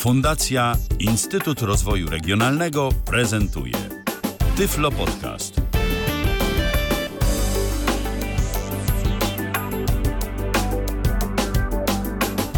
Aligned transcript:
Fundacja 0.00 0.76
Instytut 0.98 1.62
Rozwoju 1.62 2.10
Regionalnego 2.10 2.88
prezentuje 3.06 3.72
Tyflo 4.56 4.90
Podcast. 4.90 5.60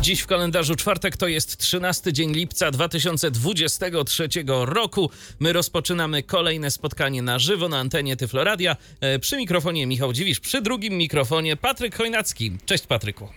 Dziś 0.01 0.21
w 0.21 0.27
kalendarzu 0.27 0.77
czwartek 0.77 1.17
to 1.17 1.29
jest 1.29 1.57
13 1.57 2.13
dzień 2.13 2.33
lipca 2.33 2.71
2023 2.71 4.29
roku. 4.65 5.11
My 5.41 5.53
rozpoczynamy 5.53 6.23
kolejne 6.23 6.71
spotkanie 6.71 7.23
na 7.23 7.39
żywo 7.39 7.69
na 7.69 7.79
antenie 7.79 8.17
Tyfloradia. 8.17 8.77
E, 9.01 9.19
Przy 9.19 9.37
mikrofonie 9.37 9.87
Michał 9.87 10.13
Dziwisz, 10.13 10.41
przy 10.41 10.63
drugim 10.63 10.95
mikrofonie 10.95 11.57
Patryk 11.57 11.97
Chojnacki. 11.97 12.53
Cześć 12.67 12.87
Patryku. 12.87 13.29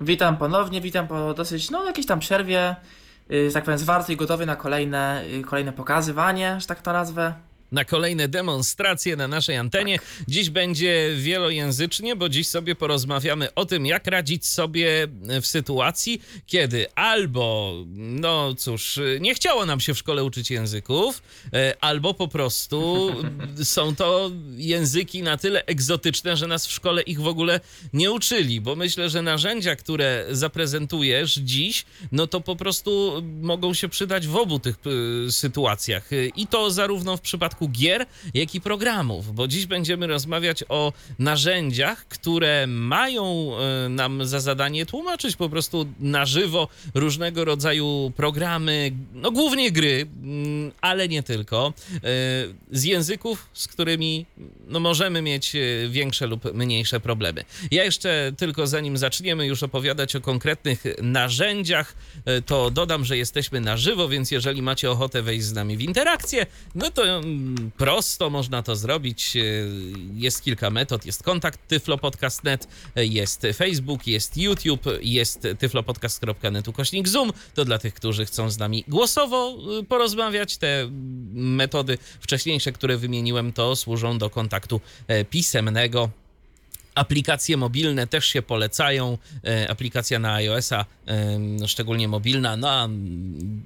Witam 0.00 0.36
ponownie, 0.36 0.80
witam 0.80 1.08
po 1.08 1.34
dosyć, 1.34 1.70
no 1.70 1.84
jakiejś 1.84 2.06
tam 2.06 2.20
przerwie, 2.20 2.76
że 3.48 3.54
tak 3.54 3.64
powiem, 3.64 3.78
zwarty 3.78 4.12
i 4.12 4.16
gotowy 4.16 4.46
na 4.46 4.56
kolejne, 4.56 5.24
yy, 5.28 5.42
kolejne 5.42 5.72
pokazywanie, 5.72 6.56
że 6.60 6.66
tak 6.66 6.82
to 6.82 6.92
nazwę. 6.92 7.34
Na 7.74 7.84
kolejne 7.84 8.28
demonstracje 8.28 9.16
na 9.16 9.28
naszej 9.28 9.56
antenie. 9.56 9.98
Dziś 10.28 10.50
będzie 10.50 11.10
wielojęzycznie, 11.16 12.16
bo 12.16 12.28
dziś 12.28 12.48
sobie 12.48 12.74
porozmawiamy 12.74 13.54
o 13.54 13.66
tym, 13.66 13.86
jak 13.86 14.06
radzić 14.06 14.46
sobie 14.46 15.08
w 15.42 15.46
sytuacji, 15.46 16.22
kiedy 16.46 16.94
albo, 16.94 17.74
no 17.96 18.54
cóż, 18.54 19.00
nie 19.20 19.34
chciało 19.34 19.66
nam 19.66 19.80
się 19.80 19.94
w 19.94 19.98
szkole 19.98 20.24
uczyć 20.24 20.50
języków, 20.50 21.22
e, 21.52 21.76
albo 21.80 22.14
po 22.14 22.28
prostu 22.28 23.10
są 23.64 23.96
to 23.96 24.30
języki 24.56 25.22
na 25.22 25.36
tyle 25.36 25.64
egzotyczne, 25.66 26.36
że 26.36 26.46
nas 26.46 26.66
w 26.66 26.72
szkole 26.72 27.02
ich 27.02 27.20
w 27.20 27.26
ogóle 27.26 27.60
nie 27.92 28.12
uczyli, 28.12 28.60
bo 28.60 28.76
myślę, 28.76 29.10
że 29.10 29.22
narzędzia, 29.22 29.76
które 29.76 30.26
zaprezentujesz 30.30 31.34
dziś, 31.34 31.84
no 32.12 32.26
to 32.26 32.40
po 32.40 32.56
prostu 32.56 33.22
mogą 33.42 33.74
się 33.74 33.88
przydać 33.88 34.26
w 34.26 34.36
obu 34.36 34.58
tych 34.58 34.76
sytuacjach. 35.30 36.10
I 36.36 36.46
to 36.46 36.70
zarówno 36.70 37.16
w 37.16 37.20
przypadku 37.20 37.63
gier, 37.68 38.06
jak 38.34 38.54
i 38.54 38.60
programów, 38.60 39.34
bo 39.34 39.48
dziś 39.48 39.66
będziemy 39.66 40.06
rozmawiać 40.06 40.64
o 40.68 40.92
narzędziach, 41.18 42.08
które 42.08 42.66
mają 42.66 43.52
y, 43.86 43.88
nam 43.88 44.26
za 44.26 44.40
zadanie 44.40 44.86
tłumaczyć 44.86 45.36
po 45.36 45.48
prostu 45.48 45.86
na 46.00 46.26
żywo 46.26 46.68
różnego 46.94 47.44
rodzaju 47.44 48.12
programy, 48.16 48.92
no 49.14 49.30
głównie 49.30 49.72
gry, 49.72 50.06
mm, 50.22 50.72
ale 50.80 51.08
nie 51.08 51.22
tylko, 51.22 51.72
y, 51.94 52.00
z 52.72 52.84
języków, 52.84 53.48
z 53.52 53.68
którymi 53.68 54.26
no, 54.68 54.80
możemy 54.80 55.22
mieć 55.22 55.54
y, 55.54 55.88
większe 55.90 56.26
lub 56.26 56.54
mniejsze 56.54 57.00
problemy. 57.00 57.44
Ja 57.70 57.84
jeszcze 57.84 58.32
tylko 58.36 58.66
zanim 58.66 58.98
zaczniemy 58.98 59.46
już 59.46 59.62
opowiadać 59.62 60.16
o 60.16 60.20
konkretnych 60.20 60.84
narzędziach, 61.02 61.94
to 62.46 62.70
dodam, 62.70 63.04
że 63.04 63.16
jesteśmy 63.16 63.60
na 63.60 63.76
żywo, 63.76 64.08
więc 64.08 64.30
jeżeli 64.30 64.62
macie 64.62 64.90
ochotę 64.90 65.22
wejść 65.22 65.44
z 65.46 65.52
nami 65.52 65.76
w 65.76 65.80
interakcję, 65.80 66.46
no 66.74 66.90
to 66.90 67.04
mm, 67.04 67.53
prosto 67.76 68.30
można 68.30 68.62
to 68.62 68.76
zrobić. 68.76 69.36
Y, 69.36 69.68
Jest 70.14 70.42
kilka 70.42 70.70
metod, 70.70 71.06
jest 71.06 71.22
kontakt 71.22 71.68
tyflopodcast.net, 71.68 72.68
y, 72.98 73.06
jest 73.06 73.46
Facebook, 73.54 74.06
jest 74.06 74.36
YouTube, 74.36 74.84
jest 75.00 75.48
tyflopodcast.net 75.58 76.68
ukośnik 76.68 77.08
Zoom. 77.08 77.32
To 77.54 77.64
dla 77.64 77.78
tych, 77.78 77.94
którzy 77.94 78.26
chcą 78.26 78.50
z 78.50 78.58
nami 78.58 78.84
głosowo 78.88 79.56
y, 79.80 79.84
porozmawiać. 79.84 80.56
Te 80.56 80.88
metody 81.32 81.98
wcześniejsze, 82.20 82.72
które 82.72 82.96
wymieniłem, 82.96 83.52
to 83.52 83.76
służą 83.76 84.18
do 84.18 84.30
kontaktu 84.30 84.80
e, 85.06 85.24
pisemnego. 85.24 86.10
Aplikacje 86.94 87.56
mobilne 87.56 88.06
też 88.06 88.26
się 88.26 88.42
polecają. 88.42 89.18
E, 89.44 89.70
Aplikacja 89.70 90.18
na 90.18 90.34
iOS-a, 90.34 90.84
szczególnie 91.66 92.08
mobilna, 92.08 92.56
no 92.56 92.70
a 92.70 92.88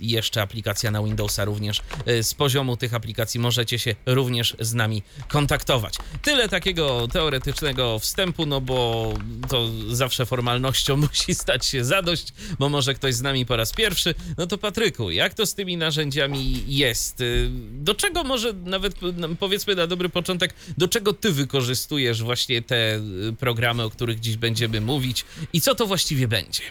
jeszcze 0.00 0.42
aplikacja 0.42 0.90
na 0.90 1.02
Windowsa 1.02 1.44
również. 1.44 1.82
E, 2.06 2.22
Z 2.22 2.34
poziomu 2.34 2.76
tych 2.76 2.94
aplikacji 2.94 3.40
możecie 3.40 3.78
się 3.78 3.94
również 4.06 4.56
z 4.60 4.74
nami 4.74 5.02
kontaktować. 5.28 5.94
Tyle 6.22 6.48
takiego 6.48 7.08
teoretycznego 7.08 7.98
wstępu, 7.98 8.46
no 8.46 8.60
bo 8.60 9.12
to 9.48 9.68
zawsze 9.90 10.26
formalnością 10.26 10.96
musi 11.06 11.34
stać 11.34 11.66
się 11.66 11.84
zadość, 11.84 12.32
bo 12.58 12.68
może 12.68 12.94
ktoś 12.94 13.14
z 13.14 13.22
nami 13.22 13.46
po 13.46 13.56
raz 13.56 13.72
pierwszy. 13.72 14.14
No 14.38 14.46
to 14.46 14.58
Patryku, 14.58 15.10
jak 15.10 15.34
to 15.34 15.46
z 15.46 15.54
tymi 15.54 15.76
narzędziami 15.76 16.62
jest? 16.66 17.20
Y, 17.20 17.48
Do 17.72 17.94
czego 17.94 18.24
może 18.24 18.52
nawet 18.52 18.94
no, 19.16 19.28
powiedzmy 19.40 19.74
na 19.74 19.86
dobry 19.86 20.08
początek, 20.08 20.54
do 20.78 20.88
czego 20.88 21.12
ty 21.12 21.32
wykorzystujesz 21.32 22.22
właśnie 22.22 22.62
te 22.62 23.00
programy, 23.38 23.82
o 23.82 23.90
których 23.90 24.20
dziś 24.20 24.36
będziemy 24.36 24.80
mówić 24.80 25.24
i 25.52 25.60
co 25.60 25.74
to 25.74 25.86
właściwie 25.86 26.28
będzie? 26.28 26.62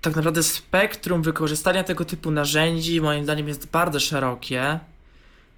Tak 0.00 0.16
naprawdę 0.16 0.42
spektrum 0.42 1.22
wykorzystania 1.22 1.84
tego 1.84 2.04
typu 2.04 2.30
narzędzi 2.30 3.00
moim 3.00 3.24
zdaniem 3.24 3.48
jest 3.48 3.70
bardzo 3.70 4.00
szerokie, 4.00 4.78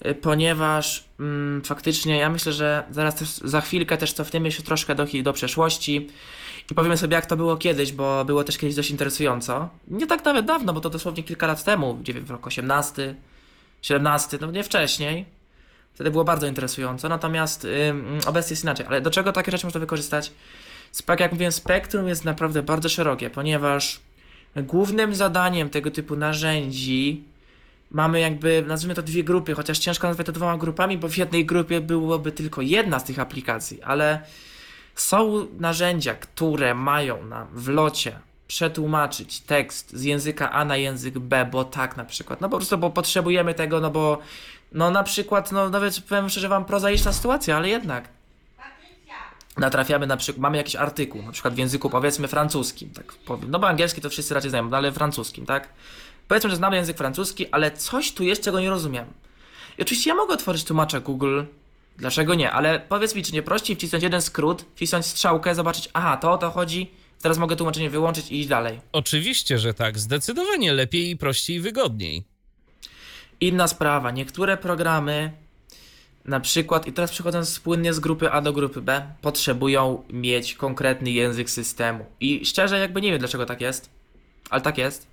y, 0.06 0.14
ponieważ 0.14 1.04
mm, 1.20 1.62
faktycznie 1.62 2.16
ja 2.16 2.30
myślę, 2.30 2.52
że 2.52 2.84
zaraz 2.90 3.14
też, 3.14 3.28
za 3.28 3.60
chwilkę 3.60 3.96
też 3.96 4.12
cofniemy 4.12 4.52
się 4.52 4.62
troszkę 4.62 4.94
do, 4.94 5.06
do 5.22 5.32
przeszłości 5.32 6.08
i 6.70 6.74
powiemy 6.74 6.96
sobie 6.96 7.14
jak 7.14 7.26
to 7.26 7.36
było 7.36 7.56
kiedyś, 7.56 7.92
bo 7.92 8.24
było 8.24 8.44
też 8.44 8.58
kiedyś 8.58 8.76
dość 8.76 8.90
interesująco. 8.90 9.68
Nie 9.88 10.06
tak 10.06 10.24
nawet 10.24 10.46
dawno, 10.46 10.72
bo 10.72 10.80
to 10.80 10.90
dosłownie 10.90 11.22
kilka 11.22 11.46
lat 11.46 11.64
temu, 11.64 11.94
gdzie 11.94 12.12
w 12.12 12.30
roku 12.30 12.48
18, 12.48 13.14
17, 13.82 14.38
no 14.40 14.50
nie 14.50 14.64
wcześniej. 14.64 15.24
Wtedy 15.94 16.10
było 16.10 16.24
bardzo 16.24 16.46
interesująco, 16.46 17.08
natomiast 17.08 17.66
obecnie 18.26 18.52
jest 18.52 18.62
inaczej. 18.62 18.86
Ale 18.86 19.00
do 19.00 19.10
czego 19.10 19.32
takie 19.32 19.52
rzeczy 19.52 19.66
można 19.66 19.80
wykorzystać? 19.80 20.32
Spek, 20.92 21.20
jak 21.20 21.32
mówiłem, 21.32 21.52
spektrum 21.52 22.08
jest 22.08 22.24
naprawdę 22.24 22.62
bardzo 22.62 22.88
szerokie, 22.88 23.30
ponieważ 23.30 24.00
głównym 24.56 25.14
zadaniem 25.14 25.70
tego 25.70 25.90
typu 25.90 26.16
narzędzi 26.16 27.24
mamy 27.90 28.20
jakby, 28.20 28.64
nazwijmy 28.66 28.94
to 28.94 29.02
dwie 29.02 29.24
grupy, 29.24 29.54
chociaż 29.54 29.78
ciężko 29.78 30.08
nazwać 30.08 30.26
to 30.26 30.32
dwoma 30.32 30.58
grupami, 30.58 30.98
bo 30.98 31.08
w 31.08 31.16
jednej 31.16 31.46
grupie 31.46 31.80
byłoby 31.80 32.32
tylko 32.32 32.62
jedna 32.62 32.98
z 32.98 33.04
tych 33.04 33.18
aplikacji, 33.18 33.82
ale 33.82 34.20
są 34.94 35.46
narzędzia, 35.58 36.14
które 36.14 36.74
mają 36.74 37.24
nam 37.24 37.48
w 37.54 37.68
locie 37.68 38.18
przetłumaczyć 38.46 39.40
tekst 39.40 39.96
z 39.96 40.02
języka 40.02 40.52
A 40.52 40.64
na 40.64 40.76
język 40.76 41.18
B, 41.18 41.48
bo 41.52 41.64
tak 41.64 41.96
na 41.96 42.04
przykład, 42.04 42.40
no 42.40 42.48
po 42.48 42.56
prostu, 42.56 42.78
bo 42.78 42.90
potrzebujemy 42.90 43.54
tego, 43.54 43.80
no 43.80 43.90
bo 43.90 44.18
no 44.74 44.90
na 44.90 45.02
przykład, 45.02 45.52
no 45.52 45.70
nawet 45.70 46.00
powiem 46.00 46.28
szczerze 46.28 46.48
wam 46.48 46.64
prozaiczna 46.64 47.12
sytuacja, 47.12 47.56
ale 47.56 47.68
jednak 47.68 48.08
natrafiamy 49.56 50.06
na 50.06 50.16
przykład, 50.16 50.42
mamy 50.42 50.56
jakiś 50.56 50.76
artykuł, 50.76 51.22
na 51.22 51.32
przykład 51.32 51.54
w 51.54 51.58
języku 51.58 51.90
powiedzmy 51.90 52.28
francuskim, 52.28 52.90
tak 52.90 53.12
powiem, 53.12 53.50
no 53.50 53.58
bo 53.58 53.68
angielski 53.68 54.00
to 54.00 54.10
wszyscy 54.10 54.34
raczej 54.34 54.50
znają, 54.50 54.68
no 54.68 54.76
ale 54.76 54.92
francuskim, 54.92 55.46
tak? 55.46 55.68
Powiedzmy, 56.28 56.50
że 56.50 56.56
znamy 56.56 56.76
język 56.76 56.96
francuski, 56.96 57.46
ale 57.50 57.70
coś 57.70 58.12
tu 58.12 58.24
jest, 58.24 58.42
czego 58.42 58.60
nie 58.60 58.70
rozumiem. 58.70 59.04
I 59.78 59.82
oczywiście 59.82 60.10
ja 60.10 60.16
mogę 60.16 60.34
otworzyć 60.34 60.64
tłumacza 60.64 61.00
Google, 61.00 61.42
dlaczego 61.96 62.34
nie, 62.34 62.52
ale 62.52 62.80
powiedz 62.80 63.14
mi, 63.14 63.22
czy 63.22 63.32
nie 63.32 63.42
prościej 63.42 63.76
wcisnąć 63.76 64.04
jeden 64.04 64.22
skrót, 64.22 64.64
wcisnąć 64.74 65.06
strzałkę, 65.06 65.54
zobaczyć, 65.54 65.88
aha, 65.92 66.16
to 66.16 66.32
o 66.32 66.38
to 66.38 66.50
chodzi, 66.50 66.90
teraz 67.22 67.38
mogę 67.38 67.56
tłumaczenie 67.56 67.90
wyłączyć 67.90 68.30
i 68.30 68.38
iść 68.38 68.48
dalej. 68.48 68.80
Oczywiście, 68.92 69.58
że 69.58 69.74
tak, 69.74 69.98
zdecydowanie 69.98 70.72
lepiej 70.72 71.10
i 71.10 71.16
prościej 71.16 71.56
i 71.56 71.60
wygodniej. 71.60 72.33
Inna 73.44 73.68
sprawa, 73.68 74.10
niektóre 74.10 74.56
programy, 74.56 75.32
na 76.24 76.40
przykład, 76.40 76.86
i 76.86 76.92
teraz 76.92 77.10
przechodząc 77.10 77.60
płynnie 77.60 77.92
z 77.92 78.00
grupy 78.00 78.30
A 78.30 78.40
do 78.40 78.52
grupy 78.52 78.80
B, 78.80 79.06
potrzebują 79.20 80.02
mieć 80.10 80.54
konkretny 80.54 81.10
język 81.10 81.50
systemu. 81.50 82.06
I 82.20 82.46
szczerze, 82.46 82.78
jakby 82.78 83.00
nie 83.00 83.10
wiem 83.10 83.18
dlaczego 83.18 83.46
tak 83.46 83.60
jest, 83.60 83.90
ale 84.50 84.62
tak 84.62 84.78
jest. 84.78 85.06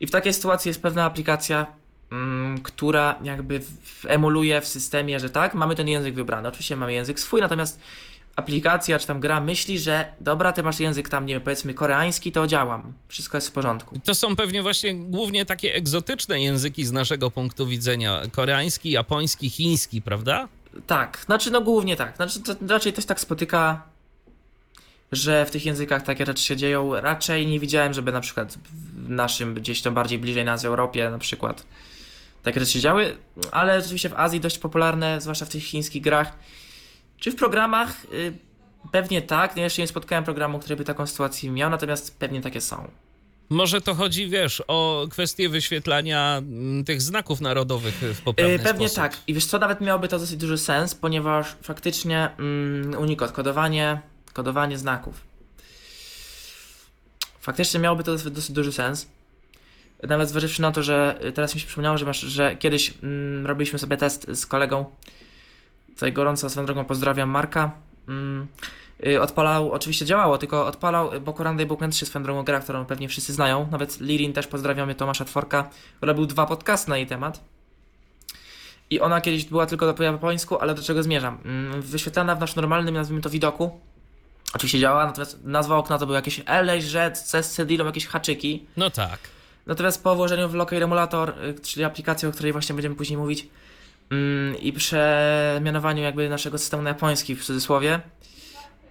I 0.00 0.06
w 0.06 0.10
takiej 0.10 0.34
sytuacji 0.34 0.68
jest 0.68 0.82
pewna 0.82 1.04
aplikacja, 1.04 1.66
mm, 2.12 2.60
która 2.62 3.18
jakby 3.22 3.60
emuluje 4.06 4.60
w 4.60 4.66
systemie, 4.66 5.20
że 5.20 5.30
tak, 5.30 5.54
mamy 5.54 5.74
ten 5.74 5.88
język 5.88 6.14
wybrany. 6.14 6.48
Oczywiście 6.48 6.76
mamy 6.76 6.92
język 6.92 7.20
swój, 7.20 7.40
natomiast 7.40 7.80
aplikacja 8.40 8.98
czy 8.98 9.06
tam 9.06 9.20
gra 9.20 9.40
myśli, 9.40 9.78
że 9.78 10.12
dobra, 10.20 10.52
ty 10.52 10.62
masz 10.62 10.80
język 10.80 11.08
tam, 11.08 11.26
nie 11.26 11.34
wiem, 11.34 11.42
powiedzmy 11.42 11.74
koreański, 11.74 12.32
to 12.32 12.46
działam. 12.46 12.92
Wszystko 13.08 13.36
jest 13.36 13.48
w 13.48 13.52
porządku. 13.52 14.00
To 14.04 14.14
są 14.14 14.36
pewnie 14.36 14.62
właśnie 14.62 14.94
głównie 14.94 15.46
takie 15.46 15.74
egzotyczne 15.74 16.40
języki 16.42 16.84
z 16.84 16.92
naszego 16.92 17.30
punktu 17.30 17.66
widzenia. 17.66 18.22
Koreański, 18.32 18.90
japoński, 18.90 19.50
chiński, 19.50 20.02
prawda? 20.02 20.48
Tak, 20.86 21.22
znaczy 21.26 21.50
no 21.50 21.60
głównie 21.60 21.96
tak. 21.96 22.16
Znaczy 22.16 22.40
to 22.40 22.54
raczej 22.68 22.92
też 22.92 23.04
tak 23.04 23.20
spotyka, 23.20 23.82
że 25.12 25.46
w 25.46 25.50
tych 25.50 25.66
językach 25.66 26.02
takie 26.02 26.26
rzeczy 26.26 26.42
się 26.42 26.56
dzieją. 26.56 27.00
Raczej 27.00 27.46
nie 27.46 27.60
widziałem, 27.60 27.92
żeby 27.92 28.12
na 28.12 28.20
przykład 28.20 28.58
w 29.06 29.10
naszym 29.10 29.54
gdzieś 29.54 29.82
tam 29.82 29.94
bardziej 29.94 30.18
bliżej 30.18 30.44
nas 30.44 30.64
Europie 30.64 31.10
na 31.10 31.18
przykład 31.18 31.64
takie 32.42 32.60
rzeczy 32.60 32.72
się 32.72 32.80
działy, 32.80 33.16
ale 33.50 33.78
oczywiście 33.78 34.08
w 34.08 34.14
Azji 34.14 34.40
dość 34.40 34.58
popularne, 34.58 35.20
zwłaszcza 35.20 35.44
w 35.44 35.48
tych 35.48 35.64
chińskich 35.64 36.02
grach. 36.02 36.32
Czy 37.20 37.30
w 37.30 37.36
programach? 37.36 38.04
Y, 38.12 38.32
pewnie 38.92 39.22
tak. 39.22 39.56
Ja 39.56 39.64
jeszcze 39.64 39.82
nie 39.82 39.88
spotkałem 39.88 40.24
programu, 40.24 40.58
który 40.58 40.76
by 40.76 40.84
taką 40.84 41.06
sytuację 41.06 41.50
miał, 41.50 41.70
natomiast 41.70 42.18
pewnie 42.18 42.40
takie 42.40 42.60
są. 42.60 42.90
Może 43.48 43.80
to 43.80 43.94
chodzi, 43.94 44.28
wiesz, 44.28 44.62
o 44.68 45.06
kwestię 45.10 45.48
wyświetlania 45.48 46.36
mm, 46.38 46.84
tych 46.84 47.02
znaków 47.02 47.40
narodowych 47.40 47.94
w 47.94 48.20
poprawny 48.22 48.52
Yy, 48.52 48.58
pewnie 48.58 48.88
sposób. 48.88 49.02
tak. 49.02 49.16
I 49.26 49.34
wiesz 49.34 49.46
co, 49.46 49.58
nawet 49.58 49.80
miałoby 49.80 50.08
to 50.08 50.18
dosyć 50.18 50.36
duży 50.36 50.58
sens, 50.58 50.94
ponieważ 50.94 51.56
faktycznie 51.62 52.30
mm, 52.38 52.98
Unicode, 52.98 53.32
kodowanie, 53.32 54.00
kodowanie 54.32 54.78
znaków. 54.78 55.20
Faktycznie 57.40 57.80
miałoby 57.80 58.04
to 58.04 58.12
dosyć, 58.12 58.32
dosyć 58.32 58.52
duży 58.52 58.72
sens. 58.72 59.06
Nawet 60.02 60.28
zważywszy 60.28 60.62
na 60.62 60.72
to, 60.72 60.82
że 60.82 61.18
y, 61.24 61.32
teraz 61.32 61.54
mi 61.54 61.60
się 61.60 61.66
przypomniało, 61.66 61.98
że, 61.98 62.06
masz, 62.06 62.20
że 62.20 62.56
kiedyś 62.56 62.94
mm, 63.02 63.46
robiliśmy 63.46 63.78
sobie 63.78 63.96
test 63.96 64.26
z 64.34 64.46
kolegą. 64.46 64.84
Tutaj 66.00 66.12
gorąco 66.12 66.50
swoją 66.50 66.66
drogą 66.66 66.84
pozdrawiam 66.84 67.30
Marka. 67.30 67.70
Mm, 68.08 68.46
y, 69.06 69.20
odpalał, 69.20 69.72
oczywiście 69.72 70.06
działało, 70.06 70.38
tylko 70.38 70.66
odpalał, 70.66 71.14
y, 71.14 71.20
bo 71.20 71.32
Koranday 71.32 71.66
był 71.66 71.76
też 71.76 72.00
jest 72.00 72.10
swoją 72.10 72.22
drogą 72.22 72.42
gra, 72.42 72.60
którą 72.60 72.84
pewnie 72.84 73.08
wszyscy 73.08 73.32
znają. 73.32 73.68
Nawet 73.70 74.00
Lirin 74.00 74.32
też 74.32 74.46
pozdrawiamy 74.46 74.94
Tomasza 74.94 75.24
Tworka. 75.24 75.70
Robił 76.00 76.26
dwa 76.26 76.46
podcasty 76.46 76.90
na 76.90 76.96
jej 76.96 77.06
temat. 77.06 77.44
I 78.90 79.00
ona 79.00 79.20
kiedyś 79.20 79.44
była 79.44 79.66
tylko 79.66 79.94
po 79.94 80.02
japońsku, 80.02 80.58
ale 80.58 80.74
do 80.74 80.82
czego 80.82 81.02
zmierzam? 81.02 81.38
Mm, 81.44 81.82
Wyświetlana 81.82 82.34
w 82.34 82.40
naszym 82.40 82.60
normalnym, 82.60 82.94
nazwijmy 82.94 83.22
to, 83.22 83.30
widoku. 83.30 83.80
Oczywiście 84.54 84.78
działa, 84.78 85.06
natomiast 85.06 85.44
nazwa 85.44 85.76
okna 85.76 85.98
to 85.98 86.06
były 86.06 86.16
jakieś 86.16 86.38
LZ, 86.38 87.18
z 87.18 87.50
cedilą, 87.50 87.86
jakieś 87.86 88.06
haczyki. 88.06 88.66
No 88.76 88.90
tak. 88.90 89.18
Natomiast 89.66 90.04
po 90.04 90.16
włożeniu 90.16 90.48
w 90.48 90.54
Local 90.54 90.82
Emulator, 90.82 91.34
y, 91.44 91.60
czyli 91.60 91.84
aplikację, 91.84 92.28
o 92.28 92.32
której 92.32 92.52
właśnie 92.52 92.74
będziemy 92.74 92.94
później 92.94 93.16
mówić, 93.18 93.48
i 94.60 94.72
przemianowaniu 94.72 96.02
jakby 96.02 96.28
naszego 96.28 96.58
systemu 96.58 96.82
na 96.82 96.88
japoński 96.88 97.36
w 97.36 97.44
cudzysłowie, 97.44 98.00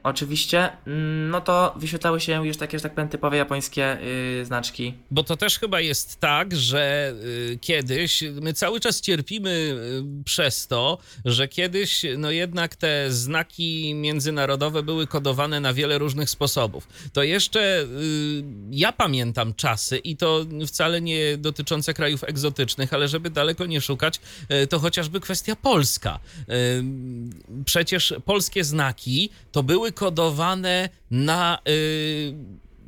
oczywiście, 0.04 0.70
mm, 0.88 1.30
no 1.30 1.42
to 1.42 1.74
wyświetlały 1.78 2.20
się 2.20 2.48
już 2.48 2.58
takie, 2.58 2.80
że 2.80 2.84
tak 2.84 2.96
powiem, 2.96 3.10
typowe 3.10 3.38
japońskie 3.38 3.98
yy, 4.38 4.46
znaczki. 4.46 4.94
Bo 5.12 5.24
to 5.24 5.38
też 5.38 5.60
chyba 5.60 5.82
jest 5.82 6.20
tak, 6.20 6.56
że 6.56 7.14
y, 7.24 7.58
kiedyś 7.62 8.24
my 8.42 8.54
cały 8.54 8.80
czas 8.80 9.02
cierpimy 9.02 9.50
y, 9.50 10.24
przez 10.24 10.68
to, 10.68 10.98
że 11.26 11.48
kiedyś 11.48 12.06
no 12.18 12.32
jednak 12.32 12.76
te 12.76 13.12
znaki 13.12 13.94
międzynarodowe 13.96 14.84
były 14.84 15.08
kodowane 15.08 15.60
na 15.60 15.74
wiele 15.74 15.98
różnych 15.98 16.30
sposobów. 16.30 16.88
To 17.14 17.24
jeszcze 17.24 17.82
y, 17.82 17.88
ja 18.72 18.92
pamiętam 18.92 19.54
czasy 19.54 19.98
i 19.98 20.18
to 20.18 20.46
wcale 20.68 21.02
nie 21.02 21.38
dotyczące 21.38 21.94
krajów 21.94 22.24
egzotycznych, 22.24 22.94
ale 22.94 23.08
żeby 23.08 23.30
daleko 23.30 23.66
nie 23.66 23.82
szukać, 23.82 24.20
y, 24.64 24.68
to 24.68 24.80
chociażby 24.80 25.20
kwestia 25.20 25.56
polska. 25.56 26.20
Y, 26.50 26.84
Przecież 27.66 28.14
polskie 28.26 28.64
znaki 28.64 29.30
to 29.52 29.64
były 29.64 29.89
kodowane 29.92 30.90
na 31.12 31.60
y, 31.66 32.34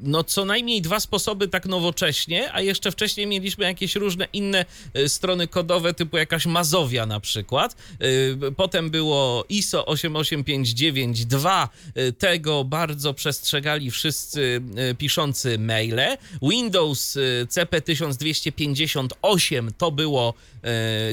no 0.01 0.23
co 0.23 0.45
najmniej 0.45 0.81
dwa 0.81 0.99
sposoby 0.99 1.47
tak 1.47 1.65
nowocześnie, 1.65 2.53
a 2.53 2.61
jeszcze 2.61 2.91
wcześniej 2.91 3.27
mieliśmy 3.27 3.65
jakieś 3.65 3.95
różne 3.95 4.27
inne 4.33 4.65
y, 4.97 5.09
strony 5.09 5.47
kodowe, 5.47 5.93
typu 5.93 6.17
jakaś 6.17 6.45
Mazowia 6.45 7.05
na 7.05 7.19
przykład. 7.19 7.75
Y, 8.03 8.51
Potem 8.57 8.89
było 8.89 9.45
ISO 9.49 9.85
88592, 9.85 11.69
y, 11.97 12.13
tego 12.13 12.63
bardzo 12.63 13.13
przestrzegali 13.13 13.91
wszyscy 13.91 14.61
piszący 14.97 15.57
maile. 15.59 16.17
Windows 16.41 17.15
y, 17.15 17.47
CP 17.49 17.81
1258 17.81 19.71
to 19.77 19.91
było 19.91 20.33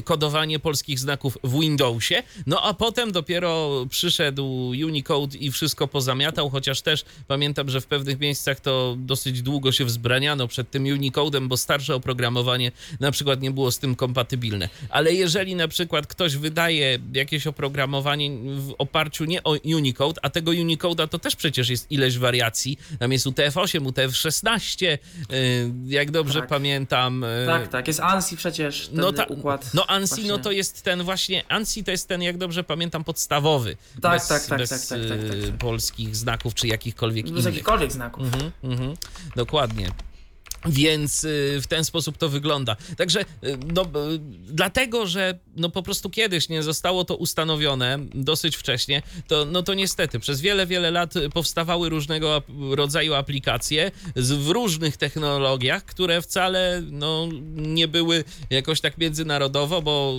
kodowanie 0.05 0.59
polskich 0.59 0.99
znaków 0.99 1.39
w 1.45 1.61
Windowsie, 1.61 2.23
no 2.47 2.63
a 2.63 2.75
potem 2.75 3.13
dopiero 3.13 3.87
przyszedł 3.91 4.69
Unicode 4.69 5.39
i 5.39 5.51
wszystko 5.51 5.89
pozamiatał, 5.89 6.51
chociaż 6.51 6.83
też 6.83 7.05
pamiętam, 7.29 7.71
że 7.71 7.81
w 7.81 7.87
pewnych 7.87 8.21
miejscach 8.21 8.61
to 8.61 8.78
dosyć 8.99 9.43
długo 9.43 9.73
się 9.73 9.85
wzbraniano 9.85 10.49
przed 10.49 10.71
tym 10.71 10.85
Unicodem, 10.85 11.49
bo 11.49 11.57
starsze 11.57 11.95
oprogramowanie 11.95 12.73
na 13.01 13.11
przykład 13.11 13.41
nie 13.43 13.51
było 13.51 13.71
z 13.73 13.79
tym 13.79 13.97
kompatybilne. 13.97 14.69
Ale 14.91 15.13
jeżeli 15.15 15.55
na 15.55 15.69
przykład 15.69 16.07
ktoś 16.07 16.37
wydaje 16.37 16.99
jakieś 17.15 17.47
oprogramowanie 17.47 18.31
w 18.57 18.75
oparciu 18.79 19.25
nie 19.25 19.43
o 19.43 19.57
Unicode, 19.65 20.21
a 20.25 20.31
tego 20.31 20.51
Unicode'a 20.51 21.09
to 21.09 21.19
też 21.19 21.37
przecież 21.37 21.69
jest 21.69 21.91
ileś 21.93 22.19
wariacji, 22.19 22.79
tam 22.99 23.13
jest 23.13 23.27
UTF-8, 23.27 23.81
UTF-16, 23.87 24.87
y, 25.33 25.71
jak 25.87 26.11
dobrze 26.11 26.41
Tak. 26.41 26.49
pamiętam. 26.49 27.25
y, 27.25 27.47
Tak, 27.47 27.69
tak, 27.69 27.89
jest 27.89 28.01
ANSI 28.01 28.37
przecież, 28.37 28.89
ten 28.89 28.97
no, 29.01 29.13
ta, 29.13 29.25
układ. 29.25 29.71
no 29.75 29.87
ANSI 29.87 30.09
właśnie. 30.09 30.29
no 30.29 30.39
to 30.39 30.53
jest 30.53 30.83
ten 30.83 31.03
właśnie, 31.03 31.45
ANSI 31.49 31.85
to 31.85 31.91
jest 31.91 32.09
ten, 32.09 32.23
jak 32.23 32.39
dobrze 32.39 32.65
pamiętam, 32.65 33.05
podstawowy. 33.05 33.77
Tak, 34.03 34.13
bez, 34.13 34.29
tak, 34.29 34.47
tak, 34.47 34.59
bez 34.59 34.71
tak, 34.71 34.81
tak, 34.89 35.09
tak, 35.09 35.29
tak, 35.29 35.39
y, 35.39 35.43
tak. 35.47 35.59
polskich 35.59 36.17
znaków 36.17 36.55
czy 36.55 36.67
jakichkolwiek 36.69 37.25
Bez 37.25 37.33
innych. 37.33 37.45
jakichkolwiek 37.45 37.93
znaków. 37.93 38.25
Mhm, 38.25 38.53
mhm, 38.69 38.97
dokładnie. 39.37 39.91
Więc 40.67 41.25
y, 41.25 41.59
w 41.63 41.67
ten 41.67 41.85
sposób 41.85 42.19
to 42.19 42.29
wygląda. 42.29 42.77
Także, 42.97 43.21
y, 43.21 43.27
no, 43.75 43.87
dlatego, 44.49 45.07
że 45.07 45.39
no, 45.57 45.71
po 45.71 45.83
prostu 45.83 46.11
kiedyś 46.11 46.49
nie 46.49 46.63
zostało 46.63 47.05
to 47.05 47.17
ustanowione 47.17 47.99
dosyć 48.15 48.57
wcześnie, 48.57 49.03
to, 49.27 49.45
no 49.45 49.63
to 49.63 49.75
niestety 49.75 50.19
przez 50.19 50.41
wiele, 50.41 50.67
wiele 50.67 50.91
lat 50.91 51.15
powstawały 51.35 51.89
różnego 51.89 52.43
rodzaju 52.71 53.15
aplikacje 53.15 53.91
w 54.17 54.49
różnych 54.49 54.97
technologiach, 54.97 55.85
które 55.85 56.23
wcale 56.23 56.83
no, 56.91 57.29
nie 57.55 57.89
były 57.89 58.25
jakoś 58.51 58.81
tak 58.81 58.99
międzynarodowo, 58.99 59.83
bo 59.83 60.15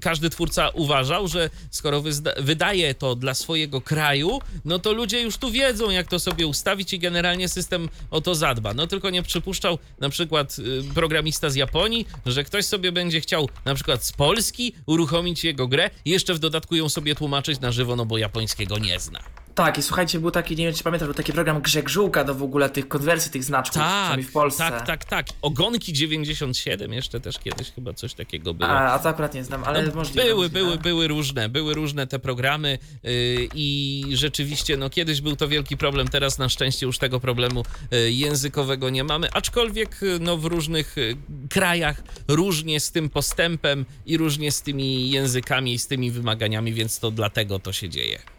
każdy 0.00 0.30
twórca 0.30 0.68
uważał, 0.68 1.28
że 1.28 1.50
skoro 1.70 2.02
wydaje 2.36 2.94
to 2.94 3.14
dla 3.14 3.34
swojego 3.34 3.80
kraju, 3.80 4.40
no 4.64 4.78
to 4.78 4.92
ludzie 4.92 5.22
już 5.22 5.36
tu 5.36 5.50
wiedzą, 5.50 5.90
jak 5.90 6.08
to 6.08 6.18
sobie 6.18 6.46
ustawić 6.46 6.92
i 6.92 6.98
generalnie 6.98 7.48
system 7.48 7.88
o 8.10 8.20
to 8.20 8.34
zadba. 8.34 8.74
No 8.74 8.86
tylko 8.86 9.10
nie 9.10 9.22
przypuszczał 9.22 9.77
na 10.00 10.08
przykład 10.08 10.56
y, 10.58 10.94
programista 10.94 11.50
z 11.50 11.54
Japonii, 11.54 12.06
że 12.26 12.44
ktoś 12.44 12.64
sobie 12.64 12.92
będzie 12.92 13.20
chciał 13.20 13.48
na 13.64 13.74
przykład 13.74 14.04
z 14.04 14.12
Polski 14.12 14.74
uruchomić 14.86 15.44
jego 15.44 15.68
grę 15.68 15.90
i 16.04 16.10
jeszcze 16.10 16.34
w 16.34 16.38
dodatku 16.38 16.76
ją 16.76 16.88
sobie 16.88 17.14
tłumaczyć 17.14 17.60
na 17.60 17.72
żywo, 17.72 17.96
no 17.96 18.06
bo 18.06 18.18
japońskiego 18.18 18.78
nie 18.78 19.00
zna. 19.00 19.20
Tak, 19.58 19.78
i 19.78 19.82
słuchajcie, 19.82 20.20
był 20.20 20.30
taki, 20.30 20.56
nie 20.56 20.64
wiem 20.64 20.74
czy 20.74 20.84
pamiętasz, 20.84 21.06
był 21.06 21.14
taki 21.14 21.32
program 21.32 21.60
Grzegżółka 21.60 22.24
do 22.24 22.34
w 22.34 22.42
ogóle 22.42 22.70
tych 22.70 22.88
konwersji 22.88 23.30
tych 23.30 23.44
znaczków, 23.44 23.82
Tak, 23.82 24.20
w 24.20 24.32
Polsce. 24.32 24.58
tak, 24.70 24.86
tak, 24.86 25.04
tak. 25.04 25.26
Ogonki 25.42 25.92
97 25.92 26.92
jeszcze 26.92 27.20
też 27.20 27.38
kiedyś 27.38 27.70
chyba 27.70 27.92
coś 27.92 28.14
takiego 28.14 28.54
było. 28.54 28.70
A, 28.70 28.92
a 28.92 28.98
to 28.98 29.08
akurat 29.08 29.34
nie 29.34 29.44
znam, 29.44 29.64
ale 29.64 29.82
No, 29.82 29.94
możliwe. 29.94 30.22
były, 30.22 30.34
możliwe. 30.34 30.60
były, 30.64 30.78
były 30.78 31.08
różne, 31.08 31.48
były 31.48 31.74
różne 31.74 32.06
te 32.06 32.18
programy 32.18 32.78
yy, 33.02 33.10
i 33.54 34.04
rzeczywiście, 34.12 34.76
no 34.76 34.90
kiedyś 34.90 35.20
był 35.20 35.36
to 35.36 35.48
wielki 35.48 35.76
problem, 35.76 36.08
teraz 36.08 36.38
na 36.38 36.48
szczęście 36.48 36.86
już 36.86 36.98
tego 36.98 37.20
problemu 37.20 37.64
yy, 37.90 38.12
językowego 38.12 38.90
nie 38.90 39.04
mamy, 39.04 39.32
aczkolwiek 39.32 39.98
yy, 40.02 40.18
no 40.20 40.36
w 40.36 40.44
różnych 40.44 40.96
yy, 40.96 41.16
krajach 41.50 42.02
różnie 42.28 42.80
z 42.80 42.92
tym 42.92 43.10
postępem 43.10 43.84
i 44.06 44.16
różnie 44.16 44.52
z 44.52 44.62
tymi 44.62 45.10
językami 45.10 45.72
i 45.74 45.78
z 45.78 45.86
tymi 45.86 46.10
wymaganiami, 46.10 46.72
więc 46.72 46.98
to 46.98 47.10
dlatego 47.10 47.58
to 47.58 47.72
się 47.72 47.88
dzieje. 47.88 48.37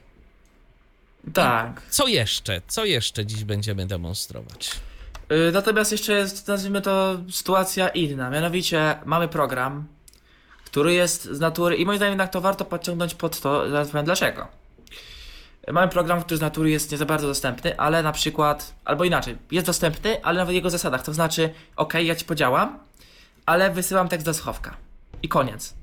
Tak. 1.33 1.81
Co 1.89 2.07
jeszcze? 2.07 2.61
Co 2.67 2.85
jeszcze 2.85 3.25
dziś 3.25 3.43
będziemy 3.43 3.85
demonstrować? 3.85 4.71
Y, 5.31 5.51
Natomiast 5.51 5.91
jeszcze 5.91 6.13
jest, 6.13 6.47
nazwijmy 6.47 6.81
to, 6.81 7.17
sytuacja 7.31 7.89
inna. 7.89 8.29
Mianowicie 8.29 8.99
mamy 9.05 9.27
program, 9.27 9.87
który 10.65 10.93
jest 10.93 11.23
z 11.23 11.39
natury, 11.39 11.75
i 11.75 11.85
moim 11.85 11.97
zdaniem 11.97 12.11
jednak 12.11 12.31
to 12.31 12.41
warto 12.41 12.65
podciągnąć 12.65 13.15
pod 13.15 13.39
to, 13.39 13.69
zaraz 13.69 13.89
powiem 13.89 14.05
dlaczego. 14.05 14.47
Y, 15.69 15.73
Mamy 15.73 15.87
program, 15.91 16.21
który 16.23 16.37
z 16.37 16.41
natury 16.41 16.69
jest 16.69 16.91
nie 16.91 16.97
za 16.97 17.05
bardzo 17.05 17.27
dostępny, 17.27 17.79
ale 17.79 18.03
na 18.03 18.11
przykład, 18.11 18.73
albo 18.85 19.03
inaczej, 19.03 19.37
jest 19.51 19.65
dostępny, 19.67 20.23
ale 20.23 20.45
na 20.45 20.51
jego 20.51 20.69
zasadach. 20.69 21.03
To 21.03 21.13
znaczy, 21.13 21.53
ok, 21.75 21.93
ja 21.93 22.15
ci 22.15 22.25
podziałam, 22.25 22.79
ale 23.45 23.71
wysyłam 23.71 24.09
tekst 24.09 24.25
do 24.25 24.33
schowka. 24.33 24.77
I 25.23 25.29
koniec. 25.29 25.73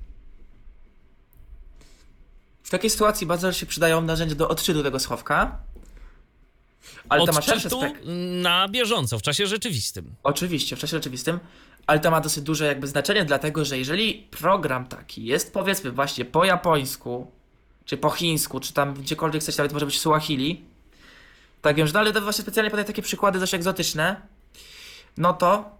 W 2.66 2.70
takiej 2.70 2.90
sytuacji 2.90 3.26
bardzo 3.26 3.52
się 3.52 3.66
przydają 3.66 4.00
narzędzia 4.02 4.34
do 4.34 4.48
odczytu 4.48 4.82
tego 4.82 4.98
schowka. 5.00 5.58
Ale 7.08 7.26
to 7.26 7.32
ma 7.32 7.38
Odczytu 7.38 7.80
spek- 7.80 7.94
na 8.42 8.68
bieżąco, 8.68 9.18
w 9.18 9.22
czasie 9.22 9.46
rzeczywistym. 9.46 10.14
Oczywiście, 10.22 10.76
w 10.76 10.78
czasie 10.78 10.96
rzeczywistym, 10.96 11.38
ale 11.86 12.00
to 12.00 12.10
ma 12.10 12.20
dosyć 12.20 12.44
duże 12.44 12.66
jakby 12.66 12.86
znaczenie, 12.86 13.24
dlatego 13.24 13.64
że 13.64 13.78
jeżeli 13.78 14.14
program 14.14 14.86
taki 14.86 15.24
jest 15.24 15.52
powiedzmy 15.52 15.90
właśnie 15.92 16.24
po 16.24 16.44
japońsku, 16.44 17.30
czy 17.84 17.96
po 17.96 18.10
chińsku, 18.10 18.60
czy 18.60 18.72
tam 18.72 18.94
gdziekolwiek 18.94 19.42
chcecie, 19.42 19.58
nawet 19.58 19.72
może 19.72 19.86
być 19.86 20.00
Suahili, 20.00 20.64
tak 21.62 21.76
wiem, 21.76 21.86
że 21.86 21.92
no 21.92 22.00
ale 22.00 22.12
to 22.12 22.20
właśnie 22.20 22.42
specjalnie 22.42 22.70
podaję 22.70 22.86
takie 22.86 23.02
przykłady 23.02 23.38
dość 23.38 23.54
egzotyczne, 23.54 24.20
no 25.16 25.32
to 25.32 25.78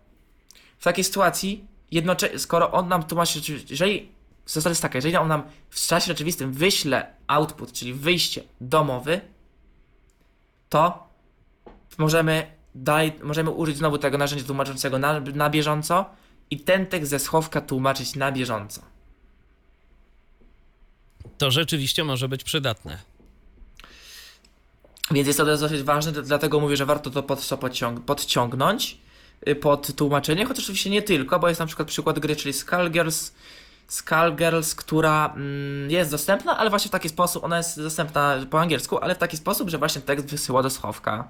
w 0.79 0.85
takiej 0.85 1.05
sytuacji 1.05 1.65
jednocześnie, 1.91 2.39
skoro 2.39 2.73
on 2.73 2.89
nam 2.89 3.03
tłumaczy, 3.03 3.43
czy- 3.43 3.65
jeżeli 3.71 4.16
zasada 4.47 4.71
jest 4.71 4.83
taka, 4.83 4.99
jeżeli 4.99 5.17
on 5.17 5.29
nam 5.29 5.43
w 5.71 5.87
czasie 5.87 6.07
rzeczywistym 6.07 6.53
wyśle 6.53 7.07
output, 7.27 7.73
czyli 7.73 7.95
wyjście 7.95 8.43
domowy, 8.61 9.21
to 10.69 11.09
możemy, 11.99 12.51
daj, 12.75 13.13
możemy 13.23 13.51
użyć 13.51 13.77
znowu 13.77 13.99
tego 13.99 14.19
narzędzia 14.19 14.45
tłumaczącego 14.45 14.99
na, 14.99 15.21
na 15.21 15.51
bieżąco 15.51 16.05
i 16.51 16.61
ten 16.61 16.87
tekst 16.87 17.11
ze 17.11 17.19
schowka 17.19 17.61
tłumaczyć 17.61 18.15
na 18.15 18.33
bieżąco. 18.33 18.83
To 21.39 21.51
rzeczywiście 21.51 22.05
może 22.05 22.29
być 22.29 22.45
przydatne. 22.45 22.99
Więc 25.11 25.27
jest 25.27 25.39
to 25.39 25.45
dosyć 25.45 25.83
ważne, 25.83 26.13
dlatego 26.13 26.61
mówię, 26.61 26.77
że 26.77 26.87
warto 26.87 27.11
to 27.11 27.23
pod, 27.23 27.39
podciąg- 27.39 28.01
podciągnąć 28.01 28.99
y, 29.49 29.55
pod 29.55 29.97
tłumaczenie, 29.97 30.45
chociaż 30.45 30.65
oczywiście 30.65 30.91
nie 30.91 31.03
tylko, 31.03 31.39
bo 31.39 31.49
jest 31.49 31.61
na 31.61 31.67
przykład 31.67 31.89
przykład 31.89 32.19
gry, 32.19 32.37
czyli 32.37 32.53
Skullgirls, 32.53 33.35
Skullgirls, 33.89 34.75
która 34.75 35.33
mm, 35.37 35.91
jest 35.91 36.11
dostępna, 36.11 36.59
ale 36.59 36.71
właśnie 36.71 36.89
w 36.89 36.93
taki 36.93 37.09
sposób, 37.09 37.45
ona 37.45 37.57
jest 37.57 37.83
dostępna 37.83 38.37
po 38.51 38.61
angielsku, 38.61 38.99
ale 38.99 39.15
w 39.15 39.19
taki 39.19 39.37
sposób, 39.37 39.71
że 39.71 39.79
właśnie 39.79 40.03
tekst 40.03 40.27
wysyła 40.27 40.63
do 40.63 40.71
schowka. 40.71 41.29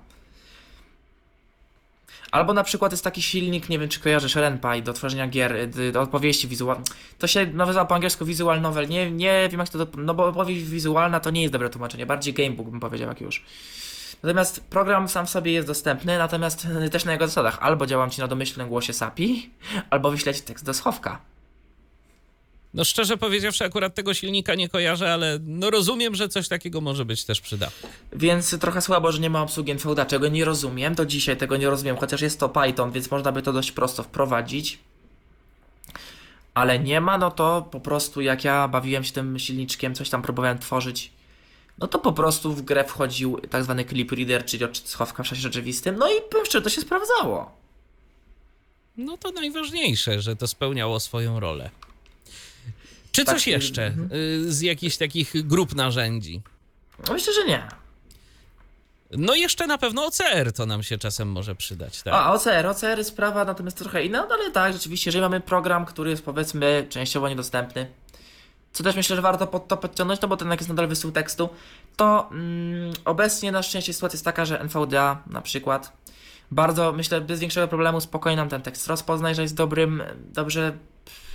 Albo 2.30 2.54
na 2.54 2.64
przykład 2.64 2.92
jest 2.92 3.04
taki 3.04 3.22
silnik, 3.22 3.68
nie 3.68 3.78
wiem 3.78 3.88
czy 3.88 4.00
kojarzysz, 4.00 4.34
RenPy 4.34 4.82
do 4.82 4.92
tworzenia 4.92 5.28
gier, 5.28 5.56
y, 5.56 5.92
do 5.92 6.02
opowieści 6.02 6.48
wizualnej. 6.48 6.86
To 7.18 7.26
się 7.26 7.46
nazywa 7.46 7.84
po 7.84 7.94
angielsku 7.94 8.24
visual 8.24 8.60
novel. 8.60 8.88
Nie, 8.88 9.10
nie 9.10 9.48
wiem 9.50 9.60
jak 9.60 9.68
to, 9.68 9.86
no 9.96 10.14
bo 10.14 10.26
opowieść 10.26 10.62
wizualna 10.62 11.20
to 11.20 11.30
nie 11.30 11.42
jest 11.42 11.52
dobre 11.52 11.70
tłumaczenie, 11.70 12.06
bardziej 12.06 12.34
gamebook 12.34 12.70
bym 12.70 12.80
powiedział 12.80 13.08
jak 13.08 13.20
już. 13.20 13.44
Natomiast 14.22 14.60
program 14.70 15.08
sam 15.08 15.26
w 15.26 15.30
sobie 15.30 15.52
jest 15.52 15.66
dostępny, 15.66 16.18
natomiast 16.18 16.66
y, 16.86 16.90
też 16.90 17.04
na 17.04 17.12
jego 17.12 17.26
zasadach. 17.26 17.58
Albo 17.60 17.86
działam 17.86 18.10
ci 18.10 18.20
na 18.20 18.28
domyślnym 18.28 18.68
głosie 18.68 18.92
SAPI, 18.92 19.50
albo 19.90 20.10
wyślę 20.10 20.34
ci 20.34 20.42
tekst 20.42 20.64
do 20.64 20.74
schowka. 20.74 21.18
No 22.76 22.84
szczerze 22.84 23.16
powiedziawszy, 23.16 23.64
akurat 23.64 23.94
tego 23.94 24.14
silnika 24.14 24.54
nie 24.54 24.68
kojarzę, 24.68 25.12
ale 25.12 25.38
no 25.42 25.70
rozumiem, 25.70 26.14
że 26.14 26.28
coś 26.28 26.48
takiego 26.48 26.80
może 26.80 27.04
być 27.04 27.24
też 27.24 27.40
przydatne. 27.40 27.88
Więc 28.12 28.58
trochę 28.58 28.80
słabo, 28.80 29.12
że 29.12 29.18
nie 29.18 29.30
ma 29.30 29.42
obsługi 29.42 29.72
NVDA, 29.72 30.06
czego 30.06 30.28
nie 30.28 30.44
rozumiem. 30.44 30.94
Do 30.94 31.06
dzisiaj 31.06 31.36
tego 31.36 31.56
nie 31.56 31.70
rozumiem, 31.70 31.96
chociaż 31.96 32.20
jest 32.20 32.40
to 32.40 32.48
Python, 32.48 32.92
więc 32.92 33.10
można 33.10 33.32
by 33.32 33.42
to 33.42 33.52
dość 33.52 33.72
prosto 33.72 34.02
wprowadzić. 34.02 34.78
Ale 36.54 36.78
nie 36.78 37.00
ma, 37.00 37.18
no 37.18 37.30
to 37.30 37.68
po 37.70 37.80
prostu 37.80 38.20
jak 38.20 38.44
ja 38.44 38.68
bawiłem 38.68 39.04
się 39.04 39.12
tym 39.12 39.38
silniczkiem, 39.38 39.94
coś 39.94 40.10
tam 40.10 40.22
próbowałem 40.22 40.58
tworzyć, 40.58 41.10
no 41.78 41.86
to 41.86 41.98
po 41.98 42.12
prostu 42.12 42.52
w 42.52 42.62
grę 42.62 42.84
wchodził 42.84 43.40
tak 43.50 43.64
zwany 43.64 43.84
clip 43.84 44.12
reader, 44.12 44.44
czyli 44.44 44.64
schowka 44.84 45.22
w 45.22 45.28
czasie 45.28 45.42
rzeczywistym, 45.42 45.96
no 45.98 46.08
i 46.08 46.20
powiem 46.30 46.46
szczerze, 46.46 46.62
to 46.62 46.70
się 46.70 46.80
sprawdzało. 46.80 47.50
No 48.96 49.16
to 49.16 49.30
najważniejsze, 49.30 50.20
że 50.20 50.36
to 50.36 50.46
spełniało 50.46 51.00
swoją 51.00 51.40
rolę. 51.40 51.70
Czy 53.16 53.24
Tak, 53.24 53.34
coś 53.34 53.48
y, 53.48 53.50
jeszcze 53.50 53.86
mhm. 53.86 54.10
y, 54.12 54.52
z 54.52 54.60
jakichś 54.60 54.96
takich 54.96 55.46
grup 55.46 55.74
narzędzi? 55.74 56.42
No 57.08 57.12
myślę, 57.12 57.32
że 57.32 57.44
nie. 57.44 57.68
No 59.10 59.34
jeszcze 59.34 59.66
na 59.66 59.78
pewno 59.78 60.06
OCR 60.06 60.52
to 60.52 60.66
nam 60.66 60.82
się 60.82 60.98
czasem 60.98 61.28
może 61.28 61.54
przydać, 61.54 62.02
tak? 62.02 62.14
A 62.14 62.32
OCR, 62.32 62.66
OCR 62.66 62.98
jest 62.98 63.10
sprawa 63.10 63.44
natomiast 63.44 63.78
trochę 63.78 64.04
inna, 64.04 64.26
no 64.28 64.34
ale 64.34 64.50
tak, 64.50 64.72
rzeczywiście, 64.72 65.08
jeżeli 65.08 65.22
mamy 65.22 65.40
program, 65.40 65.86
który 65.86 66.10
jest 66.10 66.24
powiedzmy 66.24 66.86
częściowo 66.88 67.28
niedostępny, 67.28 67.86
co 68.72 68.84
też 68.84 68.96
myślę, 68.96 69.16
że 69.16 69.22
warto 69.22 69.46
pod 69.46 69.68
to 69.68 69.76
podciągnąć, 69.76 70.20
no 70.20 70.28
bo 70.28 70.36
ten 70.36 70.50
jak 70.50 70.60
jest 70.60 70.68
nadal 70.68 70.88
wysył 70.88 71.12
tekstu, 71.12 71.48
to 71.96 72.28
mm, 72.30 72.92
obecnie 73.04 73.52
na 73.52 73.62
szczęście 73.62 73.92
sytuacja 73.92 74.16
jest 74.16 74.24
taka, 74.24 74.44
że 74.44 74.60
NVDA 74.60 75.22
na 75.26 75.42
przykład 75.42 75.92
bardzo, 76.50 76.92
myślę, 76.92 77.20
bez 77.20 77.40
większego 77.40 77.68
problemu 77.68 78.00
spokojnie 78.00 78.36
nam 78.36 78.48
ten 78.48 78.62
tekst 78.62 78.86
rozpoznaj, 78.86 79.34
że 79.34 79.42
jest 79.42 79.54
dobrym, 79.54 80.02
dobrze, 80.32 80.72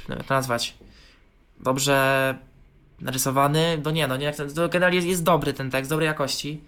no 0.09 0.15
jak 0.15 0.27
to 0.27 0.33
nazwać, 0.33 0.75
dobrze 1.63 2.35
narysowany, 3.01 3.81
no 3.85 3.91
nie, 3.91 4.07
no 4.07 4.17
nie, 4.17 4.25
jak 4.25 4.35
ten, 4.35 4.53
to 4.53 4.69
generalnie 4.69 4.95
jest, 4.95 5.07
jest 5.07 5.23
dobry 5.23 5.53
ten 5.53 5.71
tekst, 5.71 5.89
dobrej 5.89 6.07
jakości. 6.07 6.61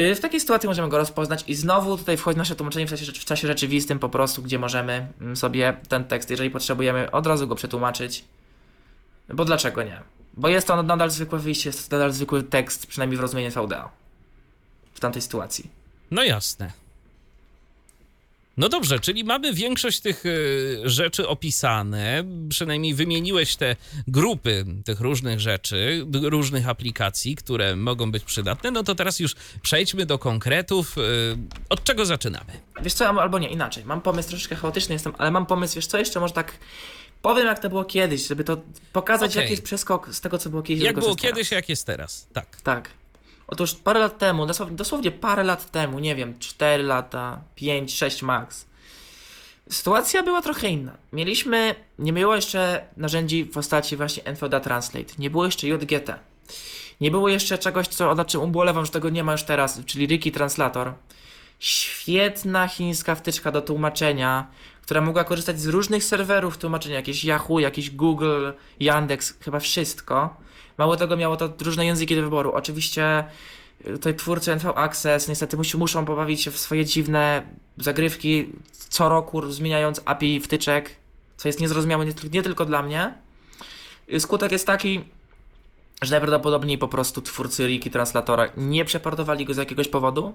Y, 0.00 0.14
W 0.14 0.20
takiej 0.20 0.40
sytuacji 0.40 0.68
możemy 0.68 0.88
go 0.88 0.98
rozpoznać 0.98 1.44
i 1.46 1.54
znowu 1.54 1.98
tutaj 1.98 2.16
wchodzi 2.16 2.38
nasze 2.38 2.56
tłumaczenie 2.56 2.86
w 2.86 2.90
czasie, 2.90 3.12
w 3.12 3.24
czasie 3.24 3.48
rzeczywistym 3.48 3.98
po 3.98 4.08
prostu, 4.08 4.42
gdzie 4.42 4.58
możemy 4.58 5.06
mm, 5.20 5.36
sobie 5.36 5.76
ten 5.88 6.04
tekst, 6.04 6.30
jeżeli 6.30 6.50
potrzebujemy, 6.50 7.10
od 7.10 7.26
razu 7.26 7.48
go 7.48 7.54
przetłumaczyć. 7.54 8.24
Bo 9.28 9.44
dlaczego 9.44 9.82
nie? 9.82 10.00
Bo 10.34 10.48
jest 10.48 10.66
to 10.66 10.82
nadal 10.82 11.10
zwykłe 11.10 11.38
wyjście, 11.38 11.68
jest 11.68 11.90
to 11.90 11.96
nadal 11.96 12.12
zwykły 12.12 12.42
tekst, 12.42 12.86
przynajmniej 12.86 13.18
w 13.18 13.20
rozumieniu 13.20 13.50
VDA. 13.50 13.90
W 14.94 15.00
tamtej 15.00 15.22
sytuacji. 15.22 15.70
No 16.10 16.22
jasne. 16.24 16.81
No 18.56 18.68
dobrze, 18.68 19.00
czyli 19.00 19.24
mamy 19.24 19.52
większość 19.52 20.00
tych 20.00 20.26
y, 20.26 20.80
rzeczy 20.84 21.28
opisane, 21.28 22.24
przynajmniej 22.48 22.94
wymieniłeś 22.94 23.56
te 23.56 23.76
grupy 24.08 24.64
tych 24.84 25.00
różnych 25.00 25.40
rzeczy, 25.40 26.06
różnych 26.22 26.68
aplikacji, 26.68 27.36
które 27.36 27.76
mogą 27.76 28.12
być 28.12 28.24
przydatne. 28.24 28.70
No 28.70 28.82
to 28.82 28.94
teraz 28.94 29.20
już 29.20 29.34
przejdźmy 29.62 30.06
do 30.06 30.18
konkretów. 30.18 30.98
Y, 30.98 31.02
Od 31.68 31.84
czego 31.84 32.06
zaczynamy? 32.06 32.52
Wiesz 32.82 32.94
co, 32.94 33.08
albo 33.08 33.38
nie, 33.38 33.48
inaczej. 33.48 33.84
Mam 33.84 34.00
pomysł, 34.00 34.28
troszeczkę 34.28 34.56
chaotyczny 34.56 34.92
jestem, 34.92 35.12
ale 35.18 35.30
mam 35.30 35.46
pomysł, 35.46 35.74
wiesz 35.74 35.86
co, 35.86 35.98
jeszcze 35.98 36.20
może 36.20 36.34
tak 36.34 36.52
powiem 37.22 37.46
jak 37.46 37.58
to 37.58 37.68
było 37.68 37.84
kiedyś, 37.84 38.26
żeby 38.28 38.44
to 38.44 38.56
pokazać 38.92 39.34
jaki 39.34 39.50
jest 39.50 39.62
przeskok 39.62 40.14
z 40.14 40.20
tego, 40.20 40.38
co 40.38 40.50
było 40.50 40.62
kiedyś 40.62 40.84
Jak 40.84 40.94
było 40.96 41.08
jest 41.08 41.20
teraz. 41.20 41.34
kiedyś, 41.36 41.50
jak 41.50 41.68
jest 41.68 41.86
teraz? 41.86 42.26
Tak. 42.32 42.60
Tak. 42.62 42.90
Otóż 43.52 43.74
parę 43.74 44.00
lat 44.00 44.18
temu, 44.18 44.46
dosłownie, 44.70 45.10
parę 45.10 45.44
lat 45.44 45.70
temu, 45.70 45.98
nie 45.98 46.14
wiem, 46.14 46.38
4 46.38 46.82
lata, 46.82 47.40
5, 47.54 47.94
6 47.94 48.22
max, 48.22 48.66
sytuacja 49.70 50.22
była 50.22 50.42
trochę 50.42 50.68
inna. 50.68 50.92
Mieliśmy, 51.12 51.74
nie 51.98 52.12
było 52.12 52.34
jeszcze 52.34 52.84
narzędzi 52.96 53.44
w 53.44 53.52
postaci 53.52 53.96
właśnie 53.96 54.24
NVDA 54.24 54.60
Translate, 54.60 55.14
nie 55.18 55.30
było 55.30 55.44
jeszcze 55.44 55.68
JGT, 55.68 56.18
nie 57.00 57.10
było 57.10 57.28
jeszcze 57.28 57.58
czegoś, 57.58 57.88
co, 57.88 58.14
nad 58.14 58.28
czym 58.28 58.40
ubolewam, 58.40 58.86
że 58.86 58.92
tego 58.92 59.10
nie 59.10 59.24
ma 59.24 59.32
już 59.32 59.42
teraz, 59.42 59.80
czyli 59.86 60.06
Riki 60.06 60.32
Translator. 60.32 60.94
Świetna 61.58 62.68
chińska 62.68 63.14
wtyczka 63.14 63.52
do 63.52 63.62
tłumaczenia, 63.62 64.46
która 64.82 65.00
mogła 65.00 65.24
korzystać 65.24 65.60
z 65.60 65.66
różnych 65.66 66.04
serwerów 66.04 66.58
tłumaczenia, 66.58 66.94
jakieś 66.94 67.24
Yahoo, 67.24 67.58
jakieś 67.58 67.90
Google, 67.90 68.50
Yandex, 68.80 69.34
chyba 69.40 69.60
wszystko. 69.60 70.36
Mało 70.78 70.96
tego 70.96 71.16
miało 71.16 71.36
to 71.36 71.52
różne 71.60 71.86
języki 71.86 72.16
do 72.16 72.22
wyboru. 72.22 72.52
Oczywiście 72.52 73.24
y, 73.86 73.92
tutaj 73.92 74.14
twórcy 74.14 74.52
NV 74.52 74.74
Access 74.74 75.28
niestety 75.28 75.56
musi, 75.56 75.76
muszą 75.76 76.04
pobawić 76.04 76.42
się 76.42 76.50
w 76.50 76.58
swoje 76.58 76.84
dziwne 76.84 77.42
zagrywki, 77.78 78.52
co 78.88 79.08
roku 79.08 79.50
zmieniając 79.50 80.00
API 80.04 80.40
wtyczek, 80.40 80.96
co 81.36 81.48
jest 81.48 81.60
niezrozumiałe 81.60 82.06
nie, 82.06 82.12
nie 82.32 82.42
tylko 82.42 82.64
dla 82.64 82.82
mnie. 82.82 83.14
Y, 84.12 84.20
Skutek 84.20 84.52
jest 84.52 84.66
taki, 84.66 85.04
że 86.02 86.10
najprawdopodobniej 86.10 86.78
po 86.78 86.88
prostu 86.88 87.22
twórcy 87.22 87.66
Riki 87.66 87.90
Translatora 87.90 88.48
nie 88.56 88.84
przeportowali 88.84 89.44
go 89.44 89.54
z 89.54 89.56
jakiegoś 89.56 89.88
powodu. 89.88 90.34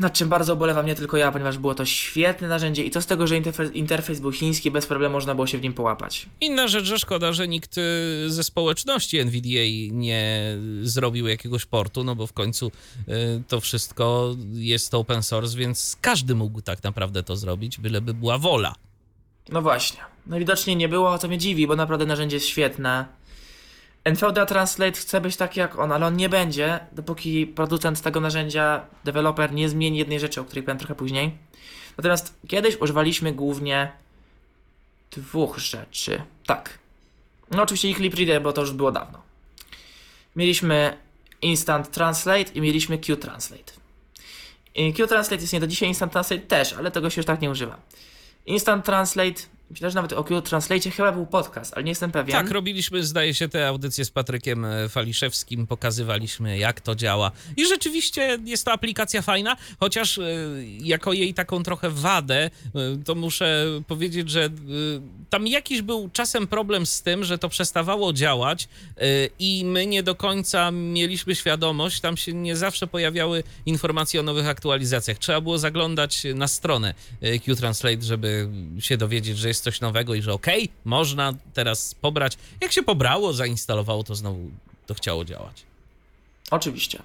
Nad 0.00 0.12
czym 0.12 0.28
bardzo 0.28 0.54
ubolewam 0.54 0.86
nie 0.86 0.94
tylko 0.94 1.16
ja, 1.16 1.32
ponieważ 1.32 1.58
było 1.58 1.74
to 1.74 1.84
świetne 1.84 2.48
narzędzie 2.48 2.84
i 2.84 2.90
co 2.90 3.02
z 3.02 3.06
tego, 3.06 3.26
że 3.26 3.36
interfejs, 3.36 3.72
interfejs 3.72 4.20
był 4.20 4.32
chiński, 4.32 4.70
bez 4.70 4.86
problemu 4.86 5.12
można 5.12 5.34
było 5.34 5.46
się 5.46 5.58
w 5.58 5.62
nim 5.62 5.72
połapać. 5.72 6.26
Inna 6.40 6.68
rzecz, 6.68 6.84
że 6.84 6.98
szkoda, 6.98 7.32
że 7.32 7.48
nikt 7.48 7.78
y, 7.78 7.82
ze 8.30 8.44
społeczności 8.44 9.18
NVDA 9.18 9.90
nie 9.92 10.56
zrobił 10.82 11.26
jakiegoś 11.26 11.66
portu, 11.66 12.04
no 12.04 12.16
bo 12.16 12.26
w 12.26 12.32
końcu 12.32 12.66
y, 12.66 13.42
to 13.48 13.60
wszystko 13.60 14.36
jest 14.52 14.94
open 14.94 15.22
source, 15.22 15.56
więc 15.56 15.96
każdy 16.00 16.34
mógł 16.34 16.60
tak 16.60 16.82
naprawdę 16.82 17.22
to 17.22 17.36
zrobić, 17.36 17.78
byleby 17.78 18.14
była 18.14 18.38
wola. 18.38 18.74
No 19.48 19.62
właśnie. 19.62 20.00
No 20.26 20.38
widocznie 20.38 20.76
nie 20.76 20.88
było, 20.88 21.18
co 21.18 21.28
mnie 21.28 21.38
dziwi, 21.38 21.66
bo 21.66 21.76
naprawdę 21.76 22.06
narzędzie 22.06 22.36
jest 22.36 22.46
świetne. 22.46 23.06
NVDA 24.04 24.46
Translate 24.46 24.92
chce 24.92 25.20
być 25.20 25.36
taki 25.36 25.60
jak 25.60 25.78
on, 25.78 25.92
ale 25.92 26.06
on 26.06 26.16
nie 26.16 26.28
będzie, 26.28 26.80
dopóki 26.92 27.46
producent 27.46 28.00
tego 28.00 28.20
narzędzia, 28.20 28.86
deweloper 29.04 29.52
nie 29.52 29.68
zmieni 29.68 29.98
jednej 29.98 30.20
rzeczy, 30.20 30.40
o 30.40 30.44
której 30.44 30.62
powiem 30.62 30.78
trochę 30.78 30.94
później. 30.94 31.36
Natomiast 31.96 32.34
kiedyś 32.48 32.76
używaliśmy 32.76 33.32
głównie 33.32 33.92
dwóch 35.10 35.58
rzeczy. 35.58 36.22
Tak. 36.46 36.78
No 37.50 37.62
oczywiście 37.62 37.90
i 37.90 37.94
Clip 37.94 38.14
Reader, 38.14 38.42
bo 38.42 38.52
to 38.52 38.60
już 38.60 38.72
było 38.72 38.92
dawno. 38.92 39.22
Mieliśmy 40.36 40.96
Instant 41.42 41.90
Translate 41.90 42.52
i 42.54 42.60
mieliśmy 42.60 42.98
Q-Translate. 42.98 43.72
Q-Translate 44.96 45.40
jest 45.40 45.52
nie 45.52 45.60
do 45.60 45.66
dzisiaj, 45.66 45.88
Instant 45.88 46.12
Translate 46.12 46.42
też, 46.42 46.72
ale 46.72 46.90
tego 46.90 47.10
się 47.10 47.18
już 47.18 47.26
tak 47.26 47.40
nie 47.40 47.50
używa. 47.50 47.80
Instant 48.46 48.84
Translate, 48.84 49.42
myślę, 49.70 49.90
że 49.90 49.94
nawet 49.94 50.12
o 50.12 50.24
Q-Translate 50.24 50.90
chyba 50.90 51.12
był 51.12 51.26
podcast, 51.26 51.74
ale 51.74 51.84
nie 51.84 51.90
jestem 51.90 52.12
pewien. 52.12 52.32
Tak, 52.32 52.50
robiliśmy, 52.50 53.04
zdaje 53.04 53.34
się, 53.34 53.48
te 53.48 53.68
audycje 53.68 54.04
z 54.04 54.10
Patrykiem 54.10 54.64
e, 54.64 54.88
Faliszewskim, 54.88 55.66
pokazywaliśmy, 55.66 56.58
jak 56.58 56.80
to 56.80 56.94
działa. 56.94 57.32
I 57.56 57.66
rzeczywiście 57.66 58.38
jest 58.44 58.64
to 58.64 58.72
aplikacja 58.72 59.22
fajna, 59.22 59.56
chociaż 59.80 60.18
e, 60.18 60.22
jako 60.80 61.12
jej 61.12 61.34
taką 61.34 61.62
trochę 61.62 61.90
wadę, 61.90 62.36
e, 62.36 62.50
to 63.04 63.14
muszę 63.14 63.66
powiedzieć, 63.86 64.30
że 64.30 64.48
tam 65.30 65.46
jakiś 65.46 65.82
był 65.82 66.10
czasem 66.12 66.46
problem 66.46 66.86
z 66.86 67.02
tym, 67.02 67.24
że 67.24 67.38
to 67.38 67.48
przestawało 67.48 68.12
działać 68.12 68.68
i 69.38 69.64
my 69.64 69.86
nie 69.86 70.02
do 70.02 70.14
końca 70.14 70.70
mieliśmy 70.70 71.34
świadomość, 71.34 72.00
tam 72.00 72.16
się 72.16 72.32
nie 72.32 72.56
zawsze 72.56 72.86
pojawiały 72.86 73.42
informacje 73.66 74.20
o 74.20 74.22
nowych 74.22 74.48
aktualizacjach. 74.48 75.18
Trzeba 75.18 75.40
było 75.40 75.58
zaglądać 75.58 76.22
na 76.34 76.48
stronę 76.48 76.94
e, 77.20 77.38
Q-Translate, 77.38 78.02
żeby 78.02 78.48
się 78.78 78.96
dowiedzieć, 78.96 79.38
że 79.38 79.48
jest 79.48 79.59
coś 79.60 79.80
nowego 79.80 80.14
i 80.14 80.22
że 80.22 80.32
okej, 80.32 80.68
można 80.84 81.34
teraz 81.54 81.94
pobrać. 81.94 82.38
Jak 82.60 82.72
się 82.72 82.82
pobrało, 82.82 83.32
zainstalowało, 83.32 84.04
to 84.04 84.14
znowu 84.14 84.50
to 84.86 84.94
chciało 84.94 85.24
działać. 85.24 85.62
Oczywiście. 86.50 87.02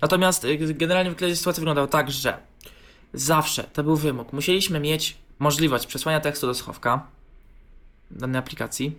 Natomiast 0.00 0.44
y, 0.44 0.74
generalnie 0.74 1.10
wtedy 1.12 1.36
sytuacja 1.36 1.60
wyglądała 1.60 1.86
tak, 1.88 2.10
że 2.10 2.38
zawsze 3.14 3.64
to 3.64 3.82
był 3.84 3.96
wymóg. 3.96 4.32
Musieliśmy 4.32 4.80
mieć 4.80 5.16
możliwość 5.38 5.86
przesłania 5.86 6.20
tekstu 6.20 6.46
do 6.46 6.54
schowka 6.54 7.06
danej 8.10 8.38
aplikacji. 8.38 8.92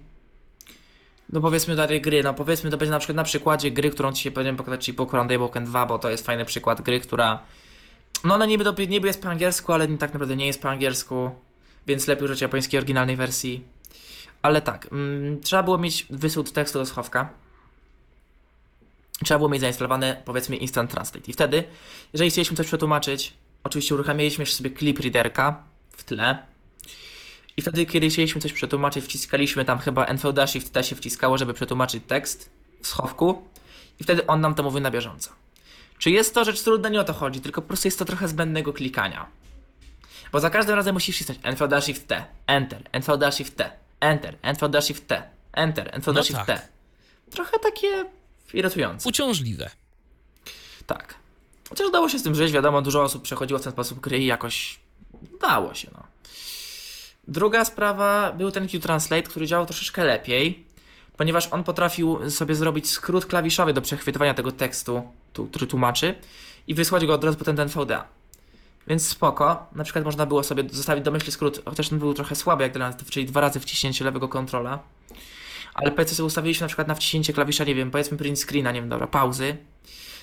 No 1.30 1.42
powiedzmy 1.42 1.76
danej 1.76 2.02
gry, 2.02 2.24
no 2.24 2.34
powiedzmy 2.34 2.70
to 2.72 2.78
będzie 2.78 2.92
na 2.92 3.00
przykład 3.00 3.16
na 3.16 3.24
przykładzie 3.24 3.72
gry, 3.72 3.90
którą 3.92 4.16
się 4.16 4.32
będziemy 4.32 4.58
pokazać, 4.58 4.86
czyli 4.86 4.96
Poker 4.98 5.20
on 5.20 5.28
Daybroken 5.28 5.66
2, 5.66 5.86
bo 5.86 6.00
to 6.00 6.10
jest 6.10 6.26
fajny 6.26 6.46
przykład 6.46 6.82
gry, 6.82 7.00
która 7.00 7.40
no 8.24 8.36
ona 8.36 8.46
niby, 8.46 8.64
do- 8.64 8.76
niby 8.90 9.08
jest 9.08 9.22
po 9.22 9.30
angielsku, 9.30 9.74
ale 9.74 9.88
tak 9.88 10.14
naprawdę 10.14 10.36
nie 10.36 10.48
jest 10.48 10.62
po 10.62 10.70
angielsku, 10.70 11.32
więc 11.88 12.08
lepiej 12.08 12.26
użyć 12.26 12.42
japońskiej 12.42 12.78
oryginalnej 12.78 13.16
wersji. 13.16 13.64
Ale 14.42 14.62
tak, 14.62 14.88
mm, 14.92 15.42
trzeba 15.42 15.64
było 15.64 15.78
mieć 15.78 16.06
wysył 16.10 16.44
tekstu 16.44 16.80
do 16.80 16.86
schowka 16.86 17.30
trzeba 19.26 19.38
było 19.38 19.50
mieć 19.50 19.62
zainstalowane 19.62 20.22
powiedzmy 20.26 20.56
Instant 20.56 20.92
Translate. 20.92 21.32
I 21.32 21.34
wtedy, 21.34 21.64
jeżeli 22.14 22.32
chcieliśmy 22.32 22.58
coś 22.58 22.68
przetłumaczyć, 22.68 23.34
oczywiście 23.64 23.96
uruchamialiśmy 23.96 24.42
jeszcze 24.42 24.58
sobie 24.58 24.72
clip 24.72 25.00
readerka 25.00 25.64
w 25.92 26.04
tle. 26.04 26.38
I 27.58 27.62
wtedy, 27.62 27.86
kiedy 27.86 28.10
chcieliśmy 28.10 28.42
coś 28.42 28.54
przetłumaczyć, 28.54 29.06
wciskaliśmy 29.06 29.66
tam 29.66 29.80
chyba 29.80 30.06
NVDA 30.06 30.48
Shift 30.48 30.74
T 30.74 30.84
się 30.84 30.96
wciskało, 30.96 31.38
żeby 31.38 31.54
przetłumaczyć 31.54 32.04
tekst 32.08 32.50
w 32.82 32.88
schowku. 32.88 33.42
I 34.00 34.04
wtedy 34.04 34.28
on 34.28 34.42
nam 34.42 34.56
to 34.56 34.64
mówi 34.64 34.82
na 34.82 34.92
bieżąco. 34.92 35.32
Czy 35.98 36.12
jest 36.12 36.34
to 36.34 36.46
rzecz 36.46 36.62
trudna? 36.62 36.90
Nie 36.90 37.02
o 37.02 37.04
to 37.04 37.14
chodzi, 37.14 37.42
tylko 37.42 37.62
po 37.62 37.68
prostu 37.68 37.88
jest 37.88 38.00
to 38.00 38.06
trochę 38.06 38.28
zbędnego 38.28 38.74
klikania. 38.74 39.26
Bo 40.32 40.40
za 40.40 40.50
każdym 40.50 40.76
razem 40.76 40.94
musisz 40.94 41.16
wcisnąć 41.16 41.40
NVDA 41.44 41.82
Shift 41.82 42.08
T, 42.08 42.26
Enter, 42.48 42.84
NVDA 42.92 43.32
Shift 43.32 43.56
T, 43.56 43.72
Enter, 44.00 44.38
NVDA 44.42 44.82
Shift 44.82 45.08
T, 45.08 45.24
Enter, 45.54 45.96
NVDA 45.96 46.14
No 46.14 46.24
Shift 46.24 46.40
tak. 46.40 46.48
T. 46.48 46.68
Trochę 47.32 47.60
takie 47.60 48.06
irytujące. 48.54 49.10
Uciążliwe. 49.10 49.70
Tak. 50.88 51.16
Chociaż 51.70 51.92
dało 51.92 52.10
się 52.10 52.20
z 52.20 52.24
tym 52.24 52.36
żyć, 52.36 52.52
wiadomo, 52.52 52.82
dużo 52.82 53.04
osób 53.04 53.24
przechodziło 53.24 53.60
w 53.60 53.64
ten 53.64 53.72
sposób 53.72 54.00
gry 54.00 54.20
i 54.20 54.26
jakoś 54.26 54.80
dało 55.42 55.74
się, 55.74 55.90
no. 55.94 56.04
Druga 57.28 57.66
sprawa 57.66 58.32
był 58.32 58.52
ten 58.52 58.68
Q-Translate, 58.68 59.24
który 59.24 59.48
działał 59.48 59.66
troszeczkę 59.66 60.06
lepiej, 60.06 60.66
ponieważ 61.18 61.48
on 61.48 61.64
potrafił 61.64 62.30
sobie 62.32 62.56
zrobić 62.56 62.90
skrót 62.90 63.26
klawiszowy 63.26 63.74
do 63.74 63.82
przechwytywania 63.82 64.34
tego 64.34 64.52
tekstu, 64.52 65.12
tu, 65.34 65.48
który 65.48 65.68
tłumaczy, 65.68 66.16
i 66.68 66.74
wysłać 66.74 67.06
go 67.06 67.14
od 67.14 67.24
razu 67.24 67.38
potem 67.38 67.56
do 67.56 67.64
NVDA. 67.64 68.08
Więc 68.88 69.08
spoko. 69.08 69.68
Na 69.76 69.84
przykład 69.84 70.06
można 70.06 70.26
było 70.26 70.44
sobie 70.44 70.64
zostawić 70.72 71.06
domyślny 71.06 71.32
skrót, 71.32 71.62
chociaż 71.66 71.94
on 71.94 72.00
był 72.00 72.14
trochę 72.14 72.36
słaby 72.36 72.64
jak 72.64 72.74
dla 72.74 72.88
nas, 72.90 73.06
czyli 73.10 73.26
dwa 73.26 73.42
razy 73.42 73.60
wciśnięcie 73.60 74.06
lewego 74.06 74.28
kontrola. 74.28 74.80
Ale 75.74 75.92
powiedzmy 75.92 76.16
sobie 76.16 76.28
ustawiliśmy 76.28 76.64
na 76.64 76.68
przykład 76.68 76.88
na 76.88 76.96
wciśnięcie 76.96 77.34
klawisza, 77.34 77.64
nie 77.64 77.76
wiem, 77.76 77.92
powiedzmy 77.92 78.18
print 78.18 78.40
screena, 78.40 78.72
nie 78.72 78.82
wiem, 78.82 78.90
dobra, 78.90 79.08
pauzy. 79.08 79.58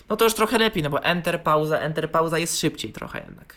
No 0.08 0.16
to 0.16 0.24
już 0.24 0.34
trochę 0.34 0.58
lepiej, 0.58 0.82
no 0.82 0.90
bo 0.90 1.02
enter, 1.02 1.42
pauza, 1.42 1.78
enter, 1.78 2.10
pauza 2.10 2.38
jest 2.38 2.60
szybciej 2.60 2.92
trochę 2.92 3.24
jednak. 3.26 3.56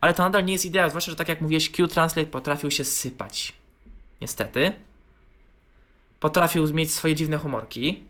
Ale 0.00 0.14
to 0.14 0.22
nadal 0.22 0.44
nie 0.44 0.52
jest 0.52 0.64
ideał, 0.64 0.88
zwłaszcza, 0.90 1.10
że 1.10 1.16
tak 1.16 1.28
jak 1.28 1.40
mówiłeś, 1.40 1.70
Q-Translate 1.70 2.26
potrafił 2.26 2.70
się 2.70 2.84
sypać. 2.84 3.52
Niestety. 4.20 4.72
Potrafił 6.20 6.74
mieć 6.74 6.92
swoje 6.92 7.14
dziwne 7.14 7.38
humorki. 7.38 8.04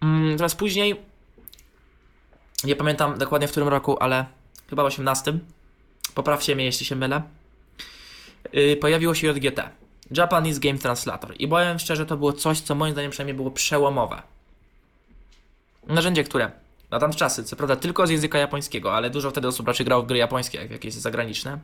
Mm, 0.00 0.36
teraz 0.36 0.54
później, 0.54 1.09
nie 2.64 2.76
pamiętam 2.76 3.18
dokładnie 3.18 3.48
w 3.48 3.50
którym 3.50 3.68
roku, 3.68 3.96
ale 4.00 4.26
chyba 4.70 4.82
w 4.82 4.86
18. 4.86 5.38
Poprawcie 6.14 6.54
mnie, 6.54 6.64
jeśli 6.64 6.86
się 6.86 6.96
mylę. 6.96 7.22
Yy, 8.52 8.76
pojawiło 8.76 9.14
się 9.14 9.26
JGT. 9.26 9.70
Japanese 10.10 10.60
Game 10.60 10.78
Translator. 10.78 11.34
I 11.38 11.48
powiem 11.48 11.78
szczerze, 11.78 12.06
to 12.06 12.16
było 12.16 12.32
coś, 12.32 12.60
co 12.60 12.74
moim 12.74 12.92
zdaniem 12.92 13.10
przynajmniej 13.10 13.36
było 13.36 13.50
przełomowe. 13.50 14.22
Narzędzie, 15.86 16.24
które 16.24 16.50
na 16.90 16.98
tamte 16.98 17.16
czasy, 17.16 17.44
co 17.44 17.56
prawda 17.56 17.76
tylko 17.76 18.06
z 18.06 18.10
języka 18.10 18.38
japońskiego, 18.38 18.94
ale 18.96 19.10
dużo 19.10 19.30
wtedy 19.30 19.48
osób 19.48 19.66
raczej 19.68 19.86
grało 19.86 20.02
w 20.02 20.06
gry 20.06 20.18
japońskie, 20.18 20.58
jak 20.58 20.70
jakieś 20.70 20.94
zagraniczne. 20.94 21.58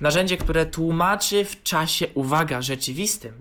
Narzędzie, 0.00 0.36
które 0.36 0.66
tłumaczy 0.66 1.44
w 1.44 1.62
czasie, 1.62 2.06
uwaga, 2.14 2.62
rzeczywistym. 2.62 3.40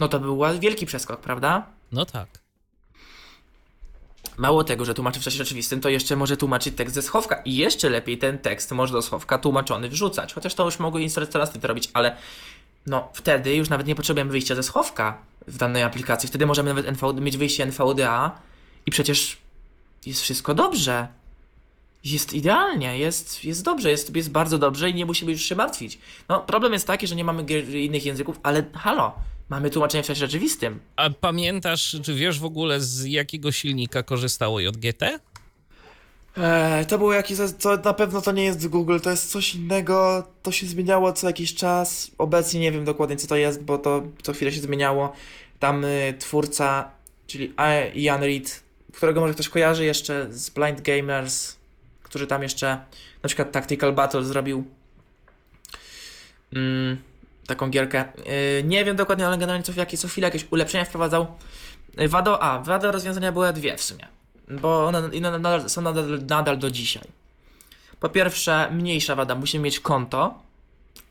No 0.00 0.08
to 0.08 0.20
był 0.20 0.40
wielki 0.60 0.86
przeskok, 0.86 1.20
prawda? 1.20 1.66
No 1.92 2.06
tak. 2.06 2.28
Mało 4.38 4.64
tego, 4.64 4.84
że 4.84 4.94
tłumaczy 4.94 5.20
w 5.20 5.22
czasie 5.22 5.36
rzeczywistym, 5.36 5.80
to 5.80 5.88
jeszcze 5.88 6.16
może 6.16 6.36
tłumaczyć 6.36 6.74
tekst 6.74 6.94
ze 6.94 7.02
schowka. 7.02 7.42
I 7.44 7.56
jeszcze 7.56 7.90
lepiej 7.90 8.18
ten 8.18 8.38
tekst 8.38 8.72
może 8.72 8.92
do 8.92 9.02
schowka 9.02 9.38
tłumaczony 9.38 9.88
wrzucać. 9.88 10.34
Chociaż 10.34 10.54
to 10.54 10.64
już 10.64 10.78
mogły 10.78 11.02
instalatorasty 11.02 11.58
to 11.58 11.68
robić, 11.68 11.90
ale 11.92 12.16
no 12.86 13.08
wtedy 13.12 13.54
już 13.54 13.68
nawet 13.68 13.86
nie 13.86 13.94
potrzebujemy 13.94 14.30
wyjścia 14.30 14.54
ze 14.54 14.62
schowka 14.62 15.18
w 15.46 15.56
danej 15.56 15.82
aplikacji. 15.82 16.28
Wtedy 16.28 16.46
możemy 16.46 16.68
nawet 16.68 16.86
NV, 16.86 17.20
mieć 17.20 17.36
wyjście 17.36 17.62
NVDA 17.62 18.38
i 18.86 18.90
przecież 18.90 19.36
jest 20.06 20.20
wszystko 20.20 20.54
dobrze. 20.54 21.08
Jest 22.04 22.34
idealnie, 22.34 22.98
jest, 22.98 23.44
jest 23.44 23.64
dobrze, 23.64 23.90
jest, 23.90 24.16
jest 24.16 24.30
bardzo 24.30 24.58
dobrze 24.58 24.90
i 24.90 24.94
nie 24.94 25.06
musimy 25.06 25.32
już 25.32 25.42
się 25.42 25.56
martwić. 25.56 25.98
No, 26.28 26.40
problem 26.40 26.72
jest 26.72 26.86
taki, 26.86 27.06
że 27.06 27.16
nie 27.16 27.24
mamy 27.24 27.42
innych 27.72 28.06
języków, 28.06 28.40
ale 28.42 28.64
halo, 28.74 29.12
mamy 29.48 29.70
tłumaczenie 29.70 30.02
w 30.02 30.06
czasie 30.06 30.18
rzeczywistym. 30.18 30.80
A 30.96 31.10
pamiętasz, 31.10 31.96
czy 32.02 32.14
wiesz 32.14 32.40
w 32.40 32.44
ogóle 32.44 32.80
z 32.80 33.04
jakiego 33.04 33.52
silnika 33.52 34.02
korzystało 34.02 34.60
JGT? 34.60 35.02
Eee, 36.36 36.86
to 36.86 36.98
było 36.98 37.12
jakieś, 37.12 37.38
to 37.58 37.76
na 37.76 37.94
pewno 37.94 38.20
to 38.20 38.32
nie 38.32 38.44
jest 38.44 38.68
Google, 38.68 38.98
to 39.00 39.10
jest 39.10 39.30
coś 39.30 39.54
innego, 39.54 40.26
to 40.42 40.52
się 40.52 40.66
zmieniało 40.66 41.12
co 41.12 41.26
jakiś 41.26 41.54
czas. 41.54 42.10
Obecnie 42.18 42.60
nie 42.60 42.72
wiem 42.72 42.84
dokładnie 42.84 43.16
co 43.16 43.26
to 43.26 43.36
jest, 43.36 43.62
bo 43.62 43.78
to 43.78 44.02
co 44.22 44.32
chwilę 44.32 44.52
się 44.52 44.60
zmieniało. 44.60 45.12
Tam 45.58 45.84
y, 45.84 46.14
twórca, 46.18 46.90
czyli 47.26 47.54
Ian 47.94 48.22
Reed, 48.22 48.62
którego 48.92 49.20
może 49.20 49.34
ktoś 49.34 49.48
kojarzy 49.48 49.84
jeszcze 49.84 50.26
z 50.30 50.50
Blind 50.50 50.80
Gamers, 50.80 51.56
który 52.02 52.26
tam 52.26 52.42
jeszcze 52.42 52.68
na 53.22 53.26
przykład 53.26 53.52
Tactical 53.52 53.92
Battle 53.92 54.24
zrobił 54.24 54.64
mm, 56.52 56.98
taką 57.48 57.70
gierkę. 57.70 58.04
Y, 58.58 58.62
nie 58.64 58.84
wiem 58.84 58.96
dokładnie, 58.96 59.26
ale 59.26 59.38
generalnie 59.38 59.64
co, 59.64 59.72
jakie, 59.76 59.96
co 59.96 60.08
chwilę 60.08 60.26
jakieś 60.26 60.46
ulepszenia 60.50 60.84
wprowadzał. 60.84 61.26
Y, 62.00 62.08
Wado, 62.08 62.42
a, 62.42 62.58
wada 62.58 62.92
rozwiązania 62.92 63.32
były 63.32 63.52
dwie 63.52 63.76
w 63.76 63.82
sumie 63.82 64.08
bo 64.50 64.86
one 64.86 65.08
nadal, 65.20 65.70
są 65.70 65.82
nadal, 65.82 66.18
nadal 66.28 66.58
do 66.58 66.70
dzisiaj. 66.70 67.04
Po 68.00 68.08
pierwsze, 68.08 68.68
mniejsza 68.72 69.14
wada, 69.14 69.34
musimy 69.34 69.64
mieć 69.64 69.80
konto 69.80 70.42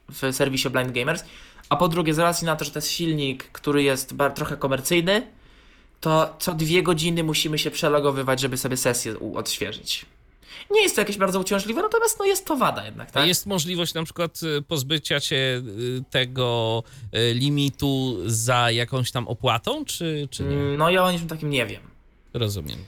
w 0.10 0.36
serwisie 0.36 0.70
Blind 0.70 0.92
Gamers, 0.92 1.24
a 1.70 1.76
po 1.76 1.88
drugie, 1.88 2.14
z 2.14 2.20
racji 2.20 2.46
na 2.46 2.56
to, 2.56 2.66
że 2.66 2.72
to 2.72 2.78
jest 2.78 2.92
silnik, 2.92 3.44
który 3.44 3.84
jest 3.84 4.14
trochę 4.36 4.58
komercyjny, 4.58 5.28
to 6.00 6.36
co 6.40 6.54
dwie 6.54 6.84
godziny 6.84 7.24
musimy 7.24 7.60
się 7.60 7.72
przelogowywać, 7.72 8.40
żeby 8.40 8.58
sobie 8.58 8.78
sesję 8.78 9.20
odświeżyć. 9.36 10.06
Nie 10.72 10.82
jest 10.82 10.96
to 10.96 11.02
jakieś 11.02 11.18
bardzo 11.18 11.40
uciążliwe, 11.40 11.82
natomiast 11.82 12.20
no 12.20 12.26
jest 12.26 12.46
to 12.46 12.56
wada 12.56 12.86
jednak, 12.86 13.12
tak? 13.12 13.28
jest 13.28 13.46
możliwość 13.46 13.94
na 13.94 14.04
przykład 14.04 14.44
y, 14.44 14.62
pozbycia 14.62 15.20
się 15.20 15.36
y, 15.36 16.04
tego 16.10 16.84
y, 17.16 17.34
limitu 17.34 18.18
za 18.26 18.72
jakąś 18.72 19.12
tam 19.12 19.28
opłatą, 19.28 19.86
czy, 19.86 20.28
czy 20.32 20.44
nie? 20.44 20.56
Mm, 20.56 20.78
No 20.78 20.90
ja 20.90 21.04
o 21.04 21.12
niczym 21.12 21.28
takim 21.28 21.50
nie 21.50 21.66
wiem. 21.66 21.82
Rozumiem. 22.34 22.80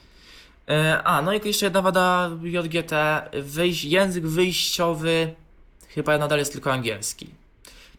E, 0.69 1.03
A, 1.03 1.21
no 1.21 1.33
i 1.33 1.39
jeszcze 1.47 1.65
jedna 1.65 1.81
wada 1.81 2.31
JGT. 2.43 2.91
Wyjś, 3.43 3.83
język 3.83 4.27
wyjściowy 4.27 5.33
chyba 5.87 6.17
nadal 6.17 6.39
jest 6.39 6.51
tylko 6.51 6.73
angielski. 6.73 7.27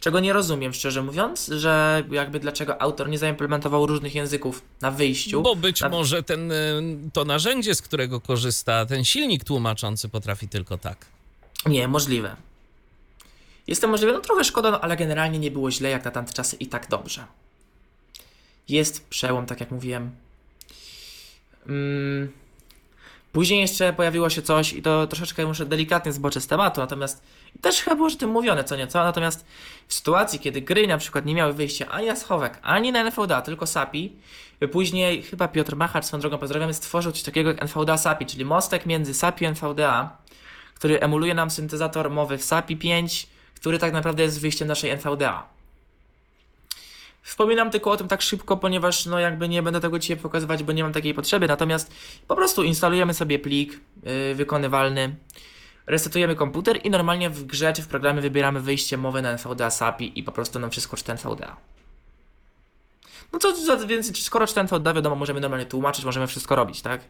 Czego 0.00 0.20
nie 0.20 0.32
rozumiem, 0.32 0.72
szczerze 0.72 1.02
mówiąc, 1.02 1.46
że 1.46 2.04
jakby 2.10 2.40
dlaczego 2.40 2.82
autor 2.82 3.08
nie 3.08 3.18
zaimplementował 3.18 3.86
różnych 3.86 4.14
języków 4.14 4.62
na 4.80 4.90
wyjściu. 4.90 5.42
Bo 5.42 5.56
być 5.56 5.80
na... 5.80 5.88
może 5.88 6.22
ten, 6.22 6.52
y, 6.52 6.82
to 7.12 7.24
narzędzie, 7.24 7.74
z 7.74 7.82
którego 7.82 8.20
korzysta, 8.20 8.86
ten 8.86 9.04
silnik 9.04 9.44
tłumaczący 9.44 10.08
potrafi 10.08 10.48
tylko 10.48 10.78
tak. 10.78 11.06
Nie, 11.66 11.88
możliwe. 11.88 12.36
Jest 13.66 13.80
to 13.80 13.88
możliwe, 13.88 14.12
no 14.12 14.20
trochę 14.20 14.44
szkoda, 14.44 14.70
no 14.70 14.80
ale 14.80 14.96
generalnie 14.96 15.38
nie 15.38 15.50
było 15.50 15.70
źle 15.70 15.90
jak 15.90 16.04
na 16.04 16.10
tamte 16.10 16.32
czasy 16.32 16.56
i 16.56 16.66
tak 16.66 16.88
dobrze. 16.88 17.24
Jest 18.68 19.08
przełom, 19.08 19.46
tak 19.46 19.60
jak 19.60 19.70
mówiłem. 19.70 20.10
Mm. 21.66 22.32
Później 23.32 23.60
jeszcze 23.60 23.92
pojawiło 23.92 24.30
się 24.30 24.42
coś 24.42 24.72
i 24.72 24.82
to 24.82 25.06
troszeczkę 25.06 25.46
muszę 25.46 25.66
delikatnie 25.66 26.12
zboczę 26.12 26.40
z 26.40 26.46
tematu, 26.46 26.80
natomiast 26.80 27.22
też 27.60 27.80
chyba 27.82 27.96
było 27.96 28.08
o 28.08 28.10
tym 28.10 28.30
mówione, 28.30 28.64
co 28.64 28.76
nieco, 28.76 29.04
natomiast 29.04 29.46
w 29.88 29.94
sytuacji, 29.94 30.38
kiedy 30.38 30.60
gry 30.60 30.86
na 30.86 30.98
przykład 30.98 31.26
nie 31.26 31.34
miały 31.34 31.52
wyjścia 31.52 31.88
ani 31.88 32.06
na 32.06 32.16
schowek, 32.16 32.58
ani 32.62 32.92
na 32.92 33.00
NVDA, 33.00 33.42
tylko 33.42 33.66
SAPI, 33.66 34.16
później 34.72 35.22
chyba 35.22 35.48
Piotr 35.48 35.76
Machacz, 35.76 36.04
swoją 36.04 36.20
drogą 36.20 36.38
pozdrawiamy, 36.38 36.74
stworzył 36.74 37.12
coś 37.12 37.22
takiego 37.22 37.50
jak 37.50 37.62
NVDA 37.62 37.98
SAPI, 37.98 38.26
czyli 38.26 38.44
mostek 38.44 38.86
między 38.86 39.14
SAPI 39.14 39.44
i 39.44 39.48
NVDA, 39.48 40.16
który 40.74 41.00
emuluje 41.00 41.34
nam 41.34 41.50
syntezator 41.50 42.10
mowy 42.10 42.38
w 42.38 42.44
SAPI 42.44 42.76
5, 42.76 43.26
który 43.54 43.78
tak 43.78 43.92
naprawdę 43.92 44.22
jest 44.22 44.40
wyjściem 44.40 44.68
naszej 44.68 44.90
NVDA. 44.90 45.59
Wspominam 47.22 47.70
tylko 47.70 47.90
o 47.90 47.96
tym 47.96 48.08
tak 48.08 48.22
szybko, 48.22 48.56
ponieważ 48.56 49.06
no 49.06 49.18
jakby 49.18 49.48
nie 49.48 49.62
będę 49.62 49.80
tego 49.80 49.98
dzisiaj 49.98 50.16
pokazywać, 50.16 50.62
bo 50.62 50.72
nie 50.72 50.82
mam 50.82 50.92
takiej 50.92 51.14
potrzeby, 51.14 51.46
natomiast 51.48 51.94
po 52.28 52.36
prostu 52.36 52.62
instalujemy 52.62 53.14
sobie 53.14 53.38
plik 53.38 53.80
yy, 54.02 54.34
wykonywalny, 54.34 55.16
resetujemy 55.86 56.36
komputer 56.36 56.80
i 56.86 56.90
normalnie 56.90 57.30
w 57.30 57.44
grze 57.44 57.72
czy 57.72 57.82
w 57.82 57.88
programie 57.88 58.20
wybieramy 58.20 58.60
wyjście 58.60 58.96
mowy 58.96 59.22
na 59.22 59.30
NVDA 59.30 59.70
SAPI 59.70 60.18
i 60.18 60.22
po 60.22 60.32
prostu 60.32 60.58
nam 60.58 60.70
wszystko 60.70 60.96
czyta 60.96 61.12
NVDA. 61.12 61.56
No 63.32 63.38
co 63.38 63.56
za 63.56 63.76
więcej, 63.76 64.14
skoro 64.14 64.46
czyta 64.46 64.60
NVDA, 64.60 64.94
wiadomo, 64.94 65.16
możemy 65.16 65.40
normalnie 65.40 65.66
tłumaczyć, 65.66 66.04
możemy 66.04 66.26
wszystko 66.26 66.56
robić, 66.56 66.82
tak? 66.82 67.00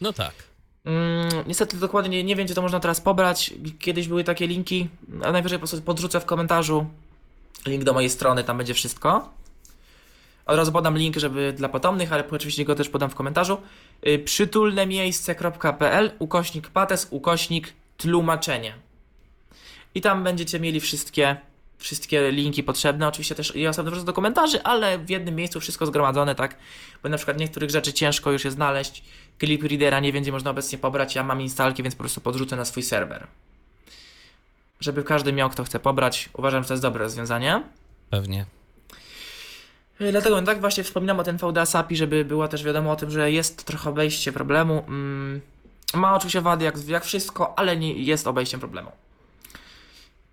No 0.00 0.12
tak. 0.12 0.32
Mm, 0.84 1.28
niestety 1.46 1.76
dokładnie 1.76 2.10
nie, 2.10 2.24
nie 2.24 2.36
wiem, 2.36 2.46
gdzie 2.46 2.54
to 2.54 2.62
można 2.62 2.80
teraz 2.80 3.00
pobrać. 3.00 3.54
Kiedyś 3.78 4.08
były 4.08 4.24
takie 4.24 4.46
linki, 4.46 4.88
a 5.24 5.32
najwyżej 5.32 5.58
po 5.58 5.60
prostu 5.60 5.82
podrzucę 5.82 6.20
w 6.20 6.24
komentarzu 6.24 6.86
link 7.66 7.84
do 7.84 7.92
mojej 7.92 8.10
strony, 8.10 8.44
tam 8.44 8.58
będzie 8.58 8.74
wszystko. 8.74 9.30
Od 10.46 10.56
razu 10.56 10.72
podam 10.72 10.98
link, 10.98 11.16
żeby 11.16 11.52
dla 11.52 11.68
potomnych, 11.68 12.12
ale 12.12 12.24
oczywiście 12.30 12.64
go 12.64 12.74
też 12.74 12.88
podam 12.88 13.10
w 13.10 13.14
komentarzu. 13.14 13.58
Y, 14.06 14.18
przytulnemiejsce.pl 14.18 16.10
ukośnik 16.18 16.68
pates, 16.68 17.06
ukośnik 17.10 17.72
tłumaczenie. 17.96 18.74
I 19.94 20.00
tam 20.00 20.24
będziecie 20.24 20.60
mieli 20.60 20.80
wszystkie 20.80 21.36
wszystkie 21.78 22.32
linki 22.32 22.62
potrzebne, 22.62 23.08
oczywiście 23.08 23.34
też 23.34 23.56
i 23.56 23.66
osobne 23.66 23.90
wrzucę 23.90 24.06
do 24.06 24.12
komentarzy, 24.12 24.62
ale 24.62 24.98
w 24.98 25.10
jednym 25.10 25.34
miejscu 25.34 25.60
wszystko 25.60 25.86
zgromadzone, 25.86 26.34
tak? 26.34 26.56
Bo 27.02 27.08
na 27.08 27.16
przykład 27.16 27.38
niektórych 27.38 27.70
rzeczy 27.70 27.92
ciężko 27.92 28.32
już 28.32 28.44
je 28.44 28.50
znaleźć. 28.50 29.04
Clip 29.40 29.62
Readera 29.62 30.00
nie 30.00 30.12
będzie 30.12 30.32
można 30.32 30.50
obecnie 30.50 30.78
pobrać, 30.78 31.14
ja 31.14 31.22
mam 31.22 31.40
instalki, 31.40 31.82
więc 31.82 31.94
po 31.94 32.02
prostu 32.02 32.20
podrzucę 32.20 32.56
na 32.56 32.64
swój 32.64 32.82
serwer. 32.82 33.26
Żeby 34.80 35.04
każdy 35.04 35.32
miał, 35.32 35.50
kto 35.50 35.64
chce 35.64 35.80
pobrać. 35.80 36.28
Uważam, 36.32 36.62
że 36.62 36.68
to 36.68 36.74
jest 36.74 36.82
dobre 36.82 37.04
rozwiązanie. 37.04 37.62
Pewnie. 38.10 38.46
Yy, 40.00 40.10
Dlatego 40.10 40.42
tak 40.42 40.60
właśnie 40.60 40.84
wspominam 40.84 41.20
o 41.20 41.24
ten 41.24 41.36
VDA 41.36 41.66
SAPI, 41.66 41.96
żeby 41.96 42.24
było 42.24 42.48
też 42.48 42.64
wiadomo 42.64 42.92
o 42.92 42.96
tym, 42.96 43.10
że 43.10 43.32
jest 43.32 43.64
trochę 43.64 43.90
obejście 43.90 44.32
problemu. 44.32 44.84
Mm, 44.88 45.40
ma 45.94 46.14
oczywiście 46.14 46.40
wady 46.40 46.64
jak, 46.64 46.88
jak 46.88 47.04
wszystko, 47.04 47.58
ale 47.58 47.76
nie 47.76 47.92
jest 47.92 48.26
obejściem 48.26 48.60
problemu. 48.60 48.92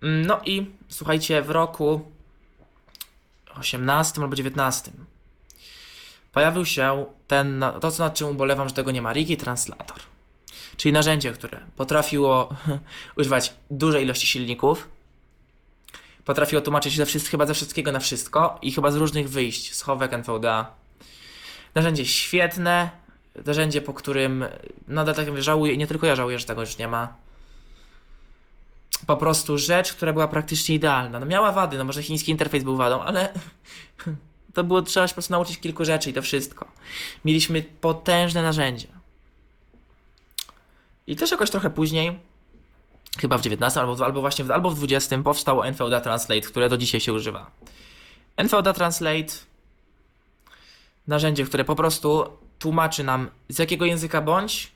Mm, 0.02 0.26
No 0.26 0.40
i 0.44 0.70
słuchajcie, 0.88 1.42
w 1.42 1.50
roku 1.50 2.00
18 3.58 4.22
albo 4.22 4.36
19 4.36 4.90
pojawił 6.32 6.64
się 6.66 7.06
ten, 7.28 7.64
to 7.80 7.90
co 7.90 8.04
nad 8.04 8.14
czym 8.14 8.28
ubolewam, 8.28 8.68
że 8.68 8.74
tego 8.74 8.90
nie 8.90 9.02
ma, 9.02 9.12
Rigi 9.12 9.36
Translator. 9.36 9.98
Czyli 10.76 10.92
narzędzie, 10.92 11.32
które 11.32 11.60
potrafiło 11.76 12.48
używać 13.18 13.54
dużej 13.70 14.04
ilości 14.04 14.26
silników, 14.26 14.88
potrafiło 16.24 16.62
tłumaczyć 16.62 16.96
ze 16.96 17.06
wszystkiego, 17.06 17.30
chyba 17.30 17.46
ze 17.46 17.54
wszystkiego 17.54 17.92
na 17.92 18.00
wszystko 18.00 18.58
i 18.62 18.72
chyba 18.72 18.90
z 18.90 18.96
różnych 18.96 19.30
wyjść, 19.30 19.74
schowek 19.74 20.12
NVDA. 20.12 20.74
Narzędzie 21.74 22.06
świetne, 22.06 22.90
narzędzie, 23.46 23.82
po 23.82 23.94
którym 23.94 24.44
nadal 24.88 25.14
tak 25.14 25.42
żałuję, 25.42 25.76
nie 25.76 25.86
tylko 25.86 26.06
ja 26.06 26.16
żałuję, 26.16 26.38
że 26.38 26.46
tego 26.46 26.60
już 26.60 26.78
nie 26.78 26.88
ma. 26.88 27.14
Po 29.06 29.16
prostu 29.16 29.58
rzecz, 29.58 29.92
która 29.92 30.12
była 30.12 30.28
praktycznie 30.28 30.74
idealna. 30.74 31.20
No 31.20 31.26
miała 31.26 31.52
wady, 31.52 31.78
no 31.78 31.84
może 31.84 32.02
chiński 32.02 32.32
interfejs 32.32 32.64
był 32.64 32.76
wadą, 32.76 33.02
ale 33.02 33.32
to 34.54 34.64
było 34.64 34.82
trzeba 34.82 35.08
się 35.08 35.12
po 35.12 35.14
prostu 35.14 35.32
nauczyć 35.32 35.58
kilku 35.58 35.84
rzeczy 35.84 36.10
i 36.10 36.12
to 36.12 36.22
wszystko. 36.22 36.68
Mieliśmy 37.24 37.62
potężne 37.80 38.42
narzędzie. 38.42 39.03
I 41.06 41.16
też 41.16 41.30
jakoś 41.30 41.50
trochę 41.50 41.70
później, 41.70 42.18
chyba 43.18 43.38
w 43.38 43.42
19 43.42 43.80
albo, 43.80 44.04
albo 44.04 44.20
właśnie 44.20 44.44
w, 44.44 44.50
albo 44.50 44.70
w 44.70 44.74
20 44.74 45.18
powstało 45.18 45.66
NVDA 45.66 46.00
Translate, 46.00 46.40
które 46.40 46.68
do 46.68 46.76
dzisiaj 46.76 47.00
się 47.00 47.12
używa. 47.12 47.50
NVDA 48.36 48.72
Translate 48.72 49.32
narzędzie, 51.06 51.44
które 51.44 51.64
po 51.64 51.76
prostu 51.76 52.24
tłumaczy 52.58 53.04
nam 53.04 53.30
z 53.48 53.58
jakiego 53.58 53.84
języka 53.84 54.22
bądź, 54.22 54.72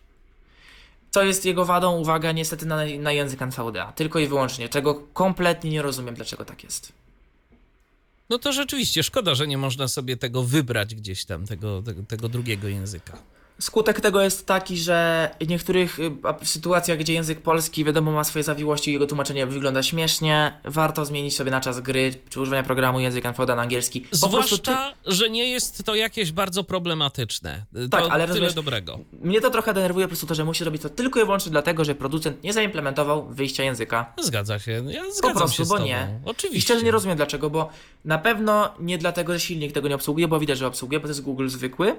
co 1.11 1.23
jest 1.23 1.45
jego 1.45 1.65
wadą, 1.65 1.97
uwaga, 1.97 2.33
niestety 2.33 2.67
na, 2.67 2.77
na 2.99 3.13
język 3.13 3.43
NVDA. 3.43 3.93
Tylko 3.93 4.19
i 4.19 4.27
wyłącznie, 4.27 4.69
czego 4.69 4.95
kompletnie 4.95 5.71
nie 5.71 5.83
rozumiem, 5.83 6.15
dlaczego 6.15 6.45
tak 6.45 6.65
jest. 6.65 6.93
No 8.31 8.39
to 8.39 8.53
rzeczywiście 8.53 9.03
szkoda, 9.03 9.35
że 9.35 9.47
nie 9.47 9.59
można 9.59 9.89
sobie 9.89 10.17
tego 10.17 10.43
wybrać 10.43 10.95
gdzieś 10.95 11.25
tam, 11.25 11.47
tego, 11.47 11.83
tego, 11.83 12.03
tego 12.03 12.29
drugiego 12.29 12.69
języka. 12.69 13.19
Skutek 13.61 14.01
tego 14.01 14.23
jest 14.23 14.47
taki, 14.47 14.77
że 14.77 15.31
w 15.41 15.49
niektórych 15.49 15.99
y, 15.99 16.11
sytuacjach, 16.43 16.99
gdzie 16.99 17.13
język 17.13 17.43
polski 17.43 17.85
wiadomo 17.85 18.13
ma 18.13 18.25
swoje 18.25 18.43
zawiłości 18.43 18.91
i 18.91 18.93
jego 18.93 19.07
tłumaczenie 19.07 19.47
wygląda 19.47 19.83
śmiesznie, 19.83 20.61
warto 20.65 21.05
zmienić 21.05 21.37
sobie 21.37 21.51
na 21.51 21.61
czas 21.61 21.81
gry 21.81 22.15
czy 22.31 22.41
używania 22.41 22.63
programu 22.63 23.01
język 23.01 23.27
NVDA 23.27 23.57
na 23.57 23.63
angielski. 23.63 24.01
Po 24.01 24.17
Zwłaszcza, 24.17 24.95
że 25.07 25.31
nie 25.31 25.51
jest 25.51 25.85
to 25.85 25.95
jakieś 25.95 26.33
bardzo 26.33 26.65
problematyczne. 26.65 27.65
To 27.75 27.89
Tak, 27.89 28.05
ale 28.11 28.25
tyle 28.25 28.27
rozumiesz- 28.27 28.55
dobrego. 28.55 28.99
Mnie 29.23 29.41
to 29.41 29.51
trochę 29.51 29.75
denerwuje 29.75 30.07
po 30.07 30.09
prostu 30.09 30.27
to, 30.27 30.35
że 30.35 30.45
musi 30.45 30.65
robić 30.65 30.83
to 30.83 30.89
tylko 30.89 31.21
i 31.21 31.25
wyłącznie 31.25 31.53
dlatego, 31.53 31.85
że 31.85 31.95
producent 31.95 32.43
nie 32.45 32.53
zaimplementował 32.53 33.29
wyjścia 33.29 33.63
języka. 33.65 34.13
Zgadza 34.23 34.59
się. 34.59 34.73
Ja 34.89 35.11
zgadzam 35.11 35.37
prostu, 35.37 35.57
się 35.57 35.65
z 35.65 35.69
bo 35.69 35.75
tobą. 35.75 35.87
nie. 35.87 36.09
Oczywiście. 36.25 36.59
I 36.59 36.63
szczerze 36.63 36.85
nie 36.85 36.91
rozumiem 36.91 37.17
dlaczego, 37.17 37.51
bo 37.51 37.69
na 38.05 38.19
pewno 38.19 38.75
nie 38.81 38.99
dlatego, 38.99 39.33
że 39.33 39.41
silnik 39.41 39.73
tego 39.73 39.89
nie 39.89 39.95
obsługuje, 39.95 40.29
bo 40.29 40.39
widać, 40.41 40.59
że 40.59 40.67
obsługuje, 40.67 41.01
bo 41.01 41.05
to 41.05 41.09
jest 41.11 41.21
Google 41.23 41.49
zwykły. 41.49 41.97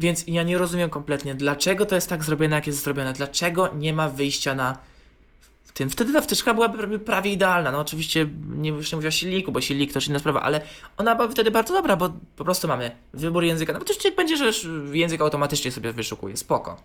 Więc 0.00 0.24
ja 0.26 0.42
nie 0.42 0.58
rozumiem 0.58 0.90
kompletnie, 0.90 1.34
dlaczego 1.34 1.86
to 1.86 1.94
jest 1.94 2.08
tak 2.08 2.24
zrobione, 2.24 2.56
jak 2.56 2.66
jest 2.66 2.84
zrobione. 2.84 3.12
Dlaczego 3.12 3.70
nie 3.74 3.92
ma 3.92 4.08
wyjścia 4.08 4.54
na 4.54 4.78
tym. 5.74 5.90
Wtedy 5.90 6.12
ta 6.12 6.20
wtyczka 6.20 6.54
byłaby 6.54 6.98
prawie 6.98 7.32
idealna. 7.32 7.72
No 7.72 7.80
oczywiście 7.80 8.26
nie, 8.48 8.70
już 8.70 8.92
nie 8.92 8.96
mówię 8.96 9.08
o 9.08 9.10
silniku, 9.10 9.52
bo 9.52 9.60
silnik 9.60 9.92
to 9.92 9.98
już 9.98 10.08
inna 10.08 10.18
sprawa, 10.18 10.42
ale 10.42 10.60
ona 10.96 11.14
byłaby 11.14 11.32
wtedy 11.34 11.50
bardzo 11.50 11.74
dobra, 11.74 11.96
bo 11.96 12.10
po 12.36 12.44
prostu 12.44 12.68
mamy 12.68 12.90
wybór 13.14 13.44
języka. 13.44 13.72
Nawet 13.72 13.90
oczywiście 13.90 14.12
będzie, 14.12 14.36
że 14.36 14.68
język 14.92 15.20
automatycznie 15.20 15.72
sobie 15.72 15.92
wyszukuje. 15.92 16.36
Spoko. 16.36 16.82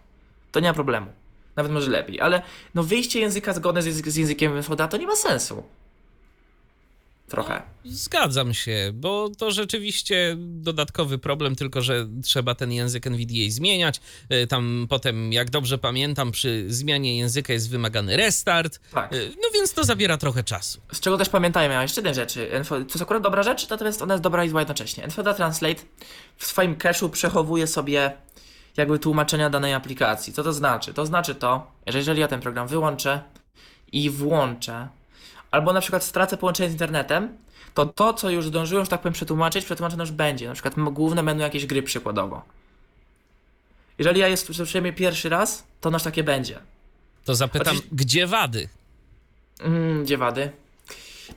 To 0.51 0.59
nie 0.59 0.67
ma 0.67 0.73
problemu. 0.73 1.07
Nawet 1.55 1.71
może 1.71 1.91
lepiej, 1.91 2.21
ale 2.21 2.41
no 2.75 2.83
wyjście 2.83 3.19
języka 3.19 3.53
zgodne 3.53 3.81
z 3.81 4.17
językiem 4.17 4.63
FODA 4.63 4.87
to 4.87 4.97
nie 4.97 5.07
ma 5.07 5.15
sensu. 5.15 5.63
Trochę. 7.27 7.61
Zgadzam 7.85 8.53
się, 8.53 8.91
bo 8.93 9.29
to 9.37 9.51
rzeczywiście 9.51 10.35
dodatkowy 10.39 11.17
problem, 11.17 11.55
tylko 11.55 11.81
że 11.81 12.07
trzeba 12.23 12.55
ten 12.55 12.71
język 12.71 13.07
NVDA 13.07 13.49
zmieniać. 13.49 14.01
Y, 14.31 14.47
Tam 14.47 14.85
potem, 14.89 15.33
jak 15.33 15.49
dobrze 15.49 15.77
pamiętam, 15.77 16.31
przy 16.31 16.65
zmianie 16.67 17.17
języka 17.17 17.53
jest 17.53 17.69
wymagany 17.69 18.17
restart. 18.17 18.79
Tak. 18.93 19.13
Y, 19.13 19.31
No 19.41 19.49
więc 19.53 19.73
to 19.73 19.83
zabiera 19.83 20.17
trochę 20.17 20.43
czasu. 20.43 20.81
Z 20.93 20.99
czego 20.99 21.17
też 21.17 21.29
pamiętajmy, 21.29 21.77
a 21.77 21.81
jeszcze 21.81 22.01
jednej 22.01 22.15
rzeczy. 22.15 22.49
To 22.69 22.77
jest 22.77 23.01
akurat 23.01 23.23
dobra 23.23 23.43
rzecz, 23.43 23.69
natomiast 23.69 24.01
ona 24.01 24.13
jest 24.13 24.23
dobra 24.23 24.43
i 24.45 24.49
zła 24.49 24.61
jednocześnie. 24.61 25.03
NVDA 25.03 25.33
Translate 25.33 25.81
w 26.37 26.45
swoim 26.45 26.75
cache'u 26.75 27.09
przechowuje 27.09 27.67
sobie 27.67 28.11
jakby 28.77 28.99
tłumaczenia 28.99 29.49
danej 29.49 29.73
aplikacji. 29.73 30.33
Co 30.33 30.43
to 30.43 30.53
znaczy? 30.53 30.93
To 30.93 31.05
znaczy 31.05 31.35
to, 31.35 31.71
że 31.87 31.97
jeżeli 31.97 32.19
ja 32.21 32.27
ten 32.27 32.41
program 32.41 32.67
wyłączę 32.67 33.21
i 33.91 34.09
włączę, 34.09 34.87
albo 35.55 35.73
na 35.73 35.81
przykład 35.81 36.03
stracę 36.03 36.37
połączenie 36.37 36.69
z 36.69 36.71
internetem, 36.71 37.37
to 37.73 37.85
to, 37.85 38.13
co 38.13 38.29
już 38.29 38.45
zdążyłem, 38.45 38.85
że 38.85 38.89
tak 38.89 39.01
powiem, 39.01 39.13
przetłumaczyć, 39.13 39.65
przetłumaczone 39.65 40.03
już 40.03 40.11
będzie. 40.11 40.47
Na 40.47 40.53
przykład 40.53 40.75
główne 40.75 41.23
menu 41.23 41.41
jakiejś 41.41 41.65
gry 41.65 41.83
przykładowo. 41.83 42.41
Jeżeli 43.97 44.19
ja 44.19 44.27
jest 44.27 44.51
przynajmniej 44.51 44.93
pierwszy 44.93 45.29
raz, 45.29 45.63
to 45.81 45.91
nasz 45.91 46.03
takie 46.03 46.23
będzie. 46.23 46.59
To 47.25 47.35
zapytam, 47.35 47.77
gdzie 47.91 48.27
wady? 48.27 48.69
Mm, 49.59 50.03
gdzie 50.03 50.17
wady? 50.17 50.51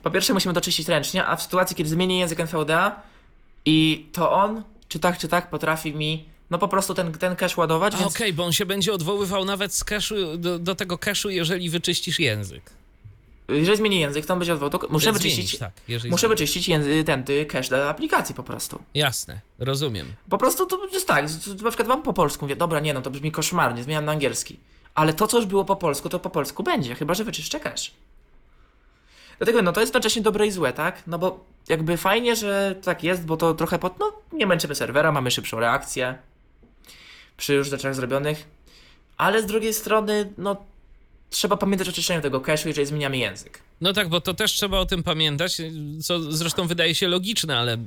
Po 0.03 0.11
pierwsze 0.11 0.33
musimy 0.33 0.53
to 0.53 0.61
czyścić 0.61 0.87
ręcznie, 0.87 1.25
a 1.25 1.35
w 1.35 1.41
sytuacji, 1.41 1.75
kiedy 1.75 1.89
zmienię 1.89 2.19
język 2.19 2.39
NVDA 2.39 3.01
i 3.65 4.07
to 4.11 4.31
on, 4.31 4.63
czy 4.87 4.99
tak, 4.99 5.17
czy 5.17 5.27
tak, 5.27 5.49
potrafi 5.49 5.93
mi 5.93 6.25
no 6.49 6.57
po 6.57 6.67
prostu 6.67 6.93
ten, 6.93 7.11
ten 7.11 7.35
cache 7.35 7.55
ładować, 7.57 7.95
więc 7.95 8.15
Okej, 8.15 8.33
bo 8.33 8.45
on 8.45 8.51
się 8.51 8.65
będzie 8.65 8.93
odwoływał 8.93 9.45
nawet 9.45 9.73
z 9.73 9.85
cache'u, 9.85 10.37
do, 10.37 10.59
do 10.59 10.75
tego 10.75 10.95
cache'u, 10.95 11.29
jeżeli 11.29 11.69
wyczyścisz 11.69 12.19
język. 12.19 12.78
Jeżeli 13.49 13.77
zmienię 13.77 13.99
język, 13.99 14.25
to 14.25 14.33
on 14.33 14.39
będzie 14.39 14.53
odwołał, 14.53 14.69
to 14.71 14.87
muszę 14.89 15.03
Zmienisz, 15.13 15.23
wyczyścić, 15.35 15.59
tak, 15.59 15.71
jeżeli 15.87 16.11
muszę 16.11 16.27
wyczyścić 16.27 16.67
języ, 16.67 17.03
ten 17.03 17.23
ty, 17.23 17.45
cache 17.45 17.69
dla 17.69 17.89
aplikacji 17.89 18.35
po 18.35 18.43
prostu. 18.43 18.81
Jasne, 18.93 19.39
rozumiem. 19.59 20.07
Po 20.29 20.37
prostu 20.37 20.65
to 20.65 20.87
jest 20.93 21.07
tak, 21.07 21.29
z- 21.29 21.43
z- 21.43 21.61
na 21.61 21.69
przykład 21.69 21.87
mam 21.87 22.03
po 22.03 22.13
polsku, 22.13 22.45
mówię, 22.45 22.55
dobra, 22.55 22.79
nie 22.79 22.93
no, 22.93 23.01
to 23.01 23.11
brzmi 23.11 23.31
koszmarnie, 23.31 23.83
zmieniam 23.83 24.05
na 24.05 24.11
angielski. 24.11 24.59
Ale 24.95 25.13
to, 25.13 25.27
co 25.27 25.37
już 25.37 25.45
było 25.45 25.65
po 25.65 25.75
polsku, 25.75 26.09
to 26.09 26.19
po 26.19 26.29
polsku 26.29 26.63
będzie, 26.63 26.95
chyba, 26.95 27.13
że 27.13 27.23
wyczyszczę 27.23 27.59
cache. 27.59 27.91
Dlatego, 29.37 29.61
no 29.61 29.71
to 29.71 29.79
jest 29.81 29.89
jednocześnie 29.93 30.21
dobre 30.21 30.47
i 30.47 30.51
złe, 30.51 30.73
tak? 30.73 31.03
No 31.07 31.19
bo 31.19 31.45
jakby 31.69 31.97
fajnie, 31.97 32.35
że 32.35 32.75
tak 32.83 33.03
jest, 33.03 33.25
bo 33.25 33.37
to 33.37 33.53
trochę 33.53 33.79
pod, 33.79 33.99
no 33.99 34.13
nie 34.33 34.47
męczymy 34.47 34.75
serwera, 34.75 35.11
mamy 35.11 35.31
szybszą 35.31 35.59
reakcję 35.59 36.17
przy 37.37 37.53
już 37.53 37.69
rzeczach 37.69 37.95
zrobionych, 37.95 38.47
ale 39.17 39.41
z 39.41 39.45
drugiej 39.45 39.73
strony, 39.73 40.33
no 40.37 40.55
trzeba 41.29 41.57
pamiętać 41.57 41.89
o 41.89 41.91
czyszczeniu 41.91 42.21
tego 42.21 42.39
cache'u, 42.39 42.67
jeżeli 42.67 42.87
zmieniamy 42.87 43.17
język. 43.17 43.59
No 43.81 43.93
tak, 43.93 44.09
bo 44.09 44.21
to 44.21 44.33
też 44.33 44.51
trzeba 44.51 44.79
o 44.79 44.85
tym 44.85 45.03
pamiętać, 45.03 45.57
co 46.03 46.31
zresztą 46.31 46.67
wydaje 46.67 46.95
się 46.95 47.07
logiczne, 47.07 47.57
ale 47.57 47.77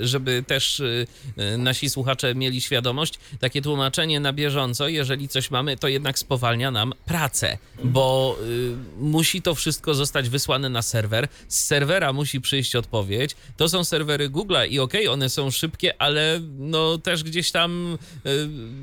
żeby 0.00 0.44
też 0.46 0.80
y, 0.80 1.06
y, 1.54 1.58
nasi 1.58 1.90
słuchacze 1.90 2.34
mieli 2.34 2.60
świadomość, 2.60 3.14
takie 3.40 3.62
tłumaczenie 3.62 4.20
na 4.20 4.32
bieżąco, 4.32 4.88
jeżeli 4.88 5.28
coś 5.28 5.50
mamy, 5.50 5.76
to 5.76 5.88
jednak 5.88 6.18
spowalnia 6.18 6.70
nam 6.70 6.92
pracę, 7.04 7.58
bo 7.84 8.36
y, 8.42 8.74
musi 8.98 9.42
to 9.42 9.54
wszystko 9.54 9.94
zostać 9.94 10.28
wysłane 10.28 10.68
na 10.68 10.82
serwer, 10.82 11.28
z 11.48 11.66
serwera 11.66 12.12
musi 12.12 12.40
przyjść 12.40 12.76
odpowiedź, 12.76 13.36
to 13.56 13.68
są 13.68 13.84
serwery 13.84 14.30
Google'a 14.30 14.68
i 14.68 14.78
okej, 14.78 15.08
one 15.08 15.28
są 15.28 15.50
szybkie, 15.50 16.02
ale 16.02 16.40
no 16.58 16.98
też 16.98 17.24
gdzieś 17.24 17.50
tam 17.50 17.98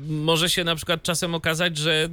może 0.08 0.50
się 0.50 0.64
na 0.64 0.76
przykład 0.76 1.02
czasem 1.02 1.34
okazać, 1.34 1.76
że 1.76 2.08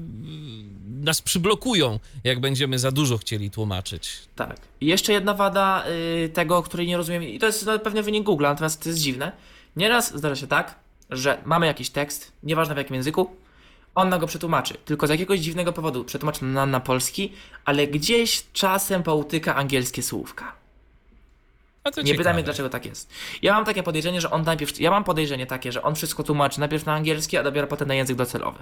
nas 1.06 1.22
przyblokują, 1.22 2.00
jak 2.24 2.40
będziemy 2.40 2.80
za 2.80 2.92
dużo 2.92 3.18
chcieli 3.18 3.52
tłumaczyć. 3.52 4.20
Tak. 4.36 4.58
I 4.82 4.86
jeszcze 4.86 5.14
jedna 5.14 5.34
wada 5.34 5.84
y, 6.26 6.30
tego, 6.30 6.64
której 6.64 6.88
nie 6.88 6.98
rozumiem, 6.98 7.24
i 7.24 7.40
to 7.40 7.46
jest 7.46 7.66
no, 7.66 7.80
pewnie 7.80 8.04
wynik 8.04 8.24
Google, 8.24 8.44
natomiast 8.44 8.84
to 8.84 8.90
jest 8.90 9.02
dziwne. 9.02 9.32
Nieraz 9.76 10.18
zdarza 10.18 10.36
się 10.36 10.48
tak, 10.48 10.76
że 11.10 11.38
mamy 11.46 11.66
jakiś 11.66 11.90
tekst, 11.90 12.32
nieważne 12.44 12.76
w 12.76 12.78
jakim 12.78 12.96
języku, 12.96 13.36
on 13.96 14.10
nam 14.10 14.20
go 14.20 14.28
przetłumaczy, 14.28 14.74
tylko 14.86 15.08
z 15.08 15.10
jakiegoś 15.10 15.40
dziwnego 15.40 15.74
powodu 15.74 16.04
przetłumaczy 16.04 16.46
nam 16.46 16.72
na 16.72 16.80
polski, 16.80 17.32
ale 17.66 17.88
gdzieś 17.88 18.44
czasem 18.54 19.04
połtyka 19.04 19.56
angielskie 19.56 20.04
słówka. 20.04 20.56
A 21.84 21.92
to 21.92 22.02
Nie 22.02 22.08
ciekawe. 22.08 22.18
pytaj 22.18 22.34
mnie, 22.34 22.44
dlaczego 22.44 22.70
tak 22.70 22.86
jest. 22.86 23.10
Ja 23.42 23.54
mam 23.54 23.66
takie 23.66 23.84
podejrzenie, 23.84 24.22
że 24.22 24.32
on 24.32 24.44
najpierw, 24.44 24.80
ja 24.80 24.92
mam 24.92 25.04
podejrzenie 25.04 25.46
takie, 25.46 25.72
że 25.72 25.84
on 25.84 25.96
wszystko 25.96 26.24
tłumaczy 26.24 26.60
najpierw 26.60 26.86
na 26.86 26.94
angielski, 26.94 27.38
a 27.38 27.44
dopiero 27.44 27.68
potem 27.68 27.88
na 27.88 27.96
język 27.96 28.18
docelowy. 28.18 28.60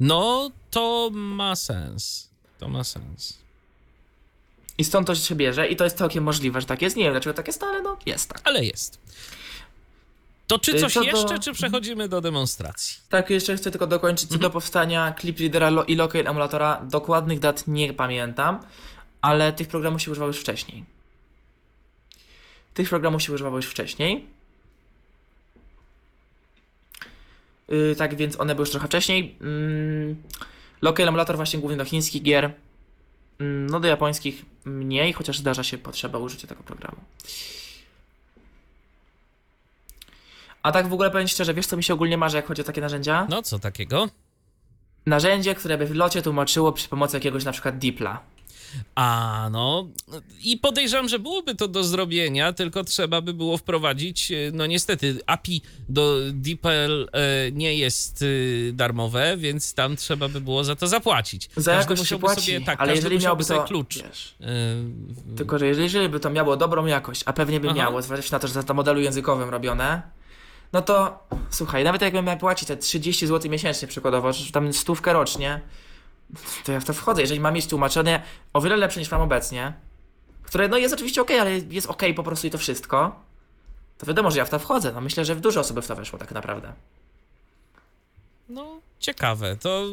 No, 0.00 0.50
to 0.70 1.10
ma 1.12 1.56
sens. 1.56 2.30
To 2.58 2.68
ma 2.68 2.84
sens. 2.84 3.38
I 4.78 4.84
stąd 4.84 5.06
to 5.06 5.14
się 5.14 5.34
bierze 5.34 5.68
i 5.68 5.76
to 5.76 5.84
jest 5.84 5.96
całkiem 5.98 6.24
możliwe, 6.24 6.60
że 6.60 6.66
tak 6.66 6.82
jest. 6.82 6.96
Nie 6.96 7.04
wiem 7.04 7.12
dlaczego 7.12 7.34
tak 7.34 7.46
jest, 7.46 7.60
no 7.60 7.66
ale 7.66 7.82
no 7.82 7.96
jest 8.06 8.28
tak. 8.28 8.40
Ale 8.44 8.64
jest. 8.64 8.98
To 10.46 10.58
czy 10.58 10.80
coś 10.80 10.92
co 10.92 11.00
do- 11.00 11.06
jeszcze, 11.06 11.38
czy 11.38 11.52
przechodzimy 11.52 12.08
do 12.08 12.20
demonstracji? 12.20 12.98
Tak, 13.08 13.30
jeszcze 13.30 13.56
chcę 13.56 13.70
tylko 13.70 13.86
dokończyć. 13.86 14.30
Co 14.30 14.38
do 14.38 14.50
powstania 14.50 15.14
Clip 15.20 15.38
lo- 15.70 15.84
i 15.84 15.96
Locale 15.96 16.24
emulatora, 16.30 16.80
dokładnych 16.84 17.38
dat 17.38 17.64
nie 17.68 17.92
pamiętam, 17.94 18.60
ale 19.20 19.52
tych 19.52 19.68
programów 19.68 20.02
się 20.02 20.10
używało 20.10 20.28
już 20.28 20.40
wcześniej. 20.40 20.84
Tych 22.74 22.88
programów 22.88 23.22
się 23.22 23.32
używało 23.32 23.56
już 23.56 23.66
wcześniej. 23.66 24.26
Yy, 27.68 27.96
tak 27.96 28.14
więc 28.14 28.40
one 28.40 28.54
były 28.54 28.62
już 28.62 28.70
trochę 28.70 28.86
wcześniej. 28.86 29.36
Yy, 29.40 30.16
Locale 30.82 31.08
emulator 31.08 31.36
właśnie 31.36 31.60
głównie 31.60 31.76
do 31.76 31.84
chińskich 31.84 32.22
gier. 32.22 32.44
Yy, 32.44 33.46
no 33.46 33.80
do 33.80 33.88
japońskich 33.88 34.44
mniej, 34.64 35.12
chociaż 35.12 35.38
zdarza 35.38 35.62
się 35.62 35.78
potrzeba 35.78 36.18
użycia 36.18 36.48
tego 36.48 36.62
programu. 36.62 36.96
A 40.62 40.72
tak 40.72 40.88
w 40.88 40.92
ogóle 40.92 41.10
powiem 41.10 41.28
szczerze, 41.28 41.54
wiesz 41.54 41.66
co 41.66 41.76
mi 41.76 41.84
się 41.84 41.94
ogólnie 41.94 42.18
marzy, 42.18 42.36
jak 42.36 42.46
chodzi 42.46 42.62
o 42.62 42.64
takie 42.64 42.80
narzędzia? 42.80 43.26
No, 43.30 43.42
co 43.42 43.58
takiego? 43.58 44.08
Narzędzie, 45.06 45.54
które 45.54 45.78
by 45.78 45.86
w 45.86 45.94
locie 45.94 46.22
tłumaczyło 46.22 46.72
przy 46.72 46.88
pomocy 46.88 47.16
jakiegoś 47.16 47.44
na 47.44 47.52
przykład 47.52 47.78
Deepla. 47.78 48.20
A, 48.94 49.48
no. 49.52 49.88
I 50.44 50.56
podejrzewam, 50.58 51.08
że 51.08 51.18
byłoby 51.18 51.54
to 51.54 51.68
do 51.68 51.84
zrobienia, 51.84 52.52
tylko 52.52 52.84
trzeba 52.84 53.20
by 53.20 53.34
było 53.34 53.58
wprowadzić, 53.58 54.32
e, 54.32 54.34
no 54.52 54.66
niestety, 54.66 55.18
API 55.26 55.62
do 55.88 56.16
DeepL 56.32 57.08
e, 57.12 57.52
nie 57.52 57.76
jest 57.76 58.24
e, 58.68 58.72
darmowe, 58.72 59.36
więc 59.36 59.74
tam 59.74 59.96
trzeba 59.96 60.28
by 60.28 60.40
było 60.40 60.64
za 60.64 60.76
to 60.76 60.86
zapłacić. 60.86 61.48
Za 61.56 61.72
Każdy 61.72 61.92
jakość 61.92 62.10
się 62.10 62.18
płaci, 62.18 62.52
sobie, 62.52 62.60
tak, 62.60 62.80
ale 62.80 62.94
jeżeli 62.94 63.18
miałby 63.18 63.44
sobie 63.44 63.60
to, 63.60 63.66
klucz. 63.66 64.02
wiesz, 64.02 64.34
e, 64.40 65.36
Tylko, 65.36 65.58
że 65.58 65.66
jeżeli 65.66 66.08
by 66.08 66.20
to 66.20 66.30
miało 66.30 66.56
dobrą 66.56 66.86
jakość, 66.86 67.22
a 67.26 67.32
pewnie 67.32 67.60
by 67.60 67.68
Aha. 67.68 67.76
miało, 67.76 68.02
zwłaszcza 68.02 68.36
na 68.36 68.40
to, 68.40 68.48
że 68.48 68.64
to 68.64 68.74
modelu 68.74 69.00
językowym 69.00 69.48
robione, 69.48 70.02
no 70.72 70.82
to 70.82 71.18
słuchaj, 71.50 71.84
nawet 71.84 72.02
jakbym 72.02 72.24
miał 72.24 72.38
płacić 72.38 72.68
te 72.68 72.76
30 72.76 73.26
zł 73.26 73.50
miesięcznie 73.50 73.88
przykładowo, 73.88 74.32
czy 74.32 74.52
tam 74.52 74.72
stówkę 74.72 75.12
rocznie, 75.12 75.60
to 76.64 76.72
ja 76.72 76.80
w 76.80 76.84
to 76.84 76.92
wchodzę. 76.92 77.20
Jeżeli 77.20 77.40
mam 77.40 77.54
mieć 77.54 77.66
tłumaczenie 77.66 78.22
o 78.52 78.60
wiele 78.60 78.76
lepsze 78.76 79.00
niż 79.00 79.10
mam 79.10 79.20
obecnie, 79.20 79.72
które 80.42 80.68
no 80.68 80.76
jest 80.76 80.94
oczywiście 80.94 81.22
ok, 81.22 81.30
ale 81.30 81.58
jest 81.58 81.86
ok 81.86 82.02
po 82.16 82.22
prostu 82.22 82.46
i 82.46 82.50
to 82.50 82.58
wszystko, 82.58 83.20
to 83.98 84.06
wiadomo, 84.06 84.30
że 84.30 84.38
ja 84.38 84.44
w 84.44 84.50
to 84.50 84.58
wchodzę. 84.58 84.92
No 84.92 85.00
myślę, 85.00 85.24
że 85.24 85.34
w 85.34 85.40
dużo 85.40 85.60
osób 85.60 85.80
w 85.80 85.86
to 85.86 85.96
weszło 85.96 86.18
tak 86.18 86.32
naprawdę. 86.32 86.72
No, 88.48 88.80
ciekawe. 89.00 89.56
To 89.60 89.86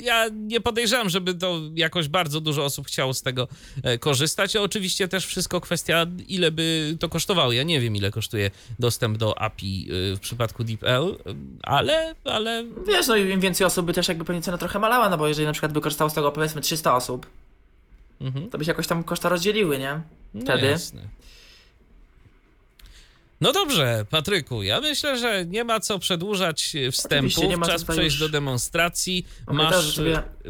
ja 0.00 0.26
nie 0.32 0.60
podejrzewam, 0.60 1.08
żeby 1.08 1.34
to 1.34 1.60
jakoś 1.74 2.08
bardzo 2.08 2.40
dużo 2.40 2.64
osób 2.64 2.86
chciało 2.86 3.14
z 3.14 3.22
tego 3.22 3.48
e, 3.82 3.98
korzystać. 3.98 4.56
A 4.56 4.62
oczywiście 4.62 5.08
też 5.08 5.26
wszystko 5.26 5.60
kwestia, 5.60 6.06
ile 6.28 6.50
by 6.50 6.96
to 7.00 7.08
kosztowało. 7.08 7.52
Ja 7.52 7.62
nie 7.62 7.80
wiem, 7.80 7.96
ile 7.96 8.10
kosztuje 8.10 8.50
dostęp 8.78 9.18
do 9.18 9.38
API 9.38 9.88
e, 10.12 10.16
w 10.16 10.20
przypadku 10.20 10.64
DeepL, 10.64 10.86
e, 10.86 11.34
ale, 11.62 12.14
ale 12.24 12.64
Wiesz, 12.86 13.06
no 13.06 13.16
i 13.16 13.30
im 13.30 13.40
więcej 13.40 13.66
osób 13.66 13.86
by 13.86 13.92
też 13.92 14.08
jakby 14.08 14.24
pewnie 14.24 14.42
cena 14.42 14.58
trochę 14.58 14.78
malała, 14.78 15.08
no 15.08 15.18
bo 15.18 15.28
jeżeli 15.28 15.46
na 15.46 15.52
przykład 15.52 15.72
by 15.72 15.80
korzystało 15.80 16.10
z 16.10 16.14
tego 16.14 16.32
powiedzmy 16.32 16.60
300 16.60 16.96
osób, 16.96 17.26
mhm. 18.20 18.50
to 18.50 18.58
by 18.58 18.64
się 18.64 18.70
jakoś 18.70 18.86
tam 18.86 19.04
koszta 19.04 19.28
rozdzieliły, 19.28 19.78
nie? 19.78 20.00
No 20.34 20.42
Wtedy. 20.42 20.66
jasne. 20.66 21.17
No 23.40 23.52
dobrze, 23.52 24.06
Patryku, 24.10 24.62
ja 24.62 24.80
myślę, 24.80 25.18
że 25.18 25.46
nie 25.46 25.64
ma 25.64 25.80
co 25.80 25.98
przedłużać 25.98 26.76
wstępu. 26.92 27.40
Czas 27.66 27.84
przejść 27.84 28.18
do 28.18 28.28
demonstracji. 28.28 29.26
Masz, 29.52 30.00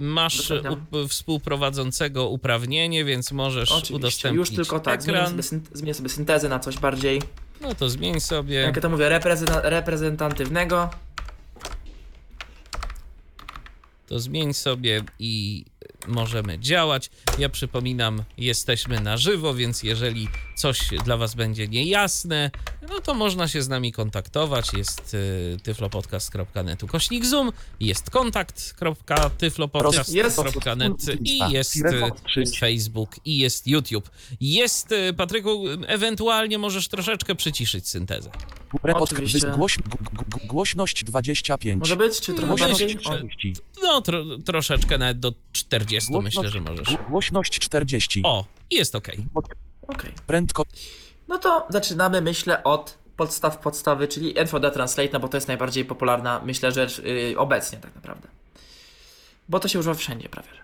masz 0.00 0.50
up, 0.50 1.08
współprowadzącego 1.08 2.28
uprawnienie, 2.28 3.04
więc 3.04 3.32
możesz 3.32 3.70
Oczywiście, 3.72 3.94
udostępnić 3.94 4.48
już 4.48 4.56
tylko 4.56 4.80
tak, 4.80 5.02
zmienię 5.02 5.18
ekran. 5.20 5.42
zmienię 5.72 5.94
sobie 5.94 6.08
syntezę 6.08 6.48
na 6.48 6.58
coś 6.58 6.78
bardziej, 6.78 7.22
No 7.60 7.74
to 7.74 7.88
zmień 7.88 8.20
sobie. 8.20 8.54
jak 8.54 8.76
ja 8.76 8.82
to 8.82 8.88
mówię, 8.90 9.08
reprezenta- 9.08 9.60
reprezentatywnego. 9.62 10.90
to 14.06 14.18
zmień 14.20 14.54
sobie 14.54 15.02
i 15.18 15.64
możemy 16.08 16.58
działać. 16.58 17.10
Ja 17.38 17.48
przypominam, 17.48 18.22
jesteśmy 18.38 19.00
na 19.00 19.16
żywo, 19.16 19.54
więc 19.54 19.82
jeżeli 19.82 20.28
coś 20.56 20.80
dla 21.04 21.16
Was 21.16 21.34
będzie 21.34 21.68
niejasne, 21.68 22.50
no 22.88 23.00
to 23.00 23.14
można 23.14 23.48
się 23.48 23.62
z 23.62 23.68
nami 23.68 23.92
kontaktować. 23.92 24.72
Jest 24.72 25.14
y, 25.14 25.56
tyflopodcast.net 25.62 26.82
ukośnik 26.82 27.26
zoom, 27.26 27.52
jest 27.80 28.10
kontakt.tyflopodcast.net 28.10 30.92
i 31.24 31.38
jest 31.50 31.76
y, 31.76 32.02
Facebook 32.58 33.16
i 33.24 33.38
jest 33.38 33.66
YouTube. 33.66 34.10
Jest, 34.40 34.92
y, 34.92 35.12
Patryku, 35.12 35.64
ewentualnie 35.86 36.58
możesz 36.58 36.88
troszeczkę 36.88 37.34
przyciszyć 37.34 37.88
syntezę. 37.88 38.30
Oczywiście. 38.94 39.52
głoś, 39.56 39.78
głośność 40.44 41.04
25. 41.04 41.78
Może 41.78 41.96
być, 41.96 42.20
czy 42.20 42.34
trochę 42.34 42.56
bardziej? 42.56 42.98
O, 43.88 44.02
40. 44.02 44.12
No, 44.12 44.22
tro, 44.24 44.24
troszeczkę 44.44 44.98
nawet 44.98 45.20
do 45.20 45.32
40 45.52 46.12
Głośność- 46.12 46.24
myślę, 46.24 46.48
że 46.50 46.60
możesz. 46.60 46.96
Głośność 47.08 47.58
40. 47.58 48.22
O, 48.24 48.44
jest 48.70 48.94
ok. 48.94 49.08
Okej. 49.88 50.12
Prędkość 50.26 50.70
No 51.28 51.38
to 51.38 51.66
zaczynamy, 51.68 52.20
myślę, 52.20 52.62
od 52.64 52.98
podstaw 53.16 53.58
podstawy, 53.58 54.08
czyli 54.08 54.38
NVDA 54.38 54.70
Translate, 54.70 55.08
no 55.12 55.20
bo 55.20 55.28
to 55.28 55.36
jest 55.36 55.48
najbardziej 55.48 55.84
popularna, 55.84 56.40
myślę, 56.44 56.72
rzecz 56.72 56.98
yy, 56.98 57.38
obecnie 57.38 57.78
tak 57.78 57.94
naprawdę. 57.94 58.28
Bo 59.48 59.60
to 59.60 59.68
się 59.68 59.78
używa 59.78 59.94
wszędzie 59.94 60.28
prawie. 60.28 60.48
że. 60.54 60.60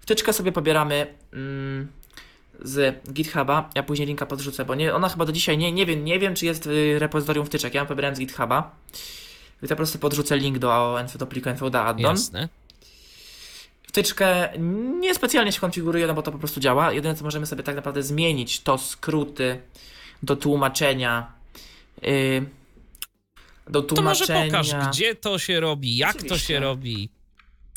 Wtyczkę 0.00 0.32
sobie 0.32 0.52
pobieramy 0.52 1.14
mm, 1.32 1.88
z 2.62 3.04
GitHuba, 3.12 3.70
ja 3.74 3.82
później 3.82 4.08
linka 4.08 4.26
podrzucę, 4.26 4.64
bo 4.64 4.74
nie, 4.74 4.94
ona 4.94 5.08
chyba 5.08 5.24
do 5.24 5.32
dzisiaj, 5.32 5.58
nie, 5.58 5.72
nie 5.72 5.86
wiem, 5.86 6.04
nie 6.04 6.18
wiem 6.18 6.34
czy 6.34 6.46
jest 6.46 6.68
w 6.68 6.96
repozytorium 6.98 7.46
wtyczek, 7.46 7.74
ja 7.74 7.80
ją 7.80 7.86
pobierałem 7.86 8.16
z 8.16 8.18
GitHuba. 8.18 8.76
I 9.62 9.66
to 9.66 9.68
po 9.68 9.76
prostu 9.76 9.98
podrzucę 9.98 10.36
link 10.36 10.58
do, 10.58 10.98
do 11.18 11.26
pliku 11.26 11.48
NVDA 11.48 11.84
addon. 11.84 12.16
Jasne. 12.16 12.48
Wtyczkę 13.90 14.48
niespecjalnie 15.00 15.52
się 15.52 15.60
konfiguruje, 15.60 16.06
no 16.06 16.14
bo 16.14 16.22
to 16.22 16.32
po 16.32 16.38
prostu 16.38 16.60
działa. 16.60 16.92
Jedyne 16.92 17.14
co 17.14 17.24
możemy 17.24 17.46
sobie 17.46 17.62
tak 17.62 17.76
naprawdę 17.76 18.02
zmienić 18.02 18.60
to 18.60 18.78
skróty 18.78 19.60
do 20.22 20.36
tłumaczenia. 20.36 21.32
Yy, 22.02 22.46
do 23.70 23.82
To 23.82 24.02
może 24.02 24.26
tłumaczenia. 24.26 24.50
pokaż, 24.50 24.88
gdzie 24.90 25.14
to 25.14 25.38
się 25.38 25.60
robi, 25.60 25.96
jak 25.96 26.12
to 26.12 26.18
Oczywiście. 26.20 26.46
się 26.54 26.60
robi. 26.60 27.08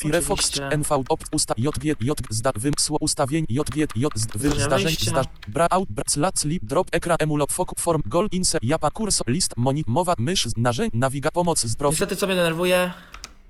Firefox. 0.02 0.60
NV 0.78 0.94
opt 1.08 1.26
usta 1.32 1.54
JG 1.58 1.84
J 2.00 2.18
zda 2.30 2.50
wymysł 2.56 2.96
ustawień 3.00 3.44
JG 3.48 3.76
J 3.96 4.12
zd 4.14 4.38
wy 4.38 4.48
Zmiana 4.48 4.64
zdarzeń 4.64 4.84
wejścia. 4.86 5.10
zdaż 5.10 5.26
bra 5.48 5.66
out 5.70 5.88
bra 5.92 6.04
slat 6.08 6.38
slip 6.38 6.64
drop 6.64 6.88
ekran 6.92 7.16
emulop 7.20 7.52
foku 7.52 7.74
form 7.78 8.02
goal 8.06 8.28
inse 8.32 8.58
japa 8.62 8.90
kurs 8.90 9.22
list 9.26 9.54
moni 9.56 9.84
mowa 9.86 10.14
mysz 10.18 10.48
narzędź 10.56 10.90
nawiga 10.94 11.30
pomoc 11.30 11.60
z 11.66 11.76
prof 11.76 11.92
Niestety 11.92 12.16
co 12.16 12.26
mnie 12.26 12.34
denerwuje, 12.36 12.92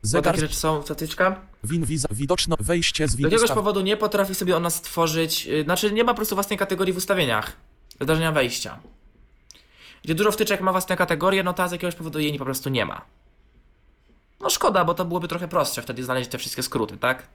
zegar 0.07 0.35
takie 0.35 0.41
rzeczy 0.41 0.57
są, 0.57 0.83
zatyczka. 0.83 1.41
win 1.65 1.85
wiza 1.85 2.09
widoczno 2.11 2.57
wejście 2.61 3.09
z 3.09 3.11
Z 3.11 3.17
win 3.17 3.25
jakiegoś 3.25 3.43
ustaw 3.43 3.57
powodu 3.57 3.81
nie 3.81 3.97
potrafi 3.97 4.35
sobie 4.35 4.57
ona 4.57 4.71
stworzyć, 4.71 5.47
yy, 5.47 5.65
znaczy 5.65 5.93
nie 5.93 6.05
ma 6.05 6.13
po 6.13 6.17
prostu 6.17 6.37
własnej 6.37 6.59
kategorii 6.59 6.93
w 6.95 6.97
ustawieniach 6.97 7.57
wydarzenia 7.99 8.33
wejścia. 8.33 8.79
Gdzie 10.05 10.15
dużo 10.15 10.33
wtyczek 10.33 10.61
ma 10.61 10.73
własne 10.73 10.97
kategorie, 10.97 11.43
no 11.43 11.53
ta 11.53 11.69
z 11.69 11.73
jakiegoś 11.73 11.95
powodu 11.95 12.19
jej 12.19 12.39
po 12.39 12.45
prostu 12.45 12.71
nie 12.71 12.87
ma. 12.87 13.05
No 14.41 14.51
szkoda, 14.51 14.85
bo 14.85 14.95
to 14.95 15.05
byłoby 15.05 15.29
trochę 15.29 15.49
prostsze 15.49 15.83
wtedy 15.83 16.05
znaleźć 16.05 16.31
te 16.31 16.39
wszystkie 16.39 16.63
skróty, 16.63 16.97
tak? 16.97 17.27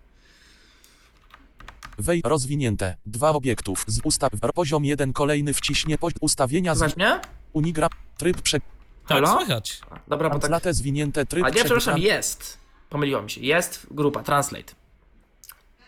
wej 1.99 2.21
rozwinięte 2.25 2.95
dwa 3.05 3.29
obiektów 3.29 3.85
z 3.87 3.99
ustaw 4.03 4.31
poziom 4.55 4.85
1 4.85 5.13
kolejny 5.13 5.53
wciśnie 5.53 5.97
poziom 5.97 6.17
ustawienia 6.21 6.75
z 6.75 6.97
mnie? 6.97 7.21
unigra 7.53 7.89
tryb 8.17 8.41
prze 8.41 8.59
Tak, 8.59 8.67
Halo? 9.07 9.37
słychać. 9.37 9.81
Dobra, 10.07 10.29
bo 10.29 10.39
tak... 10.39 10.73
zwinięte 10.73 11.25
tryb 11.25 11.45
A 11.45 11.49
nie, 11.49 11.55
przepraszam, 11.55 11.97
jest. 11.97 12.58
Pomyliło 12.89 13.21
mi 13.21 13.29
się. 13.31 13.41
Jest 13.41 13.87
grupa 13.91 14.23
Translate. 14.23 14.73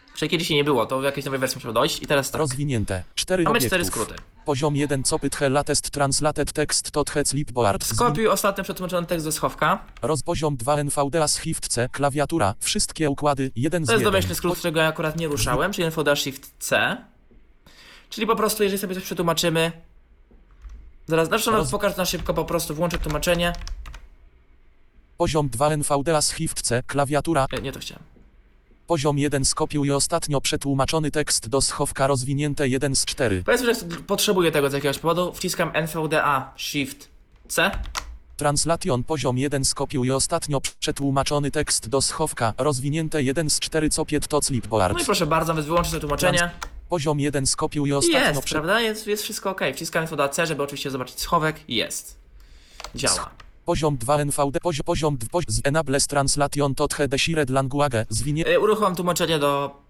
Jeszcze 0.09 0.27
kiedyś 0.27 0.49
jej 0.49 0.57
nie 0.57 0.63
było, 0.63 0.85
to 0.85 0.99
w 0.99 1.03
jakiejś 1.03 1.25
nowej 1.25 1.39
wersji 1.39 1.57
musiał 1.57 1.73
dojść 1.73 2.03
i 2.03 2.07
teraz 2.07 2.31
tak. 2.31 2.39
rozwinięte 2.39 3.03
cztery 3.15 3.43
Mamy 3.43 3.51
obiektów 3.57 3.67
cztery 3.69 3.85
skróty. 3.85 4.15
poziom 4.45 4.75
1 4.75 5.03
copythe 5.03 5.49
latest 5.49 5.89
translated 5.91 6.53
text 6.53 6.91
tot 6.91 7.09
het 7.09 7.33
lipboard 7.33 7.85
Skopiuj 7.85 8.27
ostatnio 8.27 8.63
przetłumaczony 8.63 9.07
tekst 9.07 9.23
ze 9.23 9.31
schowka. 9.31 9.83
Rozpoziom 10.01 10.57
2 10.57 10.77
NVDA 10.77 11.27
Shift 11.27 11.67
C, 11.67 11.89
klawiatura, 11.89 12.55
wszystkie 12.59 13.09
układy, 13.09 13.51
jeden 13.55 13.83
z 13.85 13.87
To 13.87 13.93
jest 13.93 14.03
domyślny 14.05 14.35
skrót, 14.35 14.57
którego 14.57 14.79
ja 14.79 14.87
akurat 14.87 15.17
nie 15.17 15.27
ruszałem, 15.27 15.73
czyli 15.73 15.85
NVDA 15.87 16.15
Shift 16.15 16.51
C. 16.59 16.97
Czyli 18.09 18.27
po 18.27 18.35
prostu, 18.35 18.63
jeżeli 18.63 18.79
sobie 18.79 18.95
coś 18.95 19.03
przetłumaczymy. 19.03 19.71
Zaraz, 21.07 21.27
znaczy, 21.27 21.51
no, 21.51 21.57
Roz- 21.57 21.71
pokaż 21.71 21.95
na 21.97 22.05
szybko, 22.05 22.33
po 22.33 22.45
prostu 22.45 22.75
włączę 22.75 22.97
tłumaczenie. 22.97 23.53
Poziom 25.21 25.49
2 25.49 25.69
NVDA 25.69 26.21
Shift 26.21 26.61
C, 26.61 26.83
klawiatura, 26.87 27.47
Nie, 27.53 27.61
nie 27.61 27.71
to 27.71 27.79
chciałem. 27.79 28.03
poziom 28.87 29.17
1 29.17 29.45
skopiuj 29.45 29.91
ostatnio 29.91 30.41
przetłumaczony 30.41 31.11
tekst 31.11 31.49
do 31.49 31.61
schowka 31.61 32.07
rozwinięte 32.07 32.67
1 32.67 32.95
z 32.95 33.05
4. 33.05 33.43
Powiedzmy, 33.45 33.75
że 33.75 33.81
potrzebuję 34.07 34.51
tego 34.51 34.69
z 34.69 34.73
jakiegoś 34.73 34.99
powodu. 34.99 35.33
Wciskam 35.33 35.71
NVDA 35.73 36.53
Shift 36.57 37.09
C. 37.47 37.71
Translation 38.37 39.03
poziom 39.03 39.37
1 39.37 39.65
skopiuj 39.65 40.11
ostatnio 40.11 40.61
przetłumaczony 40.79 41.51
tekst 41.51 41.89
do 41.89 42.01
schowka 42.01 42.53
rozwinięte 42.57 43.23
1 43.23 43.49
z 43.49 43.59
4 43.59 43.89
copiet 43.89 44.27
to 44.27 44.39
No 44.71 44.99
i 44.99 45.05
proszę 45.05 45.25
bardzo, 45.27 45.53
więc 45.53 45.65
wyłączę 45.65 45.91
to 45.91 45.99
tłumaczenie. 45.99 46.51
Poziom 46.89 47.19
1 47.19 47.47
skopiuj 47.47 47.93
ostatnio 47.93 48.19
Jest, 48.19 48.41
prze- 48.41 48.55
prawda? 48.55 48.81
Jest, 48.81 49.07
jest 49.07 49.23
wszystko 49.23 49.49
ok. 49.49 49.61
Wciskamy 49.75 50.07
to 50.07 50.15
do 50.15 50.29
C, 50.29 50.45
żeby 50.45 50.63
oczywiście 50.63 50.91
zobaczyć 50.91 51.19
schowek. 51.19 51.55
Jest. 51.67 52.17
Działa. 52.95 53.29
Poziom 53.65 53.97
2 53.97 54.17
NVD, 54.17 54.59
poziom, 54.59 54.83
poziom 54.85 55.17
2, 55.17 55.29
poziom 55.29 55.51
z 55.51 55.61
Enables 55.63 56.07
Translation 56.07 56.75
tot 56.75 56.95
Desired 57.07 57.49
Language, 57.49 58.05
zwinie, 58.09 58.47
Y, 58.47 58.59
Uruchom 58.59 58.95
tłumaczenie 58.95 59.39
do 59.39 59.81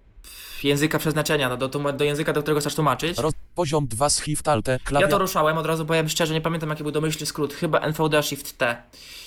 języka 0.63 0.99
przeznaczenia, 0.99 1.49
no, 1.49 1.57
do, 1.57 1.67
do 1.93 2.03
języka, 2.03 2.33
do 2.33 2.41
którego 2.41 2.61
chcesz 2.61 2.75
tłumaczyć. 2.75 3.17
roz, 3.17 3.33
poziom 3.55 3.87
2 3.87 4.09
z 4.09 4.19
Shift 4.19 4.47
Alte, 4.47 4.71
Ja 4.71 4.79
klawiatura, 4.79 5.17
to 5.17 5.19
ruszałem, 5.19 5.57
od 5.57 5.65
razu 5.65 5.85
powiem 5.85 6.09
szczerze, 6.09 6.33
nie 6.33 6.41
pamiętam 6.41 6.69
jaki 6.69 6.83
był 6.83 6.91
domyślny 6.91 7.25
skrót, 7.25 7.53
chyba 7.53 7.79
NVDA 7.79 8.21
Shift 8.21 8.57
T. 8.57 8.83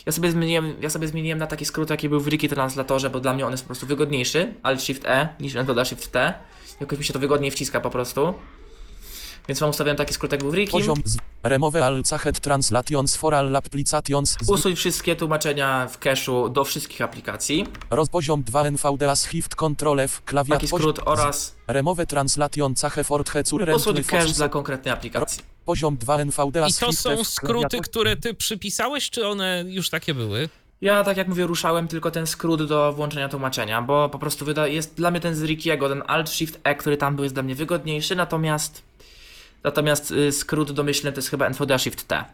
Ja 0.07 0.13
sobie 0.13 0.31
zmieniłem, 0.31 0.75
ja 0.81 0.91
sobie 0.91 1.09
zmieniłem 1.09 1.39
na 1.39 1.47
taki 1.47 1.65
skrót, 1.65 1.91
jaki 1.91 2.09
był 2.09 2.21
w 2.21 2.29
Wiki 2.29 2.49
Translatorze, 2.49 3.11
bo 3.11 3.21
dla 3.21 3.35
mnie 3.35 3.47
on 3.47 3.51
jest 3.53 3.65
po 3.65 3.67
prostu 3.69 3.87
wygodniejszy, 3.87 4.55
Alt 4.63 4.83
Shift 4.83 5.05
E 5.07 5.29
niż 5.41 5.55
NVDA 5.55 5.85
Shift 5.85 6.13
T. 6.13 6.35
Jakoś 6.81 6.99
mi 6.99 7.05
się 7.05 7.13
to 7.13 7.19
wygodniej 7.19 7.51
wciska 7.51 7.81
po 7.81 7.91
prostu. 7.91 8.35
Więc 9.49 9.61
mam 9.61 9.71
ustawiony 9.71 9.97
taki 9.97 10.15
skrót, 10.15 10.33
jak 10.33 10.41
był 10.41 10.51
w 10.51 10.55
Wiki. 10.55 10.73
poziom 10.73 10.99
z 11.05 11.17
Remove 11.45 11.77
all 11.77 12.03
Cachet 12.03 12.41
Translations 12.41 13.17
for 13.17 13.35
all 13.35 13.57
applications, 13.57 14.37
z, 14.41 14.49
Usuń 14.51 14.77
wszystkie 14.77 15.17
tłumaczenia 15.17 15.89
w 15.89 16.01
cache'u 16.01 16.53
do 16.53 16.65
wszystkich 16.65 17.01
aplikacji. 17.01 17.67
roz, 17.91 18.09
poziom 18.09 18.43
2 18.43 18.65
NVDA 18.65 19.17
z 19.17 19.23
Shift 19.23 19.55
Control 19.55 20.01
F, 20.01 20.23
klawiatura, 20.25 20.59
Taki 20.59 20.67
skrót 20.69 21.01
oraz 21.05 21.57
Remove 21.69 22.07
Translation 22.07 22.75
Cache 22.75 23.05
for 23.05 23.25
Hecur 23.25 23.71
usuń 23.75 24.05
cache 24.05 24.33
dla 24.33 24.49
konkretnej 24.49 24.95
aplikacji. 24.95 25.43
Poziom 25.65 25.97
2 25.97 26.19
NVDA 26.19 26.69
I 26.69 26.73
to 26.73 26.87
Shift 26.87 27.03
są 27.03 27.25
skróty, 27.25 27.81
które 27.81 28.17
ty 28.17 28.35
przypisałeś, 28.35 29.11
czy 29.11 29.29
one 29.29 29.65
już 29.67 29.91
takie 29.91 30.15
były? 30.15 30.49
Ja, 30.81 31.05
tak 31.05 31.17
jak 31.17 31.29
mówię, 31.29 31.47
ruszałem 31.47 31.89
tylko 31.89 32.11
ten 32.11 32.27
skrót 32.27 32.63
do 32.67 32.93
włączenia 32.93 33.29
tłumaczenia, 33.29 33.83
bo 33.83 34.09
po 34.09 34.19
prostu 34.19 34.45
wyda- 34.45 34.67
jest 34.67 34.95
dla 34.95 35.11
mnie 35.11 35.21
ten 35.21 35.35
z 35.35 35.43
Rickiego, 35.43 35.89
ten 35.89 36.03
Alt 36.07 36.31
Shift 36.31 36.61
E, 36.65 36.75
który 36.75 36.97
tam 36.97 37.17
był, 37.17 37.23
jest 37.23 37.35
dla 37.35 37.43
mnie 37.43 37.55
wygodniejszy, 37.55 38.17
natomiast 38.17 38.83
natomiast 39.65 40.11
y, 40.11 40.33
skrót 40.33 40.73
domyślny 40.73 41.13
to 41.13 41.19
jest 41.19 41.31
chyba 41.31 41.47
NVDA 41.47 41.79
Shift 41.79 42.09
T. 42.09 42.25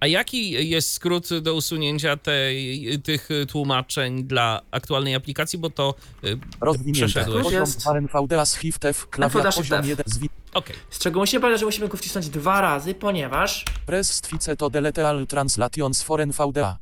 A 0.00 0.06
jaki 0.06 0.70
jest 0.70 0.92
skrót 0.92 1.38
do 1.38 1.54
usunięcia 1.54 2.16
tej, 2.16 2.98
tych 3.02 3.28
tłumaczeń 3.48 4.24
dla 4.24 4.60
aktualnej 4.70 5.14
aplikacji, 5.14 5.58
bo 5.58 5.70
to 5.70 5.94
y, 6.24 6.38
Rozwinięte. 6.60 7.06
przeszedłeś? 7.06 7.44
Poziom 7.44 7.60
Jest. 7.60 7.80
2 7.80 7.98
NVDA 7.98 8.44
z 8.44 8.54
Shift 8.54 8.84
F, 8.84 9.08
klawiatura, 9.08 9.44
NVDA 9.44 9.52
Shift 9.52 9.70
poziom 9.70 9.80
F. 9.80 9.88
1 9.88 10.04
zwi, 10.06 10.28
Okej. 10.54 10.76
Z 10.90 10.98
czego 10.98 11.20
musimy 11.20 11.40
pamiętać, 11.40 11.60
że 11.60 11.66
musimy 11.66 11.88
go 11.88 11.96
wcisnąć 11.96 12.28
dwa 12.28 12.60
razy, 12.60 12.94
ponieważ 12.94 13.64
Press 13.86 14.22
to 14.58 14.70
delete 14.70 15.08
all 15.08 15.26
translations 15.26 16.02
for 16.02 16.20
NVDA. 16.20 16.78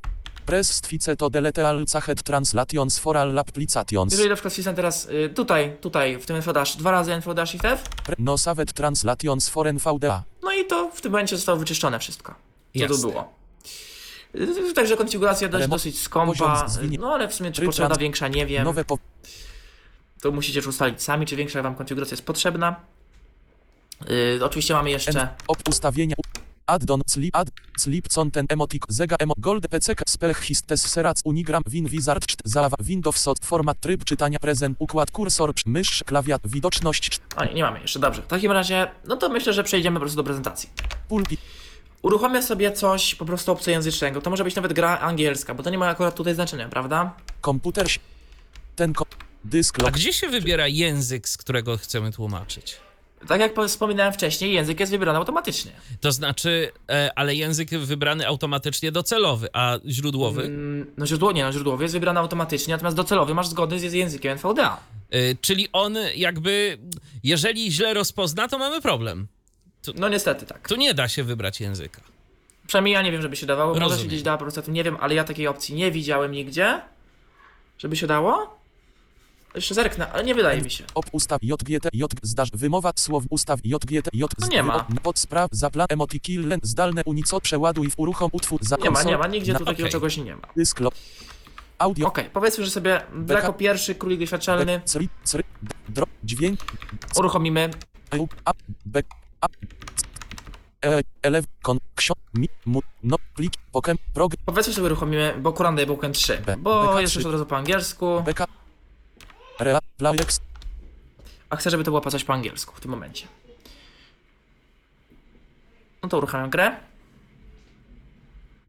Press 0.48 0.70
stwice 0.72 1.16
to 1.16 1.30
delete 1.30 1.68
all 1.68 1.84
Cachet 1.86 2.22
Translations 2.22 2.98
for 2.98 3.16
all 3.16 3.38
applications. 3.38 4.12
jeżeli 4.12 4.28
na 4.28 4.34
przykład 4.34 4.52
wcisnę 4.54 4.74
teraz 4.74 5.06
y, 5.08 5.28
tutaj, 5.34 5.76
tutaj 5.80 6.18
w 6.18 6.26
tym 6.26 6.36
NVDA 6.36 6.64
dwa 6.78 6.90
razy 6.90 7.12
NVDA 7.14 7.46
Shift 7.46 7.64
F, 7.64 7.82
No 8.18 8.38
Savet 8.38 8.72
Translations 8.72 9.48
for 9.48 9.66
NVDA. 9.68 10.24
no 10.42 10.52
i 10.52 10.64
to 10.66 10.90
w 10.94 11.00
tym 11.00 11.12
momencie 11.12 11.36
zostało 11.36 11.58
wyczyszczone 11.58 11.98
wszystko, 11.98 12.32
co 12.32 12.80
Jasne. 12.80 12.96
tu 12.96 13.02
było. 13.08 13.32
Y, 14.34 14.74
Także 14.74 14.96
konfiguracja 14.96 15.48
dość, 15.48 15.62
Remo- 15.64 15.68
dosyć 15.70 16.00
skąpa, 16.00 16.32
poziom 16.32 16.68
zwinie- 16.68 16.98
no 16.98 17.14
ale 17.14 17.28
w 17.28 17.34
sumie 17.34 17.50
czy 17.50 17.56
Tryb 17.56 17.66
potrzebna 17.68 17.88
trans- 17.88 18.00
większa, 18.00 18.28
nie 18.28 18.46
wiem. 18.46 18.64
Nowe 18.64 18.84
po... 18.84 18.98
To 20.20 20.30
musicie 20.32 20.58
już 20.58 20.66
ustalić 20.66 21.02
sami, 21.02 21.26
czy 21.26 21.36
większa 21.36 21.62
wam 21.62 21.74
konfiguracja 21.74 22.14
jest 22.14 22.26
potrzebna. 22.26 22.76
Yy, 24.08 24.44
oczywiście 24.44 24.74
mamy 24.74 24.90
jeszcze. 24.90 25.20
N- 25.20 25.28
op 25.48 25.68
ustawienia. 25.68 26.14
Addon 26.68 27.00
sleep 27.06 27.36
add 27.36 27.50
sleep 27.78 28.08
content 28.14 28.52
emotic 28.52 28.82
zega 28.88 29.16
emo 29.18 29.34
gold 29.38 29.68
pck 29.68 30.02
spell 30.08 30.34
histes 30.34 30.86
serac 30.90 31.20
unigram 31.24 31.62
win 31.66 31.88
wizard 31.88 32.26
czt 32.26 32.40
zalawa 32.44 32.76
windows 32.80 33.16
sot 33.16 33.38
format 33.44 33.80
tryb 33.80 34.04
czytania 34.04 34.38
prezent 34.38 34.76
układ 34.80 35.10
kursor 35.10 35.52
mysz 35.66 36.04
klawiat 36.06 36.42
widoczność 36.44 37.10
czt- 37.10 37.20
O 37.36 37.44
nie, 37.44 37.54
nie 37.54 37.62
mamy 37.62 37.80
jeszcze, 37.80 37.98
dobrze. 37.98 38.22
W 38.22 38.26
takim 38.26 38.52
razie, 38.52 38.90
no 39.04 39.16
to 39.16 39.28
myślę, 39.28 39.52
że 39.52 39.64
przejdziemy 39.64 39.96
po 39.96 40.00
prostu 40.00 40.16
do 40.16 40.24
prezentacji. 40.24 40.68
pulpit 41.08 41.40
Uruchomię 42.02 42.42
sobie 42.42 42.72
coś 42.72 43.14
po 43.14 43.24
prostu 43.24 43.52
obcojęzycznego. 43.52 44.20
To 44.20 44.30
może 44.30 44.44
być 44.44 44.54
nawet 44.56 44.72
gra 44.72 44.98
angielska, 44.98 45.54
bo 45.54 45.62
to 45.62 45.70
nie 45.70 45.78
ma 45.78 45.88
akurat 45.88 46.14
tutaj 46.14 46.34
znaczenia, 46.34 46.68
prawda? 46.68 47.14
komputer 47.40 47.86
ten 48.76 48.92
ko- 48.92 49.06
dysk 49.44 49.78
A 49.86 49.90
gdzie 49.90 50.12
się 50.12 50.28
wybiera 50.28 50.68
język, 50.68 51.28
z 51.28 51.36
którego 51.36 51.76
chcemy 51.76 52.12
tłumaczyć? 52.12 52.76
Tak 53.28 53.40
jak 53.40 53.54
po- 53.54 53.68
wspominałem 53.68 54.12
wcześniej, 54.12 54.52
język 54.52 54.80
jest 54.80 54.92
wybierany 54.92 55.18
automatycznie. 55.18 55.72
To 56.00 56.12
znaczy, 56.12 56.72
e, 56.90 57.10
ale 57.16 57.34
język 57.34 57.70
wybrany 57.70 58.26
automatycznie 58.26 58.92
docelowy, 58.92 59.48
a 59.52 59.78
źródłowy? 59.88 60.42
Mm, 60.42 60.86
No 60.96 61.06
źródło, 61.06 61.32
nie, 61.32 61.44
no 61.44 61.52
źródłowy 61.52 61.84
jest 61.84 61.94
wybrany 61.94 62.20
automatycznie, 62.20 62.74
natomiast 62.74 62.96
docelowy 62.96 63.34
masz 63.34 63.48
zgodny 63.48 63.80
z 63.80 63.92
językiem 63.92 64.32
NVDA. 64.32 64.80
E, 65.10 65.34
czyli 65.40 65.68
on 65.72 65.96
jakby, 66.14 66.78
jeżeli 67.24 67.72
źle 67.72 67.94
rozpozna, 67.94 68.48
to 68.48 68.58
mamy 68.58 68.80
problem. 68.80 69.26
No 69.94 70.08
niestety 70.08 70.46
tak. 70.46 70.68
Tu 70.68 70.76
nie 70.76 70.94
da 70.94 71.08
się 71.08 71.24
wybrać 71.24 71.60
języka. 71.60 72.00
Przynajmniej 72.66 72.92
ja 72.94 73.02
nie 73.02 73.12
wiem, 73.12 73.22
żeby 73.22 73.36
się 73.36 73.46
dawało. 73.46 73.68
Może 73.70 73.80
się 73.80 73.88
Rozumiem. 73.88 74.08
gdzieś 74.08 74.22
dała 74.22 74.38
po 74.38 74.44
prostu, 74.44 74.70
nie 74.70 74.84
wiem, 74.84 74.96
ale 75.00 75.14
ja 75.14 75.24
takiej 75.24 75.46
opcji 75.46 75.74
nie 75.74 75.90
widziałem 75.92 76.32
nigdzie. 76.32 76.80
Żeby 77.78 77.96
się 77.96 78.06
dało? 78.06 78.57
Jeszcze 79.58 79.74
zerknę, 79.74 80.12
ale 80.12 80.24
nie 80.24 80.34
wydaje 80.34 80.60
mi 80.62 80.70
się. 80.70 80.84
op 80.94 81.06
ustaw 81.12 81.42
jgt 81.42 81.88
j 81.92 82.10
zdaż 82.22 82.48
wymowa 82.54 82.92
słow 82.96 83.24
ustaw 83.30 83.60
jgt 83.64 84.08
j 84.12 84.30
No 84.38 84.46
nie 84.46 84.62
ma. 84.62 84.86
pod 85.02 85.18
spraw 85.18 85.48
zaplan 85.52 85.86
emotikil 85.90 86.48
len 86.48 86.60
zdalne 86.62 87.02
unico 87.04 87.40
przeładuj 87.40 87.90
w 87.90 87.98
uruchom 87.98 88.30
utwór 88.32 88.60
za 88.64 88.76
Nie 88.76 88.90
ma, 88.90 89.02
nie 89.02 89.18
ma, 89.18 89.26
nigdzie 89.26 89.54
tu 89.54 89.64
takiego 89.64 89.88
czegoś 89.88 90.16
nie 90.16 90.36
ma. 90.36 90.42
dysk 90.56 90.80
audio 91.78 92.06
Okej, 92.08 92.30
powiedzmy, 92.32 92.64
że 92.64 92.70
sobie 92.70 93.00
jako 93.28 93.52
pierwszy 93.52 93.94
królik 93.94 94.20
doświadczalny 94.20 94.80
dźwięk, 96.24 96.60
uruchomimy. 97.16 97.70
e, 98.94 99.02
e, 100.84 101.00
elev, 101.22 101.46
kon, 101.62 101.78
ksio, 101.94 102.14
mi, 102.34 102.48
mu, 102.66 102.80
no, 103.02 103.16
plik, 103.36 103.52
pokem, 103.72 103.96
prog, 104.14 104.32
Powiedzmy 104.46 104.72
sobie 104.74 104.86
uruchomimy 104.86 105.34
Bokuran 105.38 105.76
Dayboken 105.76 106.12
3, 106.12 106.42
B- 106.46 106.56
bo 106.56 106.84
BK3. 106.84 107.00
jest 107.00 107.14
już 107.14 107.24
od 107.26 107.32
razu 107.32 107.46
po 107.46 107.56
angielsku, 107.56 108.22
beka, 108.22 108.44
rea, 109.58 109.78
playex, 109.98 110.40
a 111.50 111.56
chcę, 111.56 111.70
żeby 111.70 111.84
to 111.84 111.90
było 111.90 112.10
coś 112.10 112.24
po 112.24 112.32
angielsku 112.32 112.74
w 112.76 112.80
tym 112.80 112.90
momencie. 112.90 113.26
No 116.02 116.08
to 116.08 116.18
uruchamiam 116.18 116.50
grę. 116.50 116.76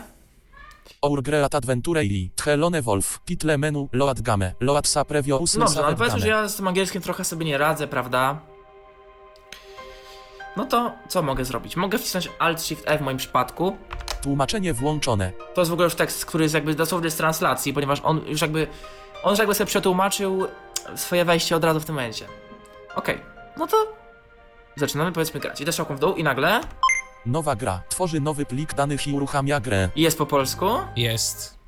our 1.02 1.22
great 1.22 1.54
adventure 1.54 2.04
i, 2.04 2.30
tchelone 2.36 2.82
wolf, 2.82 3.20
title 3.24 3.58
menu, 3.58 3.88
load 3.92 4.20
game, 4.20 4.54
load 4.60 4.86
sa 4.88 5.04
previo 5.04 5.38
usny 5.38 5.60
Dobrze, 5.60 5.80
no, 5.80 5.86
ale 5.86 5.96
powiedzmy, 5.96 6.20
że 6.20 6.28
ja 6.28 6.48
z 6.48 6.56
tym 6.56 6.68
angielskim 6.68 7.02
trochę 7.02 7.24
sobie 7.24 7.46
nie 7.46 7.58
radzę, 7.58 7.86
prawda? 7.86 8.38
No 10.56 10.64
to 10.64 10.92
co 11.08 11.22
mogę 11.22 11.44
zrobić? 11.44 11.76
Mogę 11.76 11.98
wcisnąć 11.98 12.30
Alt 12.38 12.62
Shift 12.62 12.84
E 12.86 12.98
w 12.98 13.00
moim 13.00 13.16
przypadku. 13.16 13.76
Tłumaczenie 14.22 14.74
włączone, 14.74 15.33
To 15.54 15.61
jest 15.61 15.70
w 15.70 15.72
ogóle 15.72 15.85
już 15.85 15.94
tekst, 15.94 16.26
który 16.26 16.44
jest 16.44 16.54
jakby 16.54 16.74
dosłownie 16.74 17.11
z 17.11 17.16
translacji, 17.16 17.74
ponieważ 17.74 18.00
on 18.04 18.20
już 18.26 18.40
jakby 18.40 18.66
on 19.22 19.30
już 19.30 19.38
jakby 19.38 19.54
sobie 19.54 19.66
przetłumaczył 19.66 20.46
swoje 20.96 21.24
wejście 21.24 21.56
od 21.56 21.64
razu 21.64 21.80
w 21.80 21.85
tym 21.85 21.94
momencie. 21.94 22.26
Okej, 22.94 23.20
no 23.56 23.66
to 23.66 23.76
zaczynamy 24.76 25.12
powiedzmy 25.12 25.40
grać. 25.40 25.61
Idę 25.61 25.72
strzałką 25.72 25.96
w 25.96 25.98
dół 25.98 26.14
i 26.14 26.22
nagle 26.22 26.61
nowa 27.26 27.56
gra, 27.56 27.83
tworzy 27.88 28.20
nowy 28.20 28.46
plik 28.46 28.74
danych 28.74 29.06
i 29.06 29.12
uruchamia 29.12 29.61
grę. 29.61 29.88
jest 29.96 30.18
po 30.18 30.26
polsku. 30.26 30.66
Jest. 30.96 31.59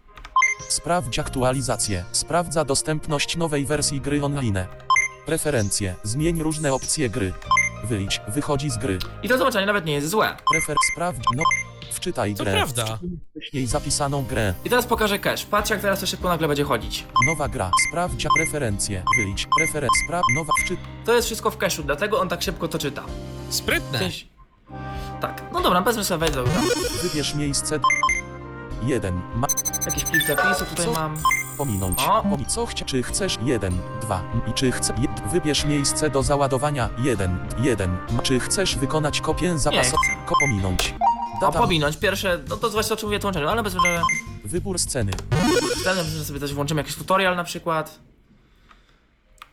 Sprawdź 0.69 1.19
aktualizację. 1.19 2.05
Sprawdza 2.13 2.65
dostępność 2.65 3.37
nowej 3.37 3.67
wersji 3.67 4.01
gry 4.01 4.25
online. 4.25 4.59
Preferencje. 5.27 5.95
Zmień 6.03 6.43
różne 6.43 6.73
opcje 6.75 7.11
gry. 7.11 7.33
Wyjdź. 7.85 8.21
Wychodzi 8.29 8.71
z 8.71 8.79
gry. 8.79 8.99
I 9.23 9.29
to 9.29 9.39
zobaczenie 9.39 9.67
nawet 9.67 9.85
nie 9.85 9.93
jest 9.93 10.09
złe. 10.09 10.37
Prefer. 10.51 10.77
Sprawdź. 10.93 11.25
No. 11.37 11.43
Wczytaj 12.03 12.35
To 12.35 12.45
grę. 12.45 12.53
prawda. 12.53 12.99
Wcześniej 13.37 13.67
zapisaną 13.67 14.25
grę. 14.25 14.55
I 14.65 14.71
teraz 14.71 14.87
pokażę 14.87 15.19
cache. 15.19 15.47
Patrz 15.51 15.71
jak 15.71 15.81
teraz 15.81 16.01
to 16.01 16.07
szybko 16.07 16.29
nagle 16.29 16.49
będzie 16.49 16.65
chodzić. 16.65 17.07
Nowa 17.27 17.49
gra. 17.49 17.71
Sprawdź 17.89 18.27
preferencje. 18.37 19.03
Wyjdź. 19.19 19.47
Preferenc. 19.59 19.93
Spraw. 20.05 20.23
Nowa. 20.35 20.53
Wczy... 20.65 20.77
To 21.05 21.15
jest 21.15 21.27
wszystko 21.27 21.51
w 21.51 21.59
cache'u, 21.59 21.83
dlatego 21.83 22.21
on 22.21 22.29
tak 22.29 22.43
szybko 22.43 22.69
to 22.69 22.79
czyta. 22.79 23.03
Sprytne. 23.51 23.99
Część... 23.99 24.29
Tak, 25.21 25.43
no 25.53 25.61
dobra, 25.61 25.83
powiedzmy 25.83 26.05
sobie 26.05 26.19
wejdę. 26.19 26.37
Dobra. 26.37 26.53
Wybierz 27.03 27.35
miejsce. 27.35 27.81
1. 28.87 29.21
Ma. 29.35 29.47
Jakiś 29.87 30.05
plik 30.05 30.27
zapisu 30.27 30.65
tutaj 30.65 30.87
Co? 30.87 30.93
mam. 30.93 31.17
Pominąć. 31.59 31.99
O. 32.09 32.23
Pomi 32.23 32.47
co 32.47 32.67
chcia, 32.67 32.85
czy 32.85 33.03
chcesz 33.03 33.39
1, 33.43 33.79
2 34.01 34.23
i 34.51 34.53
czy 34.53 34.73
chcesz 34.73 34.97
wybierz 35.33 35.65
miejsce 35.65 36.11
do 36.11 36.23
załadowania 36.23 36.89
1, 36.99 37.39
1. 37.59 37.97
Czy 38.23 38.41
chcesz 38.41 38.77
wykonać 38.77 39.21
kopię 39.21 39.59
zapasową? 39.59 39.97
Ko 40.27 40.35
pominąć. 40.41 40.95
A 41.43 41.47
Data, 41.47 41.59
pominąć 41.59 41.97
pierwsze, 41.97 42.41
no 42.49 42.57
to 42.57 42.71
właśnie 42.71 42.95
o 42.95 42.97
czym 42.97 43.09
mówię 43.09 43.19
tłumaczeniu, 43.19 43.49
ale 43.49 43.63
powiedzmy, 43.63 43.81
że 43.83 44.01
wybór 44.45 44.79
sceny. 44.79 45.13
wtedy 45.81 46.05
że 46.05 46.25
sobie 46.25 46.41
też 46.41 46.55
włączymy 46.55 46.81
jakiś 46.81 46.97
tutorial 46.97 47.37
na 47.37 47.45
przykład. 47.45 47.99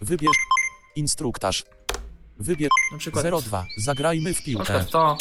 Wybierz 0.02 0.36
instruktaż. 0.96 1.64
Wybierz 2.40 2.70
Na 2.92 2.98
przykład 2.98 3.26
02. 3.46 3.66
Zagrajmy 3.78 4.34
w 4.34 4.40
na 4.40 4.46
piłkę. 4.46 4.64
przykład 4.64 4.90
to. 4.90 5.18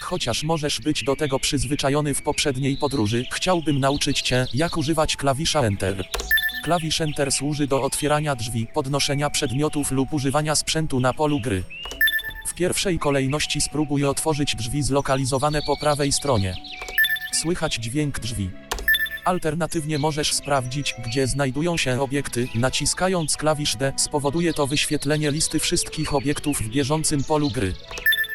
Chociaż 0.00 0.42
możesz 0.42 0.80
być 0.80 1.04
do 1.04 1.16
tego 1.16 1.38
przyzwyczajony 1.38 2.14
w 2.14 2.22
poprzedniej 2.22 2.76
podróży, 2.76 3.24
chciałbym 3.32 3.80
nauczyć 3.80 4.22
cię, 4.22 4.46
jak 4.54 4.76
używać 4.76 5.16
klawisza 5.16 5.60
Enter. 5.60 6.04
Klawisz 6.64 7.00
Enter 7.00 7.32
służy 7.32 7.66
do 7.66 7.82
otwierania 7.82 8.36
drzwi, 8.36 8.66
podnoszenia 8.74 9.30
przedmiotów 9.30 9.90
lub 9.90 10.12
używania 10.12 10.54
sprzętu 10.54 11.00
na 11.00 11.12
polu 11.12 11.40
gry. 11.40 11.62
W 12.46 12.54
pierwszej 12.54 12.98
kolejności 12.98 13.60
spróbuj 13.60 14.04
otworzyć 14.04 14.56
drzwi 14.56 14.82
zlokalizowane 14.82 15.62
po 15.62 15.76
prawej 15.76 16.12
stronie. 16.12 16.54
Słychać 17.32 17.74
dźwięk 17.74 18.20
drzwi. 18.20 18.50
Alternatywnie 19.24 19.98
możesz 19.98 20.32
sprawdzić, 20.32 20.94
gdzie 21.06 21.26
znajdują 21.26 21.76
się 21.76 22.00
obiekty, 22.00 22.48
naciskając 22.54 23.36
klawisz 23.36 23.76
D. 23.76 23.92
Spowoduje 23.96 24.54
to 24.54 24.66
wyświetlenie 24.66 25.30
listy 25.30 25.58
wszystkich 25.58 26.14
obiektów 26.14 26.58
w 26.58 26.68
bieżącym 26.68 27.24
polu 27.24 27.50
gry. 27.50 27.74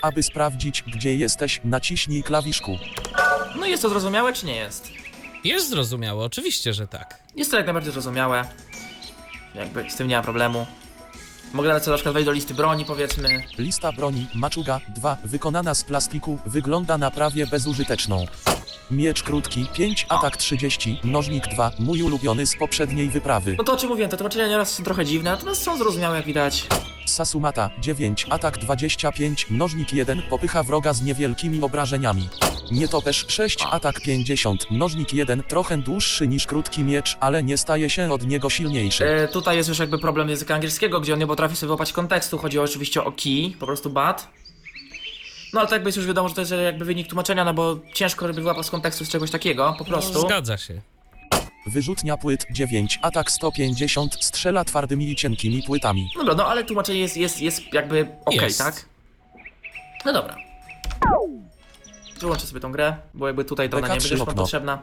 Aby 0.01 0.23
sprawdzić, 0.23 0.83
gdzie 0.83 1.15
jesteś, 1.15 1.61
naciśnij 1.63 2.23
klawisz 2.23 2.61
Q. 2.61 2.77
No 3.59 3.65
jest 3.65 3.81
to 3.81 3.89
zrozumiałe, 3.89 4.33
czy 4.33 4.45
nie 4.45 4.55
jest? 4.55 4.91
Jest 5.43 5.69
zrozumiałe, 5.69 6.25
oczywiście, 6.25 6.73
że 6.73 6.87
tak. 6.87 7.23
Jest 7.35 7.51
to 7.51 7.57
jak 7.57 7.65
najbardziej 7.65 7.93
zrozumiałe. 7.93 8.45
Jakby 9.55 9.89
z 9.89 9.95
tym 9.95 10.07
nie 10.07 10.17
ma 10.17 10.23
problemu. 10.23 10.65
Mogę 11.53 11.67
nawet 11.67 11.83
sobie 11.83 11.91
na 11.91 11.97
przykład 11.97 12.13
wejść 12.13 12.25
do 12.25 12.31
listy 12.31 12.53
broni, 12.53 12.85
powiedzmy. 12.85 13.43
Lista 13.57 13.91
broni, 13.91 14.27
maczuga 14.35 14.79
2, 14.87 15.17
wykonana 15.23 15.75
z 15.75 15.83
plastiku, 15.83 16.39
wygląda 16.45 16.97
na 16.97 17.11
prawie 17.11 17.47
bezużyteczną. 17.47 18.25
Miecz 18.91 19.23
krótki 19.23 19.65
5, 19.73 20.05
atak 20.09 20.37
30, 20.37 20.99
nożnik 21.03 21.47
2, 21.47 21.71
mój 21.79 22.01
ulubiony 22.01 22.45
z 22.47 22.55
poprzedniej 22.57 23.09
wyprawy. 23.09 23.55
No 23.57 23.63
to 23.63 23.73
o 23.73 23.77
czym 23.77 23.89
mówiłem, 23.89 24.11
te 24.11 24.17
tłumaczenia 24.17 24.47
nieraz 24.47 24.73
są 24.73 24.83
trochę 24.83 25.05
dziwne, 25.05 25.31
natomiast 25.31 25.63
są 25.63 25.77
zrozumiałe 25.77 26.17
jak 26.17 26.25
widać. 26.25 26.67
Sasumata 27.09 27.69
9, 27.81 28.27
atak 28.29 28.57
25, 28.57 29.49
mnożnik 29.49 29.93
1, 29.93 30.21
popycha 30.21 30.63
wroga 30.63 30.93
z 30.93 31.01
niewielkimi 31.01 31.61
obrażeniami. 31.61 32.29
Nietoperz 32.71 33.25
6, 33.27 33.57
atak 33.71 34.01
50, 34.01 34.71
mnożnik 34.71 35.13
1, 35.13 35.43
trochę 35.43 35.77
dłuższy 35.77 36.27
niż 36.27 36.47
krótki 36.47 36.83
miecz, 36.83 37.17
ale 37.19 37.43
nie 37.43 37.57
staje 37.57 37.89
się 37.89 38.13
od 38.13 38.27
niego 38.27 38.49
silniejszy. 38.49 39.05
E, 39.05 39.27
tutaj 39.27 39.57
jest 39.57 39.69
już 39.69 39.79
jakby 39.79 39.99
problem 39.99 40.29
języka 40.29 40.55
angielskiego, 40.55 40.99
gdzie 41.01 41.13
on 41.13 41.19
nie 41.19 41.27
potrafi 41.27 41.55
sobie 41.55 41.67
wyłapać 41.67 41.93
kontekstu. 41.93 42.37
Chodzi 42.37 42.59
oczywiście 42.59 43.03
o 43.03 43.11
key, 43.11 43.53
po 43.59 43.65
prostu 43.65 43.89
bad. 43.89 44.27
No 45.53 45.59
ale 45.59 45.69
tak 45.69 45.75
jakby 45.75 45.87
jest 45.87 45.97
już 45.97 46.07
wiadomo, 46.07 46.29
że 46.29 46.35
to 46.35 46.41
jest 46.41 46.53
jakby 46.63 46.85
wynik 46.85 47.07
tłumaczenia, 47.07 47.45
no 47.45 47.53
bo 47.53 47.79
ciężko 47.93 48.27
żeby 48.27 48.41
wyłapać 48.41 48.65
z 48.65 48.69
kontekstu 48.69 49.05
z 49.05 49.09
czegoś 49.09 49.31
takiego, 49.31 49.75
po 49.77 49.85
prostu. 49.85 50.21
Zgadza 50.21 50.57
się. 50.57 50.81
Wyrzutnia 51.69 52.17
płyt 52.17 52.45
9, 52.51 52.99
atak 53.01 53.31
150, 53.31 54.23
strzela 54.23 54.65
twardymi 54.65 55.11
i 55.11 55.15
cienkimi 55.15 55.63
płytami. 55.63 56.09
Dobra, 56.17 56.35
no 56.35 56.47
ale 56.47 56.63
tłumaczenie 56.63 56.99
jest, 56.99 57.17
jest, 57.17 57.41
jest 57.41 57.73
jakby 57.73 58.07
okej, 58.25 58.39
Jest. 58.41 58.57
tak? 58.59 58.85
No 60.05 60.13
dobra. 60.13 60.35
Wyłączę 62.19 62.47
sobie 62.47 62.59
tą 62.61 62.71
grę, 62.71 62.95
bo 63.13 63.27
jakby 63.27 63.45
tutaj 63.45 63.69
to 63.69 63.77
ona 63.77 63.87
nie 63.87 63.93
BK3 63.93 63.97
będzie 63.97 64.09
już 64.09 64.19
nam 64.19 64.29
okno. 64.29 64.43
potrzebna. 64.43 64.79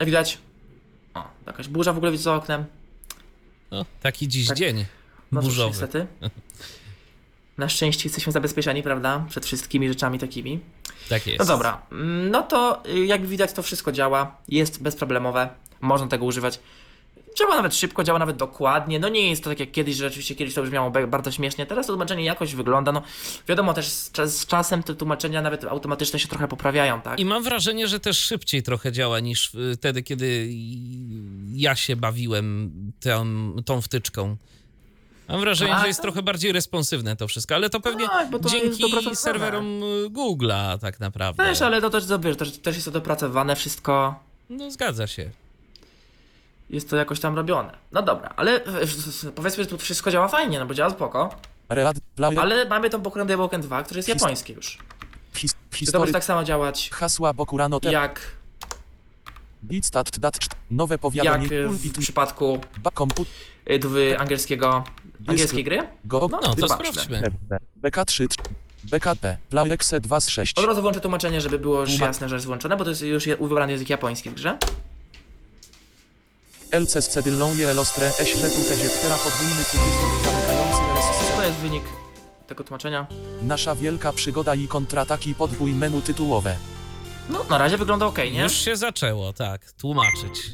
Jak 0.00 0.06
widać. 0.06 0.38
O, 1.14 1.24
jakaś 1.46 1.68
burza 1.68 1.92
w 1.92 1.96
ogóle 1.96 2.12
widzę 2.12 2.24
za 2.24 2.34
oknem. 2.34 2.64
No, 3.70 3.84
taki 4.02 4.28
dziś 4.28 4.48
Tak. 4.48 4.56
dzień 4.58 4.84
No 5.32 5.40
cóż, 5.40 5.48
burzowy. 5.50 5.68
niestety. 5.70 6.06
Na 7.58 7.68
szczęście 7.68 8.08
jesteśmy 8.08 8.32
zabezpieczeni, 8.32 8.82
prawda? 8.82 9.24
Przed 9.28 9.46
wszystkimi 9.46 9.88
rzeczami 9.88 10.18
takimi. 10.18 10.60
Tak 11.08 11.26
jest. 11.26 11.38
No 11.38 11.44
dobra, 11.44 11.82
mm, 11.92 12.30
no 12.30 12.42
to 12.42 12.82
y, 12.88 13.06
jak 13.06 13.26
widać 13.26 13.52
to 13.52 13.62
wszystko 13.62 13.92
działa, 13.92 14.36
jest 14.48 14.82
bezproblemowe, 14.82 15.48
można 15.80 16.06
tego 16.06 16.24
używać. 16.24 16.60
Działa 17.38 17.56
nawet 17.56 17.74
szybko, 17.74 18.04
działa 18.04 18.18
nawet 18.18 18.36
dokładnie. 18.36 18.98
No 18.98 19.08
nie 19.08 19.30
jest 19.30 19.44
to 19.44 19.50
tak 19.50 19.60
jak 19.60 19.70
kiedyś, 19.70 19.96
że 19.96 20.04
rzeczywiście 20.04 20.34
kiedyś 20.34 20.54
to 20.54 20.62
brzmiało 20.62 20.90
bardzo 20.90 21.32
śmiesznie. 21.32 21.66
Teraz 21.66 21.86
to 21.86 21.92
tłumaczenie 21.92 22.24
jakoś 22.24 22.54
wygląda. 22.54 22.92
No 22.92 23.02
wiadomo 23.48 23.74
też 23.74 23.88
z, 23.88 24.12
z 24.26 24.46
czasem 24.46 24.82
te 24.82 24.94
tłumaczenia 24.94 25.42
nawet 25.42 25.64
automatyczne 25.64 26.18
się 26.18 26.28
trochę 26.28 26.48
poprawiają, 26.48 27.00
tak? 27.00 27.20
I 27.20 27.24
mam 27.24 27.42
wrażenie, 27.42 27.88
że 27.88 28.00
też 28.00 28.18
szybciej 28.18 28.62
trochę 28.62 28.92
działa 28.92 29.20
niż 29.20 29.54
y, 29.54 29.74
wtedy, 29.76 30.02
kiedy 30.02 30.48
ja 31.52 31.76
się 31.76 31.96
bawiłem 31.96 32.72
tą, 33.00 33.52
tą 33.64 33.80
wtyczką. 33.80 34.36
Mam 35.28 35.40
wrażenie, 35.40 35.70
Tak? 35.70 35.80
że 35.80 35.88
jest 35.88 36.02
trochę 36.02 36.22
bardziej 36.22 36.52
responsywne 36.52 37.16
to 37.16 37.28
wszystko, 37.28 37.54
ale 37.54 37.70
to 37.70 37.80
pewnie 37.80 38.06
Tak, 38.08 38.30
bo 38.30 38.38
to 38.38 38.48
dzięki 38.48 39.16
serwerom 39.16 39.82
y, 39.82 40.10
Google'a 40.10 40.78
tak 40.78 41.00
naprawdę. 41.00 41.44
Też, 41.44 41.62
ale 41.62 41.80
to 41.80 41.90
też, 41.90 42.06
to, 42.06 42.18
wiesz, 42.18 42.36
też, 42.36 42.58
też 42.58 42.74
jest 42.74 42.84
to 42.84 42.90
dopracowane 42.90 43.56
wszystko. 43.56 44.14
No 44.50 44.70
zgadza 44.70 45.06
się. 45.06 45.30
Jest 46.70 46.90
to 46.90 46.96
jakoś 46.96 47.20
tam 47.20 47.36
robione. 47.36 47.78
No 47.92 48.02
dobra, 48.02 48.34
ale 48.36 48.64
e, 48.64 48.86
powiedzmy, 49.34 49.64
że 49.64 49.70
tu 49.70 49.78
wszystko 49.78 50.10
działa 50.10 50.28
fajnie, 50.28 50.58
no 50.58 50.66
bo 50.66 50.74
działa 50.74 50.90
spoko. 50.90 51.34
Ale 52.38 52.64
mamy 52.68 52.90
tą 52.90 53.02
pokorę 53.02 53.24
Devil 53.24 53.48
2, 53.60 53.82
który 53.82 53.98
jest 53.98 54.08
His- 54.08 54.20
japoński 54.22 54.52
już. 54.52 54.78
his, 55.34 55.54
Czy 55.70 55.92
to 55.92 55.98
może 55.98 56.12
tak 56.12 56.24
samo 56.24 56.44
działać 56.44 56.90
hasła 56.90 57.32
Bokurano 57.32 57.80
te, 57.80 57.92
jak, 57.92 58.20
Bitstat, 59.64 60.18
dat, 60.18 60.38
czt, 60.38 60.54
nowe 60.70 60.94
jak 60.94 61.00
powiadomienie, 61.00 61.66
pulpit, 61.68 61.98
w 61.98 62.00
przypadku 62.00 62.60
w 62.76 62.80
angielskiego, 64.18 64.84
angielskiej 65.26 65.64
gry? 65.64 65.78
go, 66.04 66.28
No, 66.30 66.38
No 66.42 66.54
to 66.54 66.68
zobaczmy. 66.68 66.92
sprawdźmy. 66.92 67.22
BK3, 67.82 68.26
BKP, 68.84 69.36
Playexe 69.50 70.00
2 70.00 70.20
z 70.20 70.28
6. 70.28 70.58
Od 70.58 70.64
razu 70.64 70.82
włączę 70.82 71.00
tłumaczenie, 71.00 71.40
żeby 71.40 71.58
było 71.58 71.80
już 71.80 71.98
jasne, 71.98 72.28
że 72.28 72.34
jest 72.34 72.46
włączone, 72.46 72.76
bo 72.76 72.84
to 72.84 72.90
jest 72.90 73.02
już 73.02 73.26
je- 73.26 73.36
wybrany 73.36 73.72
język 73.72 73.90
japoński 73.90 74.30
w 74.30 74.34
grze. 74.34 74.58
LC 76.70 77.02
z 77.02 77.08
cedylą 77.08 77.56
je 77.56 77.68
elostre, 77.70 78.12
eśle 78.20 78.50
tu 78.50 78.56
tezie, 78.68 78.88
która 78.88 79.16
podwójny 79.16 79.62
zamykający 80.24 81.36
To 81.36 81.44
jest 81.44 81.56
wynik 81.58 81.84
tego 82.46 82.64
tłumaczenia. 82.64 83.06
Nasza 83.42 83.74
wielka 83.74 84.12
przygoda 84.12 84.54
i 84.54 84.68
kontrataki 84.68 85.34
podwój 85.34 85.72
menu 85.72 86.02
tytułowe. 86.02 86.56
No, 87.30 87.44
na 87.50 87.58
razie 87.58 87.78
wygląda 87.78 88.06
ok, 88.06 88.18
nie? 88.32 88.42
Już 88.42 88.52
się 88.52 88.76
zaczęło, 88.76 89.32
tak, 89.32 89.72
tłumaczyć. 89.72 90.50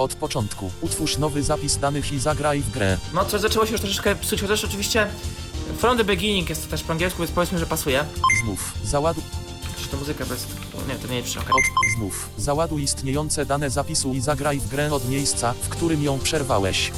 Od 0.00 0.14
początku, 0.14 0.70
utwórz 0.80 1.18
nowy 1.18 1.42
zapis 1.42 1.76
danych 1.78 2.12
i 2.12 2.18
zagraj 2.18 2.60
w 2.60 2.70
grę. 2.70 2.98
No, 3.14 3.24
coś 3.24 3.40
zaczęło 3.40 3.66
się 3.66 3.72
już 3.72 3.80
troszeczkę 3.80 4.16
psuć, 4.16 4.40
chociaż 4.40 4.64
oczywiście 4.64 5.06
From 5.78 5.98
the 5.98 6.04
beginning 6.04 6.48
jest 6.48 6.64
to 6.64 6.70
też 6.70 6.82
po 6.82 6.92
angielsku, 6.92 7.18
więc 7.18 7.30
powiedzmy, 7.30 7.58
że 7.58 7.66
pasuje. 7.66 8.04
Znów, 8.44 8.72
załaduj, 8.84 9.22
Czy 9.82 9.88
to 9.88 9.96
muzyka 9.96 10.26
bez... 10.26 10.46
Nie, 10.88 10.94
to 10.94 11.08
nie 11.08 11.16
jest 11.16 11.36
okej. 11.36 11.48
od, 11.52 11.96
znów, 11.98 12.28
załaduj 12.38 12.82
istniejące 12.82 13.46
dane 13.46 13.70
zapisu 13.70 14.14
i 14.14 14.20
zagraj 14.20 14.58
w 14.60 14.68
grę 14.68 14.92
od 14.92 15.08
miejsca, 15.08 15.54
w 15.62 15.68
którym 15.68 16.02
ją 16.02 16.18
przerwałeś. 16.18 16.92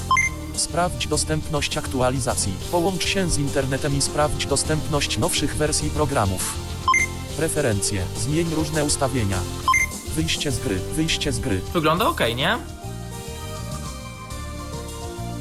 Sprawdź 0.54 1.06
dostępność 1.06 1.76
aktualizacji. 1.78 2.52
Połącz 2.70 3.06
się 3.06 3.30
z 3.30 3.38
internetem 3.38 3.96
i 3.98 4.02
sprawdź 4.02 4.46
dostępność 4.46 5.18
nowszych 5.18 5.56
wersji 5.56 5.90
programów. 5.90 6.54
Preferencje. 7.36 8.04
Zmień 8.16 8.54
różne 8.54 8.84
ustawienia. 8.84 9.38
Wyjście 10.16 10.52
z 10.52 10.58
gry. 10.60 10.78
Wyjście 10.94 11.32
z 11.32 11.38
gry. 11.40 11.60
Wygląda 11.72 12.06
ok, 12.08 12.20
nie? 12.36 12.58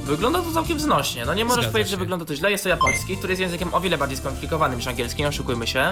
Wygląda 0.03 0.41
to 0.41 0.51
całkiem 0.51 0.79
znośnie. 0.79 1.25
No 1.25 1.33
nie 1.33 1.45
możesz 1.45 1.57
Zgadza 1.63 1.71
powiedzieć, 1.71 1.89
że 1.91 1.95
się. 1.95 1.99
wygląda 1.99 2.25
to 2.25 2.35
źle. 2.35 2.51
Jest 2.51 2.63
to 2.63 2.69
japoński, 2.69 3.17
który 3.17 3.31
jest 3.31 3.41
językiem 3.41 3.73
o 3.73 3.81
wiele 3.81 3.97
bardziej 3.97 4.17
skomplikowanym 4.17 4.77
niż 4.77 4.87
angielski, 4.87 5.21
nie 5.21 5.27
oszukujmy 5.27 5.67
się. 5.67 5.91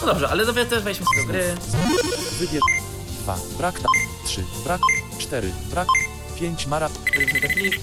No 0.00 0.06
dobrze, 0.06 0.28
ale 0.28 0.46
dowie- 0.46 0.66
też 0.66 0.82
wejdźmy 0.82 1.06
sobie 1.06 1.26
do 1.26 1.32
gry. 1.32 1.54
Wybierz 2.38 2.62
2. 3.22 3.36
Brak 3.58 3.80
ta 3.80 3.88
3. 4.24 4.44
Brak 4.64 4.80
4. 5.18 5.52
Brak 5.70 5.88
5. 6.40 6.66
Mara. 6.66 6.88
Wejdźmy 7.16 7.40
do 7.40 7.48
klip. 7.48 7.74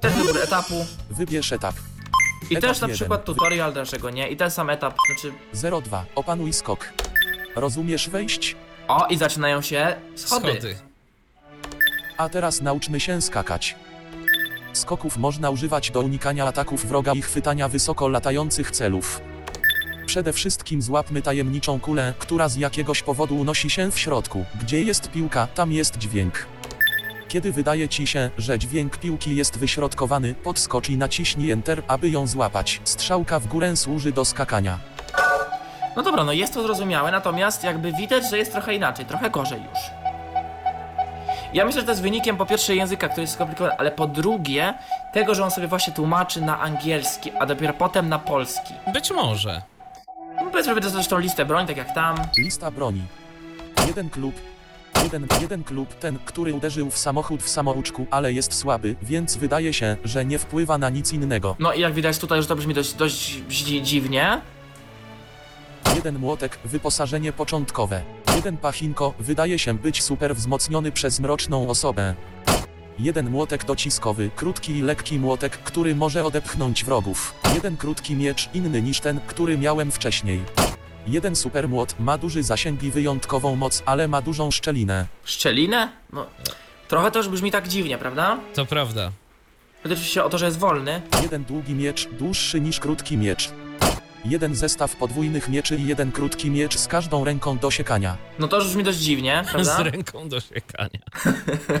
Też 0.00 0.12
wybór 0.12 0.38
etapu. 0.42 0.86
Wybierz 1.10 1.52
etap. 1.52 1.74
I 2.50 2.56
Etap 2.56 2.70
też 2.70 2.80
na 2.80 2.86
jeden. 2.86 2.96
przykład 2.96 3.24
tutorial, 3.24 3.72
dlaczego 3.72 4.10
nie? 4.10 4.28
I 4.28 4.36
ten 4.36 4.50
sam 4.50 4.70
etap, 4.70 4.94
znaczy... 5.06 5.32
02. 5.82 6.04
Opanuj 6.14 6.52
skok. 6.52 6.88
Rozumiesz 7.56 8.08
wejść? 8.08 8.56
O, 8.88 9.06
i 9.06 9.16
zaczynają 9.16 9.62
się 9.62 9.96
schody. 10.16 10.52
Schody. 10.52 10.76
A 12.18 12.28
teraz 12.28 12.62
nauczmy 12.62 13.00
się 13.00 13.20
skakać. 13.20 13.76
Skoków 14.72 15.16
można 15.16 15.50
używać 15.50 15.90
do 15.90 16.00
unikania 16.00 16.46
ataków 16.46 16.86
wroga 16.86 17.12
i 17.12 17.22
chwytania 17.22 17.68
wysoko 17.68 18.08
latających 18.08 18.70
celów. 18.70 19.20
Przede 20.06 20.32
wszystkim 20.32 20.82
złapmy 20.82 21.22
tajemniczą 21.22 21.80
kulę, 21.80 22.14
która 22.18 22.48
z 22.48 22.56
jakiegoś 22.56 23.02
powodu 23.02 23.36
unosi 23.36 23.70
się 23.70 23.90
w 23.90 23.98
środku. 23.98 24.44
Gdzie 24.60 24.82
jest 24.82 25.10
piłka, 25.10 25.46
tam 25.46 25.72
jest 25.72 25.98
dźwięk. 25.98 26.46
Kiedy 27.28 27.52
wydaje 27.52 27.88
ci 27.88 28.06
się, 28.06 28.30
że 28.38 28.58
dźwięk 28.58 28.96
piłki 28.96 29.36
jest 29.36 29.58
wyśrodkowany, 29.58 30.34
podskocz 30.34 30.90
i 30.90 30.96
naciśnij 30.96 31.50
Enter, 31.50 31.82
aby 31.88 32.10
ją 32.10 32.26
złapać. 32.26 32.80
Strzałka 32.84 33.40
w 33.40 33.46
górę 33.46 33.76
służy 33.76 34.12
do 34.12 34.24
skakania. 34.24 34.78
No 35.96 36.02
dobra, 36.02 36.24
no 36.24 36.32
jest 36.32 36.54
to 36.54 36.62
zrozumiałe, 36.62 37.10
natomiast 37.10 37.64
jakby 37.64 37.92
widać, 37.92 38.30
że 38.30 38.38
jest 38.38 38.52
trochę 38.52 38.74
inaczej, 38.74 39.06
trochę 39.06 39.30
gorzej 39.30 39.60
już. 39.62 39.97
Ja 41.54 41.64
myślę, 41.64 41.80
że 41.80 41.84
to 41.86 41.92
jest 41.92 42.02
wynikiem 42.02 42.36
po 42.36 42.46
pierwsze 42.46 42.76
języka, 42.76 43.08
który 43.08 43.22
jest 43.22 43.32
skomplikowany, 43.34 43.76
ale 43.78 43.90
po 43.90 44.06
drugie 44.06 44.74
tego, 45.12 45.34
że 45.34 45.44
on 45.44 45.50
sobie 45.50 45.66
właśnie 45.68 45.92
tłumaczy 45.92 46.40
na 46.40 46.60
angielski, 46.60 47.32
a 47.40 47.46
dopiero 47.46 47.72
potem 47.74 48.08
na 48.08 48.18
polski. 48.18 48.74
Być 48.92 49.10
może. 49.10 49.62
No 50.36 50.50
powiedzmy, 50.50 50.74
że 50.74 50.80
to 50.80 50.90
zresztą 50.90 51.18
listę 51.18 51.44
broń, 51.44 51.66
tak 51.66 51.76
jak 51.76 51.94
tam. 51.94 52.16
Lista 52.38 52.70
broni. 52.70 53.02
Jeden 53.86 54.10
klub. 54.10 54.34
Jeden, 55.04 55.26
jeden 55.40 55.64
klub, 55.64 55.94
ten, 55.94 56.18
który 56.24 56.54
uderzył 56.54 56.90
w 56.90 56.98
samochód 56.98 57.42
w 57.42 57.48
samouczku, 57.48 58.06
ale 58.10 58.32
jest 58.32 58.54
słaby, 58.54 58.96
więc 59.02 59.36
wydaje 59.36 59.72
się, 59.72 59.96
że 60.04 60.24
nie 60.24 60.38
wpływa 60.38 60.78
na 60.78 60.90
nic 60.90 61.12
innego. 61.12 61.56
No 61.58 61.72
i 61.72 61.80
jak 61.80 61.92
widać 61.94 62.18
tutaj, 62.18 62.42
że 62.42 62.48
to 62.48 62.56
brzmi 62.56 62.74
dość, 62.74 62.94
dość 62.94 63.42
dzi- 63.48 63.82
dziwnie. 63.82 64.40
Jeden 65.96 66.18
młotek, 66.18 66.58
wyposażenie 66.64 67.32
początkowe. 67.32 68.02
Jeden 68.36 68.56
pachinko, 68.56 69.14
wydaje 69.18 69.58
się 69.58 69.74
być 69.74 70.02
super 70.02 70.36
wzmocniony 70.36 70.92
przez 70.92 71.20
mroczną 71.20 71.68
osobę. 71.68 72.14
Jeden 72.98 73.30
młotek 73.30 73.64
dociskowy, 73.64 74.30
krótki 74.36 74.72
i 74.72 74.82
lekki 74.82 75.18
młotek, 75.18 75.58
który 75.58 75.94
może 75.94 76.24
odepchnąć 76.24 76.84
wrogów. 76.84 77.34
Jeden 77.54 77.76
krótki 77.76 78.16
miecz, 78.16 78.48
inny 78.54 78.82
niż 78.82 79.00
ten, 79.00 79.20
który 79.26 79.58
miałem 79.58 79.90
wcześniej. 79.90 80.40
Jeden 81.06 81.36
super 81.36 81.68
młot, 81.68 81.94
ma 82.00 82.18
duży 82.18 82.42
zasięg 82.42 82.82
i 82.82 82.90
wyjątkową 82.90 83.56
moc, 83.56 83.82
ale 83.86 84.08
ma 84.08 84.22
dużą 84.22 84.50
szczelinę. 84.50 85.06
Szczelinę? 85.24 85.92
No, 86.12 86.26
trochę 86.88 87.10
to 87.10 87.18
już 87.18 87.28
brzmi 87.28 87.50
tak 87.50 87.68
dziwnie, 87.68 87.98
prawda? 87.98 88.38
To 88.54 88.66
prawda. 88.66 89.12
Chodzi 89.82 89.94
oczywiście 89.94 90.24
o 90.24 90.28
to, 90.28 90.38
że 90.38 90.46
jest 90.46 90.58
wolny. 90.58 91.02
Jeden 91.22 91.44
długi 91.44 91.74
miecz, 91.74 92.08
dłuższy 92.08 92.60
niż 92.60 92.80
krótki 92.80 93.16
miecz. 93.16 93.50
Jeden 94.28 94.54
zestaw 94.54 94.96
podwójnych 94.96 95.48
mieczy 95.48 95.76
i 95.76 95.86
jeden 95.86 96.12
krótki 96.12 96.50
miecz 96.50 96.76
z 96.78 96.86
każdą 96.88 97.24
ręką 97.24 97.58
do 97.58 97.70
siekania. 97.70 98.16
No 98.38 98.48
to 98.48 98.56
już 98.56 98.66
brzmi 98.68 98.84
dość 98.84 98.98
dziwnie, 98.98 99.42
Z 99.48 99.50
prawda? 99.50 99.82
ręką 99.82 100.28
do 100.28 100.40
siekania. 100.40 101.00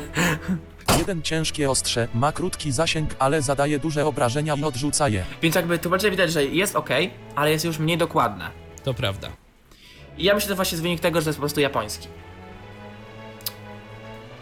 Jeden 0.98 1.22
ciężkie 1.22 1.70
ostrze, 1.70 2.08
ma 2.14 2.32
krótki 2.32 2.72
zasięg, 2.72 3.10
ale 3.18 3.42
zadaje 3.42 3.78
duże 3.78 4.06
obrażenia 4.06 4.54
i 4.54 4.64
odrzuca 4.64 5.08
je. 5.08 5.24
Więc 5.42 5.54
jakby 5.54 5.78
tu 5.78 5.90
bardziej 5.90 6.10
widać, 6.10 6.32
że 6.32 6.44
jest 6.44 6.76
ok, 6.76 6.88
ale 7.34 7.50
jest 7.50 7.64
już 7.64 7.78
mniej 7.78 7.98
dokładne. 7.98 8.50
To 8.84 8.94
prawda. 8.94 9.28
I 10.18 10.24
ja 10.24 10.34
myślę, 10.34 10.44
że 10.46 10.52
to 10.52 10.56
właśnie 10.56 10.76
jest 10.76 10.82
wynik 10.82 11.00
tego, 11.00 11.20
że 11.20 11.24
to 11.24 11.28
jest 11.28 11.38
po 11.38 11.42
prostu 11.42 11.60
japoński. 11.60 12.08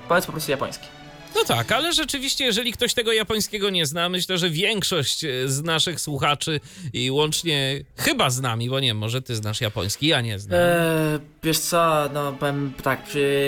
Powiedz 0.08 0.26
po 0.26 0.32
prostu 0.32 0.50
japoński. 0.50 0.86
No 1.36 1.44
tak, 1.44 1.72
ale 1.72 1.92
rzeczywiście, 1.92 2.44
jeżeli 2.44 2.72
ktoś 2.72 2.94
tego 2.94 3.12
japońskiego 3.12 3.70
nie 3.70 3.86
zna, 3.86 4.08
myślę, 4.08 4.38
że 4.38 4.50
większość 4.50 5.24
e, 5.24 5.48
z 5.48 5.62
naszych 5.62 6.00
słuchaczy 6.00 6.60
i 6.92 7.10
łącznie 7.10 7.84
chyba 7.96 8.30
z 8.30 8.40
nami, 8.40 8.70
bo 8.70 8.80
nie 8.80 8.94
może 8.94 9.22
ty 9.22 9.36
znasz 9.36 9.60
japoński, 9.60 10.06
ja 10.06 10.20
nie 10.20 10.38
znam. 10.38 10.60
Eee, 10.60 11.20
wiesz 11.42 11.58
co, 11.58 12.08
no 12.14 12.32
powiem 12.32 12.72
tak, 12.82 13.00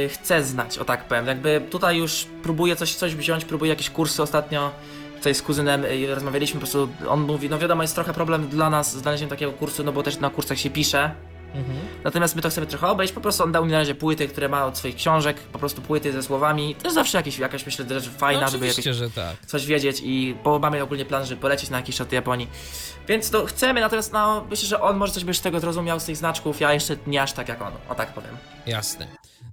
chcę 0.09 0.45
znać, 0.45 0.79
o 0.79 0.85
tak 0.85 1.09
powiem. 1.09 1.27
Jakby 1.27 1.63
tutaj 1.71 1.97
już 1.97 2.27
próbuję 2.43 2.77
coś, 2.77 2.95
coś 2.95 3.15
wziąć, 3.15 3.45
próbuję 3.45 3.69
jakieś 3.69 3.91
kursy 3.91 4.23
ostatnio. 4.23 4.73
Tutaj 5.17 5.35
z 5.35 5.43
kuzynem 5.43 5.83
yy, 5.83 6.15
rozmawialiśmy, 6.15 6.61
po 6.61 6.67
prostu 6.67 6.89
on 7.09 7.21
mówi, 7.21 7.51
no 7.51 7.59
wiadomo, 7.59 7.83
jest 7.83 7.95
trochę 7.95 8.13
problem 8.15 8.49
dla 8.49 8.71
nas 8.71 8.97
znalezienie 8.97 9.31
takiego 9.31 9.53
kursu, 9.53 9.85
no 9.85 9.93
bo 9.93 10.03
też 10.03 10.19
na 10.19 10.31
kursach 10.31 10.59
się 10.59 10.71
pisze. 10.71 11.11
Mhm. 11.55 11.79
Natomiast 12.05 12.37
my 12.37 12.43
to 12.43 12.51
chcemy 12.51 12.67
trochę 12.67 12.87
obejść, 12.89 13.13
po 13.13 13.21
prostu 13.21 13.45
on 13.45 13.53
dał 13.53 13.65
mi 13.65 13.73
na 13.73 13.79
razie 13.79 13.95
płyty, 13.95 14.29
które 14.29 14.49
ma 14.49 14.67
od 14.67 14.79
swoich 14.79 14.97
książek, 14.97 15.37
po 15.41 15.59
prostu 15.59 15.83
płyty 15.83 16.13
ze 16.13 16.23
słowami. 16.23 16.75
To 16.75 16.85
jest 16.85 16.95
zawsze 16.95 17.19
jakieś, 17.19 17.39
jakaś 17.39 17.67
myślę, 17.67 18.01
że 18.01 18.11
fajna, 18.11 18.41
No 18.41 18.49
żeby 18.49 18.67
jakieś 18.67 18.85
że 18.85 19.11
tak. 19.11 19.47
coś 19.47 19.67
wiedzieć 19.67 20.01
i 20.05 20.37
bo 20.45 20.59
mamy 20.59 20.83
ogólnie 20.83 21.05
plan, 21.05 21.27
żeby 21.27 21.41
polecieć 21.41 21.71
na 21.71 21.77
jakiś 21.77 21.97
czas 21.97 22.09
do 22.09 22.15
Japonii. 22.15 22.49
Więc 23.09 23.31
to 23.31 23.47
chcemy, 23.47 23.81
natomiast 23.81 24.13
no 24.13 24.47
myślę, 24.51 24.69
że 24.69 24.81
on 24.81 24.97
może 24.97 25.13
coś 25.13 25.25
by 25.25 25.35
z 25.35 25.41
tego 25.41 25.61
zrozumiał 25.61 26.01
z 26.01 26.05
tych 26.05 26.17
znaczków, 26.17 26.61
ja 26.61 26.73
jeszcze 26.73 26.97
nie 27.07 27.23
aż 27.23 27.33
tak 27.33 27.49
jak 27.49 27.63
on, 27.63 27.73
o 27.89 27.95
tak 27.95 28.13
powiem. 28.13 28.37
Jasne. 28.67 29.07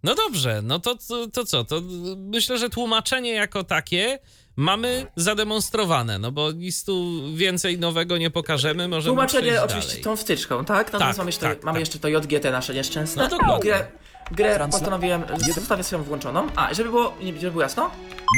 No 0.03 0.15
dobrze, 0.15 0.61
no 0.63 0.79
to, 0.79 0.95
to, 1.07 1.27
to 1.27 1.45
co? 1.45 1.63
To 1.63 1.81
myślę, 2.17 2.57
że 2.57 2.69
tłumaczenie 2.69 3.31
jako 3.31 3.63
takie 3.63 4.19
mamy 4.55 5.05
zademonstrowane, 5.15 6.19
no 6.19 6.31
bo 6.31 6.51
nic 6.51 6.83
tu 6.83 7.21
więcej 7.35 7.79
nowego 7.79 8.17
nie 8.17 8.29
pokażemy, 8.31 8.87
możemy 8.87 9.09
Tłumaczenie 9.15 9.63
oczywiście 9.63 9.89
dalej. 9.89 10.03
tą 10.03 10.15
wtyczką, 10.15 10.65
tak? 10.65 10.93
Natomiast 10.93 11.09
Tak, 11.09 11.17
mamy, 11.17 11.29
jeszcze, 11.29 11.49
tak, 11.49 11.63
mamy 11.63 11.75
tak. 11.75 11.79
jeszcze 11.79 11.99
to 11.99 12.07
JGT 12.07 12.51
nasze 12.51 12.73
nieszczęsne. 12.73 13.23
No 13.23 13.29
dokładnie. 13.29 13.71
Grę, 13.71 13.87
grę 14.31 14.55
Transla- 14.57 14.71
postanowiłem, 14.71 15.23
zostawię 15.55 15.83
swoją 15.83 16.03
włączoną. 16.03 16.47
A, 16.55 16.73
żeby 16.73 16.89
było, 16.89 17.13
żeby 17.35 17.51
było 17.51 17.61
jasno, 17.63 17.91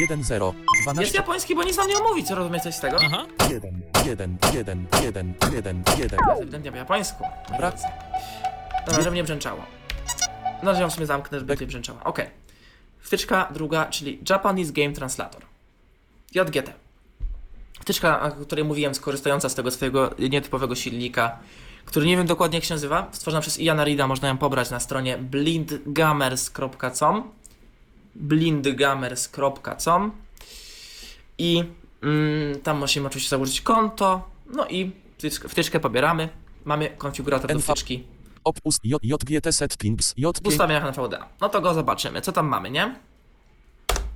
1-0, 0.10 0.54
jest 0.54 0.84
12, 0.84 1.18
japoński, 1.18 1.56
bo 1.56 1.64
nic 1.64 1.78
nam 1.78 1.88
nie 1.88 2.00
mówi, 2.00 2.24
co 2.24 2.36
rozumieć 2.36 2.64
coś 2.64 2.76
z 2.76 2.80
tego? 2.80 2.98
Aha, 3.06 3.26
1, 3.50 3.82
1, 4.06 4.38
1, 4.54 4.86
1, 5.04 5.34
1, 5.54 5.84
1. 5.98 6.20
To 6.20 6.32
jest 6.32 6.42
ewidentnie 6.42 6.72
po 6.72 6.78
japońsku. 6.78 7.24
Brak. 7.58 7.76
Dobra, 8.88 9.04
żeby 9.04 9.16
nie 9.16 9.24
brzęczało. 9.24 9.64
No, 10.64 10.76
że 10.76 10.82
ją 10.82 10.90
w 10.90 10.94
sumie 10.94 11.06
zamknę, 11.06 11.40
żeby 11.40 11.58
nie 11.62 11.68
brzęczało. 11.68 12.00
Okej. 12.04 12.30
Wtyczka 13.00 13.50
druga, 13.54 13.86
czyli 13.86 14.20
Japanese 14.30 14.72
Game 14.74 14.94
Translator. 14.94 15.42
JGT. 16.36 16.74
Wtyczka, 17.80 18.22
o 18.22 18.32
której 18.32 18.66
mówiłem, 18.66 18.96
skorzystająca 18.96 19.50
z 19.50 19.56
tego 19.56 19.72
swojego 19.72 20.16
nietypowego 20.30 20.76
silnika, 20.76 21.40
który 21.86 22.06
nie 22.06 22.18
wiem 22.18 22.28
dokładnie 22.28 22.58
jak 22.58 22.66
się 22.66 22.74
nazywa, 22.74 23.08
stworzona 23.12 23.42
przez 23.42 23.60
Iana 23.60 23.84
Rida, 23.84 24.08
można 24.08 24.28
ją 24.28 24.38
pobrać 24.38 24.70
na 24.70 24.80
stronie 24.80 25.18
blindgamers.com 25.18 27.32
blindgamers.com 28.16 30.12
i 31.38 31.64
mm, 32.04 32.62
tam 32.62 32.78
musimy 32.78 33.08
oczywiście 33.08 33.30
założyć 33.30 33.62
konto, 33.62 34.30
no 34.54 34.68
i 34.68 34.92
wtyczkę, 35.50 35.80
pobieramy, 35.80 36.30
mamy 36.66 36.90
konfigurator 36.90 37.54
do 37.54 37.60
wtyczki. 37.60 38.04
Opus 38.44 38.80
JGT 38.84 39.52
Settings, 39.52 40.16
w 40.44 40.48
ustawieniach 40.48 40.84
na 40.84 40.92
VDA. 40.92 41.30
No 41.42 41.50
to 41.50 41.62
go 41.62 41.74
zobaczymy, 41.74 42.22
co 42.22 42.32
tam 42.32 42.48
mamy, 42.48 42.72
nie? 42.72 42.96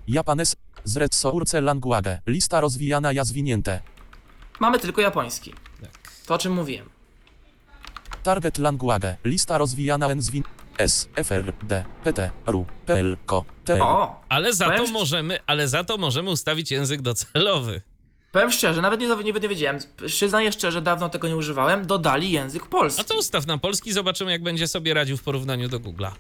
Japanes, 0.08 0.56
Zretso 0.84 1.32
Urce 1.32 1.62
Language, 1.62 2.22
lista 2.28 2.62
rozwijana 2.62 3.12
ja 3.12 3.24
zwinięte. 3.24 3.82
Mamy 4.60 4.80
tylko 4.80 5.02
japoński. 5.02 5.54
Tak. 5.82 6.12
To 6.26 6.34
o 6.34 6.38
czym 6.38 6.54
mówiłem. 6.54 6.90
Target 8.24 8.58
Language, 8.58 9.18
lista 9.26 9.58
rozwijana 9.58 10.08
N 10.08 10.22
zwin... 10.22 10.44
S, 10.78 11.10
FR, 11.24 11.54
D, 11.64 11.86
PT, 12.04 12.32
RU, 12.46 12.66
PL, 12.86 13.18
KO, 13.26 13.46
TL. 13.66 13.82
O! 13.82 14.22
ale 14.30 14.54
za 14.54 14.78
to 14.78 14.88
możemy, 14.88 15.40
ale 15.48 15.68
za 15.68 15.84
to 15.84 15.98
możemy 15.98 16.30
ustawić 16.30 16.72
język 16.72 17.02
docelowy. 17.02 17.82
Powiem 18.32 18.52
szczerze, 18.52 18.82
nawet 18.82 19.00
nie, 19.00 19.08
nie, 19.08 19.34
nie 19.34 19.50
wiedziałem. 19.50 19.80
Przyznaję 20.06 20.52
szczerze, 20.52 20.82
dawno 20.82 21.10
tego 21.10 21.28
nie 21.28 21.36
używałem. 21.36 21.88
Dodali 21.88 22.32
język 22.32 22.68
polski. 22.68 23.02
A 23.02 23.04
to 23.04 23.18
ustaw 23.18 23.48
na 23.48 23.58
polski, 23.58 23.94
zobaczymy 23.94 24.32
jak 24.32 24.44
będzie 24.44 24.68
sobie 24.68 24.94
radził 24.94 25.18
w 25.18 25.24
porównaniu 25.24 25.70
do 25.70 25.80
Google'a. 25.80 26.12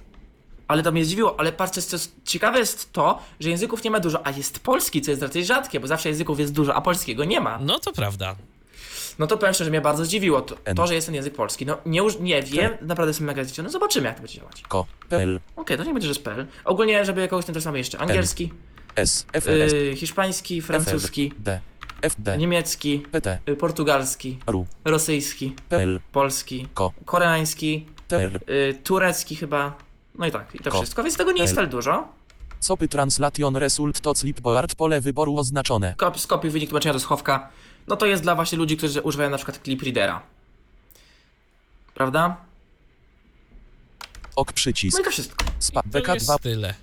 Ale 0.71 0.83
to 0.83 0.91
mnie 0.91 1.05
zdziwiło, 1.05 1.39
ale 1.39 1.51
patrzcie, 1.51 1.81
co 1.81 1.97
ciekawe 2.25 2.59
jest 2.59 2.93
to, 2.93 3.19
że 3.39 3.49
języków 3.49 3.83
nie 3.83 3.91
ma 3.91 3.99
dużo, 3.99 4.27
a 4.27 4.31
jest 4.31 4.59
polski, 4.59 5.01
co 5.01 5.11
jest 5.11 5.23
raczej 5.23 5.45
rzadkie, 5.45 5.79
bo 5.79 5.87
zawsze 5.87 6.09
języków 6.09 6.39
jest 6.39 6.53
dużo, 6.53 6.75
a 6.75 6.81
polskiego 6.81 7.25
nie 7.25 7.41
ma. 7.41 7.59
No 7.61 7.79
to 7.79 7.93
prawda. 7.93 8.35
No 9.19 9.27
to 9.27 9.37
powiem 9.37 9.53
szczerze, 9.53 9.69
mnie 9.69 9.81
bardzo 9.81 10.05
zdziwiło 10.05 10.41
to, 10.41 10.55
to 10.75 10.87
że 10.87 10.95
jest 10.95 11.07
ten 11.07 11.15
język 11.15 11.33
polski. 11.33 11.65
No 11.65 11.77
nie, 11.85 12.03
uż- 12.03 12.19
nie 12.19 12.41
wiem, 12.43 12.71
naprawdę 12.81 13.09
jestem 13.09 13.27
mega 13.27 13.43
zdziwiony. 13.43 13.69
Zobaczymy, 13.69 14.07
jak 14.07 14.15
to 14.15 14.21
będzie 14.21 14.37
działać. 14.39 14.61
KO, 14.67 14.85
PL, 15.09 15.39
Okej, 15.55 15.77
to 15.77 15.83
nie 15.83 15.93
będzie, 15.93 16.07
że 16.07 16.13
spell. 16.13 16.45
Ogólnie, 16.65 17.05
żeby 17.05 17.27
kogoś 17.27 17.45
tym 17.45 17.55
mamy 17.65 17.77
jeszcze 17.77 17.97
angielski, 17.97 18.53
S, 18.95 19.25
FR, 19.33 19.49
yy, 19.51 19.95
hiszpański, 19.95 20.61
francuski, 20.61 21.33
D, 21.39 21.59
FD, 22.01 22.37
niemiecki, 22.37 22.99
PT, 23.11 23.39
yy, 23.47 23.55
portugalski, 23.55 24.39
RU, 24.47 24.65
rosyjski, 24.85 25.55
PL, 25.69 25.99
polski, 26.11 26.67
KO, 26.73 26.93
koreański, 27.05 27.85
yy, 28.47 28.73
turecki 28.83 29.35
chyba. 29.35 29.90
No 30.15 30.25
i 30.27 30.31
tak, 30.31 30.55
i 30.55 30.59
to 30.59 30.71
Ko. 30.71 30.77
wszystko, 30.77 31.03
więc 31.03 31.17
tego 31.17 31.31
nie 31.31 31.41
jest 31.41 31.51
L. 31.51 31.55
wcale 31.55 31.67
dużo. 31.67 32.07
Copy 32.59 32.87
Translation 32.87 33.55
Result 33.55 34.01
to 34.01 34.13
Clipboard 34.13 34.75
pole 34.75 35.01
wyboru 35.01 35.37
oznaczone. 35.37 35.93
Kop, 35.97 36.19
skopiuj 36.19 36.51
wynik 36.51 36.69
tłumaczenia 36.69 36.93
do 36.93 36.99
schowka. 36.99 37.49
No 37.87 37.95
to 37.97 38.05
jest 38.05 38.23
dla 38.23 38.35
właśnie 38.35 38.57
ludzi, 38.57 38.77
którzy 38.77 39.01
używają 39.01 39.29
na 39.29 39.37
przykład 39.37 39.59
clip 39.63 39.83
readera. 39.83 40.21
Prawda? 41.93 42.37
Ok 44.35 44.47
No 44.47 44.53
przycisk. 44.53 44.99
i 44.99 45.03
to 45.03 45.11
wszystko. 45.11 45.45
SPA 45.59 45.81
To 45.83 45.89
BK2 45.89 46.13
jest 46.13 46.31
tyle. 46.41 46.73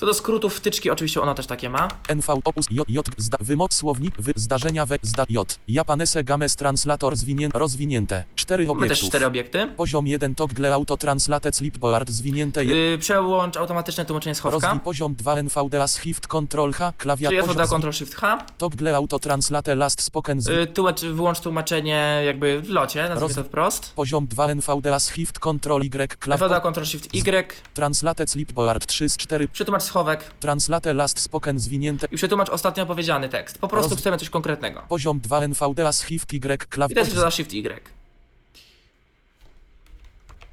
Co 0.00 0.06
do 0.06 0.14
skrótów 0.14 0.54
wtyczki, 0.54 0.90
oczywiście 0.90 1.20
ona 1.20 1.34
też 1.34 1.46
takie 1.46 1.70
ma. 1.70 1.88
NV 2.08 2.32
opus 2.44 2.66
J 2.70 2.88
J 2.88 3.06
zda, 3.16 3.38
wymot 3.40 3.74
słownik 3.74 4.14
wy, 4.18 4.32
zdarzenia 4.36 4.86
we 4.86 4.98
zda 5.02 5.24
J 5.28 5.58
Japanese 5.68 6.24
Games 6.24 6.56
Translator 6.56 7.16
zwinię, 7.16 7.48
rozwinięte 7.54 8.24
4 8.34 8.66
Mamy 8.66 8.80
też 8.80 8.98
obiektów 8.98 9.08
cztery 9.08 9.26
obiekty. 9.26 9.66
Poziom 9.76 10.06
1 10.06 10.34
Toggle 10.34 10.74
Auto 10.74 10.96
Translate 10.96 11.52
Clipboard 11.52 12.10
zwinięte 12.10 12.64
Yy, 12.64 12.98
przełącz 12.98 13.56
automatyczne 13.56 14.04
tłumaczenie 14.04 14.34
schowka. 14.34 14.60
rozwij 14.68 14.80
poziom 14.80 15.14
2 15.14 15.36
NVDA 15.36 15.88
Shift 15.88 16.26
Control 16.26 16.72
H 16.72 16.92
Czyli 16.92 16.98
klawiatura 17.02 17.36
jest 17.36 17.48
woda 17.48 17.66
Ctrl 17.66 17.90
Shift 17.92 18.14
H. 18.14 18.38
Toggle 18.58 18.96
Auto 18.96 19.18
Translate 19.18 19.74
Last 19.74 20.02
Spoken 20.02 20.40
zwi, 20.40 20.54
Yy, 20.54 20.66
tłumacz, 20.66 21.00
wyłącz 21.00 21.40
tłumaczenie 21.40 22.22
jakby 22.26 22.60
w 22.60 22.68
locie, 22.68 23.00
nazwijmy 23.08 23.20
Roz- 23.20 23.34
to 23.34 23.44
wprost. 23.44 23.92
poziom 23.94 24.26
2 24.26 24.46
NVDA 24.48 25.00
Shift 25.00 25.38
Control 25.38 25.82
Y 25.82 25.90
Woda 25.92 26.16
klawiatura 26.16 26.60
Ctrl 26.60 26.84
Shift 26.84 27.14
Y. 27.14 27.54
Translate 27.74 28.26
Clipboard 28.26 28.86
3 28.86 29.08
z 29.08 29.16
4 29.16 29.48
Przetłumacz 29.48 29.89
schowek 29.90 30.24
Translate 30.40 30.94
Last 30.94 31.20
Spoken 31.20 31.58
zwinięte 31.58 32.06
i 32.10 32.16
przetłumacz 32.16 32.48
ostatnio 32.48 32.86
powiedziany 32.86 33.28
tekst. 33.28 33.58
Po 33.58 33.68
prostu 33.68 33.90
Roz- 33.94 34.00
chcemy 34.00 34.18
coś 34.18 34.30
konkretnego. 34.30 34.82
poziom 34.88 35.20
2 35.20 35.40
NVDA 35.48 35.92
Shift 35.92 36.32
Y 36.32 36.36
I 36.36 36.40
teraz 36.40 36.58
klawiatura 36.68 37.14
woda 37.16 37.30
Shift 37.30 37.52
Y. 37.52 37.80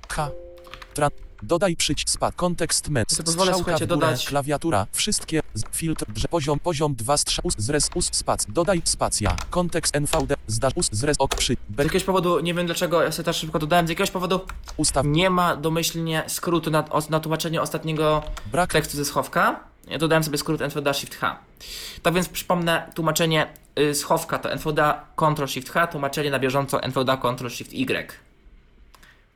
H. 0.09 0.29
Tra... 0.93 1.09
Dodaj 1.43 1.75
przycisk 1.75 2.09
spa. 2.09 2.31
Kontekst 2.31 2.89
mens. 2.89 3.17
To 3.17 3.23
pozwolę, 3.23 3.51
Strzałka 3.51 3.63
słuchajcie, 3.63 3.85
w 3.85 3.87
górę, 3.89 3.99
dodać- 4.07 4.25
Klawiatura. 4.25 4.87
Wszystkie. 4.91 5.41
z- 5.53 5.63
Filtr. 5.71 6.05
Drze, 6.13 6.27
poziom. 6.27 6.59
Poziom 6.59 6.95
2 6.95 7.17
strzał. 7.17 7.45
Zres. 7.57 7.89
Us. 7.95 8.09
Spac. 8.11 8.45
Dodaj 8.49 8.81
spacja. 8.85 9.35
Kontekst 9.49 9.95
NVD. 9.95 10.35
Zdasz. 10.47 10.73
Us. 10.75 10.89
Zres. 10.91 11.17
Ok. 11.19 11.35
Przy. 11.35 11.53
Z 11.53 11.57
Be, 11.69 11.83
jakiegoś 11.83 12.03
powodu, 12.03 12.39
nie 12.39 12.53
wiem 12.53 12.65
dlaczego, 12.65 13.03
ja 13.03 13.11
sobie 13.11 13.23
też 13.25 13.37
szybko 13.37 13.59
dodałem, 13.59 13.87
z 13.87 13.89
jakiegoś 13.89 14.11
powodu 14.11 14.39
ustaw. 14.77 15.05
nie 15.05 15.29
ma 15.29 15.55
domyślnie 15.55 16.23
skrótu 16.27 16.71
na, 16.71 16.83
na 17.09 17.19
tłumaczenie 17.19 17.61
ostatniego 17.61 18.23
Brak. 18.51 18.71
tekstu 18.73 18.97
ze 18.97 19.05
schowka. 19.05 19.59
Ja 19.87 19.97
dodałem 19.97 20.23
sobie 20.23 20.37
skrót 20.37 20.61
NVDA 20.61 20.93
Shift 20.93 21.15
H. 21.15 21.39
Tak 22.03 22.13
więc 22.13 22.29
przypomnę, 22.29 22.91
tłumaczenie 22.95 23.47
y, 23.79 23.95
schowka 23.95 24.39
to 24.39 24.51
NVDA 24.51 25.05
Ctrl 25.15 25.47
Shift 25.47 25.69
H, 25.69 25.87
tłumaczenie 25.87 26.31
na 26.31 26.39
bieżąco 26.39 26.83
NVDA 26.83 27.17
Ctrl 27.17 27.49
Shift 27.49 27.73
Y. 27.73 28.13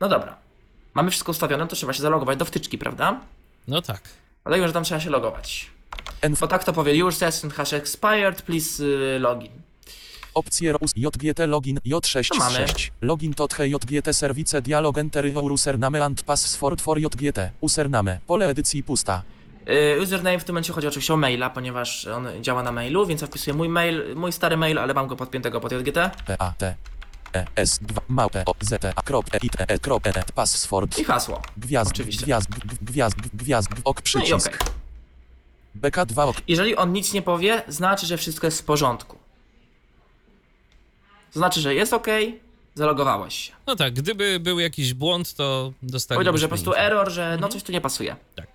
No 0.00 0.08
dobra 0.08 0.36
mamy 0.94 1.10
wszystko 1.10 1.30
ustawione, 1.30 1.66
to 1.66 1.76
trzeba 1.76 1.92
się 1.92 2.02
zalogować 2.02 2.38
do 2.38 2.44
wtyczki, 2.44 2.78
prawda? 2.78 3.20
No 3.68 3.82
tak. 3.82 4.00
Dlatego, 4.44 4.66
że 4.66 4.72
tam 4.72 4.84
trzeba 4.84 5.00
się 5.00 5.10
logować. 5.10 5.70
Bo 6.40 6.48
tak 6.48 6.64
to 6.64 6.72
powiedzieli, 6.72 6.98
już 6.98 7.16
session 7.16 7.50
hash 7.50 7.72
expired, 7.72 8.42
please 8.42 8.84
y, 8.84 9.18
login. 9.18 9.52
Opcje 10.34 10.72
ROUS 10.72 10.92
JGT 10.96 11.38
login 11.46 11.78
J66. 11.86 12.90
Login 13.00 13.34
tothe 13.34 13.68
JGT 13.68 14.16
service 14.16 14.62
dialog 14.62 14.98
enter 14.98 15.26
username 15.36 16.04
and 16.04 16.22
password 16.22 16.80
for 16.80 16.98
JGT. 16.98 17.50
Username. 17.60 18.18
Pole 18.26 18.48
edycji 18.48 18.82
pusta. 18.82 19.22
Y, 19.68 20.00
username 20.02 20.38
w 20.38 20.44
tym 20.44 20.54
momencie 20.54 20.72
chodzi 20.72 20.86
oczywiście 20.86 21.14
o 21.14 21.16
maila, 21.16 21.50
ponieważ 21.50 22.06
on 22.06 22.28
działa 22.40 22.62
na 22.62 22.72
mailu, 22.72 23.06
więc 23.06 23.20
ja 23.20 23.26
wpisuję 23.26 23.54
mój 23.54 23.68
mail, 23.68 24.16
mój 24.16 24.32
stary 24.32 24.56
mail, 24.56 24.78
ale 24.78 24.94
mam 24.94 25.06
go 25.06 25.16
podpiętego 25.16 25.60
pod 25.60 25.72
JGT. 25.72 25.96
PAT. 26.38 26.62
S2 27.56 28.00
małpę 28.08 28.44
zeta.it.net 28.60 30.16
e, 30.16 30.20
e, 30.20 30.32
password. 30.34 30.98
I 30.98 31.04
hasło. 31.04 31.42
Gwiazd, 31.56 31.90
Oczywiście. 31.90 32.24
gwiazd, 32.24 32.48
gwiazd, 32.82 33.16
gwiazd, 33.34 33.68
ok 33.84 33.96
no 33.96 34.02
przycisk. 34.02 34.58
No 34.64 35.88
okay. 35.88 35.90
BK2 35.90 36.28
ok. 36.28 36.36
Jeżeli 36.48 36.76
on 36.76 36.92
nic 36.92 37.12
nie 37.12 37.22
powie, 37.22 37.62
znaczy, 37.68 38.06
że 38.06 38.16
wszystko 38.16 38.46
jest 38.46 38.60
w 38.60 38.64
porządku. 38.64 39.18
Znaczy, 41.32 41.60
że 41.60 41.74
jest 41.74 41.92
ok, 41.92 42.06
zalogowałeś 42.74 43.34
się. 43.34 43.52
No 43.66 43.76
tak, 43.76 43.94
gdyby 43.94 44.40
był 44.40 44.60
jakiś 44.60 44.94
błąd, 44.94 45.34
to 45.34 45.72
dostaniesz. 45.82 46.18
Powiedziałby, 46.18 46.38
że 46.38 46.46
po 46.46 46.54
prostu 46.54 46.74
error, 46.74 47.10
że 47.10 47.28
no 47.28 47.34
mhm. 47.34 47.52
coś 47.52 47.62
tu 47.62 47.72
nie 47.72 47.80
pasuje. 47.80 48.16
Tak. 48.34 48.46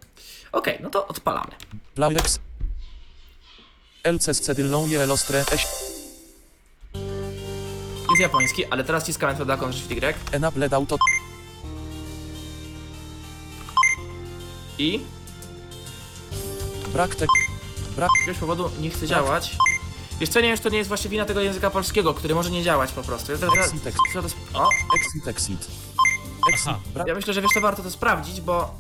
ok 0.51 0.67
no 0.79 0.89
to 0.89 1.07
odpalamy. 1.07 1.51
Plaurex 1.95 2.39
LCSC 4.03 4.55
Dylon 4.55 4.89
Jelostre 4.89 5.39
S 5.39 5.86
jest 8.17 8.21
japoński, 8.33 8.65
ale 8.65 8.83
teraz 8.83 9.05
ciskam 9.05 9.29
Enter 9.29 9.45
dla 9.45 9.71
Shift 9.71 9.91
Y 9.91 10.13
enabled 10.31 10.73
auto 10.73 10.97
i 14.77 14.99
brak 16.93 17.15
tek 17.15 17.29
brak 17.95 18.09
z 18.15 18.19
jakiegoś 18.19 18.39
powodu 18.39 18.69
nie 18.81 18.89
chce 18.89 19.07
działać. 19.07 19.57
Wiesz 20.19 20.29
co, 20.29 20.39
nie 20.41 20.47
wiem, 20.47 20.57
czy 20.57 20.63
to 20.63 20.69
nie 20.69 20.77
jest 20.77 20.87
właśnie 20.87 21.09
wina 21.09 21.25
tego 21.25 21.41
języka 21.41 21.69
polskiego, 21.69 22.13
który 22.13 22.35
może 22.35 22.51
nie 22.51 22.63
działać 22.63 22.91
po 22.91 23.03
prostu. 23.03 23.31
Ja, 23.31 23.37
teraz, 23.37 23.57
Exit, 23.67 23.87
exit. 23.87 24.01
co 24.13 24.21
to 24.21 24.27
sp- 24.33 24.49
o, 24.53 24.69
exit 24.95 25.27
exit 25.27 25.67
exit 26.53 26.67
Aha. 26.67 26.79
brak 26.93 27.07
ja 27.07 27.15
myślę, 27.15 27.33
że 27.33 27.41
wiesz, 27.41 27.51
to 27.53 27.61
warto 27.61 27.83
to 27.83 27.91
sprawdzić, 27.91 28.41
bo 28.41 28.75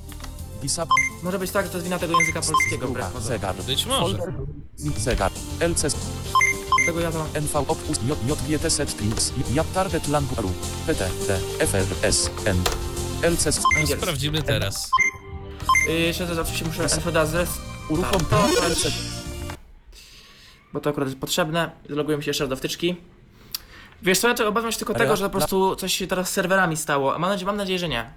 disab 0.61 0.89
może 1.23 1.39
być 1.39 1.51
tak, 1.51 1.65
że 1.65 1.71
to 1.71 1.77
jest 1.77 1.85
wina 1.85 1.99
tego 1.99 2.19
języka 2.19 2.41
polskiego 2.41 2.87
wbrew 2.87 3.05
pozorom. 3.05 3.27
zegar 3.27 3.55
Być 3.55 3.85
może. 3.85 4.17
zegar 4.97 5.31
LCS 5.59 5.95
Dlatego 6.85 6.99
ja 6.99 7.11
to... 7.11 7.39
NV 7.41 7.59
Opus 7.59 7.99
J 8.07 8.17
JGT 8.49 8.69
Settings 8.69 9.33
J 9.51 9.73
Target 9.73 10.07
Languaru 10.07 10.51
PT 10.87 11.09
T 11.27 11.39
FRS 11.67 12.29
N 12.45 12.63
LCS 13.21 13.61
Angielski. 13.75 13.97
Sprawdzimy 13.97 14.43
teraz. 14.43 14.89
Yy, 15.87 15.93
jeszcze 15.93 16.25
raz 16.25 16.37
oczywiście 16.37 16.65
muszę 16.65 16.83
NFD 16.83 17.27
zres... 17.27 17.49
Uruchom 17.89 18.25
to, 18.25 18.47
LCS 18.69 19.17
bo 20.73 20.79
to 20.79 20.89
akurat 20.89 21.09
jest 21.09 21.19
potrzebne. 21.19 21.71
Zaloguję 21.89 22.21
się 22.21 22.29
jeszcze 22.29 22.43
raz 22.43 22.49
do 22.49 22.55
wtyczki. 22.55 22.95
Wiesz 24.01 24.19
co, 24.19 24.27
ja 24.27 24.47
obawiam 24.47 24.71
się 24.71 24.77
tylko 24.77 24.93
tego, 24.93 25.15
że 25.15 25.25
po 25.25 25.29
prostu 25.29 25.75
coś 25.75 25.93
się 25.93 26.07
teraz 26.07 26.29
z 26.29 26.33
serwerami 26.33 26.77
stało. 26.77 27.15
A 27.15 27.19
mam 27.19 27.29
nadzieję, 27.29 27.45
mam 27.45 27.57
nadzieję 27.57 27.79
że 27.79 27.89
nie. 27.89 28.09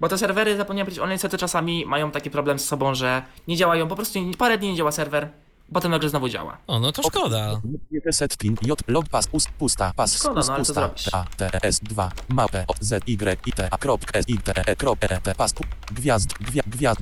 Bo 0.00 0.08
te 0.08 0.18
serwery, 0.18 0.56
zapomniałem 0.56 0.86
powiedzieć, 0.86 1.02
one 1.04 1.12
niestety 1.12 1.38
czasami 1.38 1.86
mają 1.86 2.10
taki 2.10 2.30
problem 2.30 2.58
z 2.58 2.64
sobą, 2.64 2.94
że 2.94 3.22
nie 3.48 3.56
działają. 3.56 3.88
Po 3.88 3.96
prostu 3.96 4.18
nie- 4.18 4.34
parę 4.36 4.58
dni 4.58 4.68
nie 4.68 4.76
działa 4.76 4.92
serwer, 4.92 5.28
potem 5.72 5.90
nagle 5.90 6.08
znowu 6.08 6.28
działa. 6.28 6.58
O, 6.66 6.80
no 6.80 6.92
to 6.92 7.02
szkoda. 7.02 7.60
JGT 7.90 8.12
Setting 8.12 8.66
J 8.66 8.80
Log 8.88 9.08
Pass 9.08 9.26
Pust 9.26 9.48
Pusta 9.58 9.92
Szkoda, 9.92 10.02
Pust 10.02 10.24
no 10.24 10.30
ale 10.34 10.44
co 10.44 10.56
Pusta 10.56 10.74
zrobisz? 10.74 11.08
A 11.14 11.24
T 11.36 11.50
S 11.62 11.80
2 11.80 12.10
Mapę 12.28 12.64
O 12.68 12.74
Z 12.80 13.08
Y 13.08 13.38
I 13.46 13.52
T 13.52 13.68
A 13.70 13.78
krop 13.78 14.00
S 14.14 14.28
I 14.28 14.38
T 14.38 14.52
E 14.66 14.76
krop 14.76 15.04
E 15.04 15.20
T 15.20 15.34
Pass 15.34 15.54
Pu- 15.54 15.64
Gwiazd 15.92 16.32
Gwia- 16.40 16.62
Gwiazd 16.66 17.00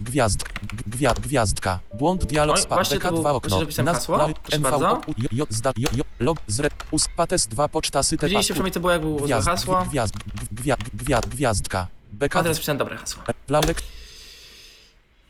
Gwiazd 0.00 0.44
Gwiazd 0.86 1.20
Gwiazdka 1.20 1.78
Błąd 1.94 2.24
dialog 2.24 2.56
Oj, 2.56 2.62
spa 2.62 2.74
właśnie 2.74 2.98
to 3.00 3.08
BK2 3.08 3.22
był- 3.22 3.36
okno 3.36 3.56
właśnie 3.62 3.84
hasło? 3.84 4.18
Proszę 4.42 4.58
bardzo. 4.58 5.00
J 5.18 5.32
J 5.32 5.46
zda 5.52 5.72
J 5.76 6.01
Log 6.22 6.38
Zre 6.46 6.68
Us 6.90 7.08
Pates 7.16 7.46
2 7.46 7.68
Poczta 7.68 8.02
Syte 8.02 8.26
Widzieliście 8.26 8.54
przynajmniej 8.54 8.72
co 8.72 8.80
było, 8.80 8.92
jak 8.92 9.00
było 9.02 9.20
Gwiazd, 9.20 9.46
hasło? 9.48 9.84
gwiazd, 9.90 10.14
gwiazd, 10.52 10.82
gwiazd, 10.94 11.28
gwiazdka. 11.28 11.86
BK, 12.12 12.36
A 12.36 12.42
teraz 12.42 12.58
pisałem 12.58 12.78
dobre 12.78 12.96
hasło. 12.96 13.22
Plaulek, 13.46 13.82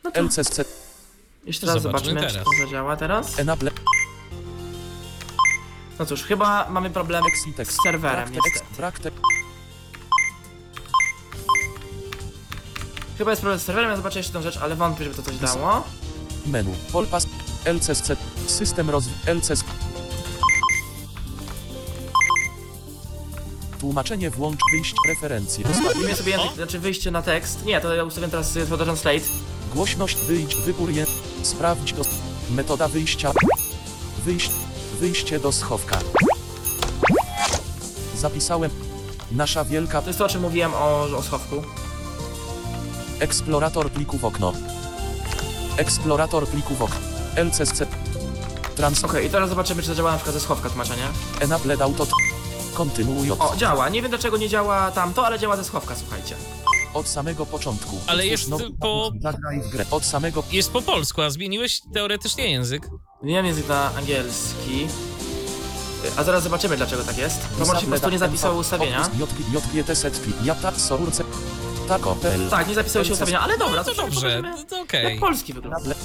No 0.03 0.11
to 0.11 0.19
LCSC, 0.19 0.57
jeszcze 1.45 1.67
raz 1.67 1.81
Zobaczmy 1.81 2.09
zobaczmy, 2.09 2.27
czy 2.27 2.33
teraz. 2.33 2.45
to 2.59 2.65
zadziała 2.65 2.97
teraz. 2.97 3.39
Enable, 3.39 3.71
No 5.99 6.05
cóż, 6.05 6.23
chyba 6.23 6.69
mamy 6.69 6.89
problem 6.89 7.23
z 7.65 7.83
serwerem 7.83 8.29
Brak, 8.29 8.43
niestety. 9.01 9.11
Chyba 13.17 13.31
jest 13.31 13.41
problem 13.41 13.59
z 13.59 13.63
serwerem, 13.63 13.89
ja 13.89 13.97
zobaczę 13.97 14.19
jeszcze 14.19 14.33
tę 14.33 14.41
rzecz, 14.41 14.57
ale 14.57 14.75
wątpię, 14.75 15.03
żeby 15.03 15.15
to 15.15 15.21
coś 15.23 15.37
dało. 15.37 15.83
menu, 16.45 16.73
Polpas, 16.91 17.27
LCSC, 17.65 18.11
system 18.47 18.89
rozwój, 18.89 19.13
LCS. 19.25 19.63
Tłumaczenie 23.83 24.29
włącz, 24.29 24.59
wyjść, 24.71 24.95
preferencje. 25.05 25.65
Ustawimy 25.71 26.15
sobie 26.15 26.31
język, 26.31 26.53
znaczy 26.55 26.79
wyjście 26.79 27.11
na 27.11 27.21
tekst. 27.21 27.65
Nie, 27.65 27.81
to 27.81 27.95
ja 27.95 28.03
ustawiam 28.03 28.29
teraz 28.29 28.55
y, 28.55 28.65
Photo 28.65 28.83
Translate. 28.83 29.25
Głośność, 29.73 30.17
wyjdź, 30.17 30.55
wybór 30.55 30.89
je, 30.89 31.05
sprawdź 31.41 31.93
do, 31.93 32.03
metoda 32.51 32.87
wyjścia, 32.87 33.31
wyjść, 34.25 34.51
wyjście 34.99 35.39
do 35.39 35.51
schowka. 35.51 35.99
Zapisałem, 38.17 38.71
nasza 39.31 39.65
wielka 39.65 40.01
To 40.01 40.07
jest 40.07 40.19
to, 40.19 40.25
o 40.25 40.29
czym 40.29 40.41
mówiłem 40.41 40.73
o, 40.73 41.01
o 41.17 41.21
schowku. 41.23 41.63
Eksplorator 43.19 43.91
plików 43.91 44.23
okno. 44.23 44.53
Eksplorator 45.77 46.47
plików 46.47 46.81
okno. 46.81 46.99
LCSC. 47.35 47.85
Trans. 48.75 49.03
Okej, 49.03 49.27
i 49.27 49.29
teraz 49.29 49.49
zobaczymy, 49.49 49.81
czy 49.81 49.87
to 49.87 49.95
działa 49.95 50.11
na 50.11 50.17
przykład 50.17 50.33
ze 50.33 50.41
schowka 50.41 50.69
tłumaczenie. 50.69 51.03
Enabled 51.41 51.81
auto. 51.81 52.07
Kontynuując. 52.73 53.41
O, 53.41 53.55
działa. 53.57 53.89
Nie 53.89 54.01
wiem 54.01 54.09
dlaczego 54.11 54.37
nie 54.37 54.49
działa 54.49 54.91
tamto, 54.91 55.25
ale 55.25 55.39
działa 55.39 55.57
ze 55.57 55.63
schowka, 55.63 55.95
słuchajcie. 55.95 56.35
Od 56.93 57.07
samego 57.07 57.45
początku. 57.45 57.97
Ale 58.07 58.17
Otwórz 58.23 58.31
jest 58.31 58.49
nowy 58.49 58.69
po- 58.81 59.11
Zagraj 59.21 59.61
w 59.61 59.69
grę. 59.69 59.85
Od 59.91 60.05
samego. 60.05 60.43
Jest 60.51 60.71
po 60.71 60.81
polsku, 60.81 61.21
a 61.21 61.29
zmieniłeś 61.29 61.81
teoretycznie 61.93 62.51
język. 62.51 62.89
Nie 63.23 63.33
wiem 63.33 63.45
język 63.45 63.67
na 63.67 63.91
angielski. 63.95 64.83
Y, 66.05 66.11
A 66.17 66.23
zaraz 66.23 66.43
zobaczymy, 66.43 66.77
dlaczego 66.77 67.03
tak 67.03 67.17
jest. 67.17 67.41
To 67.59 67.65
może 67.65 67.79
się 67.79 67.85
po 67.85 67.89
prostu 67.89 68.09
nie 68.09 68.19
zapisało 68.19 68.59
ustawienia. 68.59 69.09
JGT 69.73 69.95
setki. 69.95 70.31
Jata 70.43 70.71
sorce. 70.79 71.23
Tako.pl. 71.87 72.49
Tak, 72.49 72.67
nie 72.67 72.75
zapisało 72.75 73.05
się 73.05 73.13
ustawienia, 73.13 73.39
ale 73.41 73.57
dobra, 73.57 73.75
No 73.77 73.83
to 73.83 73.89
cóż, 73.89 73.97
dobrze, 73.97 74.19
zobaczymy, 74.37 74.65
to 74.65 74.81
okej. 74.81 75.03
Jak 75.11 75.19
polski 75.19 75.53
wygląda. 75.53 75.95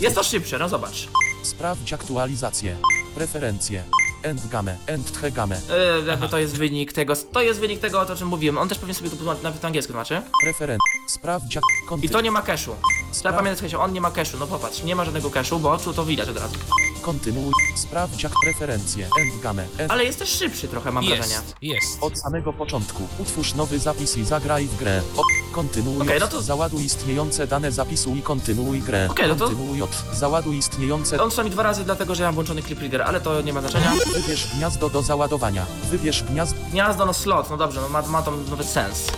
Jest 0.00 0.16
to 0.16 0.22
szybsze, 0.22 0.58
no 0.58 0.68
zobacz. 0.68 1.08
Sprawdź 1.42 1.92
aktualizację. 1.92 2.76
Preferencje. 3.14 3.84
Endgame. 4.22 4.76
Endgame. 4.86 5.60
Yy, 6.00 6.06
jakby 6.06 6.28
to 6.28 6.38
jest 6.38 6.56
wynik 6.56 6.92
tego, 6.92 7.14
to 7.16 7.42
jest 7.42 7.60
wynik 7.60 7.80
tego, 7.80 8.00
o 8.00 8.16
czym 8.16 8.28
mówiłem. 8.28 8.58
On 8.58 8.68
też 8.68 8.78
pewnie 8.78 8.94
sobie 8.94 9.10
to 9.10 9.16
nawet 9.42 9.60
po 9.60 9.66
angielsku 9.66 9.92
tłumaczy. 9.92 10.22
Preferen. 10.42 10.78
Sprawdź 11.08 11.56
ak- 11.56 11.62
I 11.84 11.88
konty- 11.88 12.08
to 12.12 12.20
nie 12.20 12.30
ma 12.30 12.42
cache'u. 12.42 12.70
Trzeba 13.12 13.32
pamiętać, 13.32 13.58
słuchajcie, 13.58 13.78
on 13.78 13.92
nie 13.92 14.00
ma 14.00 14.10
cache'u, 14.10 14.38
no 14.40 14.46
popatrz, 14.46 14.82
nie 14.82 14.96
ma 14.96 15.04
żadnego 15.04 15.30
cache'u, 15.30 15.60
bo 15.60 15.78
tu 15.78 15.92
to 15.94 16.04
widać 16.04 16.28
od 16.28 16.38
razu. 16.38 16.54
Kontynuuj. 17.02 17.52
Sprawdź 17.76 18.24
ak- 18.24 18.32
preferencje. 18.42 19.08
Endgame. 19.20 19.62
End- 19.78 19.92
Ale 19.92 20.04
jest 20.04 20.18
też 20.18 20.28
szybszy 20.28 20.68
trochę, 20.68 20.92
mam 20.92 21.04
wrażenie. 21.06 21.34
Jest, 21.34 21.54
jest. 21.62 21.98
Od 22.02 22.18
samego 22.18 22.52
początku. 22.52 23.08
Utwórz 23.18 23.54
nowy 23.54 23.78
zapis 23.78 24.16
i 24.16 24.24
zagraj 24.24 24.66
w 24.66 24.76
grę. 24.76 25.02
O, 25.16 25.22
kontynuuj. 25.52 26.02
Okej, 26.02 26.16
od. 26.16 26.20
no 26.22 26.28
to- 26.28 26.42
Załaduj 26.42 26.84
istniejące 26.84 27.46
dane 27.46 27.72
zapisu 27.72 28.14
i 28.16 28.22
kontynuuj 28.22 28.80
grę. 28.80 29.08
Okej, 29.10 29.28
no 29.28 29.34
to- 29.34 29.44
Kontynuuj 29.46 29.82
od. 29.82 29.90
Załaduj 30.14 30.56
istniejące. 30.58 31.22
On 31.22 31.28
przynajmniej 31.28 31.52
dwa 31.52 31.62
razy, 31.62 31.84
dlatego 31.84 32.14
że 32.14 32.22
ja 32.22 32.28
mam 32.28 32.34
włączony 32.34 32.62
clip 32.62 32.80
reader, 32.80 33.02
ale 33.02 33.20
to 33.20 33.40
nie 33.40 33.52
ma 33.52 33.60
znaczenia. 33.60 33.92
Wybierz 34.14 34.46
gniazdo 34.56 34.90
do 34.90 35.02
załadowania. 35.02 35.66
Wybierz 35.90 36.22
gniazdo. 36.22 36.60
Gniazdo, 36.70 37.06
no 37.06 37.12
slot, 37.12 37.50
no 37.50 37.56
dobrze, 37.56 37.80
no 37.80 37.88
ma, 37.88 38.02
ma 38.02 38.22
to 38.22 38.30
nawet 38.50 38.66
sens. 38.66 39.12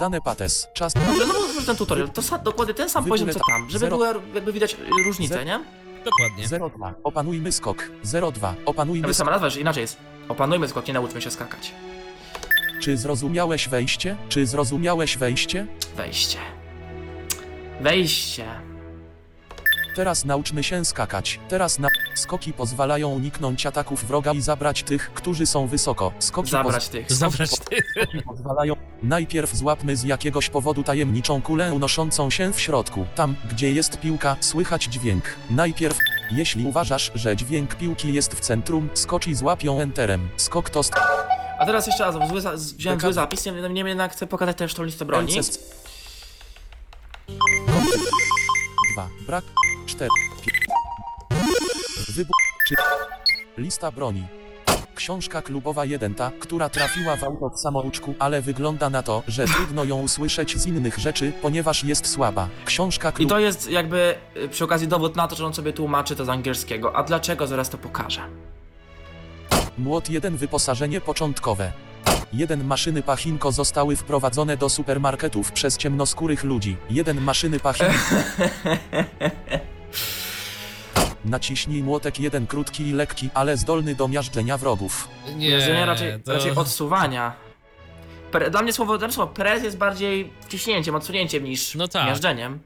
Dane 0.00 0.20
pates. 0.20 0.68
Czas. 0.74 0.92
Dobrze, 0.94 1.26
no 1.26 1.34
bo 1.34 1.62
ten 1.66 1.76
tutorial, 1.76 2.08
to 2.10 2.22
sa, 2.22 2.38
dokładnie 2.38 2.74
ten 2.74 2.88
sam 2.88 3.04
Wybór 3.04 3.18
poziom 3.18 3.30
co 3.34 3.40
tam, 3.50 3.70
żeby 3.70 3.78
Zero. 3.78 3.96
była 3.96 4.12
jakby 4.34 4.52
widać 4.52 4.74
y, 4.74 5.04
różnicę, 5.04 5.34
Zero. 5.34 5.44
nie? 5.44 5.60
Dokładnie. 6.04 6.58
02. 6.78 6.94
Opanujmy 7.04 7.52
skok. 7.52 7.90
02. 8.32 8.54
Opanujmy 8.66 9.08
skok. 9.08 9.16
sama 9.16 9.30
nazwa, 9.30 9.50
że 9.50 9.60
inaczej 9.60 9.80
jest. 9.80 9.96
Opanujmy 10.28 10.68
skok, 10.68 10.86
nie 10.86 10.94
nauczmy 10.94 11.22
się 11.22 11.30
skakać. 11.30 11.72
Czy 12.80 12.96
zrozumiałeś 12.96 13.68
wejście? 13.68 14.16
Czy 14.28 14.46
zrozumiałeś 14.46 15.16
wejście? 15.16 15.66
Wejście. 15.96 16.38
Wejście. 17.80 18.44
Teraz 19.96 20.24
nauczmy 20.24 20.62
się 20.64 20.84
skakać. 20.84 21.40
Teraz 21.48 21.78
na 21.78 21.88
skoki 22.18 22.52
pozwalają 22.52 23.08
uniknąć 23.08 23.66
ataków 23.66 24.04
wroga 24.04 24.32
i 24.32 24.40
zabrać 24.40 24.82
tych, 24.82 25.10
którzy 25.14 25.46
są 25.46 25.66
wysoko. 25.66 26.12
Skoki 26.18 26.50
Zabrać 26.50 26.88
tych. 26.88 27.12
Zabrać 27.12 27.50
ty. 27.58 27.76
pozwalają. 28.26 28.76
Najpierw 29.02 29.54
złapmy 29.56 29.96
z 29.96 30.04
jakiegoś 30.04 30.48
powodu 30.50 30.82
tajemniczą 30.82 31.42
kulę 31.42 31.72
unoszącą 31.72 32.30
się 32.30 32.52
w 32.52 32.60
środku. 32.60 33.06
Tam, 33.14 33.36
gdzie 33.50 33.72
jest 33.72 34.00
piłka, 34.00 34.36
słychać 34.40 34.84
dźwięk. 34.84 35.24
Najpierw, 35.50 35.98
jeśli 36.30 36.64
uważasz, 36.66 37.10
że 37.14 37.36
dźwięk 37.36 37.74
piłki 37.74 38.12
jest 38.14 38.34
w 38.34 38.40
centrum, 38.40 38.88
skocz 38.94 39.26
i 39.26 39.34
złap 39.34 39.62
ją 39.62 39.80
enterem. 39.80 40.28
Skok 40.36 40.70
to 40.70 40.80
st- 40.82 41.00
A 41.58 41.66
teraz 41.66 41.86
jeszcze 41.86 42.04
raz, 42.04 42.28
zły 42.28 42.40
za, 42.40 42.56
z- 42.56 42.72
wziąłem 42.72 43.00
zły 43.00 43.12
zapis, 43.12 43.46
niemniej 43.46 43.62
niemniej 43.62 43.88
jednak 43.88 44.12
chcę 44.12 44.26
pokazać 44.26 44.56
też 44.56 44.74
tą 44.74 44.82
listę 44.84 45.04
broni. 45.04 45.32
LCS. 45.38 45.58
2. 48.94 49.08
Brak. 49.26 49.44
4. 49.86 50.10
Wybuch. 52.16 52.36
3. 52.66 52.74
Lista 53.58 53.92
broni. 53.92 54.26
Książka 54.94 55.42
klubowa 55.42 55.84
1 55.84 56.14
ta, 56.14 56.30
która 56.40 56.68
trafiła 56.68 57.16
w 57.16 57.24
auto 57.24 57.50
w 57.50 57.60
samouczku, 57.60 58.14
ale 58.18 58.42
wygląda 58.42 58.90
na 58.90 59.02
to, 59.02 59.22
że 59.28 59.46
trudno 59.46 59.84
ją 59.84 60.02
usłyszeć 60.02 60.58
z 60.58 60.66
innych 60.66 60.98
rzeczy, 60.98 61.32
ponieważ 61.42 61.84
jest 61.84 62.06
słaba. 62.06 62.48
Książka 62.64 63.10
I 63.10 63.12
klubowa... 63.12 63.34
to 63.34 63.40
jest 63.40 63.70
jakby 63.70 64.14
y, 64.36 64.48
przy 64.48 64.64
okazji 64.64 64.88
dowód 64.88 65.16
na 65.16 65.28
to, 65.28 65.36
że 65.36 65.46
on 65.46 65.54
sobie 65.54 65.72
tłumaczy 65.72 66.16
to 66.16 66.24
z 66.24 66.28
angielskiego. 66.28 66.96
A 66.96 67.02
dlaczego? 67.02 67.46
Zaraz 67.46 67.70
to 67.70 67.78
pokażę. 67.78 68.20
Młot 69.78 70.10
1 70.10 70.36
wyposażenie 70.36 71.00
początkowe. 71.00 71.72
1 72.32 72.64
maszyny 72.64 73.02
pachinko 73.02 73.52
zostały 73.52 73.96
wprowadzone 73.96 74.56
do 74.56 74.68
supermarketów 74.68 75.52
przez 75.52 75.76
ciemnoskórych 75.76 76.44
ludzi. 76.44 76.76
1 76.90 77.20
maszyny 77.20 77.60
pachinko. 77.60 77.94
Naciśnij 81.26 81.82
młotek 81.82 82.20
1 82.20 82.46
krótki 82.46 82.82
i 82.86 82.92
lekki, 82.92 83.30
ale 83.34 83.56
zdolny 83.56 83.94
do 83.94 84.08
miażdżenia 84.08 84.58
wrogów. 84.58 85.08
Nie, 85.36 85.48
Mierzenia 85.48 85.86
raczej, 85.86 86.22
to... 86.22 86.32
raczej 86.32 86.52
odsuwania. 86.52 87.32
Pre, 88.32 88.50
dla 88.50 88.62
mnie 88.62 88.72
słowo, 88.72 88.98
mnie 88.98 89.12
słowo 89.12 89.32
prez 89.32 89.64
jest 89.64 89.76
bardziej 89.78 90.32
wciśnięciem, 90.40 90.94
odsunięciem 90.94 91.44
niż 91.44 91.74
No 91.74 91.88
tak. 91.88 92.06
miażdżeniem. 92.06 92.58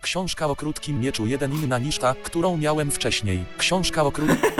Książka 0.00 0.46
o 0.46 0.56
krótkim 0.56 1.00
mieczu 1.00 1.26
1 1.26 1.52
inna 1.52 1.78
niż 1.78 1.98
ta, 1.98 2.14
którą 2.22 2.56
miałem 2.56 2.90
wcześniej. 2.90 3.44
Książka 3.58 4.02
o 4.02 4.12
krótkim... 4.12 4.38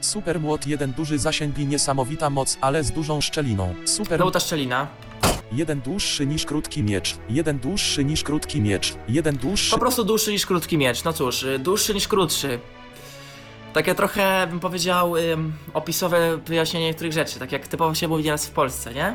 Super 0.00 0.40
młot 0.40 0.66
1 0.66 0.92
duży 0.92 1.18
zasięg 1.18 1.58
i 1.58 1.66
niesamowita 1.66 2.30
moc, 2.30 2.58
ale 2.60 2.84
z 2.84 2.90
dużą 2.90 3.20
szczeliną. 3.20 3.74
Super 3.84 4.18
Znowu 4.18 4.30
ta 4.30 4.40
szczelina. 4.40 4.86
Jeden 5.52 5.80
dłuższy 5.80 6.26
niż 6.26 6.44
krótki 6.44 6.82
miecz. 6.82 7.16
Jeden 7.30 7.58
dłuższy 7.58 8.04
niż 8.04 8.22
krótki 8.22 8.60
miecz. 8.60 8.94
Jeden 9.08 9.36
dłuższy... 9.36 9.70
Po 9.70 9.78
prostu 9.78 10.04
dłuższy 10.04 10.32
niż 10.32 10.46
krótki 10.46 10.78
miecz. 10.78 11.04
No 11.04 11.12
cóż, 11.12 11.42
y, 11.42 11.58
dłuższy 11.58 11.94
niż 11.94 12.08
krótszy. 12.08 12.58
Takie 13.72 13.94
trochę, 13.94 14.46
bym 14.50 14.60
powiedział, 14.60 15.16
ym, 15.16 15.52
opisowe 15.74 16.38
wyjaśnienie 16.46 16.86
niektórych 16.86 17.12
rzeczy, 17.12 17.38
tak 17.38 17.52
jak 17.52 17.68
typowo 17.68 17.94
się 17.94 18.08
mówi 18.08 18.24
nieraz 18.24 18.46
w 18.46 18.50
Polsce, 18.50 18.94
nie? 18.94 19.14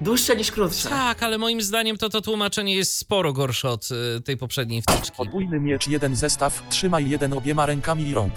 Dłuższe 0.00 0.36
niż 0.36 0.50
krótsze. 0.52 0.88
Tak, 0.88 1.22
ale 1.22 1.38
moim 1.38 1.60
zdaniem 1.62 1.96
to 1.96 2.08
to 2.08 2.20
tłumaczenie 2.20 2.74
jest 2.74 2.96
sporo 2.96 3.32
gorsze 3.32 3.70
od 3.70 3.88
y, 4.16 4.20
tej 4.20 4.36
poprzedniej 4.36 4.82
wtyczki. 4.82 5.16
Podwójny 5.16 5.60
miecz, 5.60 5.88
jeden 5.88 6.16
zestaw, 6.16 6.62
trzymaj 6.70 7.10
jeden 7.10 7.32
obiema 7.32 7.66
rękami 7.66 8.08
i 8.08 8.14
rąb. 8.14 8.34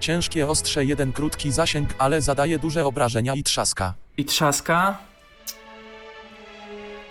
Ciężkie 0.00 0.48
ostrze, 0.48 0.84
jeden 0.84 1.12
krótki 1.12 1.52
zasięg, 1.52 1.94
ale 1.98 2.22
zadaje 2.22 2.58
duże 2.58 2.86
obrażenia 2.86 3.34
i 3.34 3.42
trzaska. 3.42 3.94
I 4.16 4.24
trzaska. 4.24 4.98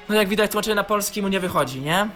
No 0.10 0.16
jak 0.16 0.28
widać, 0.28 0.52
tłumaczenie 0.52 0.76
na 0.76 0.84
polski 0.84 1.22
mu 1.22 1.28
nie 1.28 1.40
wychodzi, 1.40 1.82
nie? 1.82 2.10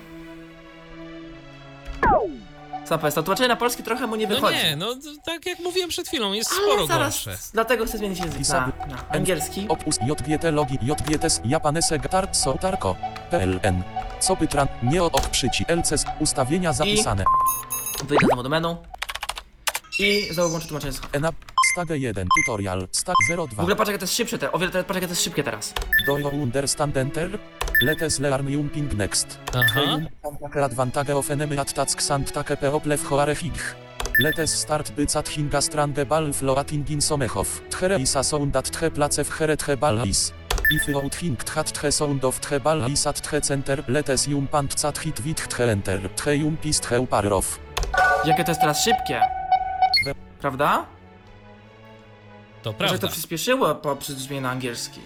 Co 2.85 2.99
jest, 3.03 3.15
to 3.15 3.23
tłumaczenie 3.23 3.47
na 3.47 3.55
polski 3.55 3.83
trochę 3.83 4.07
mu 4.07 4.15
nie 4.15 4.27
No 4.27 4.35
wychodzi. 4.35 4.57
nie, 4.57 4.75
no 4.75 4.95
tak 5.25 5.45
jak 5.45 5.59
mówiłem 5.59 5.89
przed 5.89 6.07
chwilą, 6.07 6.33
jest 6.33 6.51
Ale 6.51 6.61
sporo 6.61 6.87
zaraz, 6.87 7.25
gorsze. 7.25 7.37
dlatego 7.53 7.85
chcę 7.85 7.97
zmienić 7.97 8.19
język 8.19 8.33
na, 8.39 8.45
Pisab- 8.45 8.87
na 8.89 9.09
angielski. 9.09 9.65
Opus 9.69 9.97
JGT 10.01 10.43
logi 10.51 10.77
JGTS 10.81 11.41
Japanese 11.45 11.99
Gatar 11.99 12.27
Sotarko 12.35 12.95
PLN. 13.31 13.83
Co 14.19 14.35
pytran, 14.35 14.67
nie 14.83 15.03
od 15.03 15.15
ok 15.15 15.27
przyci 15.27 15.65
LCS 15.67 16.05
ustawienia 16.19 16.73
zapisane. 16.73 17.23
Wyjdę 18.03 18.25
znowu 18.27 18.43
do 18.43 18.49
menu. 18.49 18.75
I 19.99 20.27
znowu 20.33 20.49
włączę 20.49 20.67
tłumaczenie 20.67 20.93
z 20.93 21.01
Ena 21.11 21.29
Stage 21.73 21.97
1 21.97 22.27
tutorial 22.45 22.87
Stag 22.91 23.15
W 23.29 23.47
02 23.47 23.61
ogóle 23.61 23.75
patrz 23.75 23.91
jak 23.91 23.99
to 23.99 24.03
jest 24.03 24.15
szybsze, 24.15 24.37
te, 24.37 24.51
o 24.51 24.59
wiele, 24.59 24.71
patrz 24.71 24.95
jak 24.95 25.03
to 25.03 25.09
jest 25.09 25.23
szybkie 25.23 25.43
teraz. 25.43 25.73
Do 26.07 26.17
you 26.19 26.27
understand 26.29 26.97
enter? 26.97 27.39
Letes 27.81 28.19
learn 28.19 28.47
jumping 28.51 28.89
next. 28.97 29.39
Aha. 29.53 29.99
Advantage 30.63 31.09
of 31.11 31.29
enemy 31.31 31.57
at 31.57 31.67
task 31.73 32.01
and 32.11 32.27
take 32.33 32.55
people 32.59 32.79
w 32.79 33.03
hoare 33.09 33.33
hig. 33.35 33.53
Letes 34.19 34.51
start 34.51 34.91
bycat 34.95 35.29
hinga 35.29 35.61
strange 35.61 36.05
bal 36.05 36.33
floating 36.33 36.85
in 36.89 37.01
somechow. 37.01 37.45
Tchere 37.69 37.97
isa 37.99 38.23
sound 38.23 38.55
at 38.55 38.69
tche 38.71 38.89
place 38.91 39.23
w 39.23 39.31
here 39.37 39.55
tche 39.57 39.75
bal 39.77 40.05
is. 40.07 40.33
If 40.71 40.89
out 40.95 41.15
hing 41.15 41.37
tchat 41.37 41.71
tche 41.71 41.91
sound 41.91 42.25
of 42.25 42.39
tche 42.41 42.59
bal 42.59 42.85
is 42.91 43.07
at 43.07 43.21
tche 43.21 43.41
center. 43.41 43.83
Letes 43.87 44.27
jumpant 44.27 44.75
cat 44.81 44.97
hit 44.97 45.19
wit 45.25 45.37
tche 45.49 45.69
enter. 45.69 45.99
Tche 46.15 46.35
jumpist 46.37 46.83
tche 46.83 46.99
uparrow. 46.99 47.59
Jakie 48.25 48.43
to 48.43 48.51
jest 48.51 48.61
teraz 48.61 48.83
szybkie. 48.83 49.21
We- 50.05 50.15
Prawda? 50.41 50.85
To 52.63 52.69
Może 52.71 52.77
prawda. 52.77 52.97
to 53.07 53.07
przyspieszyło 53.07 53.75
po 53.75 53.95
na 54.41 54.49
angielski. 54.51 54.99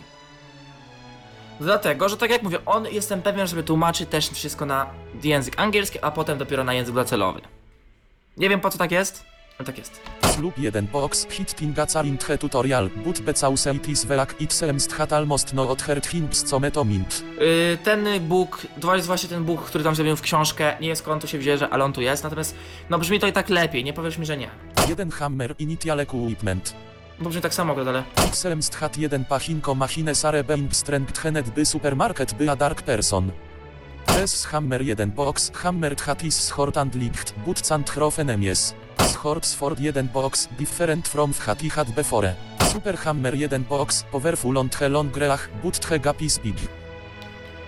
Dlatego, 1.60 2.10
że 2.10 2.18
tak 2.18 2.32
jak 2.32 2.44
mówię, 2.44 2.58
on 2.66 2.88
jestem 2.88 3.22
pewien, 3.22 3.48
że 3.48 3.48
sobie 3.48 3.64
tłumaczy 3.64 4.06
też 4.06 4.30
wszystko 4.30 4.66
na 4.66 4.86
język 5.24 5.60
angielski, 5.60 6.00
a 6.02 6.12
potem 6.12 6.38
dopiero 6.38 6.64
na 6.64 6.74
język 6.74 6.96
docelowy. 6.96 7.42
Nie 8.38 8.50
wiem 8.50 8.60
po 8.60 8.70
co 8.70 8.78
tak 8.78 8.92
jest, 8.92 9.24
ale 9.60 9.66
tak 9.66 9.78
jest. 9.78 10.00
Slub 10.26 10.58
1 10.58 10.88
box 10.88 11.28
hit 11.30 11.56
tinga 11.56 11.86
carin 11.86 12.18
tche 12.18 12.38
tutorial. 12.38 12.90
But 12.90 13.22
becauseitis 13.22 14.06
velak 14.06 14.42
it 14.42 14.54
semst 14.54 14.94
hat 14.94 15.14
almost 15.14 15.54
no 15.54 15.70
od 15.70 15.82
hert 15.82 16.08
hings 16.08 16.44
co 16.44 16.60
metomint. 16.60 17.24
Yy, 17.40 17.78
ten 17.84 18.08
Bóg, 18.20 18.68
to 18.82 18.96
jest 18.96 19.08
właśnie 19.08 19.30
ten 19.30 19.44
Bóg, 19.44 19.62
który 19.66 19.84
tam 19.84 19.96
zrobił 19.96 20.16
w 20.16 20.22
książkę. 20.22 20.78
Nie 20.82 20.88
jest 20.88 21.02
skąd 21.02 21.22
tu 21.22 21.28
się 21.28 21.38
wzięże, 21.38 21.70
ale 21.70 21.84
on 21.84 21.94
tu 21.94 22.02
jest. 22.02 22.24
Natomiast, 22.24 22.56
no 22.90 23.00
brzmi 23.00 23.20
to 23.20 23.28
i 23.28 23.34
tak 23.34 23.50
lepiej, 23.50 23.84
nie 23.84 23.94
powiesz 23.94 24.18
mi, 24.18 24.26
że 24.26 24.38
nie. 24.38 24.50
Jeden 24.90 25.12
hammer 25.12 25.56
initial 25.60 26.00
equipment. 26.00 26.76
Bo 27.20 27.30
brzmi 27.30 27.42
tak 27.42 27.54
samo, 27.54 27.74
ale. 27.74 28.04
Selmst 28.32 28.76
hat 28.76 28.98
1 28.98 29.26
pachinko 29.26 29.76
machine 29.76 30.16
sare 30.16 30.44
being 30.44 30.74
strength 30.76 31.24
henet 31.24 31.50
by 31.56 31.66
supermarket 31.66 32.38
by 32.38 32.50
a 32.50 32.56
dark 32.56 32.82
person. 32.82 33.32
Press 34.06 34.46
hammer 34.46 34.82
1 34.82 35.12
box 35.12 35.52
hammer 35.64 35.96
hat 36.06 36.24
is 36.24 36.54
short 36.56 36.78
and 36.78 36.96
licht 36.96 37.34
but 37.46 37.72
and 37.72 37.90
hrof 37.90 38.20
enemies. 38.20 38.74
Shorts 39.22 39.54
for 39.54 39.76
1 39.80 40.08
box 40.14 40.50
different 40.58 41.08
from 41.08 41.34
hat 41.34 41.64
i 41.64 41.70
hat 41.70 41.96
before. 41.96 42.36
Super 42.72 42.98
hammer 43.06 43.36
1 43.36 43.64
box 43.70 44.04
powerful 44.12 44.58
on 44.58 44.70
the 44.70 44.90
long 44.90 45.12
greach 45.12 45.50
but 45.64 45.80
the 45.80 46.00
gap 46.00 46.22
is 46.22 46.40
big. 46.40 46.56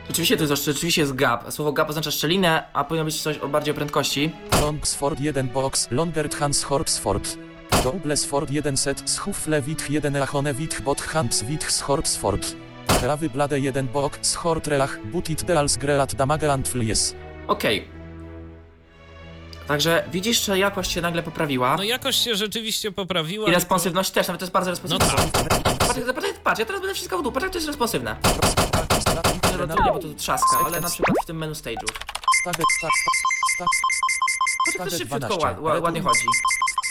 Rzeczywiście 0.08 0.38
to 0.38 0.44
jest, 0.44 0.66
rzeczywiście 0.66 1.02
jest 1.02 1.14
gap. 1.14 1.54
Słowo 1.54 1.72
gap 1.72 1.90
oznacza 1.90 2.12
szczelinę, 2.12 2.64
a 2.74 2.84
powinno 2.84 3.06
być 3.06 3.22
coś 3.22 3.38
o 3.38 3.48
bardziej 3.48 3.72
o 3.72 3.76
prędkości. 3.76 4.32
Longsford 4.62 5.20
1 5.20 5.48
box 5.48 5.88
longer 5.92 6.30
hands 6.30 6.64
Horksford. 6.64 7.45
Doublesford 7.84 8.52
1 8.52 8.78
set 8.78 9.10
schufle 9.10 9.62
witch 9.62 9.90
1 9.90 10.16
achone 10.16 10.54
witch 10.54 10.82
bot 10.82 11.02
hands 11.02 11.44
witch 11.44 11.82
Horksford. 11.82 12.56
Krawy 13.00 13.30
blade 13.30 13.60
1 13.60 13.88
bok 13.88 14.20
schort 14.22 14.68
relach 14.68 15.00
butit 15.06 15.44
deals 15.44 15.78
grelat 15.78 16.16
damage 16.16 16.52
and 16.54 16.68
flies. 16.68 17.16
Okej. 17.48 17.88
Także 19.68 20.04
widzisz, 20.12 20.46
że 20.46 20.60
jakość 20.60 20.92
się 20.92 21.02
nagle 21.02 21.24
poprawiła. 21.24 21.76
No 21.78 21.84
jakoś 21.84 22.16
się 22.16 22.36
rzeczywiście 22.36 22.92
poprawiła. 22.92 23.50
I 23.50 23.52
responsywność 23.52 24.12
też, 24.12 24.28
nawet 24.28 24.40
to 24.40 24.44
jest 24.46 24.54
bardzo 24.54 24.72
No 24.72 24.98
responsywne. 24.98 25.32
tak. 25.32 25.64
Patrz, 25.78 26.00
patrz, 26.16 26.28
patrz, 26.44 26.60
ja 26.60 26.66
teraz 26.66 26.82
będę 26.82 26.94
wszystko 26.94 27.18
w 27.18 27.24
dół, 27.24 27.32
patrz 27.32 27.44
jak 27.44 27.52
to 27.52 27.58
jest 27.58 27.68
responsywne. 27.68 28.16
Nie 29.52 29.58
rotuję, 29.58 29.84
bo 29.94 30.00
to 30.00 30.08
tu 30.08 30.14
trzaska, 30.14 30.58
ale 30.66 30.82
na 30.82 30.90
przykład 30.90 31.16
w 31.24 31.26
tym 31.26 31.38
menu 31.38 31.54
stage'u. 31.54 31.86
Stage 32.42 32.64
sta 32.78 32.88
sta 32.88 33.20
sta 33.56 33.66
Patrz 33.66 34.74
jak 34.74 34.84
to 34.84 34.90
stage 34.90 34.98
szybciutko 34.98 35.20
12. 35.20 35.46
ład, 35.46 35.58
ła- 35.60 35.82
ładnie 35.84 36.02
chodzi. 36.02 36.26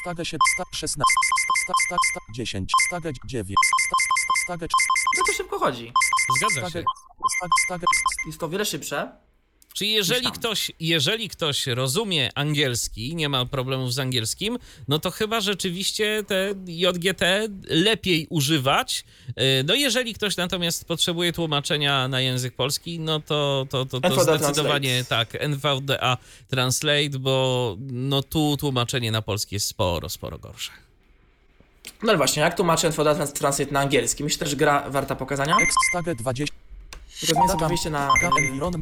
Stage 0.05 0.25
7 0.25 0.39
sta 0.55 0.65
16 0.73 1.05
sta 1.65 1.73
sta 1.87 1.97
sta 2.11 2.21
10 2.35 2.73
stage 2.87 3.13
9 3.25 3.57
sta 3.85 3.97
sta 4.23 4.35
stage 4.45 4.67
No 5.17 5.23
to 5.27 5.33
szybko 5.33 5.59
chodzi. 5.59 5.93
Zgadza 6.39 6.71
się. 6.71 6.85
stage 7.37 7.53
stage 7.65 7.87
Jest 8.27 8.41
to 8.41 8.47
o 8.47 8.49
wiele 8.49 8.65
szybsze. 8.65 9.17
Czyli 9.75 9.93
jeżeli 9.93 10.33
ktoś, 10.33 10.73
jeżeli 10.81 11.29
ktoś 11.29 11.67
rozumie 11.67 12.31
angielski, 12.35 13.17
nie 13.17 13.29
ma 13.29 13.47
problemów 13.47 13.95
z 13.95 13.99
angielskim, 13.99 14.59
no 14.89 14.99
to 14.99 15.11
chyba 15.11 15.41
rzeczywiście 15.41 16.25
te 16.27 16.55
JGT 16.67 17.23
lepiej 17.69 18.27
używać. 18.31 19.05
Yy, 19.29 19.35
No 19.67 19.75
jeżeli 19.75 20.15
ktoś 20.15 20.37
natomiast 20.37 20.85
potrzebuje 20.85 21.33
tłumaczenia 21.33 22.09
na 22.09 22.21
język 22.21 22.55
polski, 22.55 23.01
no 23.01 23.21
to, 23.21 23.67
to, 23.71 23.87
to, 23.87 24.01
to 24.01 24.09
NVDA 24.09 24.37
zdecydowanie 24.37 25.05
tak, 25.09 25.35
NVDA 25.35 26.19
Translate, 26.49 27.19
bo 27.19 27.77
no 27.81 28.23
tu 28.23 28.57
tłumaczenie 28.57 29.11
na 29.13 29.23
polski 29.23 29.57
jest 29.57 29.67
sporo, 29.67 30.09
sporo 30.09 30.39
gorsze. 30.39 30.71
No 32.03 32.09
ale 32.09 32.17
właśnie, 32.17 32.43
jak 32.43 32.57
tłumaczę 32.57 32.93
Trans 32.93 33.33
Translate 33.33 33.73
na 33.73 33.81
angielski? 33.81 34.25
Myślę, 34.25 34.47
że 34.47 34.57
gra 34.57 34.91
warta 34.91 35.17
pokazania. 35.17 35.57
Ex 35.63 35.75
stage 35.91 36.15
20 36.15 36.64
Sobie 37.27 37.69
wyjście 37.69 37.91
na... 37.91 38.09
Environ, 38.39 38.75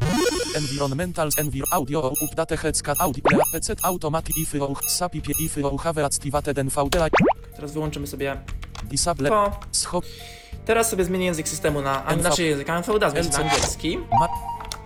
environmental, 0.55 1.29
envir, 1.37 1.63
audio, 1.71 2.13
update 2.21 2.57
hecka, 2.57 2.93
audio, 2.99 3.23
PC, 3.51 3.75
automatic, 3.83 4.37
if, 4.37 4.63
oh, 4.63 4.79
sapip, 4.87 5.39
if, 5.39 5.67
oh, 5.67 5.83
have 5.83 6.05
activated 6.05 6.57
NVDA, 6.57 7.07
Teraz 7.55 7.71
wyłączymy 7.71 8.07
sobie 8.07 8.41
disable, 8.83 9.29
schop, 9.71 10.05
Teraz 10.65 10.89
sobie 10.89 11.05
zmienię 11.05 11.25
język 11.25 11.49
systemu 11.49 11.81
na... 11.81 12.03
NV 12.15 12.21
Znaczy 12.21 12.43
język 12.43 12.67
NVDA 12.69 13.09
zmienię 13.09 13.29
na 13.29 13.37
angielski. 13.37 13.97
ma, 13.97 14.27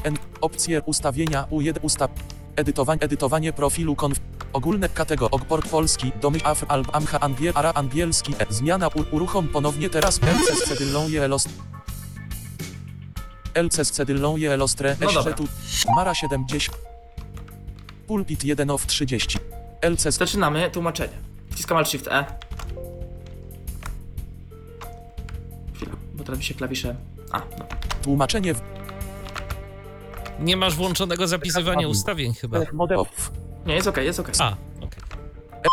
en, 0.03 0.18
opcje, 0.41 0.82
ustawienia, 0.82 1.43
U1, 1.51 1.74
ustaw, 1.82 2.12
edytowanie, 2.55 3.01
edytowanie 3.01 3.53
profilu, 3.53 3.95
konf, 3.95 4.20
Ogólne 4.53 4.89
kategorie. 4.89 5.32
Ogport 5.32 5.70
polski. 5.70 6.12
Domy 6.22 6.39
Afr. 6.43 6.66
Alb. 6.68 6.88
Amcha. 6.93 7.20
Angiel. 7.20 7.53
Ara. 7.55 7.74
Angielski. 7.74 8.34
E. 8.39 8.45
Zmiana. 8.49 8.88
U, 8.88 9.16
uruchom 9.16 9.47
ponownie 9.47 9.89
teraz. 9.89 10.20
LCS 10.24 10.64
Cedylą 10.70 11.10
Jelost. 11.10 11.49
LCS 13.64 13.91
Cedylą 13.91 14.38
Jelostre. 14.38 14.95
No 15.01 15.12
dobra. 15.12 15.34
tu. 15.34 15.47
Mara 15.95 16.16
70. 16.16 16.78
Pulpit 18.08 18.43
1 18.43 18.70
of 18.72 18.86
30. 18.86 19.39
LCS. 19.82 20.18
Zaczynamy 20.18 20.72
tłumaczenie. 20.72 21.14
Wciskam 21.51 21.78
Alt 21.78 21.89
Shift 21.89 22.08
E. 22.08 22.26
Chwila, 25.76 25.91
bo 26.14 26.24
teraz 26.24 26.38
mi 26.39 26.43
się 26.45 26.53
klawisze... 26.53 26.95
A, 27.32 27.39
no. 27.39 27.66
Tłumaczenie 28.03 28.53
w 28.53 28.62
Nie 30.39 30.58
masz 30.58 30.76
włączonego 30.76 31.28
zapisywania 31.28 31.88
ustawień 31.88 32.34
chyba. 32.34 32.60
mode 32.74 32.97
off. 32.97 33.32
Nie, 33.66 33.76
jest 33.76 33.88
okej, 33.88 34.05
jest 34.05 34.20
okej. 34.20 34.34
A. 34.39 34.51
E. 34.51 34.55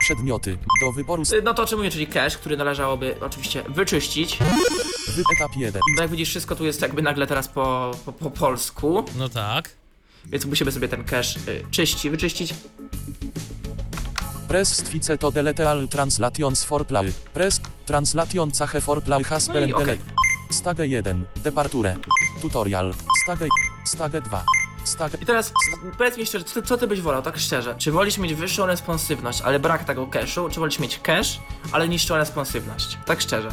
Przedmioty. 0.01 0.59
Do 0.82 0.92
wyboru. 0.92 1.22
No 1.45 1.55
to 1.55 1.62
o 1.62 1.66
czym 1.66 1.78
mówię, 1.78 1.90
czyli 1.90 2.07
cache, 2.07 2.36
który 2.38 2.57
należałoby 2.57 3.16
oczywiście 3.20 3.62
wyczyścić. 3.68 4.38
Wy 5.09 5.22
etap 5.36 5.57
1. 5.57 5.80
No 5.97 6.03
jak 6.03 6.11
widzisz, 6.11 6.28
wszystko 6.28 6.57
tu 6.57 6.64
jest 6.64 6.82
jakby 6.82 7.03
nagle 7.03 7.26
teraz 7.26 7.49
po, 7.49 7.90
po, 8.05 8.12
po 8.12 8.30
polsku, 8.30 9.05
No 9.18 9.28
tak. 9.28 9.70
więc 10.26 10.45
musimy 10.47 10.72
sobie 10.72 10.88
ten 10.88 11.05
cache 11.05 11.40
y, 11.49 11.64
czyści, 11.70 12.11
wyczyścić. 12.11 12.55
Press 14.49 14.76
stwice 14.76 15.18
to 15.18 15.30
deleteal 15.32 15.88
translations 15.88 16.64
for 16.64 16.86
play. 16.86 17.12
Press 17.34 17.61
translation 17.86 18.51
cache 18.51 18.80
for 18.80 19.03
play 19.03 19.24
has 19.24 19.49
No 19.49 19.55
i 19.55 19.61
been 19.61 19.74
okej. 19.74 19.86
delete. 19.86 20.05
Stage 20.51 20.86
1. 20.88 21.24
Departure. 21.36 21.97
Tutorial. 22.42 22.95
Stage. 23.24 23.49
Stage 23.84 24.20
2. 24.20 24.45
I 25.22 25.26
teraz 25.26 25.53
powiedz 25.99 26.16
mi 26.18 26.26
szczerze, 26.26 26.45
co, 26.45 26.62
co 26.62 26.76
ty 26.78 26.87
byś 26.87 27.01
wolał, 27.01 27.22
tak 27.22 27.39
szczerze? 27.39 27.74
Czy 27.78 27.93
wolisz 27.93 28.18
mieć 28.18 28.35
wyższą 28.35 28.66
responsywność, 28.66 29.41
ale 29.43 29.59
brak 29.61 29.85
tego 29.85 30.07
cache'u, 30.07 30.51
czy 30.51 30.61
wolisz 30.61 30.78
mieć 30.78 30.99
cache, 30.99 31.39
ale 31.72 31.89
niższą 31.89 32.16
responsywność? 32.16 32.99
Tak 33.07 33.20
szczerze. 33.20 33.53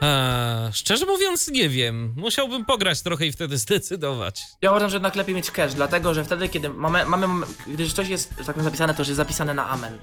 Eee, 0.00 0.72
szczerze 0.72 1.06
mówiąc, 1.06 1.48
nie 1.48 1.68
wiem. 1.68 2.14
Musiałbym 2.16 2.64
pograć 2.64 3.02
trochę 3.02 3.26
i 3.26 3.32
wtedy 3.32 3.58
zdecydować. 3.66 4.42
Ja 4.62 4.70
uważam, 4.70 4.90
że 4.90 4.96
jednak 4.96 5.14
lepiej 5.16 5.34
mieć 5.34 5.50
cache, 5.50 5.74
dlatego 5.74 6.14
że 6.14 6.24
wtedy, 6.24 6.48
kiedy 6.48 6.68
mamy, 6.68 7.04
mamy 7.04 7.46
gdy 7.66 7.90
coś 7.90 8.08
jest 8.08 8.34
tak 8.46 8.62
zapisane, 8.62 8.94
to 8.94 9.00
już 9.00 9.08
jest 9.08 9.16
zapisane 9.16 9.54
na 9.54 9.68
amen. 9.68 9.98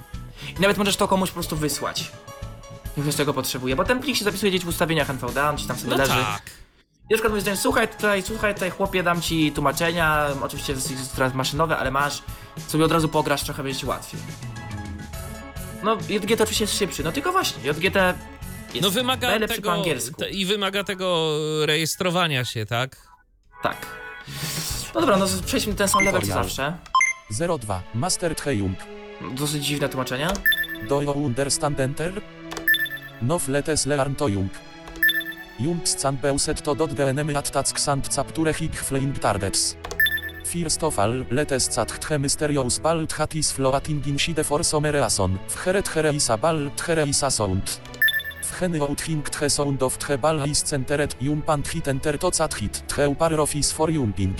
I 0.57 0.61
nawet 0.61 0.77
możesz 0.77 0.95
to 0.95 1.07
komuś 1.07 1.29
po 1.29 1.33
prostu 1.33 1.55
wysłać. 1.55 2.11
Ktoś 3.01 3.15
tego 3.15 3.33
potrzebuje, 3.33 3.75
bo 3.75 3.83
ten 3.83 3.99
plik 3.99 4.17
się 4.17 4.25
zapisuje 4.25 4.51
gdzieś 4.51 4.65
w 4.65 4.67
ustawieniach 4.67 5.09
NVDA, 5.09 5.49
on 5.49 5.57
ci 5.57 5.65
tam 5.67 5.77
sobie 5.77 5.89
No 5.91 5.97
leży. 5.97 6.11
tak. 6.11 6.41
I 7.09 7.13
na 7.13 7.17
przykład 7.17 7.33
mówisz, 7.33 7.43
do 7.45 7.55
słuchaj 7.55 7.87
tutaj, 7.87 8.23
słuchaj 8.23 8.53
tutaj 8.53 8.69
chłopie, 8.69 9.03
dam 9.03 9.21
ci 9.21 9.51
tłumaczenia, 9.51 10.27
oczywiście 10.41 10.73
jest 10.73 10.91
jest 10.91 11.15
teraz 11.15 11.33
maszynowe, 11.33 11.77
ale 11.77 11.91
masz, 11.91 12.23
sobie 12.67 12.85
od 12.85 12.91
razu 12.91 13.09
pograsz, 13.09 13.43
trochę 13.43 13.63
będzie 13.63 13.79
ci 13.79 13.85
łatwiej. 13.85 14.19
No, 15.83 15.97
JGT 16.09 16.41
oczywiście 16.41 16.63
jest 16.63 16.77
szybszy, 16.77 17.03
no 17.03 17.11
tylko 17.11 17.31
właśnie, 17.31 17.63
JGT 17.71 17.95
jest 18.73 18.81
No 18.81 18.91
wymaga 18.91 19.27
najlepszy 19.27 19.55
tego 19.55 19.69
po 19.69 19.75
angielsku. 19.75 20.17
te, 20.21 20.29
i 20.29 20.45
wymaga 20.45 20.83
tego 20.83 21.37
rejestrowania 21.65 22.45
się, 22.45 22.65
tak? 22.65 22.97
Tak. 23.63 23.77
No 24.95 25.01
dobra, 25.01 25.17
no 25.17 25.25
przejdźmy 25.45 25.73
ten 25.75 25.87
sam 25.87 26.03
level 26.03 26.21
co 26.21 26.27
zawsze. 26.27 26.77
02. 27.59 27.83
Master 27.93 28.35
Treyung. 28.35 28.77
Dosyć 29.31 29.65
dziwne 29.65 29.89
tłumaczenia. 29.89 30.33
Do 30.89 31.01
you 31.01 31.11
understand 31.11 31.79
enter? 31.79 32.21
Now 33.21 33.47
letes 33.47 33.85
learn 33.85 34.15
to 34.15 34.27
jung. 34.27 34.51
Beuset 35.57 36.61
to 36.61 36.75
dot 36.75 36.89
genemy 36.95 37.33
at 37.35 37.45
tack 37.45 37.77
sand 37.77 38.09
capture 38.09 38.51
hik 38.51 38.73
fleing 38.73 39.13
tardets. 39.13 39.77
First 40.43 40.83
of 40.83 40.99
all, 40.99 41.25
letes 41.31 41.69
cat 41.73 41.87
tche 41.87 42.19
mysterious 42.19 42.79
bald 42.79 43.09
hatis 43.13 43.53
floating 43.53 44.03
in 44.05 44.19
side 44.19 44.43
for 44.45 44.63
somereason. 44.63 45.39
Vheret 45.47 45.87
hereisa 45.87 46.37
bald 46.37 46.81
hereisa 46.81 47.29
sound. 47.31 47.79
Vheny 48.41 48.81
out 48.81 48.99
hing 49.01 49.23
tche 49.23 49.49
sound 49.49 49.81
of 49.81 49.97
tche 49.97 50.17
bal 50.17 50.43
is 50.45 50.61
centeret 50.63 51.15
jumpant 51.21 51.67
hit 51.67 51.87
enter 51.87 52.17
to 52.17 52.31
cat 52.31 52.53
hit. 52.53 52.83
Tche 52.87 53.07
upar 53.07 53.39
office 53.39 53.71
for 53.71 53.89
jumping. 53.89 54.35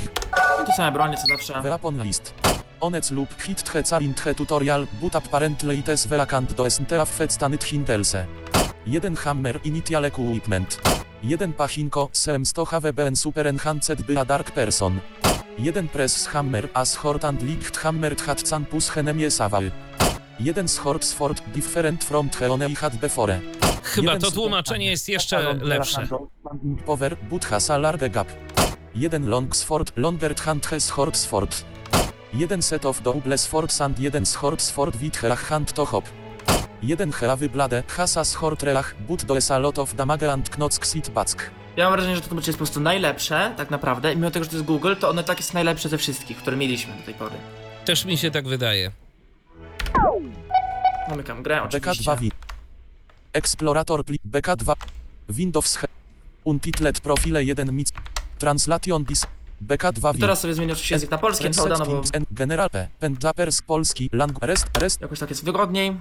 To 0.65 0.71
same 0.75 0.93
bronie 0.93 1.15
co 1.15 1.27
zawsze. 1.27 1.63
Weapon 1.63 1.97
list. 2.03 2.33
Onec 2.81 3.11
lub 3.11 3.29
hit 3.39 3.63
tche 3.63 3.83
carin 3.83 4.13
tche 4.13 4.35
tutorial, 4.35 4.85
but 5.01 5.15
apparently 5.15 5.79
it 5.79 5.87
is 5.87 6.05
vacant 6.05 6.57
do 6.57 6.65
SNTF 6.65 7.07
fed 7.07 7.31
stanit 7.31 7.63
hintelse. 7.63 8.25
1 8.85 9.15
hammer 9.15 9.59
initial 9.63 10.05
equipment. 10.05 10.79
1 11.27 11.53
pachinko 11.53 12.11
to 12.53 12.65
have 12.65 12.95
been 12.95 13.15
super 13.15 13.47
enhanced 13.47 14.05
by 14.05 14.13
a 14.13 14.25
dark 14.25 14.51
person. 14.51 15.01
1 15.57 15.87
press 15.87 16.27
hammer 16.27 16.69
as 16.75 16.95
hort 16.95 17.23
and 17.23 17.41
licht 17.41 17.77
hammered 17.77 18.21
hat 18.21 18.43
campus 18.47 18.89
henemie 18.89 19.31
saval. 19.31 19.71
1 20.39 20.67
short 20.67 21.03
sword 21.03 21.41
different 21.51 22.03
from 22.03 22.29
the 22.29 22.47
one 22.47 22.61
I 22.61 22.75
had 22.75 23.01
before. 23.01 23.41
Chyba 23.83 24.11
Jeden 24.11 24.21
to 24.21 24.31
tłumaczenie 24.31 24.85
jest 24.85 25.09
jeszcze 25.09 25.53
lepsze. 25.53 26.07
Power, 26.85 27.17
but 27.29 27.45
has 27.45 27.69
a 27.69 27.77
large 27.77 28.09
gap. 28.09 28.27
1 28.95 29.27
long 29.27 29.55
sword, 29.55 29.97
longer 29.97 30.35
hand 30.45 30.65
has 30.65 30.91
short 30.95 31.17
sword. 31.17 31.65
1 32.33 32.61
set 32.61 32.85
of 32.85 33.01
double 33.01 33.37
swords 33.37 33.81
and 33.81 33.99
1 33.99 34.25
short 34.25 34.61
sword 34.61 34.95
with 34.95 35.15
heach 35.21 35.49
hand 35.49 35.73
to 35.73 35.85
hop. 35.85 36.05
1 36.85 37.11
heavy 37.11 37.49
blade, 37.49 37.83
has 37.87 38.17
a 38.17 38.25
short 38.25 38.63
relach, 38.63 38.95
but 39.07 39.25
does 39.25 39.51
a 39.51 39.59
lot 39.59 39.79
of 39.79 39.95
damage 39.95 40.31
and 40.31 40.49
knock 40.49 40.85
sit 40.85 41.09
back. 41.09 41.51
Ja 41.77 41.83
mam 41.83 41.93
wrażenie, 41.93 42.15
że 42.15 42.21
to 42.21 42.35
jest 42.35 42.51
po 42.51 42.57
prostu 42.57 42.79
najlepsze, 42.79 43.53
tak 43.57 43.71
naprawdę. 43.71 44.13
I 44.13 44.15
mimo 44.15 44.31
tego, 44.31 44.43
że 44.43 44.49
to 44.49 44.55
jest 44.55 44.67
Google, 44.67 44.95
to 44.99 45.09
ono 45.09 45.23
tak 45.23 45.37
jest 45.37 45.53
najlepsze 45.53 45.89
ze 45.89 45.97
wszystkich, 45.97 46.37
które 46.37 46.57
mieliśmy 46.57 46.93
do 46.97 47.03
tej 47.03 47.13
pory. 47.13 47.35
Też 47.85 48.05
mi 48.05 48.17
się 48.17 48.31
tak 48.31 48.47
wydaje. 48.47 48.91
Zamykam 51.09 51.43
grę, 51.43 51.63
oczywiście. 51.63 52.03
BK2 52.03 52.19
Win. 52.19 52.31
Explorator 53.33 54.05
pli, 54.05 54.19
BK2. 54.31 54.73
Windows 55.29 55.75
he. 55.75 55.87
Untitled 56.43 56.99
profile 56.99 57.43
1 57.43 57.75
mic. 57.75 57.89
Translation 58.39 59.03
dis. 59.03 59.25
BK2 59.67 60.15
I 60.15 60.19
teraz 60.19 60.41
sobie 60.41 60.53
zmienię 60.53 60.73
oczywiście 60.73 60.95
język 60.95 61.11
na 61.11 61.17
polski, 61.17 61.43
Preset 61.43 61.65
prawda, 61.65 61.85
no 61.85 62.01
bo 62.01 62.01
General 62.31 62.69
P. 62.69 62.87
Pendlapers 62.99 63.61
polski. 63.61 64.09
Lang. 64.13 64.37
Rest. 64.41 64.77
Rest. 64.77 65.01
jakoś 65.01 65.19
tak 65.19 65.29
jest 65.29 65.45
wygodniej. 65.45 65.97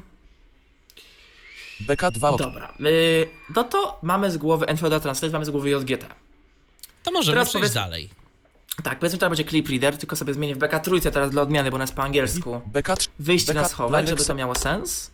BK2 1.81 2.29
ok. 2.29 2.39
Dobra, 2.39 2.75
yy, 2.79 3.29
no 3.57 3.64
to 3.64 3.99
mamy 4.03 4.31
z 4.31 4.37
głowy 4.37 4.66
NVDA 4.66 5.01
Translate, 5.01 5.33
mamy 5.33 5.45
z 5.45 5.51
głowy 5.51 5.70
JGT. 5.70 6.07
To 7.03 7.11
możemy 7.12 7.35
Teraz 7.35 7.49
przejść 7.49 7.62
powiedz- 7.62 7.75
dalej. 7.75 8.11
Tak, 8.83 8.99
powiedzmy, 8.99 9.16
że 9.16 9.20
to 9.20 9.29
będzie 9.31 9.45
clip 9.45 9.68
reader, 9.68 9.99
tylko 9.99 10.16
sobie 10.16 10.35
zmienię 10.35 10.55
w 10.55 10.59
BK 10.59 10.81
trójce 10.81 11.11
teraz 11.11 11.31
dla 11.31 11.43
odmiany, 11.43 11.70
bo 11.70 11.75
ona 11.75 11.83
jest 11.85 11.95
po 11.95 12.03
angielsku. 12.03 12.61
BK3. 12.72 13.09
Wyjście 13.18 13.55
na 13.55 13.62
BK 13.62 13.68
schowek, 13.68 14.07
żeby 14.07 14.25
to 14.25 14.35
miało 14.35 14.55
sens. 14.55 15.11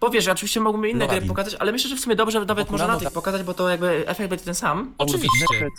Bo 0.00 0.10
wiesz, 0.10 0.26
ja 0.26 0.32
oczywiście 0.32 0.60
mógłbym 0.60 0.90
inne 0.90 1.06
gry 1.06 1.14
Loading. 1.16 1.32
pokazać, 1.32 1.54
ale 1.54 1.72
myślę, 1.72 1.90
że 1.90 1.96
w 1.96 2.00
sumie 2.00 2.16
dobrze 2.16 2.40
nawet 2.40 2.70
może 2.70 2.84
Okulano 2.84 3.00
na 3.00 3.04
tych 3.04 3.14
pokazać, 3.14 3.42
bo 3.42 3.54
to 3.54 3.68
jakby 3.68 4.08
efekt 4.08 4.30
będzie 4.30 4.44
ten 4.44 4.54
sam. 4.54 4.94
Oczywiście. 4.98 5.44
Expert. 5.44 5.72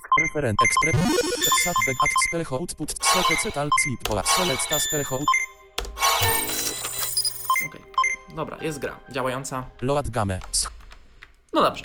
Dobra, 8.35 8.57
jest 8.61 8.79
gra, 8.79 8.99
działająca. 9.11 9.65
Load 9.81 10.09
game. 10.09 10.39
No 11.53 11.61
dobrze. 11.61 11.83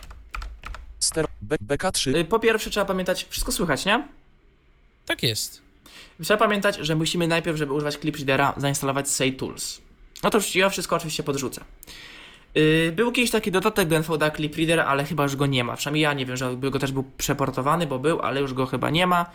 Ster. 0.98 1.26
B- 1.42 1.56
BK3. 1.66 2.16
Y, 2.16 2.24
Po 2.24 2.38
pierwsze 2.38 2.70
trzeba 2.70 2.86
pamiętać, 2.86 3.26
wszystko 3.30 3.52
słychać, 3.52 3.84
nie? 3.84 4.08
Tak 5.06 5.22
jest. 5.22 5.62
Trzeba 6.22 6.38
pamiętać, 6.38 6.76
że 6.80 6.94
musimy 6.96 7.28
najpierw, 7.28 7.58
żeby 7.58 7.72
używać 7.72 7.96
clip 7.96 8.16
readera, 8.16 8.54
zainstalować 8.56 9.10
Say 9.10 9.32
Tools. 9.32 9.80
No 10.22 10.30
to 10.30 10.38
już 10.38 10.54
ja 10.54 10.68
wszystko 10.68 10.96
oczywiście 10.96 11.22
podrzucę. 11.22 11.64
Yy, 12.54 12.92
był 12.96 13.12
kiedyś 13.12 13.30
taki 13.30 13.52
dodatek 13.52 13.88
do 13.88 13.96
NVDA 13.96 14.30
Clip 14.30 14.56
Reader, 14.56 14.80
ale 14.80 15.04
chyba 15.04 15.22
już 15.22 15.36
go 15.36 15.46
nie 15.46 15.64
ma. 15.64 15.76
Przynajmniej 15.76 16.02
ja 16.02 16.12
nie 16.12 16.26
wiem, 16.26 16.36
że 16.36 16.56
go 16.56 16.78
też 16.78 16.92
był 16.92 17.04
przeportowany, 17.18 17.86
bo 17.86 17.98
był, 17.98 18.20
ale 18.20 18.40
już 18.40 18.54
go 18.54 18.66
chyba 18.66 18.90
nie 18.90 19.06
ma. 19.06 19.26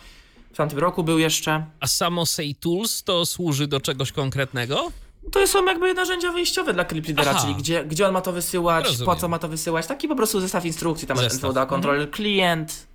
W 0.52 0.56
tamtym 0.56 0.78
roku 0.78 1.04
był 1.04 1.18
jeszcze. 1.18 1.66
A 1.80 1.86
samo 1.86 2.26
Say 2.26 2.54
Tools 2.60 3.02
to 3.02 3.26
służy 3.26 3.66
do 3.66 3.80
czegoś 3.80 4.12
konkretnego? 4.12 4.92
To 5.32 5.46
są 5.46 5.64
jakby 5.64 5.94
narzędzia 5.94 6.32
wyjściowe 6.32 6.72
dla 6.74 6.84
Clip 6.84 7.06
Aha. 7.18 7.40
czyli 7.42 7.54
gdzie, 7.54 7.84
gdzie 7.84 8.06
on 8.06 8.12
ma 8.12 8.20
to 8.20 8.32
wysyłać, 8.32 8.84
po 8.84 8.90
Rozumiem. 8.90 9.16
co 9.18 9.28
ma 9.28 9.38
to 9.38 9.48
wysyłać. 9.48 9.86
Taki 9.86 10.08
po 10.08 10.16
prostu 10.16 10.40
zestaw 10.40 10.64
instrukcji. 10.66 11.08
Tam 11.08 11.16
masz 11.16 11.24
Zestaw. 11.24 11.44
NVDA 11.44 11.66
Controller 11.66 12.10
Client. 12.10 12.86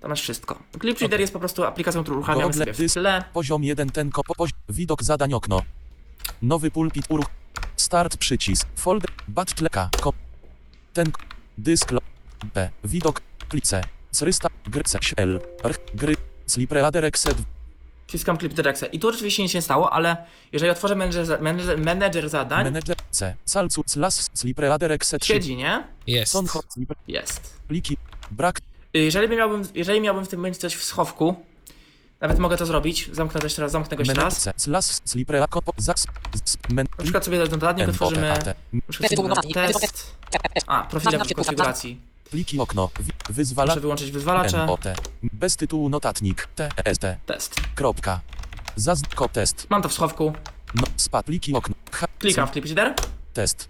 Tam 0.00 0.10
masz 0.10 0.22
wszystko. 0.22 0.58
Clip 0.80 0.98
Reader 0.98 1.20
jest 1.20 1.32
po 1.32 1.38
prostu 1.38 1.64
aplikacją, 1.64 2.02
którą 2.02 2.16
uruchamiamy 2.16 2.52
sobie 2.52 2.72
w 2.72 2.92
tle. 2.92 3.24
Poziom 3.32 3.64
1 3.64 3.90
ten 3.90 4.10
ko- 4.10 4.24
po- 4.24 4.34
pozi- 4.34 4.52
Widok 4.68 5.02
zadań 5.02 5.34
okno. 5.34 5.62
Nowy 6.42 6.70
pulpit 6.70 7.06
uruch. 7.08 7.26
Start 7.76 8.16
przycisk. 8.16 8.68
Folder. 8.76 9.10
Battleka. 9.28 9.90
Ko- 10.00 10.12
ten. 10.92 11.12
Dysk. 11.58 11.90
Lo- 11.92 12.00
B. 12.54 12.70
Widok. 12.84 13.20
Plice. 13.48 13.82
300. 14.12 14.48
Gry. 14.66 14.82
L. 15.16 15.40
R. 15.64 15.74
Gry. 15.94 16.16
Sleeper 16.46 17.04
Exet. 17.04 17.36
Wciskam 18.06 18.38
Clip 18.38 18.58
Reader 18.58 18.88
I 18.92 19.00
tu 19.00 19.08
oczywiście 19.08 19.42
nic 19.42 19.52
się 19.52 19.58
nie 19.58 19.62
stało, 19.62 19.92
ale 19.92 20.16
jeżeli 20.52 20.70
otworzę 20.70 20.96
manager, 20.96 21.26
za- 21.26 21.38
manager, 21.38 21.78
manager 21.78 22.28
zadań, 22.28 22.64
Manager. 22.64 22.96
C. 23.10 23.34
Salcu. 23.44 23.84
Las. 23.96 24.30
Sleeper 24.34 24.92
Exet. 24.92 25.24
siedzi, 25.26 25.56
nie? 25.56 25.84
Jest. 26.06 26.32
Sonho. 26.32 26.62
Jest. 27.08 27.56
Pliki. 27.68 27.96
Brak. 28.30 28.60
Jeżeli, 28.94 29.28
by 29.28 29.36
miałbym, 29.36 29.62
jeżeli 29.74 30.00
miałbym 30.00 30.24
w 30.24 30.28
tym 30.28 30.40
momencie 30.40 30.60
coś 30.60 30.74
w 30.74 30.84
schowku, 30.84 31.36
Nawet 32.20 32.38
mogę 32.38 32.56
to 32.56 32.66
zrobić. 32.66 33.10
Zamknę 33.12 33.40
też 33.40 33.54
teraz, 33.54 33.72
zamknę 33.72 33.96
go 33.96 34.00
jeszcze 34.00 34.14
raz. 34.14 34.46
Menetce, 34.46 34.52
slas, 34.56 35.02
sliprea, 35.04 35.46
kopo, 35.46 35.72
zas, 35.76 36.06
z, 36.44 36.56
men, 36.68 36.86
Na 36.98 37.02
przykład 37.02 37.24
sobie 37.24 37.46
dodatnik 37.48 37.88
otworzymy. 37.88 38.28
NOTAT, 38.28 38.46
Na 38.72 38.80
przykład 38.88 39.12
sobie 39.12 39.54
test. 39.54 40.16
A, 40.66 40.82
profile 40.82 41.18
w 41.18 41.32
konfiguracji. 41.34 42.00
Pliki 42.30 42.60
okno, 42.60 42.90
wyzwala, 43.30 43.72
Muszę 43.72 43.80
wyłączyć 43.80 44.10
wyzwalacze. 44.10 44.66
NOT, 44.66 44.80
bez 45.22 45.56
tytułu 45.56 45.88
notatnik, 45.88 46.48
TST, 46.54 47.02
Test. 47.26 47.54
kropka, 47.74 48.20
zazdko 48.76 49.28
test, 49.28 49.66
Mam 49.70 49.82
to 49.82 49.88
w 49.88 49.92
schowku. 49.92 50.32
no, 50.74 50.82
spa, 50.96 51.22
pliki 51.22 51.54
okno, 51.54 51.74
H, 51.92 52.06
Klikam 52.18 52.48
w 52.48 52.50
klip 52.50 52.64
reader. 52.64 52.94
test, 53.34 53.68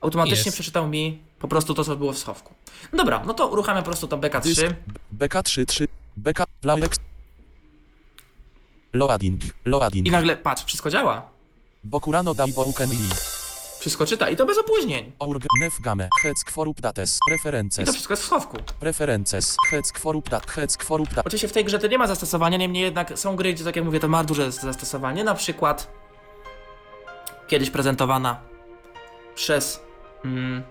Automatycznie 0.00 0.44
Jest. 0.44 0.54
przeczytał 0.56 0.88
mi 0.88 1.18
po 1.38 1.48
prostu 1.48 1.74
to, 1.74 1.84
co 1.84 1.96
było 1.96 2.12
w 2.12 2.18
schowku. 2.18 2.54
No 2.92 2.98
dobra, 2.98 3.22
no 3.26 3.34
to 3.34 3.48
uruchamiam 3.48 3.82
po 3.84 3.90
prostu 3.90 4.08
to 4.08 4.16
dysk, 4.16 4.34
BK3. 4.34 4.74
BK33, 5.18 5.86
BK, 6.16 6.46
Plaulex, 6.60 6.96
loading, 8.92 9.42
loading, 9.64 10.06
I 10.06 10.10
nagle, 10.10 10.36
patrz, 10.36 10.64
wszystko 10.64 10.90
działa. 10.90 11.28
Bokurano 11.84 12.34
daibo 12.34 12.62
ukenili, 12.62 13.08
Wszystko 13.84 14.06
czyta 14.06 14.30
i 14.30 14.36
to 14.36 14.46
bez 14.46 14.58
opóźnień. 14.58 15.12
org, 15.18 15.44
nef 15.60 15.80
game, 15.80 16.08
heck 16.22 16.50
forup 16.50 16.80
dates, 16.80 17.14
I 17.14 17.18
to 17.18 17.24
preferences, 17.28 17.90
wszystko 17.90 18.12
jest 18.12 18.22
w 18.22 18.26
schowku. 18.26 18.56
preferences, 18.80 19.56
heck 19.70 19.98
forup 19.98 20.28
dat, 20.28 20.50
heck 20.50 20.84
forup 20.84 21.14
dat, 21.14 21.26
Oczywiście 21.26 21.48
w 21.48 21.52
tej 21.52 21.64
grze 21.64 21.78
to 21.78 21.86
nie 21.86 21.98
ma 21.98 22.06
zastosowania, 22.06 22.58
niemniej 22.58 22.82
jednak 22.82 23.18
są 23.18 23.36
gry, 23.36 23.54
gdzie 23.54 23.64
tak 23.64 23.76
jak 23.76 23.84
mówię, 23.84 24.00
to 24.00 24.08
ma 24.08 24.24
duże 24.24 24.52
zastosowanie. 24.52 25.24
Na 25.24 25.34
przykład 25.34 25.90
kiedyś 27.48 27.70
prezentowana 27.70 28.40
przez, 29.34 29.80
mm, 30.24 30.62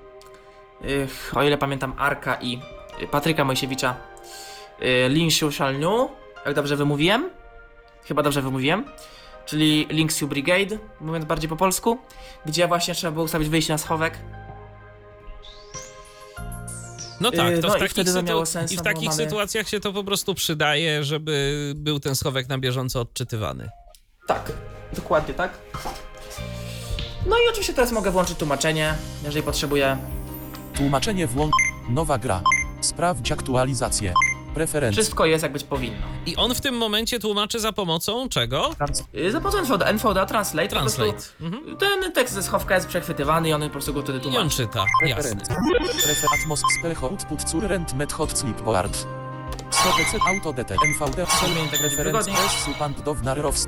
y, 0.86 1.08
o 1.36 1.44
ile 1.44 1.58
pamiętam, 1.58 1.94
Arka 1.98 2.36
i 2.42 2.60
y, 3.04 3.08
Patryka 3.08 3.44
Mojsiewicza 3.44 3.96
y, 4.82 5.10
Linksiu 5.10 5.52
Shalnu, 5.52 6.10
jak 6.46 6.56
dobrze 6.56 6.76
wymówiłem? 6.76 7.30
Chyba 8.06 8.24
dobrze 8.24 8.42
wymówiłem. 8.42 8.86
Czyli 9.46 9.88
Linksiu 9.90 10.28
Brigade, 10.28 10.78
mówiąc 11.02 11.26
bardziej 11.26 11.50
po 11.50 11.56
polsku, 11.56 11.98
gdzie 12.46 12.68
właśnie 12.68 12.96
trzeba 12.96 13.12
było 13.12 13.26
ustawić 13.26 13.50
wyjście 13.50 13.74
na 13.74 13.78
schowek. 13.78 14.18
No 17.22 17.32
tak, 17.32 17.52
Yy, 17.56 17.60
to 17.62 17.68
no 17.68 17.74
w 17.74 17.78
i 17.78 17.80
takich, 17.80 18.04
sytu- 18.06 18.46
sens, 18.46 18.72
i 18.72 18.78
w 18.78 18.82
takich 18.82 19.10
mamy- 19.10 19.24
sytuacjach 19.24 19.70
się 19.70 19.80
to 19.80 19.94
po 19.94 20.04
prostu 20.04 20.36
przydaje, 20.36 21.04
żeby 21.04 21.74
był 21.76 22.00
ten 22.00 22.16
schowek 22.16 22.50
na 22.50 22.58
bieżąco 22.58 23.02
odczytywany. 23.02 23.70
Tak, 24.28 24.52
dokładnie 24.94 25.34
tak. 25.34 25.52
No 27.30 27.36
i 27.38 27.50
oczywiście 27.50 27.74
teraz 27.74 27.92
mogę 27.92 28.12
włączyć 28.12 28.38
tłumaczenie, 28.38 28.96
jeżeli 29.24 29.44
potrzebuję. 29.44 29.98
tłumaczenie 30.74 31.28
włącz, 31.28 31.54
nowa 31.90 32.18
gra, 32.18 32.42
sprawdź 32.82 33.32
aktualizację, 33.32 34.14
preferencje, 34.54 35.02
Wszystko 35.04 35.26
jest 35.26 35.44
jak 35.44 35.52
być 35.54 35.64
powinno. 35.64 35.98
I 36.26 36.36
on 36.36 36.56
w 36.56 36.62
tym 36.62 36.78
momencie 36.78 37.20
tłumaczy 37.20 37.60
za 37.60 37.72
pomocą 37.72 38.30
czego? 38.30 38.70
Yy, 39.14 39.32
Za 39.32 39.40
pomocą 39.42 39.58
NVDA, 39.60 39.86
NVDA 39.86 40.26
Translate, 40.26 40.68
Translate. 40.68 41.18
Mhm. 41.42 41.78
ten 41.78 42.12
tekst 42.14 42.34
ze 42.34 42.44
schowka 42.44 42.76
jest 42.76 42.88
przechwytywany 42.88 43.50
i 43.50 43.54
on 43.54 43.62
po 43.62 43.70
prostu 43.70 43.94
go 43.94 44.02
wtedy 44.02 44.18
I 44.18 44.22
on 44.22 44.32
tłumaczy. 44.34 44.56
czyta, 44.58 44.86
jasne. 45.06 45.42
Atmos 46.42 46.62
output 47.02 47.44
current 47.52 47.94
method 47.94 48.38
sleepboard. 48.40 48.98
SOPC 49.72 50.26
autodt 50.28 50.60
NVD 50.60 51.26
Zmienię 51.40 51.56
będzie 51.72 51.78
reference 51.78 52.04
wygodniej. 52.04 52.36
s 52.36 52.66
supant 52.66 53.02
dovnarrows 53.02 53.68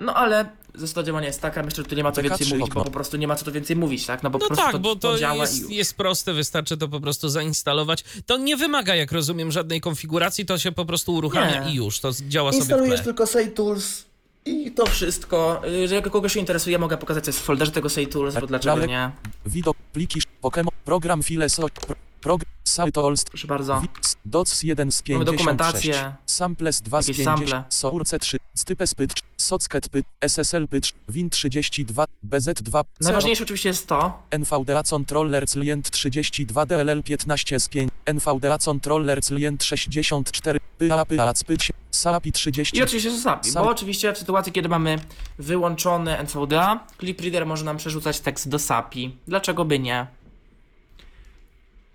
No 0.00 0.14
ale 0.14 0.44
zasada 0.74 1.02
działania 1.06 1.26
jest 1.26 1.40
taka, 1.40 1.62
myślę, 1.62 1.76
że 1.84 1.88
tu 1.90 1.94
nie 1.94 2.02
ma 2.02 2.12
co 2.12 2.22
więcej 2.22 2.46
mówić, 2.48 2.74
bo 2.74 2.84
po 2.84 2.90
prostu 2.90 3.16
nie 3.16 3.28
ma 3.28 3.36
co 3.36 3.44
tu 3.44 3.52
więcej 3.52 3.76
mówić, 3.76 4.06
tak? 4.06 4.22
No 4.22 4.30
bo 4.30 4.38
po 4.38 4.44
No 4.44 4.48
prostu 4.48 4.62
tak, 4.64 4.72
to, 4.72 4.78
bo 4.78 4.96
to 4.96 5.18
działa 5.18 5.34
i 5.36 5.38
jest, 5.40 5.60
już. 5.62 5.70
jest 5.70 5.94
proste, 5.94 6.32
wystarczy 6.32 6.76
to 6.76 6.88
po 6.88 7.00
prostu 7.00 7.28
zainstalować. 7.28 8.04
To 8.26 8.36
nie 8.36 8.56
wymaga, 8.56 8.94
jak 8.94 9.12
rozumiem, 9.12 9.52
żadnej 9.52 9.80
konfiguracji, 9.80 10.46
to 10.46 10.58
się 10.58 10.72
po 10.72 10.84
prostu 10.84 11.14
uruchamia 11.14 11.64
Nie. 11.64 11.72
i 11.72 11.74
już, 11.74 12.00
to 12.00 12.10
działa 12.28 12.52
sobie 12.52 12.60
w 12.60 12.64
Instalujesz 12.64 12.94
tle. 13.00 13.04
tylko 13.04 13.26
Say 13.26 13.48
Tools 13.50 14.04
i 14.46 14.70
to 14.72 14.86
wszystko. 14.86 15.62
Jeżeli 15.70 16.02
kogoś 16.10 16.32
się 16.32 16.40
interesuje, 16.40 16.78
mogę 16.78 16.96
pokazać 16.96 17.24
co 17.24 17.28
jest 17.28 17.40
w 17.40 17.42
folderze 17.42 17.72
tego 17.72 17.88
Say 17.88 18.06
Tools, 18.06 18.34
bo 18.40 18.46
dlaczego 18.46 18.74
Dalej. 18.74 18.88
nie? 18.88 19.10
widok 19.46 19.76
pliki 19.92 20.20
Pokémon 20.42 20.68
program 20.84 21.22
file 21.22 21.48
so 21.48 21.68
pro, 21.86 21.96
prog 22.20 22.40
Saitols 22.64 23.24
Proszę 23.24 23.46
bardzo. 23.48 23.82
docs 24.24 24.62
1 24.62 24.92
z 24.92 25.02
Mamy 25.08 25.24
56 25.24 25.36
dokumentację. 25.44 26.14
samples 26.26 26.80
2 26.82 27.02
z 27.02 27.08
Jakieś 27.08 27.24
50 27.24 27.48
sample. 27.50 27.64
source 27.68 28.18
3 28.18 28.36
stypes 28.54 28.94
pytch 28.94 29.22
socket 29.36 29.88
pytch 29.88 30.10
SSL 30.20 30.68
pytch 30.68 30.90
win 31.08 31.30
32 31.30 32.04
BZ2 32.28 32.84
Najważniejsze 33.00 33.44
oczywiście 33.44 33.68
jest 33.68 33.86
to, 33.86 34.22
NVDA 34.30 34.82
Controller 34.82 35.48
Client 35.48 35.90
32 35.90 36.66
DLL 36.66 37.02
15 37.02 37.60
z 37.60 37.68
5 37.68 37.90
NVDA 38.06 38.58
Controller 38.58 39.22
Client 39.24 39.64
64 39.64 40.60
PA 40.88 41.04
PA 41.06 41.34
Spyć 41.34 41.72
SAPI 41.90 42.32
30 42.32 42.76
I 42.78 42.82
oczywiście 42.82 43.18
Sam- 43.18 43.40
bo 43.54 43.70
oczywiście 43.70 44.12
w 44.12 44.18
sytuacji, 44.18 44.52
kiedy 44.52 44.68
mamy 44.68 44.98
wyłączone 45.38 46.18
NVDA, 46.18 46.86
Clip 47.00 47.20
Reader 47.20 47.46
może 47.46 47.64
nam 47.64 47.76
przerzucać 47.76 48.20
tekst 48.20 48.48
do 48.48 48.58
SAPI. 48.58 49.16
Dlaczego 49.28 49.64
by 49.64 49.78
nie? 49.78 50.06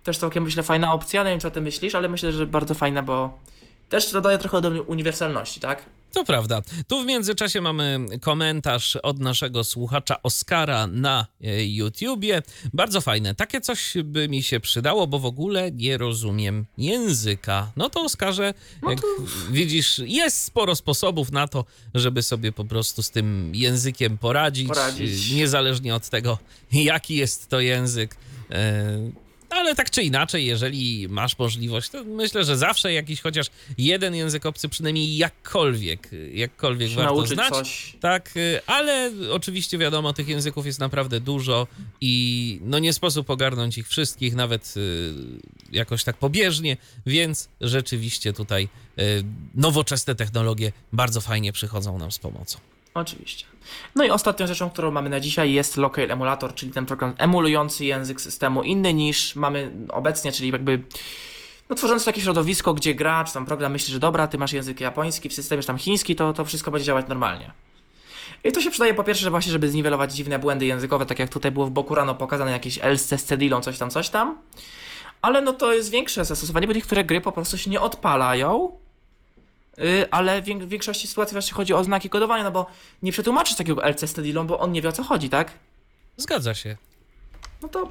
Też 0.06 0.18
całkiem 0.18 0.44
myślę 0.44 0.62
fajna 0.62 0.92
opcja, 0.92 1.24
nie 1.24 1.30
wiem 1.30 1.40
co 1.40 1.48
o 1.48 1.50
tym 1.50 1.64
myślisz, 1.64 1.94
ale 1.94 2.08
myślę, 2.08 2.32
że 2.32 2.46
bardzo 2.46 2.74
fajna, 2.74 3.02
bo 3.02 3.38
też 3.88 4.12
dodaje 4.12 4.38
trochę 4.38 4.60
do 4.60 4.82
uniwersalności, 4.82 5.60
tak? 5.60 5.82
To 6.12 6.24
prawda. 6.24 6.62
Tu 6.88 7.02
w 7.02 7.06
międzyczasie 7.06 7.60
mamy 7.60 8.06
komentarz 8.20 8.96
od 8.96 9.18
naszego 9.20 9.64
słuchacza 9.64 10.22
Oskara 10.22 10.86
na 10.86 11.26
e, 11.44 11.64
YouTubie. 11.66 12.42
Bardzo 12.72 13.00
fajne. 13.00 13.34
Takie 13.34 13.60
coś 13.60 13.94
by 14.04 14.28
mi 14.28 14.42
się 14.42 14.60
przydało, 14.60 15.06
bo 15.06 15.18
w 15.18 15.26
ogóle 15.26 15.72
nie 15.72 15.98
rozumiem 15.98 16.64
języka. 16.78 17.72
No 17.76 17.90
to 17.90 18.02
Oskarze, 18.02 18.54
jak 18.88 18.98
widzisz, 19.50 19.98
jest 19.98 20.42
sporo 20.44 20.76
sposobów 20.76 21.32
na 21.32 21.48
to, 21.48 21.64
żeby 21.94 22.22
sobie 22.22 22.52
po 22.52 22.64
prostu 22.64 23.02
z 23.02 23.10
tym 23.10 23.52
językiem 23.54 24.18
poradzić. 24.18 24.68
Poradzić. 24.68 25.32
e, 25.32 25.34
Niezależnie 25.34 25.94
od 25.94 26.08
tego, 26.08 26.38
jaki 26.72 27.16
jest 27.16 27.48
to 27.48 27.60
język. 27.60 28.16
Ale 29.50 29.74
tak 29.74 29.90
czy 29.90 30.02
inaczej, 30.02 30.46
jeżeli 30.46 31.08
masz 31.08 31.38
możliwość, 31.38 31.90
to 31.90 32.04
myślę, 32.04 32.44
że 32.44 32.56
zawsze 32.56 32.92
jakiś 32.92 33.20
chociaż 33.20 33.46
jeden 33.78 34.14
język 34.14 34.46
obcy 34.46 34.68
przynajmniej 34.68 35.16
jakkolwiek, 35.16 36.10
jakkolwiek 36.32 36.90
warto 36.90 37.14
nauczyć 37.14 37.34
znać. 37.34 37.54
coś. 37.54 37.96
Tak, 38.00 38.36
y, 38.36 38.60
ale 38.66 39.12
oczywiście 39.32 39.78
wiadomo, 39.78 40.12
tych 40.12 40.28
języków 40.28 40.66
jest 40.66 40.80
naprawdę 40.80 41.20
dużo 41.20 41.66
i 42.00 42.58
no 42.64 42.78
nie 42.78 42.92
sposób 42.92 43.30
ogarnąć 43.30 43.78
ich 43.78 43.88
wszystkich, 43.88 44.34
nawet 44.34 44.74
y, 44.76 45.14
jakoś 45.72 46.04
tak 46.04 46.16
pobieżnie, 46.16 46.76
więc 47.06 47.48
rzeczywiście 47.60 48.32
tutaj 48.32 48.68
y, 48.98 49.24
nowoczesne 49.54 50.14
technologie 50.14 50.72
bardzo 50.92 51.20
fajnie 51.20 51.52
przychodzą 51.52 51.98
nam 51.98 52.12
z 52.12 52.18
pomocą. 52.18 52.58
Oczywiście. 52.96 53.46
No 53.94 54.04
i 54.04 54.10
ostatnią 54.10 54.46
rzeczą, 54.46 54.70
którą 54.70 54.90
mamy 54.90 55.10
na 55.10 55.20
dzisiaj 55.20 55.52
jest 55.52 55.76
Local 55.76 56.10
Emulator, 56.10 56.54
czyli 56.54 56.72
ten 56.72 56.86
program 56.86 57.14
emulujący 57.18 57.84
język 57.84 58.20
systemu 58.20 58.62
inny 58.62 58.94
niż 58.94 59.36
mamy 59.36 59.70
obecnie, 59.88 60.32
czyli 60.32 60.52
jakby 60.52 60.82
no, 61.70 61.76
tworząc 61.76 62.04
takie 62.04 62.20
środowisko, 62.20 62.74
gdzie 62.74 62.94
gra 62.94 63.24
czy 63.24 63.32
tam 63.32 63.46
program 63.46 63.72
myśli, 63.72 63.92
że 63.92 64.00
dobra, 64.00 64.26
ty 64.26 64.38
masz 64.38 64.52
język 64.52 64.80
japoński, 64.80 65.28
w 65.28 65.34
systemie 65.34 65.62
tam 65.62 65.78
chiński, 65.78 66.16
to, 66.16 66.32
to 66.32 66.44
wszystko 66.44 66.70
będzie 66.70 66.84
działać 66.84 67.08
normalnie. 67.08 67.52
I 68.44 68.52
to 68.52 68.60
się 68.60 68.70
przydaje 68.70 68.94
po 68.94 69.04
pierwsze, 69.04 69.24
że 69.24 69.30
właśnie, 69.30 69.52
żeby 69.52 69.68
zniwelować 69.68 70.14
dziwne 70.14 70.38
błędy 70.38 70.66
językowe, 70.66 71.06
tak 71.06 71.18
jak 71.18 71.30
tutaj 71.30 71.52
było 71.52 71.66
w 71.66 71.70
boku 71.70 71.94
rano 71.94 72.14
pokazane 72.14 72.50
jakieś 72.50 72.78
else 72.82 73.18
z 73.18 73.24
cedilą, 73.24 73.60
coś 73.60 73.78
tam, 73.78 73.90
coś 73.90 74.08
tam. 74.08 74.38
Ale 75.22 75.40
no 75.40 75.52
to 75.52 75.72
jest 75.72 75.90
większe 75.90 76.24
zastosowanie, 76.24 76.66
bo 76.66 76.72
niektóre 76.72 77.04
gry 77.04 77.20
po 77.20 77.32
prostu 77.32 77.58
się 77.58 77.70
nie 77.70 77.80
odpalają, 77.80 78.78
ale 80.10 80.42
w 80.42 80.44
większości 80.68 81.08
sytuacji 81.08 81.32
właśnie 81.34 81.54
chodzi 81.54 81.74
o 81.74 81.84
znaki 81.84 82.10
kodowania, 82.10 82.44
no 82.44 82.50
bo 82.50 82.66
nie 83.02 83.12
przetłumaczysz 83.12 83.56
takiego 83.56 83.84
LC 83.84 84.06
z 84.06 84.12
Tedilą, 84.12 84.46
bo 84.46 84.58
on 84.58 84.72
nie 84.72 84.82
wie 84.82 84.88
o 84.88 84.92
co 84.92 85.02
chodzi, 85.02 85.28
tak? 85.30 85.50
Zgadza 86.16 86.54
się. 86.54 86.76
No 87.62 87.68
to 87.68 87.88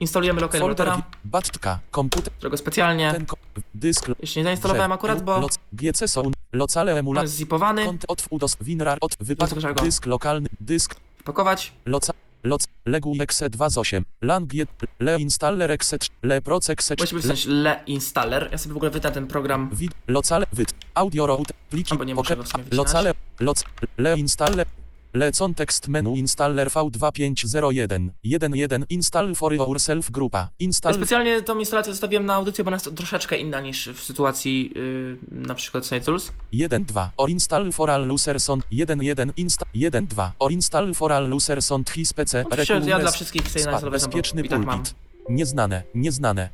instalujemy 0.00 0.40
folder 0.40 0.56
Emulatora, 0.62 1.02
baczka 1.24 1.78
komputer 1.90 2.32
którego 2.32 2.56
specjalnie 2.56 3.12
ten 3.12 3.26
ko- 3.26 3.36
dysk 3.74 4.06
jeszcze 4.20 4.40
nie 4.40 4.44
zainstalowałem 4.44 4.92
akurat, 4.92 5.22
bo 5.22 5.38
loc, 5.40 5.58
GC 5.72 6.08
są 6.08 6.30
locale 6.52 6.98
emulator 6.98 7.24
jest 7.24 7.36
zipowany. 7.36 7.84
kont 7.84 8.04
od 8.08 8.24
udos 8.30 8.56
winrar 8.60 8.98
od 9.00 9.16
wypadku 9.20 9.60
dysk 9.82 10.06
lokalny 10.06 10.48
dysk 10.60 10.94
Pakować. 11.24 11.72
loca 11.86 12.12
loc 12.48 12.60
legu 12.86 13.12
exe 13.20 13.50
2 13.50 13.70
z 13.70 13.78
8 13.78 14.04
lang 14.22 14.52
je- 14.54 14.66
le 15.00 15.16
installer 15.20 15.70
exe 15.70 15.98
3 15.98 16.10
le 16.22 16.40
proc 16.40 16.70
exe 16.70 16.94
Musi 16.98 17.06
3 17.06 17.18
wpisać 17.18 17.44
le 17.46 17.80
installer. 17.86 18.48
Ja 18.52 18.58
sobie 18.58 18.72
w 18.72 18.76
ogóle 18.76 18.90
wytnę 18.90 19.10
ten 19.12 19.26
program. 19.26 19.70
Wid, 19.72 19.92
locale, 20.08 20.46
wyd, 20.52 20.70
audio 20.94 21.26
route, 21.26 21.54
pliki, 21.70 21.90
Albo 21.92 22.04
nie 22.04 22.14
muszę 22.14 22.36
go 22.36 22.42
w 22.42 22.48
sumie 22.48 22.64
wycinać. 22.64 22.78
locale, 22.86 23.14
loc, 23.40 23.64
le 23.98 24.16
installer, 24.18 24.66
lecon 25.14 25.54
tekst 25.54 25.88
menu 25.88 26.16
installer 26.16 26.68
V2501, 26.68 28.08
11 28.22 28.86
install 28.88 29.34
for 29.34 29.54
yourself 29.54 30.10
grupa, 30.10 30.38
Ja 30.38 30.48
install, 30.58 30.94
specjalnie 30.94 31.42
tą 31.42 31.58
instalację 31.58 31.92
zostawiłem 31.92 32.26
na 32.26 32.34
audycję, 32.34 32.64
bo 32.64 32.68
ona 32.68 32.76
jest 32.76 32.94
troszeczkę 32.96 33.36
inna 33.36 33.60
niż 33.60 33.88
w 33.88 34.02
sytuacji 34.02 34.72
yy, 34.74 35.18
na 35.30 35.54
przykład 35.54 35.86
SciTools. 35.86 36.32
1.2, 36.52 37.08
or 37.16 37.30
install 37.30 37.72
for 37.72 37.90
all 37.90 38.10
userson, 38.10 38.60
1.1 38.72 39.30
insta, 39.36 39.66
1.2, 39.74 40.30
or 40.38 40.52
install 40.52 40.94
for 40.94 41.12
all 41.12 41.32
userson 41.32 41.84
his 41.94 42.12
PC, 42.12 42.44
Oczywiście 42.50 42.80
ja 42.90 42.98
dla 42.98 43.10
wszystkich 43.10 43.42
chcę 43.42 43.90
bezpieczny 43.90 44.48
tak 44.48 44.64
pulpit, 44.64 44.94
nieznane, 45.28 45.82
nieznane, 45.94 46.48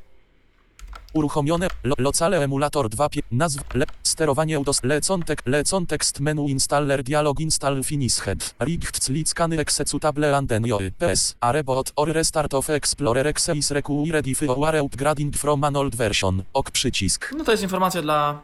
Uruchomione. 1.15 1.69
Lo, 1.85 1.95
locale 1.99 2.43
emulator 2.43 2.89
2. 2.89 3.09
Pie, 3.09 3.23
nazw. 3.31 3.63
Le, 3.75 3.87
sterowanie 4.03 4.59
udos. 4.59 4.83
Lecontek. 4.83 5.43
Lecon 5.47 5.87
tekst 5.87 6.21
menu 6.21 6.49
installer 6.49 7.03
dialog 7.03 7.41
install 7.41 7.83
finished. 7.85 8.55
Richt 8.59 9.09
lickany 9.09 9.59
executable 9.59 10.37
antenioy. 10.37 10.91
PS. 10.99 11.37
Arebot 11.41 11.93
or 11.97 12.09
restart 12.13 12.55
of 12.55 12.71
explorer 12.71 13.27
exe 13.27 13.55
is 13.55 13.71
required 13.71 14.27
if 14.27 14.43
are 14.43 14.81
upgrading 14.81 15.37
from 15.37 15.65
an 15.65 15.77
old 15.77 15.95
version. 15.95 16.43
Ok 16.53 16.71
przycisk. 16.71 17.35
No 17.39 17.45
to 17.45 17.51
jest 17.51 17.63
informacja 17.63 18.03
dla, 18.03 18.41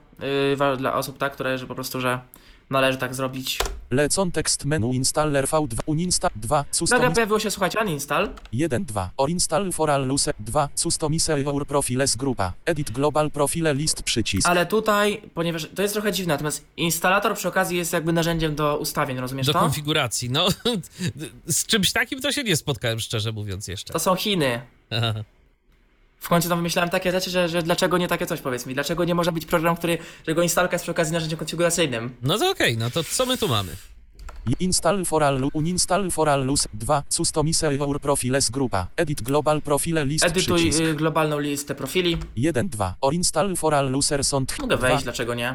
yy, 0.59 0.77
dla 0.77 0.95
osób, 0.95 1.18
tak, 1.18 1.33
które, 1.33 1.59
że 1.59 1.66
po 1.66 1.75
prostu, 1.75 2.01
że 2.01 2.21
należy 2.71 2.99
tak 2.99 3.14
zrobić. 3.14 3.59
Lecon 3.91 4.33
tekst 4.33 4.64
menu 4.64 4.93
installer 4.95 5.45
V2 5.47 5.77
uninstall 5.87 6.31
2 6.37 6.57
Nagle 6.57 6.68
customize 6.73 7.11
pojawiło 7.14 7.39
się, 7.39 7.51
słuchajcie, 7.51 7.79
uninstall. 7.81 8.29
1 8.53 8.85
2 8.85 9.11
or 9.16 9.31
install 9.31 9.73
for 9.73 9.91
all 9.91 10.07
luse 10.07 10.33
2 10.41 10.68
customize 10.75 11.41
your 11.41 11.66
profiles 11.66 12.16
grupa 12.16 12.53
edit 12.66 12.91
global 12.91 13.31
profile 13.31 13.75
list 13.75 14.03
przycisk 14.03 14.49
Ale 14.49 14.66
tutaj, 14.66 15.23
ponieważ 15.35 15.66
to 15.75 15.83
jest 15.83 15.95
trochę 15.95 16.12
dziwne, 16.12 16.35
natomiast 16.35 16.64
instalator 16.77 17.35
przy 17.37 17.49
okazji 17.49 17.77
jest 17.77 17.93
jakby 17.93 18.12
narzędziem 18.12 18.55
do 18.55 18.77
ustawień, 18.77 19.18
rozumiesz 19.18 19.47
Do 19.47 19.53
to? 19.53 19.59
konfiguracji. 19.59 20.31
No, 20.31 20.49
z 21.47 21.66
czymś 21.66 21.93
takim 21.93 22.21
to 22.21 22.33
się 22.33 22.45
nie 22.45 22.57
spotkałem, 22.57 23.01
szczerze 23.01 23.33
mówiąc 23.33 23.68
jeszcze. 23.68 23.93
To 23.93 23.99
są 23.99 24.14
Chiny. 24.14 24.61
W 26.21 26.29
końcu 26.29 26.49
tam 26.49 26.59
wymyślałem 26.59 26.91
takie 26.91 27.12
rzeczy, 27.12 27.31
że, 27.31 27.49
że 27.49 27.62
dlaczego 27.62 27.99
nie 27.99 28.09
takie 28.09 28.27
coś, 28.27 28.41
powiedz 28.41 28.66
mi. 28.66 28.75
Dlaczego 28.75 29.05
nie 29.05 29.14
może 29.14 29.33
być 29.33 29.47
program, 29.47 29.77
który, 29.77 29.99
którego 30.23 30.43
instalka 30.43 30.75
jest 30.75 30.83
przy 30.85 30.91
okazji 30.91 31.12
narzędziem 31.12 31.39
konfiguracyjnym? 31.39 32.14
No 32.23 32.39
to 32.39 32.51
okej, 32.51 32.77
no 32.77 32.91
to 32.91 33.05
co 33.05 33.27
my 33.27 33.39
tu 33.39 33.49
mamy? 33.49 33.73
Install 34.61 35.05
for 35.05 35.23
all 35.25 35.51
uninstall 35.53 36.11
for 36.11 36.29
all 36.29 36.45
luse 36.45 36.68
2 36.75 37.03
customize 37.09 37.75
your 37.75 38.01
profiles 38.01 38.51
grupa 38.51 38.87
edit 38.97 39.23
global 39.23 39.62
profile 39.62 40.05
list 40.07 40.25
Edytuj 40.25 40.57
przycisk 40.57 40.81
y, 40.81 40.95
globalną 40.95 41.39
listę 41.39 41.75
profili. 41.75 42.16
1 42.37 42.68
2 42.68 42.95
or 43.01 43.14
install 43.14 43.57
for 43.57 43.75
all 43.75 43.97
users 43.97 44.35
on 44.35 44.47
Mogę 44.61 44.77
2 44.77 44.89
wejść, 44.89 45.05
dlaczego 45.05 45.35
nie? 45.35 45.55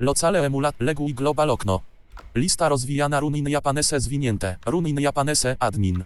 locale 0.00 0.46
emulat 0.46 0.74
legui 0.80 1.14
global 1.14 1.50
okno 1.50 1.80
Lista 2.34 2.68
rozwijana 2.68 3.20
runin 3.20 3.48
japanese 3.48 4.00
zwinięte. 4.00 4.56
Runin 4.66 5.00
japanese 5.00 5.56
admin. 5.60 6.04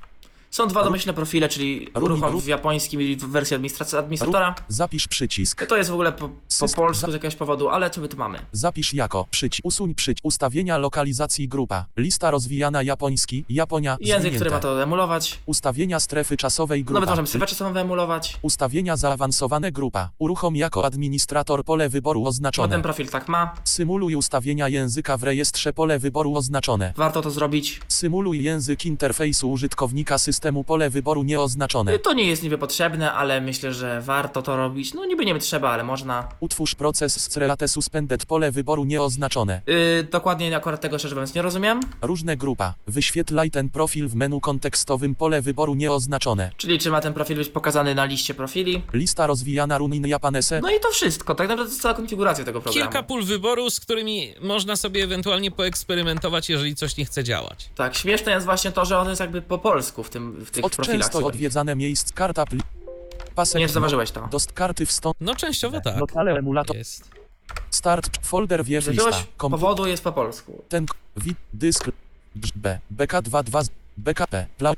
Są 0.52 0.68
dwa 0.68 0.84
domyślne 0.84 1.12
profile, 1.14 1.48
czyli 1.48 1.88
uruchom 1.94 2.32
ru- 2.32 2.40
w 2.40 2.46
japońskim 2.46 3.02
i 3.02 3.16
w 3.16 3.24
wersji 3.24 3.56
administratora. 3.56 4.54
Zapisz 4.68 5.08
przycisk. 5.08 5.66
To 5.66 5.76
jest 5.76 5.90
w 5.90 5.92
ogóle 5.92 6.12
po, 6.12 6.28
po 6.60 6.68
polsku 6.76 7.10
z 7.10 7.14
jakiegoś 7.14 7.36
powodu, 7.36 7.68
ale 7.68 7.90
co 7.90 8.00
my 8.00 8.08
tu 8.08 8.16
mamy? 8.16 8.38
Zapisz 8.52 8.94
jako 8.94 9.26
przycisk. 9.30 9.66
Usuń 9.66 9.94
przycisk. 9.94 10.24
Ustawienia 10.24 10.78
lokalizacji 10.78 11.48
grupa. 11.48 11.86
Lista 11.96 12.30
rozwijana 12.30 12.82
japoński. 12.82 13.44
Japonia. 13.48 13.96
Język, 14.00 14.18
zwinięte. 14.20 14.36
który 14.36 14.50
ma 14.50 14.58
to 14.60 14.82
emulować. 14.82 15.38
Ustawienia 15.46 16.00
strefy 16.00 16.36
czasowej 16.36 16.84
grupa. 16.84 16.94
Nawet 17.00 17.10
możemy 17.10 17.28
strefę 17.28 17.46
czasową 17.46 17.72
wyemulować. 17.72 18.38
Ustawienia 18.42 18.96
zaawansowane 18.96 19.72
grupa. 19.72 20.10
Uruchom 20.18 20.56
jako 20.56 20.84
administrator 20.84 21.64
pole 21.64 21.88
wyboru 21.88 22.22
No 22.22 22.28
oznaczone. 22.28 22.68
ten 22.68 22.82
profil 22.82 23.08
tak 23.08 23.28
ma. 23.28 23.54
Symuluj 23.64 24.14
ustawienia 24.16 24.68
języka 24.68 25.16
w 25.16 25.22
rejestrze 25.22 25.72
pole 25.72 25.98
wyboru 25.98 26.36
oznaczone. 26.36 26.92
Warto 26.96 27.22
to 27.22 27.30
zrobić. 27.30 27.80
Symuluj 27.88 28.42
język 28.42 28.86
interfejsu 28.86 29.50
użytkownika 29.50 30.18
systemu 30.18 30.41
pole 30.66 30.90
wyboru 30.90 31.22
nieoznaczone. 31.22 31.98
To 31.98 32.12
nie 32.12 32.24
jest 32.24 32.42
niby 32.42 32.58
potrzebne, 32.58 33.12
ale 33.12 33.40
myślę, 33.40 33.72
że 33.72 34.00
warto 34.00 34.42
to 34.42 34.56
robić. 34.56 34.94
No 34.94 35.04
niby 35.04 35.24
nie 35.24 35.38
trzeba, 35.38 35.70
ale 35.70 35.84
można. 35.84 36.28
Utwórz 36.40 36.74
proces 36.74 37.30
z 37.32 37.36
relate 37.36 37.68
suspended 37.68 38.26
pole 38.26 38.52
wyboru 38.52 38.84
nieoznaczone. 38.84 39.62
Yy, 39.66 40.08
dokładnie 40.10 40.56
akurat 40.56 40.80
tego 40.80 40.98
szczerze 40.98 41.14
mówiąc 41.14 41.34
nie 41.34 41.42
rozumiem. 41.42 41.80
Różne 42.02 42.36
grupa. 42.36 42.74
Wyświetlaj 42.86 43.50
ten 43.50 43.68
profil 43.68 44.08
w 44.08 44.14
menu 44.14 44.40
kontekstowym 44.40 45.14
pole 45.14 45.42
wyboru 45.42 45.74
nieoznaczone. 45.74 46.50
Czyli 46.56 46.78
czy 46.78 46.90
ma 46.90 47.00
ten 47.00 47.14
profil 47.14 47.36
być 47.36 47.48
pokazany 47.48 47.94
na 47.94 48.04
liście 48.04 48.34
profili. 48.34 48.82
Lista 48.92 49.26
rozwijana 49.26 49.78
runin 49.78 50.06
japanese. 50.06 50.60
No 50.60 50.70
i 50.70 50.80
to 50.80 50.90
wszystko. 50.90 51.34
Tak 51.34 51.48
naprawdę 51.48 51.64
to 51.64 51.70
jest 51.70 51.82
cała 51.82 51.94
konfiguracja 51.94 52.44
tego 52.44 52.60
programu. 52.60 52.90
Kilka 52.90 53.02
pól 53.02 53.24
wyboru, 53.24 53.70
z 53.70 53.80
którymi 53.80 54.34
można 54.40 54.76
sobie 54.76 55.04
ewentualnie 55.04 55.50
poeksperymentować, 55.50 56.48
jeżeli 56.50 56.74
coś 56.74 56.96
nie 56.96 57.04
chce 57.04 57.24
działać. 57.24 57.70
Tak, 57.74 57.94
śmieszne 57.94 58.32
jest 58.32 58.46
właśnie 58.46 58.72
to, 58.72 58.84
że 58.84 58.98
on 58.98 59.08
jest 59.08 59.20
jakby 59.20 59.42
po 59.42 59.58
polsku 59.58 60.02
w, 60.02 60.10
tym, 60.10 60.31
w 60.32 60.50
tych 60.50 60.64
Od 60.64 60.76
profilach. 60.76 61.00
często 61.00 61.18
swoich. 61.18 61.26
odwiedzane 61.26 61.76
miejsc 61.76 62.12
karta 62.12 62.46
pli... 62.46 62.60
Pasek 63.34 63.58
Nie 63.60 63.68
zauważyłeś 63.68 64.10
to. 64.10 64.28
Dost 64.30 64.52
karty 64.52 64.86
wstąp. 64.86 65.16
No 65.20 65.34
częściowo 65.34 65.80
tak. 65.80 66.00
Lokale 66.00 66.32
emulator. 66.32 66.76
Jest. 66.76 67.10
Start. 67.70 68.26
Folder 68.26 68.64
wież 68.64 68.86
lista. 68.86 69.10
Kom... 69.36 69.52
powodu 69.52 69.86
jest 69.86 70.04
po 70.04 70.12
polsku. 70.12 70.64
Ten. 70.68 70.86
Wid. 71.16 71.36
Dysk. 71.52 71.90
B. 72.56 72.78
BK22. 72.96 73.68
BKP. 73.96 74.46
Pla... 74.58 74.72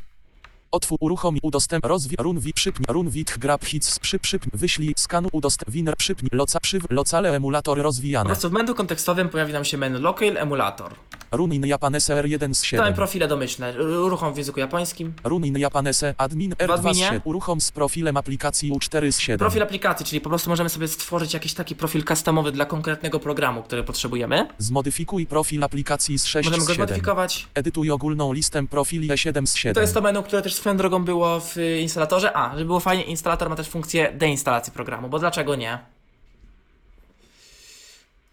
Otwórz, 0.70 0.98
uruchom, 1.00 1.38
udostęp, 1.42 1.86
rozwi, 1.86 2.16
runwi, 2.18 2.52
przypnij, 2.52 2.86
runwit, 2.88 3.38
grab, 3.38 3.64
hits, 3.64 3.98
przy, 3.98 4.18
przypnij, 4.18 4.50
wyślij, 4.54 4.94
skanu, 4.96 5.28
udostęp, 5.32 5.70
winner, 5.70 5.96
przypnij, 5.96 6.28
loca, 6.32 6.60
przyw, 6.60 6.82
locale, 6.90 7.36
emulator 7.36 7.76
Po 7.78 7.82
rozwijane. 7.82 8.26
prostu 8.26 8.50
w 8.50 8.52
menu 8.52 8.74
kontekstowym 8.74 9.28
pojawi 9.28 9.52
nam 9.52 9.64
się 9.64 9.78
menu 9.78 9.98
Local 10.00 10.36
Emulator. 10.36 10.92
Runin 11.36 11.66
japanese 11.66 12.22
R1 12.22 12.38
z 12.38 12.38
Damy 12.38 12.54
7. 12.54 12.94
profile 12.94 13.28
domyślne. 13.28 13.74
Uruchom 14.04 14.34
w 14.34 14.36
języku 14.36 14.60
japońskim. 14.60 15.12
Runin 15.24 15.58
japanese, 15.58 16.14
admin 16.18 16.52
R2 16.52 16.66
z 16.66 16.70
adminie? 16.70 17.04
7. 17.04 17.20
Uruchom 17.24 17.60
z 17.60 17.72
profilem 17.72 18.16
aplikacji 18.16 18.72
U4 18.72 19.12
z 19.12 19.18
7. 19.18 19.38
Profil 19.38 19.62
aplikacji, 19.62 20.06
czyli 20.06 20.20
po 20.20 20.28
prostu 20.28 20.50
możemy 20.50 20.68
sobie 20.68 20.88
stworzyć 20.88 21.34
jakiś 21.34 21.54
taki 21.54 21.76
profil 21.76 22.04
customowy 22.04 22.52
dla 22.52 22.64
konkretnego 22.66 23.20
programu, 23.20 23.62
który 23.62 23.84
potrzebujemy. 23.84 24.48
Zmodyfikuj 24.58 25.26
profil 25.26 25.64
aplikacji 25.64 26.18
z 26.18 26.24
6 26.24 26.48
Możemy 26.48 26.64
z 26.64 26.66
go 26.66 26.74
7. 26.74 26.86
zmodyfikować. 26.86 27.48
Edytuj 27.54 27.90
ogólną 27.90 28.32
listę 28.32 28.66
profili 28.66 29.08
E7 29.08 29.46
z 29.46 29.54
7. 29.54 29.74
To 29.74 29.80
jest 29.80 29.94
to 29.94 30.00
menu, 30.00 30.22
które 30.22 30.42
też 30.42 30.54
swoją 30.54 30.76
drogą 30.76 31.04
było 31.04 31.40
w 31.40 31.56
instalatorze. 31.80 32.36
A, 32.36 32.52
żeby 32.52 32.64
było 32.64 32.80
fajnie, 32.80 33.04
instalator 33.04 33.50
ma 33.50 33.56
też 33.56 33.68
funkcję 33.68 34.12
deinstalacji 34.12 34.72
programu, 34.72 35.08
bo 35.08 35.18
dlaczego 35.18 35.54
nie? 35.56 35.78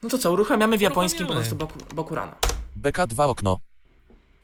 No 0.04 0.10
to 0.10 0.18
co, 0.18 0.32
uruchamiamy 0.32 0.78
w 0.78 0.82
japońskim 0.82 1.28
po 1.28 1.34
prostu 1.34 1.56
boku, 1.56 1.80
boku 1.96 2.16
rana. 2.16 2.36
BK2 2.82 3.24
okno. 3.30 3.60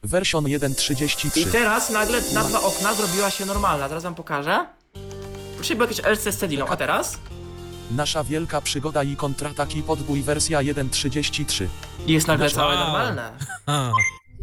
Version 0.02 0.48
I 0.48 0.58
1.33. 0.58 1.52
teraz 1.52 1.90
nagle 1.90 2.22
nazwa 2.34 2.60
okna 2.62 2.94
zrobiła 2.94 3.30
się 3.30 3.46
normalna. 3.46 3.88
Teraz 3.88 4.02
wam 4.04 4.14
pokażę. 4.14 4.66
Wcześniej 5.54 5.76
było 5.76 5.88
jakieś 5.90 6.04
LC 6.06 6.32
z 6.32 6.36
Cedilą, 6.38 6.66
a 6.66 6.76
teraz 6.76 7.18
Nasza 7.90 8.24
wielka 8.24 8.60
przygoda 8.60 9.02
i 9.02 9.16
kontrataki 9.16 9.82
podbój 9.82 10.22
wersja 10.22 10.58
1.33. 10.60 11.66
jest 12.06 12.26
nagle 12.26 12.46
Wow. 12.46 12.54
całe 12.54 12.74
normalne. 12.76 13.32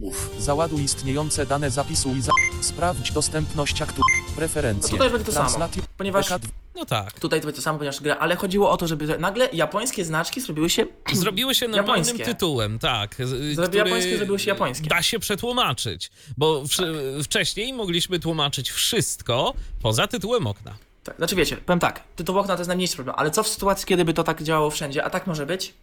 A, 0.01 0.41
Załaduj 0.41 0.83
istniejące 0.83 1.45
dane 1.45 1.71
zapisu 1.71 2.15
i 2.15 2.21
za... 2.21 2.31
sprawdź 2.61 3.11
dostępność 3.11 3.81
aktu. 3.81 4.01
Preferencje. 4.35 4.89
No 4.91 4.97
tutaj 4.97 5.09
będzie 5.09 5.25
to 5.25 5.49
samo, 5.49 5.67
ponieważ- 5.97 6.29
BK2 6.29 6.39
no 6.75 6.85
tak. 6.85 7.19
Tutaj 7.19 7.39
to 7.41 7.45
będzie 7.45 7.55
to 7.57 7.63
samo, 7.63 7.77
ponieważ 7.77 8.01
gra, 8.01 8.15
ale 8.17 8.35
chodziło 8.35 8.71
o 8.71 8.77
to, 8.77 8.87
żeby 8.87 9.17
nagle 9.19 9.49
japońskie 9.53 10.05
znaczki 10.05 10.41
zrobiły 10.41 10.69
się 10.69 10.85
Zrobiły 11.13 11.55
się 11.55 11.67
normalnym 11.67 12.05
Japońskie. 12.05 12.25
tytułem, 12.33 12.79
tak. 12.79 13.15
z- 13.19 13.55
Zrobi- 13.57 13.75
japońskie 13.77 14.17
zrobiły 14.17 14.39
się 14.39 14.49
japońskie. 14.49 14.87
Da 14.89 15.01
się 15.01 15.19
przetłumaczyć, 15.19 16.11
bo 16.37 16.61
wsz- 16.61 17.23
wcześniej 17.23 17.73
mogliśmy 17.73 18.19
tłumaczyć 18.19 18.71
wszystko 18.71 19.53
poza 19.81 20.07
tytułem 20.07 20.47
okna. 20.47 20.73
Tak, 21.03 21.17
znaczy 21.17 21.35
wiecie, 21.35 21.57
powiem 21.57 21.79
tak, 21.79 22.03
tytuł 22.15 22.39
okna 22.39 22.55
to 22.55 22.59
jest 22.59 22.67
najmniejszy 22.67 22.95
problem, 22.95 23.15
ale 23.19 23.31
co 23.31 23.43
w 23.43 23.47
sytuacji, 23.47 23.85
kiedy 23.87 24.05
by 24.05 24.13
to 24.13 24.23
tak 24.23 24.43
działało 24.43 24.69
wszędzie, 24.69 25.03
a 25.03 25.09
tak 25.09 25.27
może 25.27 25.45
być? 25.45 25.73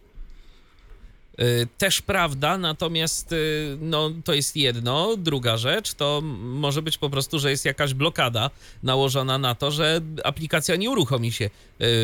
Y, 1.39 1.67
Też 1.77 2.01
prawda, 2.01 2.57
natomiast 2.57 3.31
y, 3.31 3.77
no, 3.81 4.11
to 4.23 4.33
jest 4.33 4.55
jedno. 4.55 5.17
Druga 5.17 5.57
rzecz 5.57 5.93
to 5.93 6.21
może 6.41 6.81
być 6.81 6.97
po 6.97 7.09
prostu, 7.09 7.39
że 7.39 7.51
jest 7.51 7.65
jakaś 7.65 7.93
blokada 7.93 8.49
nałożona 8.83 9.37
na 9.37 9.55
to, 9.55 9.71
że 9.71 10.01
aplikacja 10.23 10.75
nie 10.75 10.89
uruchomi 10.89 11.31
się 11.31 11.45
y, 11.45 11.49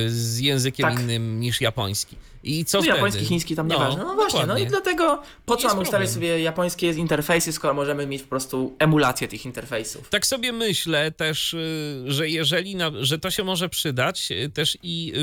z 0.10 0.40
językiem 0.40 0.90
Tak. 0.90 1.00
innym 1.00 1.40
niż 1.40 1.62
japoński. 1.62 2.16
I 2.44 2.66
co 2.66 2.80
No, 2.80 2.86
japoński, 2.86 3.26
chiński, 3.26 3.56
tam 3.56 3.68
nieważne. 3.68 4.04
No 4.04 4.16
właśnie, 4.16 4.40
no 4.40 4.46
dokładnie. 4.46 4.66
i 4.66 4.68
dlatego 4.68 5.22
po 5.46 5.58
co 5.58 5.68
mamy 5.68 5.82
problem. 5.82 6.08
sobie 6.08 6.40
japońskie 6.40 6.92
interfejsy, 6.92 7.54
skoro 7.54 7.74
możemy 7.74 8.08
mieć 8.08 8.24
po 8.24 8.30
prostu 8.30 8.76
emulację 8.80 9.28
tych 9.28 9.46
interfejsów. 9.46 10.10
Tak 10.10 10.26
sobie 10.26 10.52
myślę 10.52 11.12
też, 11.12 11.54
y, 11.54 12.04
że 12.06 12.30
jeżeli, 12.30 12.76
na, 12.76 12.92
że 13.00 13.20
to 13.20 13.32
się 13.32 13.44
może 13.44 13.70
przydać 13.70 14.32
y, 14.32 14.50
też 14.50 14.78
i 14.84 15.14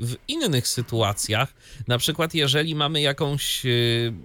y, 0.00 0.06
w 0.06 0.16
innych 0.28 0.68
sytuacjach, 0.68 1.54
na 1.88 1.98
przykład 1.98 2.34
jeżeli 2.34 2.74
mamy 2.74 3.00
jakąś 3.00 3.62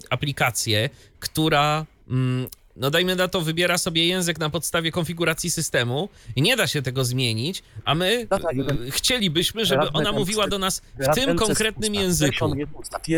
aplikację, 0.09 0.89
która 1.19 1.85
mm, 2.09 2.47
no 2.79 2.91
dajmy 2.91 3.15
na 3.15 3.27
to, 3.27 3.41
wybiera 3.41 3.77
sobie 3.77 4.07
język 4.07 4.39
na 4.39 4.49
podstawie 4.49 4.91
konfiguracji 4.91 5.51
systemu 5.51 6.09
i 6.35 6.41
nie 6.41 6.57
da 6.57 6.67
się 6.67 6.81
tego 6.81 7.05
zmienić, 7.05 7.63
a 7.85 7.95
my 7.95 8.27
Data 8.29 8.51
y, 8.51 8.55
jeden. 8.55 8.91
chcielibyśmy, 8.91 9.65
żeby 9.65 9.91
ona 9.93 10.11
mówiła 10.11 10.47
do 10.47 10.59
nas 10.59 10.81
w 10.99 11.15
tym 11.15 11.35
konkretnym 11.35 11.95
języku. 11.95 12.55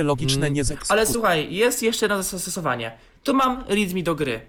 Logiczne 0.04 0.48
Mm. 0.48 0.54
nie 0.54 0.64
Ale 0.90 1.06
słuchaj, 1.06 1.54
jest 1.56 1.84
jeszcze 1.84 2.06
jedno 2.06 2.24
zastosowanie. 2.24 2.92
Tu 3.24 3.34
mam 3.34 3.64
readme 3.68 4.04
do 4.04 4.16
gry. 4.16 4.42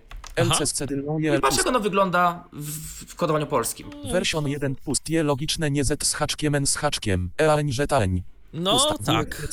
I 1.36 1.40
patrz 1.40 1.56
jak 1.56 1.66
ono 1.66 1.80
wygląda 1.80 2.44
w, 2.52 3.04
w 3.06 3.14
kodowaniu 3.14 3.46
polskim. 3.46 3.90
Version 4.12 4.48
1 4.48 4.74
pust. 4.76 5.04
Tie 5.04 5.22
logiczne 5.22 5.70
nie 5.70 5.84
z 5.84 6.04
z 6.04 6.14
haczkiem 6.14 6.54
n 6.54 6.66
z 6.66 6.76
haczkiem. 6.76 7.30
Eań 7.40 7.72
żetań. 7.72 8.22
No 8.52 8.94
tak. 9.06 9.48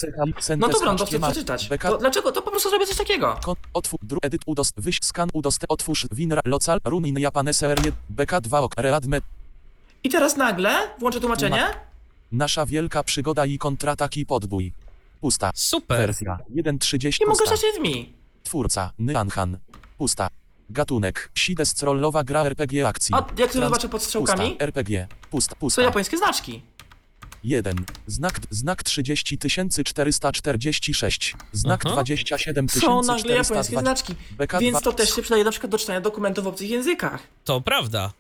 No 0.58 0.68
dobra, 0.68 0.92
no 0.92 0.98
to 0.98 1.06
chcę 1.06 1.20
przeczytać. 1.20 1.70
To, 1.82 1.98
dlaczego? 1.98 2.32
To 2.32 2.42
po 2.42 2.52
prostu 2.52 2.70
zrobię 2.70 2.86
coś 2.86 2.98
takiego. 2.98 3.40
kon, 3.44 3.56
otwórz, 3.74 4.00
dru, 4.04 4.20
edit, 4.22 4.42
udost, 4.46 4.74
wyś, 4.78 5.00
skan, 5.02 5.30
udost, 5.34 5.66
otwórz, 5.70 6.08
winra, 6.12 6.42
local, 6.46 6.80
runin, 6.84 7.20
japanese, 7.20 7.76
r1, 7.76 7.92
bk2, 8.16 8.64
ok, 8.64 8.74
readme, 8.78 9.22
I 10.04 10.10
teraz 10.10 10.38
nagle 10.38 10.90
włączę 11.00 11.20
tłumaczenie. 11.20 11.64
Nasza 12.32 12.66
wielka 12.66 13.04
przygoda 13.04 13.46
i 13.46 13.58
kontrataki 13.58 14.26
podbój. 14.26 14.74
Pusta. 15.22 15.52
Super. 15.56 15.98
Wersja 15.98 16.40
1.30 16.56 17.20
Nie 17.20 17.26
mogę 17.26 17.46
stać 17.46 17.60
z 17.78 17.80
mi. 17.80 18.14
Twórca 18.44 18.92
Nyanhan. 19.00 19.58
Pusta. 19.98 20.28
Gatunek. 20.70 21.32
Sides-rollowa 21.36 22.24
gra 22.24 22.44
RPG 22.46 22.88
akcji. 22.88 23.16
A 23.16 23.26
jak 23.38 23.52
to 23.52 23.60
zobaczę 23.60 23.90
pod 23.90 24.04
strzałkami? 24.04 24.50
Pusta. 24.50 24.66
RPG. 24.66 25.08
Pusta. 25.32 25.56
Są 25.56 25.60
Pusta. 25.60 25.82
japońskie 25.82 26.18
znaczki. 26.18 26.62
1. 27.48 27.86
Znak, 28.08 28.40
znak 28.50 28.84
30446. 28.84 31.36
Znak 31.52 31.82
Aha. 31.86 32.04
27420. 32.04 32.88
Są 32.88 33.02
nagle 33.02 33.36
japońskie 33.36 33.80
znaczki. 33.80 34.16
BK2. 34.40 34.60
Więc 34.60 34.82
to 34.82 34.94
też 34.94 35.16
się 35.16 35.22
przydaje 35.22 35.44
na 35.44 35.52
przykład 35.52 35.72
do 35.72 35.78
czytania 35.78 36.02
dokumentów 36.02 36.44
w 36.44 36.48
obcych 36.48 36.70
językach. 36.70 37.20
To 37.44 37.62
prawda. 37.62 38.12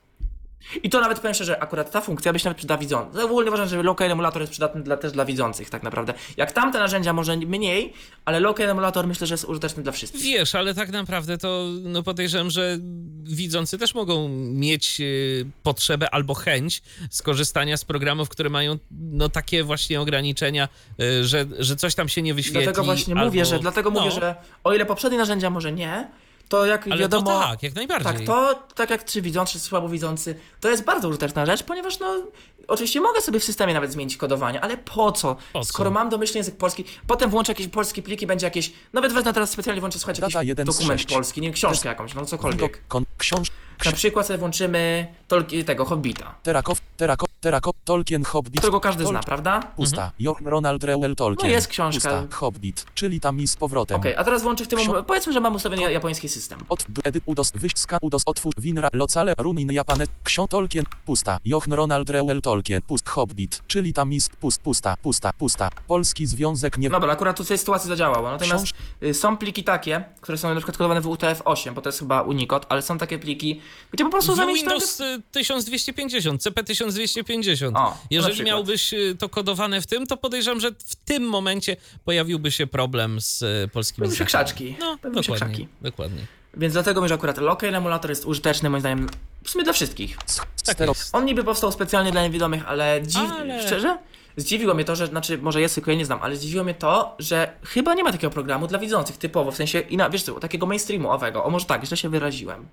I 0.83 0.89
to 0.89 1.01
nawet 1.01 1.19
powiem 1.19 1.33
szczerze, 1.33 1.63
akurat 1.63 1.91
ta 1.91 2.01
funkcja 2.01 2.33
by 2.33 2.39
się 2.39 2.45
nawet 2.45 2.57
przydała 2.57 2.77
widzącym. 2.77 3.25
Ogólnie 3.25 3.49
uważam, 3.49 3.67
że 3.67 3.83
local 3.83 4.11
emulator 4.11 4.41
jest 4.41 4.51
przydatny 4.51 4.83
dla, 4.83 4.97
też 4.97 5.11
dla 5.11 5.25
widzących 5.25 5.69
tak 5.69 5.83
naprawdę. 5.83 6.13
Jak 6.37 6.51
tamte 6.51 6.79
narzędzia 6.79 7.13
może 7.13 7.37
mniej, 7.37 7.93
ale 8.25 8.39
local 8.39 8.69
emulator 8.69 9.07
myślę, 9.07 9.27
że 9.27 9.33
jest 9.33 9.45
użyteczny 9.45 9.83
dla 9.83 9.91
wszystkich. 9.91 10.21
Wiesz, 10.23 10.55
ale 10.55 10.73
tak 10.73 10.89
naprawdę 10.89 11.37
to 11.37 11.65
no 11.83 12.03
podejrzewam, 12.03 12.49
że 12.49 12.77
widzący 13.23 13.77
też 13.77 13.95
mogą 13.95 14.29
mieć 14.53 15.01
y, 15.01 15.45
potrzebę 15.63 16.09
albo 16.13 16.33
chęć 16.33 16.81
skorzystania 17.09 17.77
z 17.77 17.85
programów, 17.85 18.29
które 18.29 18.49
mają 18.49 18.77
no 18.91 19.29
takie 19.29 19.63
właśnie 19.63 20.01
ograniczenia, 20.01 20.69
y, 21.01 21.25
że, 21.25 21.45
że 21.59 21.75
coś 21.75 21.95
tam 21.95 22.09
się 22.09 22.21
nie 22.21 22.33
wyświetli. 22.33 22.63
Dlatego 22.63 22.83
właśnie 22.83 23.13
albo... 23.13 23.25
mówię, 23.25 23.45
że 23.45 23.59
dlatego 23.59 23.91
no, 23.91 23.99
mówię, 23.99 24.11
że 24.11 24.35
o 24.63 24.73
ile 24.73 24.85
poprzednie 24.85 25.17
narzędzia 25.17 25.49
może 25.49 25.71
nie, 25.71 26.07
to 26.49 26.65
jak 26.65 26.87
Ale 26.87 26.97
wiadomo. 26.97 27.31
to 27.31 27.39
tak, 27.39 27.63
jak 27.63 27.75
najbardziej. 27.75 28.13
Tak, 28.13 28.25
to 28.25 28.63
tak 28.75 28.89
jak 28.89 29.05
czy 29.05 29.21
widzący, 29.21 29.53
czy 29.53 29.59
słabowidzący, 29.59 30.39
to 30.61 30.69
jest 30.69 30.83
bardzo 30.83 31.07
użyteczna 31.09 31.45
rzecz, 31.45 31.63
ponieważ 31.63 31.99
no, 31.99 32.21
oczywiście 32.67 33.01
mogę 33.01 33.21
sobie 33.21 33.39
w 33.39 33.43
systemie 33.43 33.73
nawet 33.73 33.91
zmienić 33.91 34.17
kodowanie, 34.17 34.61
ale 34.61 34.77
po 34.77 35.11
co? 35.11 35.35
Po 35.53 35.59
co? 35.59 35.65
Skoro 35.65 35.91
mam 35.91 36.09
domyślny 36.09 36.37
język 36.37 36.57
polski, 36.57 36.85
potem 37.07 37.29
włączę 37.29 37.51
jakieś 37.51 37.67
polskie 37.67 38.01
pliki, 38.01 38.27
będzie 38.27 38.45
jakieś, 38.47 38.71
nawet 38.93 39.13
wezmę 39.13 39.33
teraz 39.33 39.49
specjalnie 39.51 39.81
włączę, 39.81 39.99
słuchajcie, 39.99 40.21
Data 40.21 40.43
jakiś 40.43 40.65
dokument 40.65 41.05
polski, 41.05 41.41
nie 41.41 41.47
wiem, 41.47 41.53
książkę 41.53 41.89
jakąś, 41.89 42.13
no 42.13 42.25
cokolwiek. 42.25 42.87
Kon, 42.87 43.05
książ, 43.17 43.47
Na 43.85 43.91
przykład 43.91 44.27
sobie 44.27 44.39
włączymy 44.39 45.07
Tolki, 45.27 45.63
tego 45.65 45.85
Hobbita, 45.85 46.35
Terakow, 46.43 46.77
Terakow, 46.97 47.26
Terakow, 47.41 47.75
Tolkien 47.83 48.23
Hobbit. 48.23 48.57
którego 48.57 48.79
każdy 48.79 49.03
Tol- 49.03 49.09
zna, 49.09 49.19
prawda? 49.19 49.59
Pusta. 49.75 50.11
Jochen 50.19 50.47
Ronald 50.47 50.83
Reuel 50.83 51.15
Tolkien. 51.15 51.47
No 51.49 51.55
jest 51.55 51.67
książka. 51.67 52.21
Pusta. 52.21 52.35
Hobbit, 52.37 52.85
czyli 52.95 53.19
tam 53.19 53.39
i 53.39 53.47
z 53.47 53.55
powrotem. 53.55 53.97
Okej, 53.97 54.15
a 54.15 54.23
teraz 54.23 54.43
włączę 54.43 54.65
w 54.65 54.67
tym, 54.67 54.79
Ksio- 54.79 55.03
powiedzmy, 55.03 55.33
że 55.33 55.39
mam 55.39 55.55
ustawiony 55.55 55.91
japoński 55.91 56.29
system. 56.29 56.59
Od 56.69 56.85
edyt 57.03 57.23
udos 57.25 57.51
wyjść 57.55 57.79
ska 57.79 57.97
udos 58.01 58.23
otwórz 58.25 58.53
winra 58.57 58.89
locale 58.93 59.33
runin 59.37 59.71
japane 59.71 60.05
ksią 60.23 60.47
Tolkien 60.47 60.85
pusta 61.05 61.37
Jochen 61.45 61.73
Ronald 61.73 62.09
Reuel 62.09 62.41
Tolkien 62.41 62.81
pust 62.81 63.09
Hobbit 63.09 63.61
czyli 63.67 63.93
tam 63.93 64.13
ist 64.13 64.35
pust 64.35 64.61
pusta 64.61 64.97
pusta 65.01 65.33
pusta 65.33 65.69
Polski 65.87 66.25
Związek 66.25 66.77
nie 66.77 66.89
Dobra, 66.89 67.11
akurat 67.13 67.37
tu 67.37 67.43
w 67.43 67.47
tej 67.47 67.57
sytuacji 67.57 67.87
zadziałało. 67.87 68.31
Natomiast 68.31 68.65
Książ- 68.65 68.73
y, 69.03 69.13
są 69.13 69.37
pliki 69.37 69.63
takie, 69.63 70.03
które 70.21 70.37
są 70.37 70.49
na 70.49 70.55
przykład 70.55 70.77
kodowane 70.77 71.01
w 71.01 71.05
UTF-8, 71.05 71.73
bo 71.73 71.81
to 71.81 71.89
jest 71.89 71.99
chyba 71.99 72.21
Unicode, 72.21 72.65
ale 72.69 72.81
są 72.81 72.97
takie 72.97 73.19
pliki, 73.19 73.61
gdzie 73.91 74.03
po 74.03 74.11
prostu 74.11 74.35
zamienić. 74.35 74.61
Windows 74.61 74.99
y, 74.99 75.21
1250, 75.31 76.41
CP 76.43 76.63
1250. 76.63 77.26
O, 77.69 77.71
na 77.71 77.97
Jeżeli 78.11 78.43
miałbyś 78.43 78.93
y, 78.93 79.15
to 79.19 79.29
kodowane 79.29 79.81
w 79.81 79.87
tym, 79.87 80.07
to 80.07 80.17
podejrzewam, 80.17 80.59
że 80.59 80.71
w 80.71 80.95
tym 80.95 81.23
momencie 81.23 81.77
pojawiłby 82.05 82.51
się 82.51 82.67
problem 82.67 83.21
z 83.21 83.41
y, 83.41 83.69
polskimi 83.73 83.97
Pojawiły 83.97 84.17
się 84.17 84.25
krzaczki. 84.25 84.75
No, 84.79 84.91
się 84.91 84.97
dokładnie, 85.01 85.35
krzaki. 85.35 85.67
dokładnie. 85.81 86.21
Więc 86.57 86.73
dlatego 86.73 87.07
że 87.07 87.13
akurat 87.13 87.37
Local 87.37 87.75
Emulator 87.75 88.11
jest 88.11 88.25
użyteczny 88.25 88.69
moim 88.69 88.79
zdaniem 88.79 89.09
w 89.43 89.49
sumie 89.49 89.63
dla 89.63 89.73
wszystkich. 89.73 90.17
Tak 90.65 90.79
jest. 90.79 91.15
On 91.15 91.25
niby 91.25 91.43
powstał 91.43 91.71
specjalnie 91.71 92.11
dla 92.11 92.23
niewidomych, 92.23 92.67
ale, 92.67 93.01
dziw... 93.03 93.31
Ale- 93.31 93.67
szczerze? 93.67 93.97
Zdziwiło 94.37 94.73
mnie 94.73 94.85
to, 94.85 94.95
że, 94.95 95.07
znaczy 95.07 95.37
może 95.37 95.61
jest, 95.61 95.75
tylko 95.75 95.91
ja 95.91 95.97
nie 95.97 96.05
znam, 96.05 96.19
ale 96.21 96.35
zdziwiło 96.35 96.63
mnie 96.63 96.73
to, 96.73 97.15
że 97.19 97.51
chyba 97.63 97.93
nie 97.93 98.03
ma 98.03 98.11
takiego 98.11 98.31
programu 98.31 98.67
dla 98.67 98.79
widzących 98.79 99.17
typowo, 99.17 99.51
w 99.51 99.55
sensie, 99.55 99.79
i 99.79 99.97
na, 99.97 100.09
wiesz 100.09 100.23
co, 100.23 100.39
takiego 100.39 100.65
mainstreamowego, 100.65 101.43
o 101.43 101.49
może 101.49 101.65
tak, 101.65 101.85
źle 101.85 101.97
się 101.97 102.09
wyraziłem. 102.09 102.67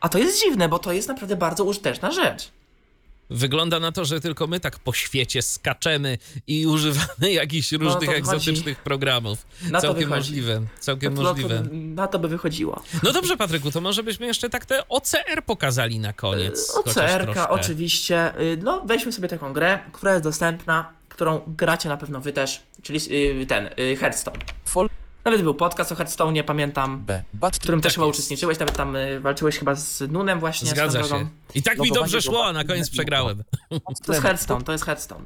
A 0.00 0.08
to 0.08 0.18
jest 0.18 0.42
dziwne, 0.44 0.68
bo 0.68 0.78
to 0.78 0.92
jest 0.92 1.08
naprawdę 1.08 1.36
bardzo 1.36 1.64
użyteczna 1.64 2.10
rzecz. 2.10 2.50
Wygląda 3.32 3.80
na 3.80 3.92
to, 3.92 4.04
że 4.04 4.20
tylko 4.20 4.46
my 4.46 4.60
tak 4.60 4.78
po 4.78 4.92
świecie 4.92 5.42
skaczemy 5.42 6.18
i 6.46 6.66
używamy 6.66 7.32
jakichś 7.32 7.72
różnych 7.72 7.94
No, 7.94 8.00
to 8.00 8.06
chodzi- 8.06 8.18
egzotycznych 8.18 8.78
programów. 8.82 9.46
Na 9.70 9.80
całkiem 9.80 10.08
możliwe, 10.10 10.62
całkiem 10.80 11.14
To- 11.16 11.22
to- 11.22 11.28
możliwe. 11.28 11.62
Na 11.72 12.06
to 12.08 12.18
by 12.18 12.28
wychodziło. 12.28 12.82
No 13.02 13.12
dobrze, 13.12 13.36
Patryku, 13.36 13.70
to 13.70 13.80
może 13.80 14.02
byśmy 14.02 14.26
jeszcze 14.26 14.50
tak 14.50 14.66
te 14.66 14.88
OCR 14.88 15.44
pokazali 15.46 15.98
na 15.98 16.12
koniec. 16.12 16.70
chociaż 16.74 16.96
OCR-ka 16.96 17.48
oczywiście. 17.50 18.40
y, 18.40 18.58
No, 18.62 18.82
weźmy 18.86 19.12
sobie 19.12 19.28
taką 19.28 19.52
grę, 19.52 19.78
która 19.92 20.12
jest 20.12 20.24
dostępna, 20.24 20.92
którą 21.08 21.40
gracie 21.46 21.88
na 21.88 21.96
pewno 21.96 22.20
wy 22.20 22.32
też, 22.32 22.62
czyli 22.82 23.00
y, 23.42 23.46
ten, 23.46 23.66
y, 23.78 23.96
Hearthstone. 23.96 24.38
Nawet 25.24 25.42
był 25.42 25.54
podcast 25.54 25.92
o 25.92 25.94
Hearthstone, 25.94 26.44
pamiętam, 26.44 27.04
B 27.06 27.22
Bat 27.34 27.56
w 27.56 27.58
którym 27.58 27.80
też 27.80 27.94
chyba 27.94 28.06
jest. 28.06 28.18
uczestniczyłeś, 28.18 28.58
nawet 28.58 28.76
tam 28.76 28.96
y, 28.96 29.20
walczyłeś 29.20 29.58
chyba 29.58 29.74
z 29.74 30.12
Nunem 30.12 30.40
właśnie. 30.40 30.70
Zgadza 30.70 31.02
się. 31.02 31.28
I 31.54 31.62
tak 31.62 31.78
mi 31.78 31.88
Logowanie 31.88 32.04
dobrze 32.12 32.22
szło, 32.22 32.46
a 32.46 32.52
na 32.52 32.64
koniec 32.64 32.90
przegrałem. 32.90 33.42
To 34.04 34.12
jest 34.12 34.22
Hearthstone, 34.22 34.64
to 34.64 34.72
jest 34.72 34.84
Hearthstone. 34.84 35.24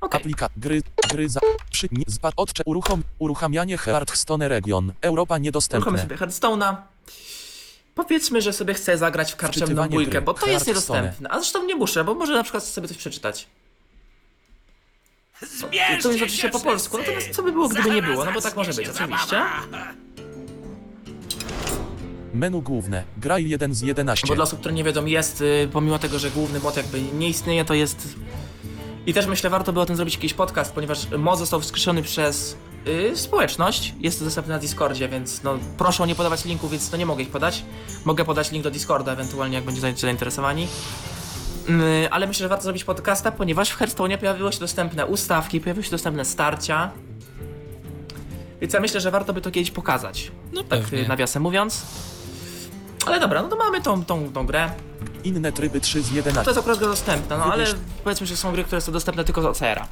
Okej, 0.00 0.20
aplika 0.20 0.48
gry 0.56 0.82
gry 1.10 1.28
za 1.28 1.40
przy 1.70 1.88
nie 1.92 2.04
zbad 2.06 2.34
odcze 2.36 2.62
uruchom 2.66 3.02
uruchamianie 3.18 3.78
Hearthstone 3.78 4.48
region 4.48 4.92
Europa 5.00 5.22
uruchomimy 5.24 5.44
niedostępne 5.44 5.98
sobie 5.98 6.16
Hearthstone'a. 6.16 6.76
Powiedzmy, 7.94 8.42
że 8.42 8.52
sobie 8.52 8.74
chcę 8.74 8.98
zagrać 8.98 9.32
w 9.32 9.36
karczemną 9.36 9.66
Wczytywanie 9.66 9.90
bójkę, 9.94 10.10
gry. 10.10 10.22
bo 10.22 10.34
to 10.34 10.46
jest 10.46 10.64
Hearthstone. 10.66 11.00
niedostępne. 11.00 11.30
A 11.30 11.38
zresztą 11.40 11.64
nie 11.66 11.74
muszę, 11.74 12.04
bo 12.04 12.14
może 12.14 12.34
na 12.34 12.42
przykład 12.42 12.64
sobie 12.64 12.88
coś 12.88 12.96
przeczytać. 12.96 13.46
To 15.40 15.68
jest 15.72 16.06
oczywiście 16.06 16.48
po 16.48 16.60
polsku, 16.60 16.98
natomiast 16.98 17.30
co 17.30 17.42
by 17.42 17.52
było, 17.52 17.68
gdyby 17.68 17.90
nie 17.90 18.02
było? 18.02 18.24
No 18.24 18.32
bo 18.32 18.40
tak 18.40 18.56
może 18.56 18.74
być, 18.74 18.88
oczywiście. 18.88 19.42
menu 22.34 22.62
główne 22.62 23.04
graj 23.16 23.48
1 23.48 23.74
z 23.74 23.82
11 23.82 24.26
Bo 24.26 24.34
dla 24.34 24.44
osób, 24.44 24.60
które 24.60 24.74
nie 24.74 24.84
wiedzą, 24.84 25.06
jest, 25.06 25.40
y, 25.40 25.68
pomimo 25.72 25.98
tego, 25.98 26.18
że 26.18 26.30
główny 26.30 26.60
mod 26.60 26.76
jakby 26.76 27.02
nie 27.02 27.28
istnieje, 27.28 27.64
to 27.64 27.74
jest... 27.74 28.08
I 29.06 29.14
też 29.14 29.26
myślę, 29.26 29.50
warto 29.50 29.72
by 29.72 29.80
o 29.80 29.86
tym 29.86 29.96
zrobić 29.96 30.14
jakiś 30.14 30.34
podcast, 30.34 30.72
ponieważ 30.72 31.10
mod 31.18 31.38
został 31.38 31.60
wskrzeszony 31.60 32.02
przez 32.02 32.56
y, 32.86 33.16
społeczność. 33.16 33.94
Jest 34.00 34.18
to 34.18 34.24
dostępne 34.24 34.54
na 34.54 34.60
Discordzie, 34.60 35.08
więc 35.08 35.42
no 35.42 35.58
proszę 35.78 36.06
nie 36.06 36.14
podawać 36.14 36.44
linków, 36.44 36.70
więc 36.70 36.90
to 36.90 36.96
nie 36.96 37.06
mogę 37.06 37.22
ich 37.22 37.30
podać. 37.30 37.64
Mogę 38.04 38.24
podać 38.24 38.52
link 38.52 38.64
do 38.64 38.70
Discorda, 38.70 39.12
ewentualnie 39.12 39.54
jak 39.54 39.64
będziecie 39.64 40.00
zainteresowani. 40.00 40.68
Y, 41.68 42.08
ale 42.10 42.26
myślę, 42.26 42.44
że 42.44 42.48
warto 42.48 42.64
zrobić 42.64 42.84
podcasta, 42.84 43.32
ponieważ 43.32 43.70
w 43.70 43.76
Hearthstone 43.76 44.18
pojawiły 44.18 44.52
się 44.52 44.60
dostępne 44.60 45.06
ustawki, 45.06 45.60
pojawiły 45.60 45.84
się 45.84 45.90
dostępne 45.90 46.24
starcia. 46.24 46.90
Więc 48.60 48.72
ja 48.74 48.80
myślę, 48.80 49.00
że 49.00 49.10
warto 49.10 49.32
by 49.32 49.40
to 49.40 49.50
kiedyś 49.50 49.70
pokazać. 49.70 50.32
No 50.52 50.62
Tak 50.62 50.80
pewnie. 50.80 50.98
y, 51.04 51.08
nawiasem 51.08 51.42
mówiąc. 51.42 51.82
Ale 53.06 53.20
dobra, 53.20 53.42
no 53.42 53.48
to 53.48 53.56
mamy 53.56 53.80
tą, 53.80 54.04
tą, 54.04 54.32
tą 54.32 54.46
grę. 54.46 54.70
inne 55.24 55.52
tryby 55.52 55.80
3 55.80 56.02
z 56.02 56.08
To 56.08 56.14
11 56.14 56.50
jest 56.50 56.58
akurat 56.60 56.78
gra 56.78 56.88
dostępna, 56.88 57.38
no 57.38 57.44
ale 57.52 57.64
Wybierz- 57.64 57.76
powiedzmy, 58.04 58.26
że 58.26 58.36
są 58.36 58.52
gry, 58.52 58.64
które 58.64 58.80
są 58.80 58.92
dostępne 58.92 59.24
tylko 59.24 59.42
z 59.42 59.44
OCR-a. 59.46 59.86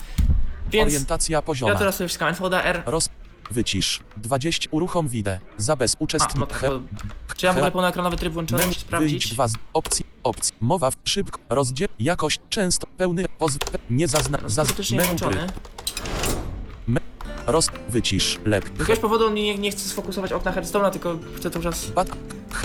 Więc 0.71 0.87
orientacja 0.87 1.43
pozioma 1.43 1.73
ja 1.73 1.79
teraz 1.79 1.97
sobie 1.97 2.09
wciskam 2.09 2.29
NVDR. 2.29 2.83
roz 2.87 3.09
wycisz 3.51 4.01
20 4.17 4.69
uruchom 4.71 5.09
widę 5.09 5.39
zabez 5.57 5.95
A, 5.95 5.97
no 6.01 6.05
uczestnik 6.05 6.49
tak, 6.49 6.59
he-. 6.59 6.81
Czy 7.37 7.47
ja 7.47 7.53
ogóle 7.57 7.73
pełnoekranowy 7.73 8.17
tryb 8.17 8.33
włączony? 8.33 8.63
Mem- 8.67 8.75
sprawdzić. 8.75 9.29
dwa 9.35 9.49
z 9.49 9.55
opcji, 9.73 10.07
opcji. 10.23 10.55
Mowa 10.61 10.91
w 10.91 10.97
szybko, 11.05 11.41
rozdziel, 11.49 11.89
jakość, 11.99 12.41
często, 12.51 12.87
pełny, 12.97 13.25
pozw, 13.39 13.59
pe, 13.59 13.79
nie 13.91 14.09
zazna, 14.09 14.39
zaz, 14.47 14.69
włączony. 15.05 15.47
tryb, 16.89 17.01
roz, 17.47 17.71
wycisz, 17.89 18.39
lep, 18.45 18.65
Z 18.65 18.79
jakiegoś 18.79 18.99
powodu 18.99 19.31
nie, 19.33 19.59
nie 19.59 19.71
chcę 19.71 19.81
sfokusować 19.89 20.33
okna 20.33 20.53
Hearthstone'a, 20.53 20.91
tylko 20.91 21.19
chcę 21.37 21.51
to 21.51 21.61
czas... 21.63 21.87
bat, 21.91 22.09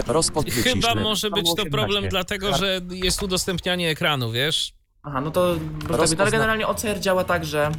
wycisz, 0.08 0.74
Chyba 0.74 0.94
lep. 0.94 1.04
może 1.04 1.30
być 1.32 1.46
to 1.46 1.50
17. 1.64 1.70
problem 1.72 2.10
dlatego, 2.10 2.58
że 2.58 2.82
jest 2.92 3.24
udostępnianie 3.24 3.90
ekranu, 3.90 4.32
wiesz? 4.32 4.74
Aha, 5.04 5.22
no 5.22 5.32
to... 5.32 5.56
Bo 5.56 5.88
tak, 5.88 5.98
Rozpozna- 6.02 6.22
ale 6.22 6.32
generalnie 6.32 6.68
OCR 6.68 7.00
działa 7.00 7.24
tak, 7.24 7.46
że... 7.46 7.72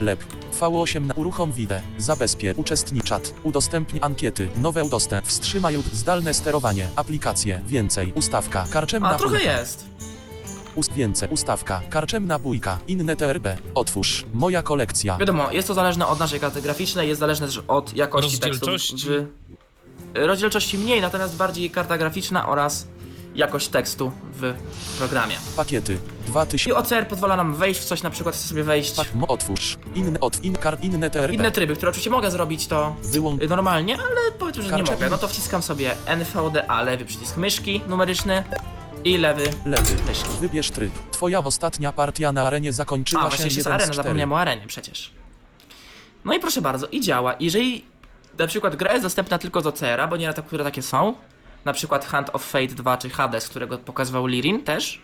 Lep, 0.00 0.24
V8 0.60 1.06
na 1.06 1.14
uruchom 1.14 1.52
widę, 1.52 1.82
zabezpie, 1.98 2.54
uczestniczat, 2.56 3.34
udostępnij 3.42 4.02
ankiety, 4.02 4.48
nowe 4.56 4.84
udostęp, 4.84 5.26
wstrzymaj 5.26 5.76
zdalne 5.92 6.34
sterowanie, 6.34 6.88
aplikacje, 6.96 7.60
więcej, 7.66 8.12
ustawka, 8.14 8.64
karczemna 8.70 9.08
A, 9.10 9.14
trochę 9.18 9.36
bójka, 9.36 9.58
jest. 9.60 9.84
ust, 10.74 10.92
więcej, 10.92 11.28
ustawka, 11.28 11.80
karczemna 11.90 12.38
bójka, 12.38 12.78
inne 12.88 13.16
TRB, 13.16 13.46
otwórz, 13.74 14.24
moja 14.34 14.62
kolekcja, 14.62 15.16
Wiadomo, 15.16 15.50
jest 15.52 15.68
to 15.68 15.74
zależne 15.74 16.06
od 16.06 16.18
naszej 16.18 16.40
karty 16.40 16.62
graficznej, 16.62 17.08
jest 17.08 17.20
zależne 17.20 17.46
też 17.46 17.62
od 17.68 17.96
jakości 17.96 18.38
tekstu. 18.38 18.66
Rozdzielczości. 18.66 19.08
Rozdzielczości 20.14 20.78
mniej, 20.78 21.00
natomiast 21.00 21.36
bardziej 21.36 21.70
karta 21.70 21.98
graficzna 21.98 22.48
oraz 22.48 22.86
jakość 23.38 23.68
tekstu 23.68 24.12
w 24.32 24.54
programie. 24.98 25.34
pakiety, 25.56 25.98
2000, 26.26 26.70
I 26.70 26.72
OCR 26.72 27.08
pozwala 27.08 27.36
nam 27.36 27.54
wejść 27.54 27.80
w 27.80 27.84
coś, 27.84 28.02
na 28.02 28.10
przykład 28.10 28.34
chcę 28.34 28.48
sobie 28.48 28.64
wejść... 28.64 28.94
Pak, 28.94 29.14
mo, 29.14 29.26
otwórz. 29.26 29.78
Inne 29.94 30.20
od, 30.20 30.44
in, 30.44 30.56
kar, 30.56 30.78
inne 30.82 31.10
TRB. 31.10 31.34
Inne 31.34 31.50
tryby, 31.50 31.76
które 31.76 31.90
oczywiście 31.90 32.10
mogę 32.10 32.30
zrobić 32.30 32.66
to 32.66 32.96
y, 33.42 33.48
normalnie, 33.48 33.94
ale 33.94 34.32
powiedzmy, 34.38 34.62
że 34.62 34.76
nie 34.76 34.82
mogę. 34.82 35.10
No 35.10 35.18
to 35.18 35.28
wciskam 35.28 35.62
sobie 35.62 35.94
NVDA, 36.06 36.82
lewy 36.82 37.04
przycisk 37.04 37.36
myszki 37.36 37.80
numeryczny 37.88 38.44
I 39.04 39.18
lewy. 39.18 39.50
Lewy. 39.64 39.94
Myśli. 40.08 40.28
Wybierz 40.40 40.70
tryb. 40.70 40.92
Twoja 41.10 41.38
ostatnia 41.38 41.92
partia 41.92 42.32
na 42.32 42.42
arenie 42.42 42.72
zakończyła 42.72 43.22
A, 43.22 43.24
się 43.24 43.28
właśnie 43.28 43.44
jeszcze 43.44 43.58
jest 43.58 43.66
1 43.66 43.72
z 43.72 43.82
arena, 43.82 43.92
4. 43.92 44.06
zapomniałem 44.06 44.32
o 44.32 44.40
arenie 44.40 44.66
przecież. 44.66 45.10
No 46.24 46.34
i 46.34 46.40
proszę 46.40 46.62
bardzo, 46.62 46.86
i 46.86 47.00
działa. 47.00 47.34
Jeżeli 47.40 47.84
na 48.38 48.46
przykład 48.46 48.76
gra 48.76 48.92
jest 48.92 49.04
dostępna 49.04 49.38
tylko 49.38 49.60
z 49.60 49.66
OCR-a, 49.66 50.06
bo 50.06 50.16
nie 50.16 50.26
na 50.26 50.32
to, 50.32 50.42
które 50.42 50.64
takie 50.64 50.82
są, 50.82 51.14
na 51.68 51.72
przykład 51.72 52.04
Hand 52.04 52.30
of 52.32 52.44
Fate 52.44 52.66
2 52.66 52.96
czy 52.96 53.10
Hades, 53.10 53.48
którego 53.48 53.78
pokazywał 53.78 54.26
Lirin 54.26 54.64
też, 54.64 55.02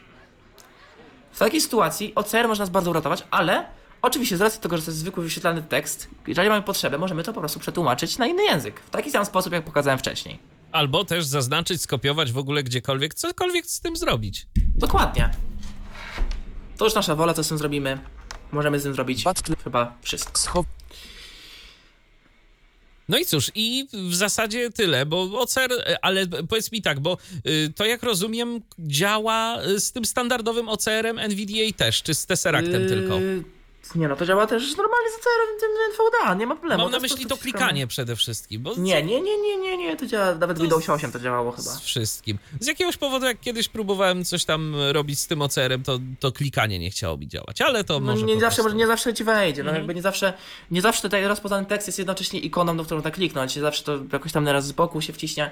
w 1.33 1.39
takiej 1.39 1.61
sytuacji 1.61 2.15
OCR 2.15 2.49
może 2.49 2.63
nas 2.63 2.71
bardzo 2.71 2.91
uratować, 2.91 3.27
ale 3.31 3.67
oczywiście 4.03 4.37
z 4.37 4.41
racji 4.41 4.61
tego, 4.61 4.77
że 4.77 4.83
to 4.83 4.91
jest 4.91 4.99
zwykły 4.99 5.25
wyświetlany 5.25 5.63
tekst, 5.63 6.09
jeżeli 6.27 6.49
mamy 6.49 6.63
potrzebę, 6.63 6.99
możemy 6.99 7.23
to 7.23 7.33
po 7.33 7.41
prostu 7.41 7.61
przetłumaczyć 7.61 8.19
na 8.19 8.27
inny 8.27 8.43
język. 8.43 8.81
W 8.81 8.91
taki 8.91 9.11
sam 9.11 9.25
sposób, 9.25 9.53
jak 9.53 9.65
pokazałem 9.65 9.99
wcześniej. 9.99 10.39
Albo 10.73 11.05
też 11.05 11.25
zaznaczyć, 11.25 11.83
skopiować 11.83 12.33
w 12.33 12.39
ogóle 12.39 12.63
gdziekolwiek, 12.63 13.15
cokolwiek 13.15 13.67
z 13.67 13.81
tym 13.81 13.97
zrobić. 13.97 14.47
Dokładnie. 14.77 15.31
To 16.77 16.85
już 16.85 16.95
nasza 16.95 17.15
wola, 17.15 17.35
co 17.35 17.45
z 17.45 17.49
tym 17.49 17.59
zrobimy. 17.59 17.99
Możemy 18.53 18.81
z 18.81 18.83
tym 18.83 18.95
zrobić 18.95 19.25
chyba 19.65 19.95
wszystko. 20.03 20.65
No 23.09 23.19
i 23.19 23.25
cóż, 23.25 23.51
i 23.55 23.89
w 23.93 24.15
zasadzie 24.15 24.71
tyle, 24.71 25.07
bo 25.07 25.41
OCR, 25.41 25.99
ale 26.03 26.27
powiedz 26.27 26.73
mi 26.73 26.83
tak, 26.83 27.01
bo 27.01 27.19
y, 27.47 27.73
to 27.77 27.85
jak 27.85 28.03
rozumiem 28.03 28.61
działa 28.79 29.63
y, 29.65 29.81
z 29.81 29.93
tym 29.93 30.05
standardowym 30.05 30.69
OCR-em 30.69 31.19
NVDA 31.19 31.77
też, 31.77 32.03
czy 32.03 32.15
z 32.15 32.27
Tesseractem 32.27 32.83
Yy, 32.83 32.89
tylko? 32.89 33.19
Nie 33.95 34.09
no, 34.09 34.17
to 34.17 34.27
działa 34.27 34.47
też 34.47 34.77
normalnie 34.77 35.11
z 35.11 35.15
OCR-em 35.15 35.61
tym 35.61 35.71
NVDA, 35.91 36.35
nie 36.35 36.47
ma 36.47 36.57
problemu. 36.57 36.83
Mam 36.83 36.93
na 36.93 36.99
myśli 36.99 37.27
to 37.27 37.37
klikanie 37.37 37.87
przede 37.87 38.17
wszystkim, 38.17 38.63
bo 38.63 38.75
Nie, 38.77 39.03
nie, 39.03 39.21
nie, 39.21 39.39
nie, 39.39 39.57
nie, 39.57 39.77
nie, 39.77 39.97
to 39.97 40.07
działa, 40.07 40.35
nawet 40.35 40.59
w 40.59 40.61
Windows 40.61 40.85
z- 40.85 40.91
8 40.91 41.13
to 41.13 41.21
działało 41.21 41.51
chyba. 41.51 41.63
z 41.71 41.81
wszystkim. 41.81 42.39
Z 42.61 42.67
jakiegoś 42.67 42.97
powodu, 42.97 43.27
jak 43.27 43.41
kiedyś 43.41 43.69
próbowałem 43.69 44.25
coś 44.25 44.45
tam 44.45 44.75
robić 44.93 45.21
z 45.21 45.27
tym 45.27 45.43
OCR-em, 45.43 45.83
to, 45.83 45.99
to 46.21 46.33
klikanie 46.33 46.79
nie 46.79 46.91
chciało 46.91 47.17
mi 47.17 47.29
działać, 47.29 47.61
ale 47.61 47.85
to 47.85 48.01
No 48.01 48.13
może 48.13 48.25
nie 48.27 48.41
zawsze, 48.41 48.63
może 48.63 48.75
nie 48.77 48.87
zawsze 48.87 49.15
ci 49.15 49.25
wejdzie, 49.25 49.63
no 49.63 49.69
Mhm. 49.71 49.77
jakby 49.83 49.95
nie 49.95 50.03
zawsze, 50.03 50.33
nie 50.71 50.81
zawsze 50.83 51.03
tutaj 51.03 51.25
rozpoznany 51.29 51.67
tekst 51.67 51.89
jest 51.89 51.99
jednocześnie 51.99 52.41
ikoną, 52.41 52.77
do 52.77 52.85
którą 52.85 53.03
tak 53.03 53.15
kliknąć, 53.15 53.57
nie 53.57 53.63
zawsze 53.63 53.83
to 53.85 53.99
jakoś 54.13 54.33
tam 54.33 54.45
naraz 54.45 54.67
z 54.67 54.73
boku 54.73 55.01
się 55.01 55.13
wciśnie. 55.13 55.51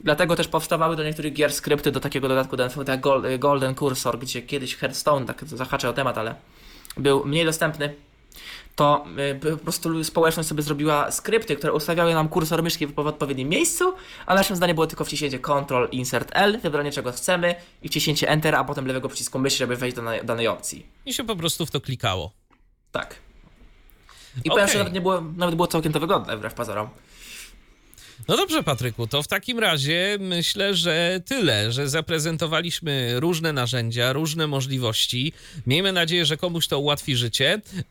Dlatego 0.00 0.36
też 0.36 0.48
powstawały 0.48 0.96
do 0.96 1.04
niektórych 1.04 1.32
gier 1.32 1.52
skrypty 1.52 1.92
do 1.92 2.00
takiego 2.00 2.28
dodatku 2.28 2.56
do 2.56 2.64
NVDA 2.64 2.96
Gol- 2.98 3.38
Golden 3.38 3.74
Cursor, 3.74 4.18
gdzie 4.18 4.42
kiedyś 4.42 4.76
Hearthstone, 4.76 5.26
tak 5.26 5.44
zahaczę 5.46 5.88
o 5.88 5.92
temat, 5.92 6.18
ale 6.18 6.34
był 6.98 7.24
mniej 7.24 7.44
dostępny. 7.44 7.94
To 8.76 9.04
y, 9.34 9.34
po 9.56 9.56
prostu 9.56 10.04
społeczność 10.04 10.48
sobie 10.48 10.62
zrobiła 10.62 11.10
skrypty, 11.10 11.56
które 11.56 11.72
ustawiały 11.72 12.14
nam 12.14 12.28
kursor 12.28 12.62
myszki 12.62 12.86
w 12.86 12.98
odpowiednim 12.98 13.48
miejscu, 13.48 13.94
a 14.26 14.34
naszym 14.34 14.56
zdaniem 14.56 14.74
było 14.74 14.86
tylko 14.86 15.04
wciśnięcie 15.04 15.38
Ctrl 15.38 15.88
Insert 15.92 16.30
L, 16.34 16.60
wybranie 16.62 16.92
czego 16.92 17.12
chcemy 17.12 17.54
i 17.82 17.88
wciśnięcie 17.88 18.28
Enter, 18.28 18.54
a 18.54 18.64
potem 18.64 18.86
lewego 18.86 19.08
przycisku 19.08 19.38
myszy, 19.38 19.56
żeby 19.56 19.76
wejść 19.76 19.96
do 19.96 20.02
danej- 20.02 20.48
opcji. 20.48 20.86
I 21.06 21.14
się 21.14 21.24
po 21.24 21.36
prostu 21.36 21.66
w 21.66 21.70
to 21.70 21.80
klikało. 21.80 22.32
Tak. 22.92 23.14
I 24.36 24.40
Okej. 24.40 24.50
powiem, 24.50 24.68
że 24.68 24.78
nawet, 24.78 24.92
nie 24.92 25.00
było, 25.00 25.20
nawet 25.36 25.54
było 25.54 25.66
całkiem 25.66 25.92
to 25.92 26.00
wygodne, 26.00 26.36
wbrew 26.36 26.54
pozorom. 26.54 26.88
No 28.28 28.36
dobrze, 28.36 28.62
Patryku, 28.62 29.06
to 29.06 29.22
w 29.22 29.28
takim 29.28 29.58
razie 29.58 30.16
myślę, 30.20 30.74
że 30.74 31.20
tyle, 31.26 31.72
że 31.72 31.88
zaprezentowaliśmy 31.88 33.20
różne 33.20 33.52
narzędzia, 33.52 34.12
różne 34.12 34.46
możliwości. 34.46 35.32
Miejmy 35.66 35.92
nadzieję, 35.92 36.26
że 36.26 36.36
komuś 36.36 36.68
to 36.68 36.78
ułatwi 36.78 37.16
życie. 37.16 37.60
Yy, 37.76 37.82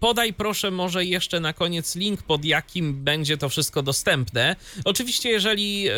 Podaj 0.00 0.32
proszę 0.32 0.70
może 0.70 1.04
jeszcze 1.04 1.40
na 1.40 1.52
koniec 1.52 1.96
link, 1.96 2.22
pod 2.22 2.44
jakim 2.44 3.04
będzie 3.04 3.36
to 3.36 3.48
wszystko 3.48 3.82
dostępne. 3.82 4.56
Oczywiście, 4.84 5.28
jeżeli 5.30 5.82
yy, 5.82 5.92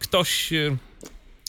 ktoś. 0.00 0.52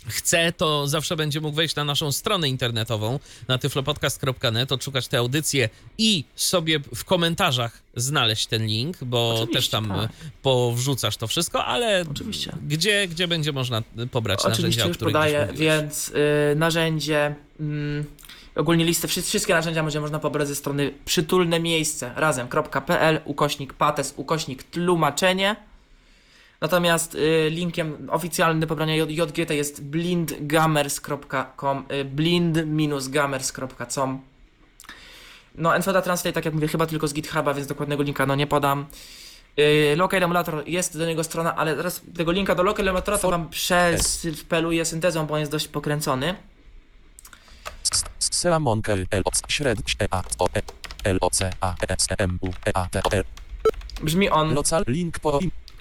Chce, 0.08 0.52
to 0.58 0.88
zawsze 0.88 1.16
będzie 1.16 1.42
mógł 1.42 1.56
wejść 1.56 1.76
na 1.76 1.84
naszą 1.84 2.12
stronę 2.12 2.50
internetową 2.50 3.20
na 3.48 3.58
tyflopodcast.net, 3.58 4.72
odszukać 4.72 5.08
tę 5.08 5.18
audycję 5.18 5.70
i 5.98 6.24
sobie 6.36 6.80
w 6.96 7.06
komentarzach 7.06 7.82
znaleźć 7.96 8.48
ten 8.48 8.66
link, 8.66 8.98
bo 9.04 9.30
Oczywiście, 9.34 9.54
też 9.54 9.70
tam 9.70 9.88
tak. 9.90 10.12
powrzucasz 10.42 11.18
to 11.18 11.28
wszystko, 11.28 11.66
ale 11.66 12.06
Oczywiście. 12.12 12.52
gdzie, 12.68 13.08
gdzie 13.08 13.28
będzie 13.28 13.52
można 13.52 13.82
pobrać 14.12 14.40
Oczywiście 14.40 14.62
narzędzia, 14.62 14.84
o 14.84 14.88
już 14.88 14.98
których 14.98 15.14
podaję, 15.14 15.48
więc 15.54 16.10
y, 16.10 16.14
narzędzie, 16.56 17.36
mm, 17.60 18.06
ogólnie 18.56 18.86
listę, 18.86 19.08
wszy- 19.08 19.22
wszystkie 19.22 19.54
narzędzia 19.54 19.84
będzie 19.84 20.02
można 20.02 20.20
pobrać 20.20 20.48
ze 20.48 20.56
strony 20.56 20.94
przytulne 21.06 21.60
miejsce 21.60 22.12
razem.pl, 22.16 23.20
ukośnik 23.26 23.74
pates, 23.74 24.14
ukośnik 24.18 24.64
tłumaczenie. 24.64 25.56
Natomiast 26.62 27.16
y, 27.16 27.50
linkiem 27.50 28.10
oficjalnym 28.12 28.60
do 28.60 28.68
pobrania 28.68 28.96
JGT 28.96 29.50
jest 29.50 29.84
blindgamers.com, 29.84 31.86
y, 31.92 32.06
blind-gamers.com. 32.06 34.22
No, 35.56 35.76
NVDA 35.76 36.02
Translate, 36.02 36.34
tak 36.34 36.46
jak 36.46 36.54
mówię, 36.54 36.68
chyba 36.68 36.86
tylko 36.86 37.08
z 37.08 37.14
GitHuba, 37.14 37.54
więc 37.54 37.68
dokładnego 37.68 38.04
linka 38.04 38.26
no 38.26 38.36
nie 38.36 38.48
podam. 38.48 38.86
Yy, 39.58 39.96
Local 39.96 40.24
Emulator 40.24 40.64
jest 40.68 40.98
do 40.98 41.06
niego 41.06 41.24
strona, 41.24 41.56
ale 41.56 41.76
teraz 41.76 42.02
tego 42.18 42.32
linka 42.32 42.56
do 42.56 42.64
Local 42.64 42.88
Emulatora 42.88 43.18
to 43.18 43.32
wam 43.32 43.50
przespeluję 43.50 44.86
syntezą, 44.86 45.26
bo 45.26 45.34
on 45.34 45.40
jest 45.40 45.52
dość 45.52 45.68
pokręcony. 45.68 46.36
Brzmi 54.02 54.30
on. 54.30 54.54
Local 54.54 54.84
link 54.88 55.20
po 55.20 55.40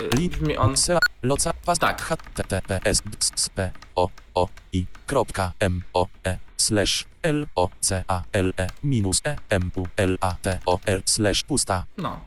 brzmi 0.09 0.59
on. 0.59 0.75
Local 1.23 1.53
pas 1.65 1.79
Tak. 1.79 2.01
H 2.03 2.17
T 2.35 2.43
T 2.45 2.63
P 2.63 2.81
S 2.85 3.03
D 3.03 3.11
S 3.37 3.49
P 3.49 3.71
O 3.95 4.09
O 4.35 4.49
I 4.73 4.87
kropka 5.07 5.53
M 5.61 5.83
O 5.95 6.07
E 6.25 6.39
slash 6.57 7.05
L 7.23 7.47
O 7.55 7.69
C 7.81 8.05
A 8.09 8.23
L 8.33 8.53
E 8.57 8.67
minus 8.83 9.21
E 9.25 9.37
M 9.51 9.71
U 9.77 9.87
L 9.97 10.17
A 10.21 10.35
T 10.43 10.59
O 10.67 10.79
R 10.87 11.03
slash 11.05 11.43
pusta 11.43 11.85
No. 11.97 12.21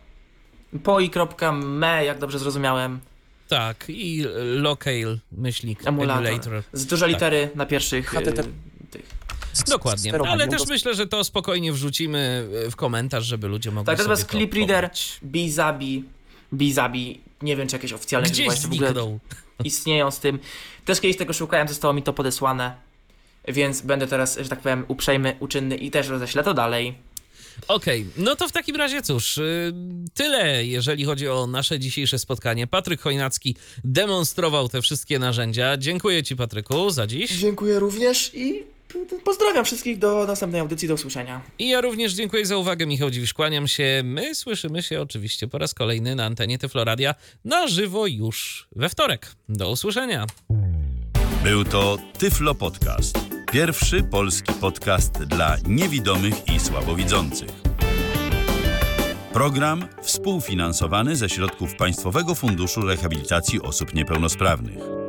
poi.me, 0.84 2.06
jak 2.06 2.20
dobrze 2.20 2.40
zrozumiałem. 2.40 3.00
Tak, 3.48 3.86
i 3.90 4.24
local 4.56 5.20
myślnik 5.32 5.88
Emulator. 5.88 6.26
emulator. 6.28 6.64
Z 6.74 6.86
dużo 6.86 7.06
litery 7.08 7.50
na 7.56 7.66
pierwszych. 7.66 8.10
HTTP. 8.10 8.38
Yy, 8.48 8.88
tych. 8.92 9.06
Dokładnie, 9.70 10.14
ale 10.28 10.48
też 10.48 10.68
myślę, 10.68 10.96
że 10.96 11.08
to 11.08 11.24
spokojnie 11.24 11.74
wrzucimy 11.74 12.48
w 12.72 12.76
komentarz, 12.76 13.26
żeby 13.26 13.48
ludzie 13.48 13.72
mogli 13.72 13.86
Tak, 13.86 14.06
to 14.06 14.12
jest 14.12 14.30
Clip 14.30 14.54
Reader. 14.54 14.90
Bizabi, 15.24 16.04
Bizabi. 16.54 17.22
Nie 17.44 17.56
wiem, 17.56 17.68
czy 17.68 17.76
jakieś 17.76 17.94
oficjalne 17.94 18.28
Gdzieś 18.30 18.38
źródła 18.38 18.54
jeszcze 18.54 18.68
w 18.68 18.72
ogóle 18.74 18.88
zniknął. 18.88 19.20
istnieją 19.64 20.12
z 20.12 20.20
tym. 20.20 20.40
Też 20.86 21.00
kiedyś 21.02 21.18
tego 21.18 21.34
szukałem, 21.34 21.68
zostało 21.68 21.94
mi 21.94 22.04
to 22.04 22.14
podesłane. 22.14 22.76
Więc 23.48 23.82
będę 23.82 24.08
teraz, 24.08 24.38
że 24.42 24.50
tak 24.50 24.60
powiem, 24.62 24.86
uprzejmy, 24.88 25.36
uczynny 25.40 25.76
i 25.76 25.92
też 25.92 26.08
roześlę 26.08 26.44
to 26.44 26.54
dalej. 26.54 26.94
Okej, 27.68 28.06
no 28.18 28.36
to 28.36 28.48
w 28.48 28.52
takim 28.52 28.76
razie 28.76 29.02
cóż, 29.02 29.38
y, 29.38 29.74
tyle 30.14 30.66
jeżeli 30.66 31.06
chodzi 31.06 31.28
o 31.28 31.48
nasze 31.48 31.80
dzisiejsze 31.80 32.20
spotkanie. 32.20 32.68
Patryk 32.68 33.02
Chojnacki 33.02 33.56
demonstrował 33.84 34.70
te 34.70 34.82
wszystkie 34.82 35.20
narzędzia. 35.20 35.78
Dziękuję 35.78 36.24
Ci, 36.24 36.36
Patryku, 36.36 36.90
za 36.90 37.08
dziś. 37.08 37.32
Dziękuję 37.32 37.80
również 37.80 38.32
i 38.34 38.64
pozdrawiam 39.24 39.66
wszystkich 39.66 40.00
do 40.00 40.26
następnej 40.28 40.62
audycji, 40.62 40.88
do 40.88 40.94
usłyszenia. 40.94 41.42
I 41.60 41.70
ja 41.70 41.82
również 41.82 42.14
dziękuję 42.14 42.46
za 42.46 42.58
uwagę, 42.58 42.86
Michał 42.86 43.10
Dziwisz, 43.10 43.34
kłaniam 43.34 43.68
się. 43.68 44.02
My 44.04 44.36
słyszymy 44.36 44.84
się 44.84 45.02
oczywiście 45.02 45.48
po 45.48 45.58
raz 45.58 45.74
kolejny 45.74 46.16
na 46.16 46.26
antenie 46.26 46.58
Tyfloradia 46.58 47.16
na 47.46 47.68
żywo 47.68 48.08
już 48.08 48.68
we 48.76 48.90
wtorek. 48.90 49.36
Do 49.50 49.72
usłyszenia. 49.72 50.26
Był 51.44 51.64
to 51.66 51.98
Tyflo 52.18 52.56
Podcast. 52.56 53.20
Pierwszy 53.52 54.04
polski 54.04 54.54
podcast 54.54 55.24
dla 55.24 55.58
niewidomych 55.68 56.34
i 56.56 56.60
słabowidzących. 56.60 57.50
Program 59.34 59.88
współfinansowany 60.02 61.16
ze 61.16 61.30
środków 61.30 61.76
Państwowego 61.76 62.36
Funduszu 62.36 62.82
Rehabilitacji 62.82 63.62
Osób 63.62 63.94
Niepełnosprawnych. 63.94 65.03